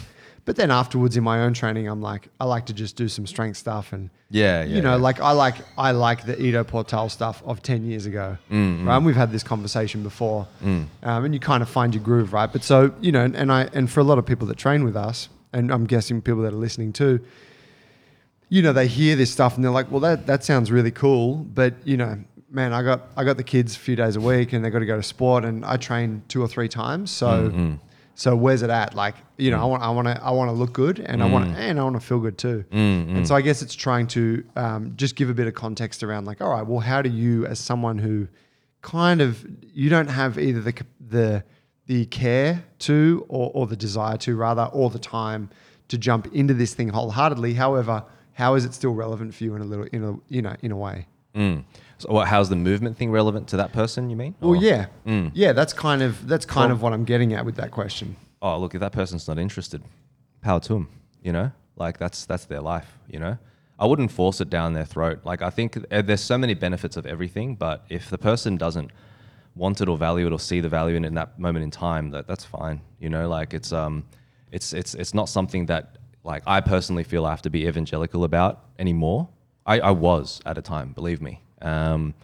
But 0.49 0.57
then 0.57 0.71
afterwards 0.71 1.15
in 1.15 1.23
my 1.25 1.43
own 1.43 1.53
training, 1.53 1.89
I'm 1.89 2.01
like, 2.01 2.29
I 2.41 2.47
like 2.47 2.65
to 2.67 2.73
just 2.73 2.97
do 2.97 3.07
some 3.07 3.27
strength 3.27 3.59
stuff 3.59 3.93
and 3.93 4.09
Yeah, 4.31 4.63
yeah, 4.63 4.77
you 4.77 4.81
know, 4.81 4.97
yeah. 4.97 5.03
like 5.03 5.21
I 5.21 5.33
like 5.33 5.57
I 5.77 5.91
like 5.91 6.25
the 6.25 6.43
Ido 6.43 6.65
Portal 6.65 7.11
stuff 7.11 7.43
of 7.45 7.61
ten 7.63 7.85
years 7.85 8.07
ago. 8.07 8.39
Mm, 8.51 8.87
Right? 8.87 8.97
And 8.97 9.05
we've 9.05 9.15
had 9.15 9.31
this 9.31 9.43
conversation 9.43 10.03
before, 10.03 10.49
um, 10.63 10.89
and 11.03 11.35
you 11.35 11.39
kind 11.39 11.63
of 11.63 11.69
find 11.69 11.95
your 11.95 12.03
groove, 12.03 12.33
right? 12.33 12.51
But 12.51 12.65
so 12.65 12.95
you 13.03 13.13
know, 13.13 13.25
and 13.25 13.53
I 13.53 13.69
and 13.75 13.91
for 13.91 14.01
a 14.01 14.05
lot 14.05 14.17
of 14.17 14.25
people 14.25 14.47
that 14.47 14.57
train 14.57 14.85
with 14.85 14.97
us, 14.97 15.29
and 15.53 15.71
I'm 15.71 15.85
guessing 15.85 16.23
people 16.23 16.41
that 16.45 16.55
are 16.55 16.57
listening 16.57 16.95
too, 16.95 17.21
you 18.49 18.63
know, 18.63 18.73
they 18.73 18.87
hear 18.87 19.17
this 19.17 19.31
stuff 19.31 19.55
and 19.55 19.63
they're 19.63 19.71
like, 19.71 19.91
well, 19.91 20.01
that 20.01 20.27
that 20.29 20.45
sounds 20.45 20.73
really 20.73 20.93
cool, 20.93 21.35
but 21.61 21.75
you 21.85 21.99
know, 21.99 22.25
man, 22.51 22.73
I 22.73 22.83
got 22.83 23.03
I 23.19 23.25
got 23.25 23.37
the 23.37 23.45
kids 23.45 23.77
a 23.77 23.79
few 23.79 23.97
days 23.97 24.17
a 24.17 24.21
week 24.23 24.55
and 24.55 24.65
they 24.65 24.71
got 24.71 24.79
to 24.79 24.87
go 24.87 24.97
to 24.97 25.03
sport, 25.03 25.45
and 25.45 25.63
I 25.63 25.77
train 25.77 26.23
two 26.29 26.41
or 26.41 26.49
three 26.49 26.69
times, 26.69 27.11
so. 27.11 27.51
Mm-hmm. 27.51 27.75
So 28.19 28.35
where's 28.35 28.63
it 28.63 28.71
at? 28.71 28.95
Like, 28.95 29.15
you 29.37 29.53
know, 29.53 29.61
I 29.61 29.65
want, 29.65 29.83
I 29.85 29.91
want 29.91 30.09
to, 30.09 30.21
I 30.29 30.31
want 30.33 30.49
to 30.49 30.53
look 30.53 30.73
good, 30.73 30.99
and 30.99 31.23
I 31.23 31.27
Mm. 31.29 31.31
want, 31.33 31.45
and 31.57 31.79
I 31.79 31.85
want 31.85 31.95
to 32.01 32.01
feel 32.11 32.19
good 32.19 32.37
too. 32.37 32.65
And 33.19 33.27
so 33.29 33.37
I 33.37 33.43
guess 33.43 33.63
it's 33.63 33.77
trying 33.77 34.09
to 34.09 34.43
um, 34.57 34.93
just 34.97 35.15
give 35.15 35.31
a 35.31 35.35
bit 35.35 35.47
of 35.47 35.55
context 35.55 36.03
around, 36.03 36.25
like, 36.25 36.41
all 36.41 36.51
right, 36.51 36.67
well, 36.67 36.81
how 36.81 37.01
do 37.01 37.11
you, 37.11 37.47
as 37.47 37.61
someone 37.61 37.97
who 37.99 38.27
kind 38.83 39.21
of, 39.21 39.47
you 39.73 39.89
don't 39.89 40.09
have 40.09 40.37
either 40.39 40.61
the 40.61 40.75
the 41.17 41.45
the 41.87 42.05
care 42.07 42.65
to, 42.81 43.25
or, 43.29 43.51
or 43.55 43.67
the 43.69 43.77
desire 43.77 44.17
to, 44.19 44.35
rather, 44.37 44.65
or 44.73 44.91
the 44.91 44.99
time 44.99 45.49
to 45.87 45.97
jump 45.97 46.27
into 46.35 46.53
this 46.55 46.75
thing 46.75 46.89
wholeheartedly. 46.89 47.55
However, 47.55 48.03
how 48.35 48.57
is 48.57 48.65
it 48.65 48.75
still 48.75 48.95
relevant 48.95 49.33
for 49.35 49.45
you 49.45 49.55
in 49.55 49.63
a 49.63 49.65
little, 49.65 49.87
in 49.87 50.03
a, 50.05 50.13
you 50.29 50.43
know, 50.43 50.55
in 50.61 50.73
a 50.73 50.77
way? 50.77 51.07
So 51.99 52.13
what, 52.13 52.29
how's 52.29 52.49
the 52.49 52.57
movement 52.57 52.97
thing 52.97 53.11
relevant 53.11 53.49
to 53.49 53.57
that 53.57 53.73
person? 53.73 54.09
You 54.11 54.17
mean? 54.17 54.35
Well, 54.41 54.53
Or- 54.53 54.57
yeah, 54.57 54.87
yeah. 55.35 55.53
That's 55.53 55.73
kind 55.73 56.03
of 56.03 56.27
that's 56.29 56.47
kind 56.47 56.71
of 56.73 56.81
what 56.83 56.93
I'm 56.93 57.05
getting 57.05 57.33
at 57.35 57.45
with 57.45 57.57
that 57.57 57.71
question. 57.71 58.17
oh 58.41 58.57
look 58.61 58.73
if 58.75 58.81
that 58.81 58.93
person's 58.93 59.27
not 59.27 59.37
interested 59.39 59.83
power 60.43 60.61
to 60.61 60.75
them 60.75 60.89
you 61.25 61.33
know 61.33 61.51
like 61.75 61.99
that's 61.99 62.25
that's 62.25 62.45
their 62.45 62.61
life 62.61 62.91
you 63.13 63.19
know 63.19 63.37
i 63.81 63.85
wouldn't 63.85 64.13
force 64.13 64.41
it 64.41 64.49
down 64.49 64.75
their 64.75 64.85
throat 64.95 65.19
like 65.25 65.43
i 65.43 65.51
think 65.51 65.77
uh, 65.77 66.01
there's 66.03 66.21
so 66.33 66.39
many 66.39 66.55
benefits 66.55 66.97
of 66.97 67.05
everything 67.05 67.57
but 67.57 67.85
if 67.89 68.09
the 68.11 68.17
person 68.31 68.57
doesn't 68.57 68.93
want 69.57 69.81
it 69.81 69.89
or 69.89 69.99
value 69.99 70.25
it 70.29 70.33
or 70.33 70.39
see 70.39 70.61
the 70.61 70.69
value 70.69 70.95
in 70.95 71.05
it 71.05 71.09
in 71.09 71.15
that 71.15 71.37
moment 71.37 71.65
in 71.65 71.71
time 71.73 72.11
that 72.15 72.29
that's 72.29 72.45
fine 72.45 72.81
you 73.01 73.09
know 73.15 73.29
like 73.29 73.53
it's 73.59 73.73
um 73.73 74.05
it's 74.53 74.73
it's 74.73 74.95
it's 74.95 75.13
not 75.21 75.29
something 75.29 75.67
that 75.67 75.99
like 76.23 76.45
i 76.47 76.61
personally 76.61 77.03
feel 77.03 77.27
i 77.27 77.31
have 77.31 77.43
to 77.43 77.51
be 77.51 77.67
evangelical 77.67 78.23
about 78.23 78.53
anymore 78.79 79.27
i 79.67 79.81
i 79.81 79.91
was 79.91 80.41
at 80.47 80.57
a 80.57 80.63
time 80.63 80.93
believe 80.93 81.21
me 81.21 81.41
um 81.63 82.15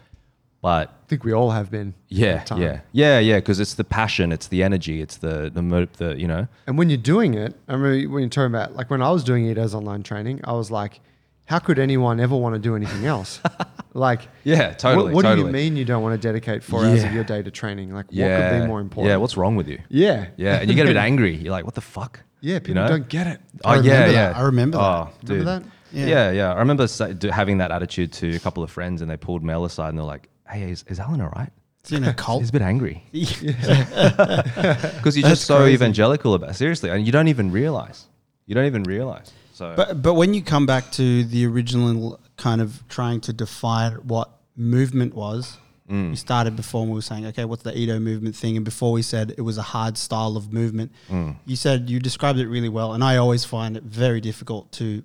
but 0.61 0.89
I 0.89 1.07
think 1.07 1.23
we 1.23 1.31
all 1.33 1.51
have 1.51 1.69
been. 1.69 1.93
yeah 2.07 2.43
time. 2.43 2.59
yeah 2.61 2.79
yeah 2.91 3.19
yeah 3.19 3.35
because 3.37 3.59
it's 3.59 3.75
the 3.75 3.83
passion 3.83 4.31
it's 4.31 4.47
the 4.47 4.63
energy 4.63 4.99
it's 5.01 5.17
the 5.17 5.51
the 5.53 5.61
mo- 5.61 5.87
the 5.97 6.19
you 6.19 6.27
know 6.27 6.47
And 6.65 6.77
when 6.77 6.89
you're 6.89 6.97
doing 6.97 7.35
it, 7.35 7.55
I 7.67 7.73
remember 7.73 8.09
when 8.11 8.23
you're 8.23 8.29
talking 8.29 8.47
about 8.55 8.75
like 8.75 8.89
when 8.89 9.01
I 9.03 9.11
was 9.11 9.23
doing 9.23 9.45
it 9.45 9.57
as 9.59 9.75
online 9.75 10.01
training, 10.03 10.41
I 10.43 10.53
was 10.53 10.71
like, 10.71 11.01
how 11.45 11.59
could 11.59 11.77
anyone 11.77 12.19
ever 12.19 12.35
want 12.35 12.55
to 12.55 12.59
do 12.59 12.75
anything 12.75 13.05
else? 13.05 13.39
like, 13.93 14.21
Yeah, 14.43 14.69
what- 14.69 14.79
totally, 14.79 15.13
What, 15.13 15.21
do 15.21 15.27
totally. 15.29 15.47
you 15.47 15.53
mean 15.53 15.75
you 15.77 15.85
don't 15.85 16.01
want 16.01 16.19
to 16.19 16.27
dedicate 16.27 16.63
four 16.63 16.83
hours 16.83 17.03
of 17.03 17.13
your 17.13 17.23
day 17.23 17.43
to 17.43 17.51
training? 17.51 17.93
Like, 17.93 18.07
yeah. 18.09 18.25
what 18.39 18.49
could 18.51 18.61
be 18.61 18.67
more 18.67 18.81
important? 18.81 19.09
Yeah, 19.11 19.17
what's 19.17 19.37
wrong 19.37 19.55
with 19.55 19.67
you? 19.67 19.79
Yeah, 19.89 20.27
Yeah, 20.37 20.55
and 20.61 20.67
you 20.69 20.75
get 20.75 20.85
a 20.87 20.89
bit 20.89 20.97
angry. 21.09 21.35
You're 21.35 21.51
like, 21.51 21.65
what 21.65 21.75
the 21.75 21.81
fuck? 21.81 22.21
Yeah, 22.41 22.55
You 22.55 22.59
people 22.61 22.81
know? 22.81 22.87
don't 22.87 23.07
get 23.07 23.27
it. 23.27 23.41
Oh 23.63 23.69
I 23.69 23.75
yeah, 23.75 23.91
remember 23.91 24.11
yeah. 24.13 24.27
that. 24.29 24.35
I 24.37 24.41
remember 24.41 24.77
that. 24.79 24.83
Oh, 24.83 25.09
dude. 25.23 25.29
Remember 25.39 25.59
that? 25.59 25.71
Yeah. 25.95 26.05
Yeah. 26.07 26.31
yeah, 26.31 26.53
I 26.53 26.59
remember 26.59 26.87
having 27.31 27.57
that 27.59 27.71
attitude 27.71 28.11
to 28.13 28.35
a 28.35 28.39
couple 28.39 28.63
of 28.63 28.69
friends, 28.71 29.01
and 29.01 29.09
they 29.09 29.17
pulled 29.17 29.43
Mel 29.43 29.65
aside, 29.65 29.89
and 29.89 29.97
they're 29.97 30.05
like, 30.05 30.29
"Hey, 30.49 30.71
is, 30.71 30.83
is 30.87 30.99
Alan 30.99 31.21
all 31.21 31.29
right? 31.35 31.51
It's 31.81 31.91
in 31.91 32.03
a 32.03 32.13
cult. 32.13 32.41
He's 32.41 32.49
a 32.49 32.53
bit 32.53 32.61
angry 32.63 33.03
because 33.11 33.43
you're 35.15 35.23
That's 35.23 35.39
just 35.39 35.45
so 35.45 35.57
crazy. 35.59 35.73
evangelical 35.75 36.33
about 36.33 36.55
seriously, 36.55 36.89
and 36.89 37.05
you 37.05 37.11
don't 37.11 37.27
even 37.27 37.51
realize. 37.51 38.05
You 38.47 38.55
don't 38.55 38.65
even 38.65 38.83
realize. 38.83 39.31
So 39.53 39.73
But 39.75 40.01
but 40.01 40.15
when 40.15 40.33
you 40.33 40.41
come 40.41 40.65
back 40.65 40.91
to 40.93 41.23
the 41.23 41.45
original 41.45 42.19
kind 42.37 42.61
of 42.61 42.83
trying 42.89 43.21
to 43.21 43.33
define 43.33 43.93
what 44.07 44.29
movement 44.55 45.13
was, 45.15 45.57
Mm. 45.89 46.09
you 46.09 46.15
started 46.15 46.55
before 46.55 46.81
and 46.81 46.89
we 46.89 46.95
were 46.95 47.01
saying, 47.03 47.27
okay, 47.27 47.45
what's 47.45 47.61
the 47.61 47.77
Ido 47.77 47.99
movement 47.99 48.35
thing? 48.35 48.55
And 48.55 48.65
before 48.65 48.91
we 48.91 49.03
said 49.03 49.35
it 49.37 49.41
was 49.41 49.59
a 49.59 49.61
hard 49.61 49.99
style 49.99 50.35
of 50.35 50.51
movement, 50.51 50.91
Mm. 51.11 51.35
you 51.45 51.55
said 51.55 51.91
you 51.91 51.99
described 51.99 52.39
it 52.39 52.47
really 52.47 52.69
well, 52.69 52.93
and 52.93 53.03
I 53.03 53.17
always 53.17 53.45
find 53.45 53.77
it 53.77 53.83
very 53.83 54.19
difficult 54.19 54.71
to 54.73 55.03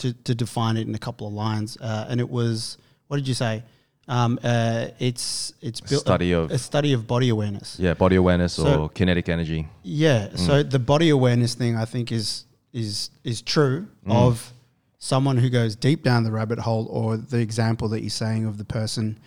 to, 0.00 0.12
to 0.12 0.34
define 0.34 0.76
it 0.76 0.86
in 0.88 0.94
a 0.94 0.98
couple 0.98 1.26
of 1.26 1.32
lines. 1.32 1.76
Uh, 1.80 2.06
and 2.10 2.20
it 2.20 2.28
was 2.28 2.76
what 3.08 3.16
did 3.16 3.26
you 3.28 3.34
say? 3.34 3.62
Um, 4.08 4.38
uh, 4.42 4.88
it's 4.98 5.52
it's 5.60 5.80
built 5.80 6.00
study 6.02 6.32
of- 6.32 6.50
a 6.50 6.58
study 6.58 6.92
of 6.92 7.06
body 7.06 7.28
awareness. 7.28 7.76
yeah, 7.78 7.94
body 7.94 8.16
awareness 8.16 8.54
So- 8.54 8.82
or 8.84 8.88
kinetic 8.88 9.28
energy. 9.28 9.68
Yeah. 9.82 10.28
Mm. 10.28 10.38
So 10.46 10.62
the 10.62 10.78
body 10.78 11.10
awareness 11.10 11.54
thing, 11.54 11.76
I 11.76 11.84
think, 11.84 12.10
is 12.12 12.44
is 12.72 13.10
is 13.24 13.42
true 13.42 13.86
Mm. 14.06 14.12
of 14.14 14.52
someone 14.98 15.36
who 15.38 15.48
goes 15.48 15.76
deep 15.76 16.02
down 16.02 16.24
the 16.24 16.30
rabbit 16.32 16.58
hole, 16.58 16.86
or 16.90 17.16
the 17.16 17.38
example 17.38 17.88
that 17.88 18.00
you're 18.00 18.10
saying 18.10 18.44
of 18.46 18.58
the 18.58 18.64
person 18.64 19.18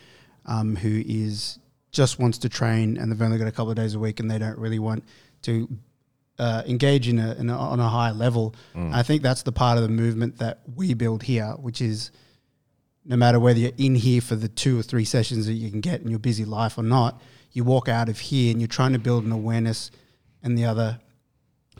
um, 0.45 0.75
who 0.75 1.01
is 1.05 1.57
just 1.91 2.19
wants 2.19 2.37
to 2.39 2.49
train 2.49 2.97
and 2.97 3.11
they've 3.11 3.21
only 3.21 3.37
got 3.37 3.47
a 3.47 3.51
couple 3.51 3.69
of 3.69 3.75
days 3.77 3.93
a 3.95 3.99
week 3.99 4.19
and 4.19 4.29
they 4.29 4.37
don't 4.39 4.57
really 4.57 4.79
want 4.79 5.03
to 5.43 5.67
uh, 6.39 6.63
engage 6.65 7.07
in 7.07 7.19
a, 7.19 7.33
in 7.35 7.49
a 7.49 7.57
on 7.57 7.79
a 7.79 7.89
high 7.89 8.11
level. 8.11 8.55
Mm. 8.75 8.93
I 8.93 9.03
think 9.03 9.21
that's 9.21 9.43
the 9.43 9.51
part 9.51 9.77
of 9.77 9.83
the 9.83 9.89
movement 9.89 10.39
that 10.39 10.61
we 10.75 10.93
build 10.93 11.23
here, 11.23 11.51
which 11.59 11.81
is 11.81 12.11
no 13.05 13.15
matter 13.15 13.39
whether 13.39 13.59
you're 13.59 13.71
in 13.77 13.95
here 13.95 14.21
for 14.21 14.35
the 14.35 14.47
two 14.47 14.79
or 14.79 14.83
three 14.83 15.05
sessions 15.05 15.45
that 15.45 15.53
you 15.53 15.69
can 15.69 15.81
get 15.81 16.01
in 16.01 16.09
your 16.09 16.19
busy 16.19 16.45
life 16.45 16.77
or 16.77 16.83
not, 16.83 17.21
you 17.51 17.63
walk 17.63 17.89
out 17.89 18.09
of 18.09 18.19
here 18.19 18.51
and 18.51 18.61
you're 18.61 18.67
trying 18.67 18.93
to 18.93 18.99
build 18.99 19.25
an 19.25 19.31
awareness 19.31 19.91
in 20.41 20.55
the 20.55 20.65
other 20.65 20.99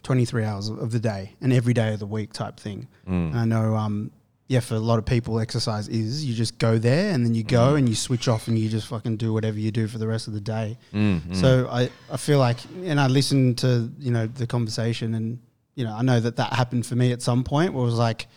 23 0.04 0.44
hours 0.44 0.70
of 0.70 0.92
the 0.92 1.00
day 1.00 1.34
and 1.42 1.54
every 1.54 1.74
day 1.74 1.94
of 1.94 2.00
the 2.00 2.06
week 2.06 2.34
type 2.34 2.60
thing. 2.60 2.88
Mm. 3.08 3.34
I 3.34 3.46
know, 3.46 3.76
um, 3.76 4.12
yeah, 4.48 4.60
for 4.60 4.76
a 4.76 4.80
lot 4.80 5.00
of 5.00 5.06
people, 5.06 5.40
exercise 5.40 5.88
is 5.88 6.26
you 6.26 6.34
just 6.34 6.58
go 6.58 6.78
there 6.78 7.14
and 7.14 7.26
then 7.26 7.34
you 7.34 7.44
go 7.44 7.76
and 7.76 7.88
you 7.88 7.96
switch 7.96 8.28
off 8.28 8.48
and 8.48 8.60
you 8.60 8.70
just 8.70 8.88
fucking 8.88 9.18
do 9.18 9.32
whatever 9.32 9.58
you 9.58 9.72
do 9.72 9.88
for 9.88 9.98
the 9.98 10.08
rest 10.08 10.28
of 10.28 10.34
the 10.34 10.42
day. 10.42 10.78
Mm, 10.94 11.22
mm. 11.22 11.36
So 11.36 11.68
I, 11.72 11.90
I 12.12 12.18
feel 12.18 12.40
like, 12.40 12.58
and 12.84 13.00
I 13.00 13.08
listened 13.08 13.60
to, 13.60 13.90
you 14.00 14.12
know, 14.12 14.28
the 14.28 14.46
conversation 14.46 15.16
and, 15.16 15.40
you 15.76 15.86
know, 15.86 15.94
I 15.96 16.02
know 16.02 16.20
that 16.20 16.36
that 16.36 16.54
happened 16.54 16.86
for 16.86 16.96
me 16.96 17.14
at 17.14 17.22
some 17.22 17.44
point 17.44 17.74
where 17.74 17.84
it 17.84 17.86
was 17.86 17.98
like, 17.98 18.28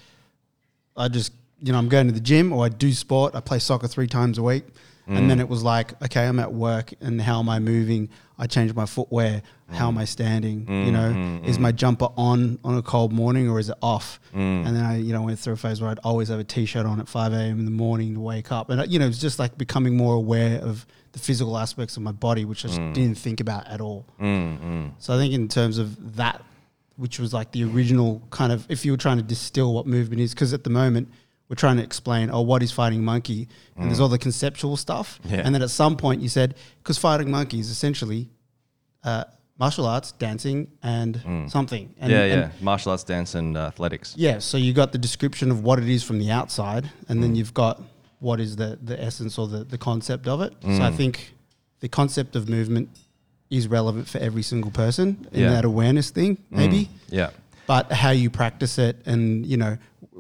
I 0.96 1.08
just, 1.08 1.32
you 1.60 1.72
know, 1.72 1.78
I'm 1.78 1.88
going 1.88 2.06
to 2.06 2.12
the 2.12 2.20
gym 2.20 2.52
or 2.52 2.64
I 2.64 2.68
do 2.68 2.92
sport. 2.92 3.34
I 3.34 3.40
play 3.40 3.58
soccer 3.58 3.88
three 3.88 4.06
times 4.06 4.38
a 4.38 4.42
week. 4.42 4.64
And 5.08 5.30
then 5.30 5.38
it 5.38 5.48
was 5.48 5.62
like, 5.62 6.02
okay, 6.02 6.26
I'm 6.26 6.40
at 6.40 6.52
work 6.52 6.92
and 7.00 7.22
how 7.22 7.38
am 7.38 7.48
I 7.48 7.60
moving? 7.60 8.08
I 8.38 8.48
change 8.48 8.74
my 8.74 8.86
footwear. 8.86 9.40
How 9.70 9.86
am 9.86 9.98
I 9.98 10.04
standing? 10.04 10.66
You 10.68 10.90
know, 10.90 11.40
is 11.44 11.60
my 11.60 11.70
jumper 11.70 12.08
on 12.16 12.58
on 12.64 12.76
a 12.76 12.82
cold 12.82 13.12
morning 13.12 13.48
or 13.48 13.60
is 13.60 13.68
it 13.68 13.76
off? 13.80 14.18
And 14.66 14.66
then 14.66 14.84
I, 14.84 14.98
you 14.98 15.12
know, 15.12 15.22
went 15.22 15.38
through 15.38 15.54
a 15.54 15.56
phase 15.56 15.80
where 15.80 15.90
I'd 15.90 16.00
always 16.00 16.28
have 16.28 16.40
a 16.40 16.44
t-shirt 16.44 16.86
on 16.86 16.98
at 16.98 17.08
5 17.08 17.32
a.m. 17.32 17.60
in 17.60 17.64
the 17.64 17.70
morning 17.70 18.14
to 18.14 18.20
wake 18.20 18.50
up. 18.50 18.68
And, 18.68 18.80
uh, 18.80 18.84
you 18.84 18.98
know, 18.98 19.06
it's 19.06 19.20
just 19.20 19.38
like 19.38 19.56
becoming 19.56 19.96
more 19.96 20.14
aware 20.14 20.60
of 20.60 20.84
the 21.12 21.18
physical 21.20 21.56
aspects 21.56 21.96
of 21.96 22.02
my 22.02 22.12
body, 22.12 22.44
which 22.44 22.64
I 22.64 22.68
just 22.68 22.80
didn't 22.92 23.16
think 23.16 23.40
about 23.40 23.66
at 23.68 23.80
all. 23.80 24.06
Mm, 24.20 24.58
mm. 24.58 24.90
So 24.98 25.14
I 25.14 25.18
think 25.18 25.32
in 25.32 25.48
terms 25.48 25.78
of 25.78 26.16
that, 26.16 26.42
which 26.96 27.20
was 27.20 27.32
like 27.32 27.52
the 27.52 27.64
original 27.64 28.22
kind 28.30 28.52
of, 28.52 28.66
if 28.68 28.84
you 28.84 28.90
were 28.90 28.98
trying 28.98 29.18
to 29.18 29.22
distill 29.22 29.72
what 29.72 29.86
movement 29.86 30.20
is, 30.20 30.34
because 30.34 30.52
at 30.52 30.64
the 30.64 30.70
moment 30.70 31.08
we're 31.48 31.56
trying 31.56 31.76
to 31.76 31.82
explain, 31.82 32.30
oh, 32.30 32.40
what 32.40 32.62
is 32.62 32.72
fighting 32.72 33.04
monkey, 33.04 33.48
and 33.76 33.86
there's 33.86 33.98
mm. 33.98 34.02
all 34.02 34.08
the 34.08 34.18
conceptual 34.18 34.76
stuff, 34.76 35.20
Yeah. 35.24 35.42
and 35.44 35.54
then 35.54 35.62
at 35.62 35.70
some 35.70 35.96
point 35.96 36.20
you 36.20 36.28
said, 36.28 36.54
because 36.82 36.98
fighting 36.98 37.30
monkey 37.30 37.60
is 37.60 37.70
essentially 37.70 38.28
uh, 39.04 39.24
martial 39.58 39.86
arts, 39.86 40.12
dancing, 40.12 40.68
and 40.82 41.16
mm. 41.16 41.50
something. 41.50 41.94
And, 42.00 42.10
yeah, 42.10 42.22
and 42.22 42.40
yeah. 42.42 42.50
Martial 42.60 42.90
arts, 42.90 43.04
dance, 43.04 43.34
and 43.34 43.56
uh, 43.56 43.66
athletics. 43.66 44.14
yeah, 44.16 44.38
so 44.40 44.56
you 44.58 44.72
got 44.72 44.92
the 44.92 44.98
description 44.98 45.50
of 45.50 45.62
what 45.62 45.78
it 45.78 45.88
is 45.88 46.02
from 46.02 46.18
the 46.18 46.30
outside, 46.30 46.90
and 47.08 47.22
then 47.22 47.34
mm. 47.34 47.36
you've 47.36 47.54
got 47.54 47.80
what 48.18 48.40
is 48.40 48.56
the, 48.56 48.78
the 48.82 49.00
essence 49.00 49.38
or 49.38 49.46
the, 49.46 49.62
the 49.62 49.78
concept 49.78 50.26
of 50.26 50.40
it. 50.40 50.52
So 50.62 50.82
I 50.82 50.90
think 50.90 51.34
the 51.80 51.88
concept 51.88 52.34
of 52.34 52.48
movement 52.48 52.88
is 53.50 53.68
relevant 53.68 54.08
for 54.08 54.18
every 54.18 54.42
single 54.42 54.70
person 54.70 55.28
in 55.32 55.42
Yeah. 55.42 55.50
that 55.50 55.64
awareness 55.64 56.10
thing, 56.10 56.38
maybe. 56.50 56.88
Yeah. 57.08 57.30
But 57.66 57.92
how 57.92 58.10
you 58.10 58.30
practice 58.30 58.78
it, 58.78 58.96
and 59.06 59.44
you 59.44 59.56
know 59.56 59.76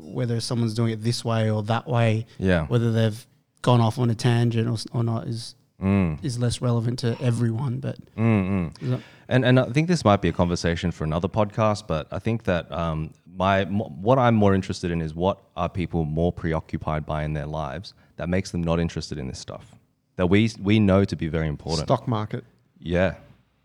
whether 0.06 0.40
someone's 0.40 0.74
doing 0.74 0.92
it 0.92 1.02
this 1.02 1.24
way 1.24 1.50
or 1.50 1.62
that 1.64 1.86
way, 1.88 2.26
Yeah. 2.38 2.66
whether 2.66 2.90
they've 2.92 3.26
gone 3.62 3.80
off 3.80 3.98
on 3.98 4.10
a 4.10 4.14
tangent 4.14 4.68
or, 4.68 4.98
or 4.98 5.02
not, 5.04 5.26
is 5.26 5.54
Mm. 5.82 6.24
is 6.24 6.38
less 6.38 6.62
relevant 6.62 6.98
to 7.00 7.20
everyone. 7.20 7.80
But 7.80 7.96
Mm, 8.16 8.48
mm. 8.48 8.82
is 8.82 8.90
that- 8.90 9.00
And 9.28 9.44
and 9.44 9.60
I 9.60 9.64
think 9.64 9.88
this 9.88 10.04
might 10.06 10.22
be 10.22 10.28
a 10.30 10.32
conversation 10.32 10.90
for 10.90 11.04
another 11.04 11.28
podcast, 11.28 11.86
but 11.86 12.06
I 12.10 12.18
think 12.18 12.44
that 12.44 12.70
um, 12.72 13.10
my 13.36 13.60
m- 13.62 13.80
what 14.06 14.18
I'm 14.18 14.34
more 14.34 14.54
interested 14.54 14.90
in 14.90 15.02
is 15.02 15.14
what 15.14 15.36
are 15.54 15.68
people 15.68 16.04
more 16.06 16.32
preoccupied 16.32 17.04
by 17.04 17.24
in 17.24 17.34
their 17.34 17.44
lives 17.46 17.92
that 18.16 18.28
makes 18.30 18.50
them 18.52 18.62
not 18.62 18.80
interested 18.80 19.18
in 19.18 19.26
this 19.28 19.38
stuff 19.38 19.74
that 20.16 20.28
we 20.28 20.50
we 20.62 20.78
know 20.80 21.04
to 21.04 21.14
be 21.16 21.28
very 21.28 21.46
important. 21.48 21.86
Stock 21.88 22.08
market, 22.08 22.44
Yeah, 22.80 23.16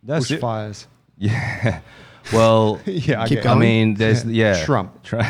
that's 0.04 0.30
it. 0.32 0.42
Yeah. 1.18 1.80
Well, 2.32 2.80
yeah, 2.86 3.22
I 3.22 3.28
Keep 3.28 3.44
going. 3.44 3.58
I 3.58 3.60
mean, 3.60 3.94
there's 3.96 4.26
yeah, 4.26 4.64
Trump. 4.66 5.04
Tru- 5.04 5.22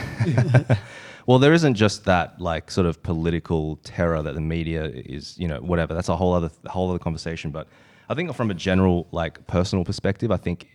well, 1.26 1.40
there 1.40 1.54
isn't 1.54 1.76
just 1.76 2.06
that 2.06 2.40
like 2.40 2.72
sort 2.72 2.88
of 2.88 3.02
political 3.04 3.78
terror 3.78 4.22
that 4.22 4.36
the 4.36 4.42
media 4.42 4.86
is, 4.86 5.38
you 5.38 5.48
know, 5.48 5.60
whatever. 5.60 5.94
That's 5.94 6.10
a 6.10 6.16
whole 6.16 6.34
other 6.34 6.52
whole 6.68 6.90
other 6.90 7.00
conversation. 7.00 7.52
But 7.52 7.68
I 8.10 8.14
think 8.14 8.34
from 8.36 8.52
a 8.52 8.56
general 8.56 9.08
like 9.12 9.46
personal 9.48 9.86
perspective, 9.86 10.32
I 10.32 10.38
think 10.38 10.68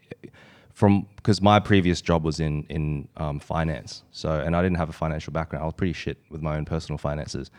from 0.73 1.07
because 1.17 1.41
my 1.41 1.59
previous 1.59 2.01
job 2.01 2.25
was 2.25 2.41
in 2.41 2.65
in 2.69 3.09
um, 3.17 3.41
finance, 3.41 4.03
so 4.11 4.31
and 4.31 4.55
I 4.57 4.63
didn't 4.63 4.79
have 4.79 4.89
a 4.89 4.95
financial 4.95 5.33
background. 5.33 5.63
I 5.63 5.67
was 5.67 5.75
pretty 5.75 5.93
shit 5.93 6.19
with 6.31 6.43
my 6.43 6.57
own 6.57 6.65
personal 6.65 6.99
finances. 6.99 7.51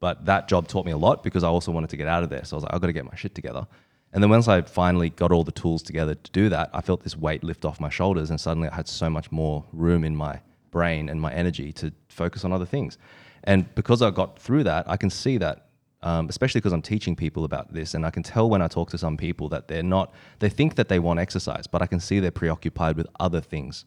But 0.00 0.26
that 0.26 0.48
job 0.48 0.68
taught 0.68 0.84
me 0.84 0.92
a 0.92 0.98
lot 0.98 1.22
because 1.22 1.42
I 1.44 1.48
also 1.48 1.72
wanted 1.72 1.88
to 1.90 1.96
get 1.96 2.08
out 2.08 2.22
of 2.22 2.28
there. 2.28 2.44
So 2.44 2.54
I 2.54 2.58
was 2.58 2.64
like, 2.64 2.74
I've 2.74 2.80
got 2.80 2.88
to 2.88 2.92
get 2.92 3.06
my 3.06 3.14
shit 3.14 3.34
together. 3.34 3.66
And 4.14 4.22
then 4.22 4.30
once 4.30 4.46
I 4.46 4.62
finally 4.62 5.10
got 5.10 5.32
all 5.32 5.42
the 5.42 5.50
tools 5.50 5.82
together 5.82 6.14
to 6.14 6.30
do 6.30 6.48
that, 6.48 6.70
I 6.72 6.80
felt 6.80 7.02
this 7.02 7.16
weight 7.16 7.42
lift 7.42 7.64
off 7.64 7.80
my 7.80 7.88
shoulders, 7.88 8.30
and 8.30 8.40
suddenly 8.40 8.68
I 8.68 8.74
had 8.76 8.86
so 8.86 9.10
much 9.10 9.32
more 9.32 9.64
room 9.72 10.04
in 10.04 10.14
my 10.14 10.40
brain 10.70 11.08
and 11.08 11.20
my 11.20 11.32
energy 11.32 11.72
to 11.72 11.92
focus 12.08 12.44
on 12.44 12.52
other 12.52 12.64
things. 12.64 12.96
And 13.42 13.74
because 13.74 14.02
I 14.02 14.12
got 14.12 14.38
through 14.38 14.64
that, 14.64 14.88
I 14.88 14.96
can 14.96 15.10
see 15.10 15.36
that, 15.38 15.66
um, 16.02 16.28
especially 16.28 16.60
because 16.60 16.72
I'm 16.72 16.80
teaching 16.80 17.16
people 17.16 17.44
about 17.44 17.74
this, 17.74 17.94
and 17.94 18.06
I 18.06 18.10
can 18.10 18.22
tell 18.22 18.48
when 18.48 18.62
I 18.62 18.68
talk 18.68 18.88
to 18.90 18.98
some 18.98 19.16
people 19.16 19.48
that 19.48 19.66
they're 19.66 19.82
not, 19.82 20.14
they 20.38 20.48
think 20.48 20.76
that 20.76 20.88
they 20.88 21.00
want 21.00 21.18
exercise, 21.18 21.66
but 21.66 21.82
I 21.82 21.86
can 21.86 21.98
see 21.98 22.20
they're 22.20 22.30
preoccupied 22.30 22.96
with 22.96 23.08
other 23.18 23.40
things. 23.40 23.84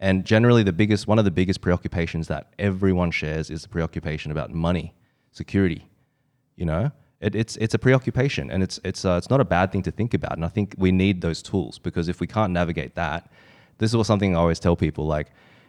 And 0.00 0.24
generally, 0.24 0.64
the 0.64 0.72
biggest, 0.72 1.06
one 1.06 1.20
of 1.20 1.24
the 1.24 1.30
biggest 1.30 1.60
preoccupations 1.60 2.26
that 2.26 2.52
everyone 2.58 3.12
shares 3.12 3.48
is 3.48 3.62
the 3.62 3.68
preoccupation 3.68 4.32
about 4.32 4.52
money, 4.52 4.92
security, 5.30 5.86
you 6.56 6.66
know 6.66 6.90
it, 7.20 7.34
it's 7.34 7.56
it's 7.56 7.74
a 7.74 7.78
preoccupation 7.78 8.50
and 8.50 8.62
it's 8.62 8.78
it's 8.84 9.04
uh, 9.04 9.16
it's 9.18 9.30
not 9.30 9.40
a 9.40 9.44
bad 9.44 9.72
thing 9.72 9.82
to 9.82 9.90
think 9.90 10.14
about 10.14 10.32
and 10.32 10.44
i 10.44 10.48
think 10.48 10.74
we 10.78 10.90
need 10.92 11.20
those 11.20 11.42
tools 11.42 11.78
because 11.78 12.08
if 12.08 12.20
we 12.20 12.26
can't 12.26 12.52
navigate 12.52 12.94
that 12.94 13.30
this 13.78 13.90
is 13.90 13.96
what 13.96 14.06
something 14.06 14.36
i 14.36 14.38
always 14.38 14.60
tell 14.60 14.76
people 14.76 15.06
like 15.06 15.28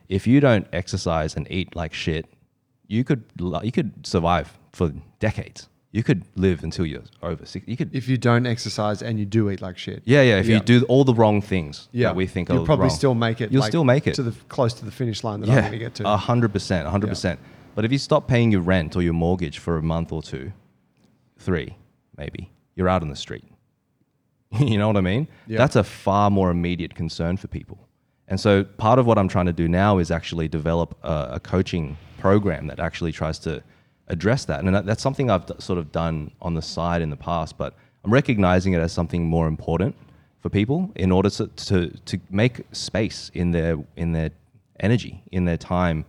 if 0.10 0.26
you 0.28 0.40
don't 0.40 0.68
exercise 0.74 1.36
and 1.36 1.48
eat 1.52 1.76
like 1.76 1.94
shit 1.94 2.26
you 2.88 3.04
could 3.04 3.24
you 3.64 3.72
could 3.72 3.92
survive 4.06 4.58
for 4.74 4.92
decades. 5.20 5.68
You 5.92 6.04
could 6.04 6.24
live 6.36 6.64
until 6.64 6.86
you're 6.86 7.02
over 7.24 7.46
six. 7.46 7.68
You 7.68 7.76
could 7.76 7.96
If 7.96 8.08
you 8.08 8.18
don't 8.18 8.46
exercise 8.46 9.02
and 9.02 9.20
you 9.20 9.26
do 9.26 9.50
eat 9.50 9.60
like 9.62 9.78
shit. 9.78 10.04
yeah 10.06 10.22
yeah. 10.22 10.38
If 10.40 10.48
Yeah. 10.48 10.56
you 10.58 10.62
do 10.62 10.86
all 10.86 11.04
the 11.04 11.14
wrong 11.14 11.42
things 11.42 11.88
Yeah, 11.92 12.10
that 12.10 12.16
we 12.16 12.28
think 12.28 12.50
you'll 12.50 12.62
are 12.62 12.66
probably 12.66 12.88
wrong, 12.90 12.96
still 12.96 13.16
make 13.16 13.42
it. 13.42 13.52
You'll 13.52 13.62
like, 13.62 13.72
still 13.72 13.84
make 13.84 14.06
it 14.06 14.14
to 14.16 14.24
the 14.24 14.36
close 14.50 14.74
to 14.76 14.86
the 14.86 14.92
finish 14.92 15.24
line 15.24 15.40
that 15.42 15.50
I'm 15.50 15.56
going 15.62 15.72
to 15.72 15.78
get 15.80 15.96
to. 15.96 16.08
a 16.08 16.18
hundred 16.18 16.54
percent, 16.54 16.86
a 16.88 16.92
hundred 16.92 17.08
percent. 17.08 17.40
But 17.76 17.86
if 17.86 17.92
you 17.92 17.98
stop 17.98 18.28
paying 18.28 18.52
your 18.52 18.62
rent 18.62 18.96
or 18.96 19.02
your 19.02 19.14
mortgage 19.14 19.58
for 19.60 19.78
a 19.78 19.82
month 19.84 20.12
or 20.12 20.22
two, 20.22 20.52
three, 21.40 21.76
maybe, 22.18 22.52
you're 22.76 22.90
out 22.90 23.02
on 23.02 23.10
the 23.10 23.16
street. 23.16 23.46
you 24.60 24.78
know 24.78 24.88
what 24.88 24.98
I 24.98 25.02
mean? 25.02 25.28
Yeah. 25.48 25.58
That's 25.58 25.76
a 25.76 25.84
far 25.84 26.30
more 26.30 26.52
immediate 26.52 26.96
concern 26.96 27.38
for 27.38 27.48
people. 27.48 27.88
And 28.28 28.40
so 28.40 28.64
part 28.64 29.00
of 29.00 29.08
what 29.08 29.18
I'm 29.18 29.28
trying 29.28 29.48
to 29.48 29.54
do 29.54 29.68
now 29.68 29.98
is 29.98 30.12
actually 30.12 30.48
develop 30.48 30.98
a, 31.04 31.30
a 31.34 31.40
coaching 31.40 31.98
program 32.20 32.68
that 32.68 32.80
actually 32.80 33.12
tries 33.12 33.40
to 33.40 33.64
address 34.08 34.46
that. 34.46 34.64
And 34.64 34.76
that, 34.76 34.86
that's 34.86 35.02
something 35.02 35.30
I've 35.32 35.46
d- 35.46 35.56
sort 35.60 35.80
of 35.80 35.92
done 35.92 36.32
on 36.42 36.54
the 36.54 36.62
side 36.62 37.02
in 37.02 37.10
the 37.10 37.18
past, 37.18 37.58
but 37.58 37.76
I'm 38.04 38.14
recognizing 38.14 38.74
it 38.74 38.80
as 38.80 38.92
something 38.92 39.26
more 39.26 39.48
important 39.48 39.96
for 40.42 40.50
people 40.50 40.92
in 40.96 41.12
order 41.12 41.30
to, 41.32 41.48
to, 41.48 41.90
to 42.06 42.20
make 42.30 42.62
space 42.72 43.32
in 43.34 43.52
their, 43.52 43.78
in 43.96 44.12
their 44.12 44.32
energy, 44.80 45.24
in 45.32 45.46
their 45.46 45.58
time, 45.58 46.06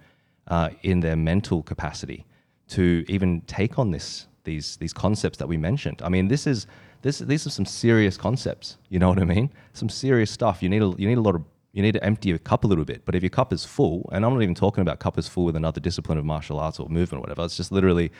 uh, 0.49 0.71
in 0.83 1.01
their 1.01 1.17
mental 1.17 1.63
capacity 1.63 2.27
to 2.69 3.05
even 3.09 3.41
take 3.43 3.79
on 3.79 3.91
this, 3.91 4.27
these, 4.45 4.77
these 4.77 4.93
concepts 4.93 5.39
that 5.39 5.47
we 5.47 5.57
mentioned. 5.57 6.01
I 6.03 6.09
mean, 6.09 6.29
this 6.29 6.47
is, 6.47 6.67
this, 7.03 7.19
these 7.19 7.47
are 7.47 7.51
some 7.51 7.65
serious 7.67 8.17
concepts. 8.17 8.77
You 8.89 8.99
know 8.99 9.09
what 9.09 9.19
I 9.19 9.25
mean? 9.25 9.51
Some 9.73 9.89
serious 9.89 10.31
stuff. 10.31 10.63
You 10.63 10.69
need 10.69 10.83
a, 10.83 10.95
you 10.99 11.09
need 11.09 11.19
a 11.19 11.23
lot 11.23 11.35
of 11.35 11.45
you 11.73 11.83
need 11.83 11.93
to 11.93 12.05
empty 12.05 12.31
your 12.31 12.39
cup 12.39 12.65
a 12.65 12.67
little 12.67 12.85
bit. 12.85 13.05
But 13.05 13.15
if 13.15 13.23
your 13.23 13.31
cup 13.31 13.53
is 13.53 13.65
full, 13.65 14.09
and 14.13 14.25
I'm 14.25 14.35
not 14.35 14.43
even 14.43 14.55
talking 14.55 14.83
about 14.83 14.99
cup 14.99 15.19
is 15.19 15.29
full 15.29 15.45
with 15.45 15.57
another 15.57 15.81
discipline 15.81 16.19
of 16.19 16.25
martial 16.25 16.59
arts 16.59 16.81
or 16.81 16.89
movement 16.89 17.21
or 17.21 17.23
whatever. 17.23 17.45
It's 17.45 17.57
just 17.57 17.71
literally, 17.71 18.11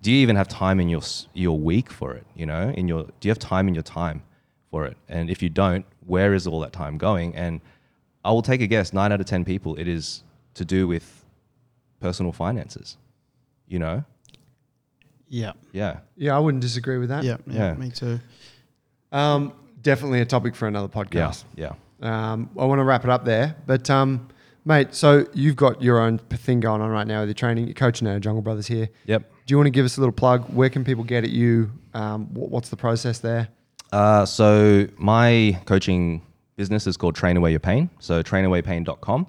do 0.00 0.10
you 0.10 0.18
even 0.18 0.36
have 0.36 0.48
time 0.48 0.80
in 0.80 0.88
your 0.88 1.02
your 1.34 1.58
week 1.58 1.90
for 1.90 2.14
it? 2.14 2.26
You 2.34 2.46
know, 2.46 2.70
in 2.70 2.88
your 2.88 3.04
do 3.04 3.28
you 3.28 3.30
have 3.30 3.38
time 3.38 3.68
in 3.68 3.74
your 3.74 3.82
time 3.82 4.22
for 4.70 4.86
it? 4.86 4.96
And 5.08 5.28
if 5.28 5.42
you 5.42 5.48
don't, 5.48 5.84
where 6.06 6.34
is 6.34 6.46
all 6.46 6.60
that 6.60 6.72
time 6.72 6.96
going? 6.96 7.36
And 7.36 7.60
I 8.24 8.32
will 8.32 8.42
take 8.42 8.62
a 8.62 8.66
guess: 8.66 8.92
nine 8.92 9.12
out 9.12 9.20
of 9.20 9.26
ten 9.26 9.44
people, 9.44 9.76
it 9.76 9.86
is 9.86 10.24
to 10.54 10.64
do 10.64 10.88
with 10.88 11.24
personal 12.00 12.32
finances. 12.32 12.96
You 13.68 13.78
know, 13.78 14.04
Yeah. 15.34 15.52
yeah, 15.72 15.98
yeah, 16.16 16.36
I 16.36 16.38
wouldn't 16.38 16.60
disagree 16.60 16.98
with 16.98 17.08
that. 17.08 17.24
Yeah. 17.24 17.38
Yeah. 17.46 17.72
Yeah. 17.72 17.74
Me 17.74 17.90
too. 17.90 18.20
Um, 19.10 19.52
definitely 19.82 20.20
a 20.20 20.24
topic 20.24 20.54
for 20.54 20.68
another 20.68 20.88
podcast. 20.88 21.44
yeah. 21.56 21.72
Um, 22.00 22.50
I 22.58 22.64
want 22.66 22.78
to 22.80 22.84
wrap 22.84 23.04
it 23.04 23.10
up 23.10 23.24
there, 23.24 23.56
but 23.66 23.88
um, 23.90 24.28
mate, 24.64 24.94
so 24.94 25.26
you've 25.32 25.56
got 25.56 25.82
your 25.82 25.98
own 26.00 26.18
thing 26.18 26.60
going 26.60 26.80
on 26.82 26.90
right 26.90 27.06
now 27.06 27.20
with 27.20 27.28
your 27.28 27.34
training. 27.34 27.66
You're 27.66 27.74
coaching 27.74 28.06
at 28.06 28.20
Jungle 28.20 28.42
Brothers 28.42 28.66
here. 28.66 28.88
Yep. 29.06 29.22
Do 29.46 29.52
you 29.52 29.56
want 29.56 29.66
to 29.66 29.70
give 29.70 29.84
us 29.84 29.96
a 29.96 30.00
little 30.00 30.12
plug? 30.12 30.44
Where 30.54 30.68
can 30.70 30.84
people 30.84 31.04
get 31.04 31.24
at 31.24 31.30
you? 31.30 31.70
Um, 31.94 32.26
what's 32.34 32.68
the 32.68 32.76
process 32.76 33.18
there? 33.18 33.48
Uh, 33.92 34.26
so 34.26 34.86
my 34.98 35.58
coaching 35.66 36.22
business 36.56 36.86
is 36.86 36.96
called 36.96 37.14
Train 37.14 37.36
Away 37.36 37.50
Your 37.50 37.60
Pain. 37.60 37.90
So 37.98 38.22
trainawaypain.com. 38.22 39.26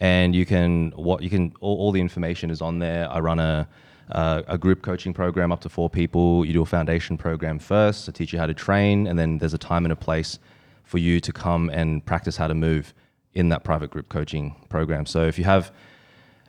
And 0.00 0.34
you 0.34 0.44
can 0.44 0.90
what 0.96 1.22
you 1.22 1.30
can 1.30 1.52
all, 1.60 1.78
all 1.78 1.92
the 1.92 2.00
information 2.00 2.50
is 2.50 2.60
on 2.60 2.78
there. 2.78 3.10
I 3.10 3.20
run 3.20 3.38
a 3.38 3.68
uh, 4.12 4.42
a 4.46 4.58
group 4.58 4.82
coaching 4.82 5.12
program 5.12 5.52
up 5.52 5.60
to 5.62 5.68
four 5.68 5.88
people. 5.90 6.44
You 6.44 6.52
do 6.52 6.62
a 6.62 6.66
foundation 6.66 7.16
program 7.16 7.58
first 7.58 8.04
to 8.06 8.12
teach 8.12 8.32
you 8.32 8.38
how 8.38 8.46
to 8.46 8.54
train, 8.54 9.06
and 9.06 9.18
then 9.18 9.38
there's 9.38 9.54
a 9.54 9.58
time 9.58 9.84
and 9.84 9.92
a 9.92 9.96
place 9.96 10.38
for 10.84 10.98
you 10.98 11.20
to 11.20 11.32
come 11.32 11.70
and 11.70 12.04
practice 12.04 12.36
how 12.36 12.48
to 12.48 12.54
move 12.54 12.94
in 13.34 13.48
that 13.48 13.64
private 13.64 13.90
group 13.90 14.08
coaching 14.08 14.54
program. 14.68 15.06
So 15.06 15.24
if 15.26 15.38
you 15.38 15.44
have 15.44 15.72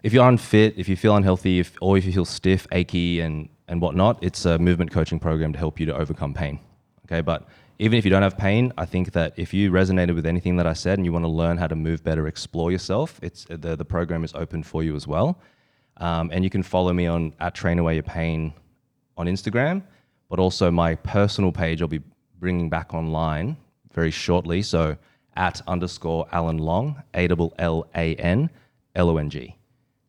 if 0.03 0.13
you're 0.13 0.27
unfit, 0.27 0.75
if 0.77 0.87
you 0.87 0.95
feel 0.95 1.15
unhealthy, 1.15 1.59
if, 1.59 1.75
or 1.81 1.97
if 1.97 2.05
you 2.05 2.13
feel 2.13 2.25
stiff, 2.25 2.67
achy, 2.71 3.21
and 3.21 3.49
and 3.67 3.81
whatnot, 3.81 4.23
it's 4.23 4.45
a 4.45 4.59
movement 4.59 4.91
coaching 4.91 5.19
program 5.19 5.51
to 5.53 5.57
help 5.57 5.79
you 5.79 5.85
to 5.87 5.95
overcome 5.95 6.33
pain. 6.33 6.59
Okay, 7.05 7.21
but 7.21 7.47
even 7.79 7.97
if 7.97 8.05
you 8.05 8.11
don't 8.11 8.21
have 8.21 8.37
pain, 8.37 8.71
I 8.77 8.85
think 8.85 9.13
that 9.13 9.33
if 9.35 9.53
you 9.53 9.71
resonated 9.71 10.13
with 10.13 10.25
anything 10.25 10.55
that 10.57 10.67
I 10.67 10.73
said 10.73 10.99
and 10.99 11.05
you 11.05 11.11
want 11.11 11.25
to 11.25 11.29
learn 11.29 11.57
how 11.57 11.67
to 11.67 11.75
move 11.75 12.03
better, 12.03 12.27
explore 12.27 12.71
yourself, 12.71 13.19
it's 13.23 13.45
the 13.49 13.75
the 13.75 13.85
program 13.85 14.23
is 14.23 14.33
open 14.35 14.61
for 14.63 14.83
you 14.83 14.95
as 14.95 15.07
well. 15.07 15.39
Um, 15.97 16.29
and 16.33 16.43
you 16.43 16.49
can 16.49 16.63
follow 16.63 16.93
me 16.93 17.07
on 17.07 17.33
at 17.39 17.55
Train 17.55 17.79
Away 17.79 17.95
Your 17.95 18.03
Pain 18.03 18.53
on 19.17 19.27
Instagram, 19.27 19.81
but 20.29 20.39
also 20.39 20.69
my 20.69 20.95
personal 20.95 21.51
page 21.51 21.81
I'll 21.81 21.87
be 21.87 22.01
bringing 22.39 22.69
back 22.69 22.93
online 22.93 23.57
very 23.93 24.11
shortly. 24.11 24.61
So 24.61 24.97
at 25.35 25.61
underscore 25.67 26.27
Alan 26.31 26.57
Long, 26.57 27.01
A 27.13 27.27
double 27.27 27.53
L 27.59 27.87
A 27.95 28.15
N 28.15 28.49
L 28.95 29.09
O 29.09 29.17
N 29.17 29.29
G. 29.29 29.55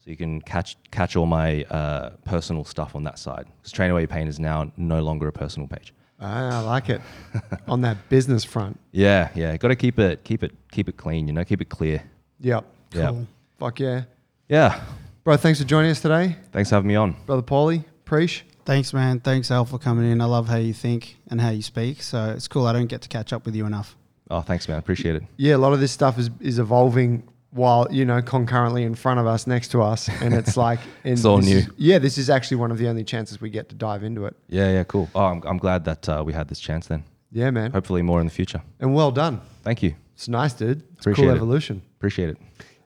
So 0.05 0.11
you 0.11 0.16
can 0.16 0.41
catch 0.41 0.76
catch 0.91 1.16
all 1.16 1.26
my 1.26 1.64
uh, 1.64 2.11
personal 2.24 2.64
stuff 2.64 2.95
on 2.95 3.05
that 3.05 3.18
side. 3.18 3.47
Because 3.59 3.72
Train 3.72 3.91
Away 3.91 4.03
Your 4.03 4.09
Pain 4.09 4.28
is 4.28 4.39
now 4.39 4.70
no 4.76 5.03
longer 5.03 5.28
a 5.28 5.32
personal 5.32 5.68
page. 5.68 5.93
Ah, 6.20 6.61
I 6.61 6.64
like 6.64 6.89
it. 6.89 7.03
on 7.68 7.82
that 7.82 8.09
business 8.09 8.43
front. 8.43 8.80
Yeah, 8.93 9.28
yeah. 9.34 9.57
Got 9.57 9.68
to 9.68 9.76
keep 9.76 9.99
it 9.99 10.24
keep 10.24 10.43
it 10.43 10.53
keep 10.72 10.89
it 10.89 10.97
clean. 10.97 11.26
You 11.26 11.32
know, 11.32 11.45
keep 11.45 11.61
it 11.61 11.68
clear. 11.68 12.03
Yep. 12.41 12.64
Cool. 12.93 13.26
Fuck 13.59 13.80
yeah. 13.80 14.05
yeah. 14.49 14.80
Bro, 15.27 15.39
thanks 15.39 15.59
for 15.61 15.66
joining 15.66 15.91
us 15.91 16.01
today. 16.01 16.37
Thanks 16.53 16.68
for 16.70 16.77
having 16.77 16.87
me 16.87 16.95
on. 16.95 17.16
Brother 17.27 17.43
Paulie, 17.43 17.85
Preach. 18.05 18.45
Thanks, 18.64 18.93
man. 18.93 19.18
Thanks, 19.18 19.51
Al, 19.51 19.64
for 19.64 19.77
coming 19.77 20.09
in. 20.09 20.20
I 20.20 20.24
love 20.27 20.47
how 20.47 20.55
you 20.57 20.72
think 20.72 21.16
and 21.29 21.41
how 21.41 21.51
you 21.51 21.62
speak. 21.62 22.01
So 22.01 22.31
it's 22.31 22.47
cool. 22.47 22.64
I 22.64 22.72
don't 22.72 22.87
get 22.87 23.03
to 23.03 23.09
catch 23.09 23.33
up 23.33 23.45
with 23.45 23.57
you 23.57 23.66
enough. 23.66 23.97
Oh, 24.31 24.41
thanks, 24.43 24.68
man. 24.68 24.79
Appreciate 24.79 25.16
it. 25.16 25.24
Yeah, 25.37 25.57
a 25.57 25.59
lot 25.59 25.72
of 25.72 25.81
this 25.81 25.91
stuff 25.91 26.16
is, 26.16 26.31
is 26.39 26.61
evolving 26.61 27.27
while, 27.51 27.89
you 27.91 28.05
know, 28.05 28.22
concurrently 28.22 28.85
in 28.85 28.95
front 28.95 29.18
of 29.18 29.27
us, 29.27 29.49
next 29.49 29.72
to 29.72 29.83
us. 29.83 30.09
And 30.22 30.33
it's 30.33 30.57
like, 30.66 30.79
and 31.03 31.14
It's 31.14 31.24
all 31.24 31.39
this 31.39 31.47
new. 31.47 31.57
is- 31.59 31.68
yeah, 31.77 31.99
this 31.99 32.18
is 32.18 32.31
actually 32.31 32.59
one 32.59 32.70
of 32.70 32.79
the 32.79 32.87
only 32.87 33.03
chances 33.03 33.41
we 33.41 33.51
get 33.51 33.68
to 33.70 33.74
dive 33.74 34.05
into 34.05 34.27
it. 34.27 34.37
Yeah, 34.49 34.70
yeah. 34.70 34.85
Cool. 34.85 35.11
Oh, 35.12 35.24
I'm, 35.24 35.43
I'm 35.45 35.59
glad 35.59 35.85
that 35.87 36.09
uh, 36.09 36.22
we 36.24 36.35
had 36.35 36.47
this 36.47 36.61
chance. 36.61 36.87
Then 36.87 37.03
Yeah, 37.33 37.51
man. 37.51 37.72
hopefully 37.72 38.03
more 38.03 38.20
in 38.20 38.27
the 38.27 38.33
future. 38.33 38.62
And 38.79 38.95
well 38.95 39.11
done. 39.11 39.41
Thank 39.64 39.83
you. 39.83 39.97
It's 40.14 40.29
nice, 40.29 40.53
dude. 40.55 40.85
It's 40.93 41.01
Appreciate 41.01 41.24
cool 41.24 41.33
it. 41.33 41.37
evolution. 41.37 41.83
Appreciate 41.99 42.29
it. 42.31 42.39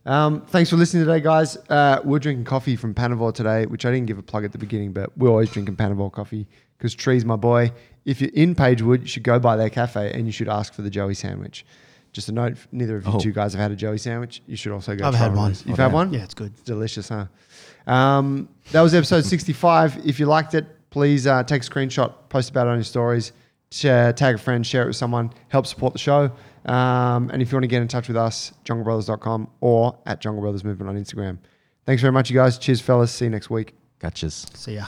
Um, 0.07 0.41
thanks 0.47 0.71
for 0.71 0.77
listening 0.77 1.05
today, 1.05 1.21
guys. 1.21 1.57
Uh, 1.69 2.01
we're 2.05 2.19
drinking 2.19 2.45
coffee 2.45 2.75
from 2.77 2.95
Panavore 2.95 3.35
today, 3.35 3.67
which 3.67 3.85
I 3.85 3.91
didn't 3.91 4.07
give 4.07 4.19
a 4.19 4.23
plug 4.23 4.45
at 4.45 4.53
the 4.53 4.59
beginning, 4.59 4.93
but 4.93 5.17
we're 5.19 5.29
always 5.29 5.51
drinking 5.51 5.77
Panavore 5.77 6.11
coffee 6.11 6.47
because 6.79 6.95
Tree's 6.95 7.25
my 7.25 7.37
boy. 7.37 7.71
If 8.07 8.21
you're 8.21 8.31
in 8.33 8.55
Pagewood, 8.55 9.03
you 9.03 9.07
should 9.07 9.23
go 9.25 9.39
by 9.39 9.57
their 9.57 9.69
cafe 9.69 10.11
and 10.15 10.25
you 10.27 10.33
should 10.33 10.49
ask 10.49 10.73
for 10.73 10.83
the 10.83 10.91
Joey 10.91 11.15
sandwich. 11.15 11.67
Just 12.13 12.29
a 12.29 12.33
note: 12.33 12.57
neither 12.73 12.97
of 12.97 13.07
you 13.07 13.13
Oh. 13.15 13.19
two 13.21 13.31
guys 13.31 13.53
have 13.53 13.61
had 13.61 13.71
a 13.71 13.77
Joey 13.77 13.99
sandwich. 13.99 14.43
You 14.47 14.57
should 14.57 14.73
also 14.73 14.97
go. 14.97 15.07
I've 15.07 15.15
had 15.15 15.35
one. 15.37 15.51
those. 15.51 15.65
You've 15.67 15.79
Oh, 15.79 15.83
had 15.83 15.89
damn. 15.89 15.95
one. 15.95 16.13
Yeah, 16.13 16.25
it's 16.25 16.35
good. 16.35 16.53
It's 16.55 16.63
delicious, 16.63 17.09
huh? 17.11 17.27
Um, 17.87 18.49
that 18.73 18.81
was 18.81 18.95
episode 18.95 19.25
65. 19.27 20.05
If 20.07 20.19
you 20.19 20.27
liked 20.27 20.55
it, 20.55 20.67
please 20.91 21.27
uh, 21.27 21.45
take 21.45 21.63
a 21.63 21.65
screenshot, 21.65 22.13
post 22.29 22.51
about 22.51 22.67
it 22.67 22.71
on 22.71 22.77
your 22.79 22.85
stories, 22.85 23.33
share, 23.71 24.13
tag 24.13 24.35
a 24.37 24.39
friend, 24.39 24.67
share 24.67 24.83
it 24.83 24.87
with 24.87 24.97
someone, 24.97 25.31
help 25.51 25.67
support 25.67 25.93
the 25.93 26.01
show. 26.01 26.33
Um, 26.67 27.31
and 27.31 27.41
if 27.41 27.51
you 27.51 27.57
want 27.57 27.65
to 27.65 27.69
get 27.69 27.83
in 27.83 27.89
touch 27.89 28.09
with 28.09 28.17
us, 28.17 28.53
junglebrothers.com 28.65 29.51
or 29.61 29.99
at 30.07 30.21
Jungle 30.21 30.43
Brothers 30.43 30.65
Movement 30.65 30.91
on 30.91 31.03
Instagram. 31.03 31.39
Thanks 31.87 32.03
very 32.03 32.13
much, 32.13 32.31
you 32.31 32.37
guys. 32.37 32.59
Cheers, 32.59 32.81
fellas. 32.81 33.13
See 33.13 33.25
you 33.25 33.31
next 33.31 33.51
week. 33.51 33.75
Gotchas. 34.01 34.57
See 34.57 34.75
ya. 34.75 34.87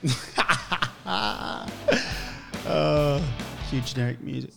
uh, 1.06 1.68
cue 3.68 3.80
generic 3.80 4.20
music. 4.20 4.52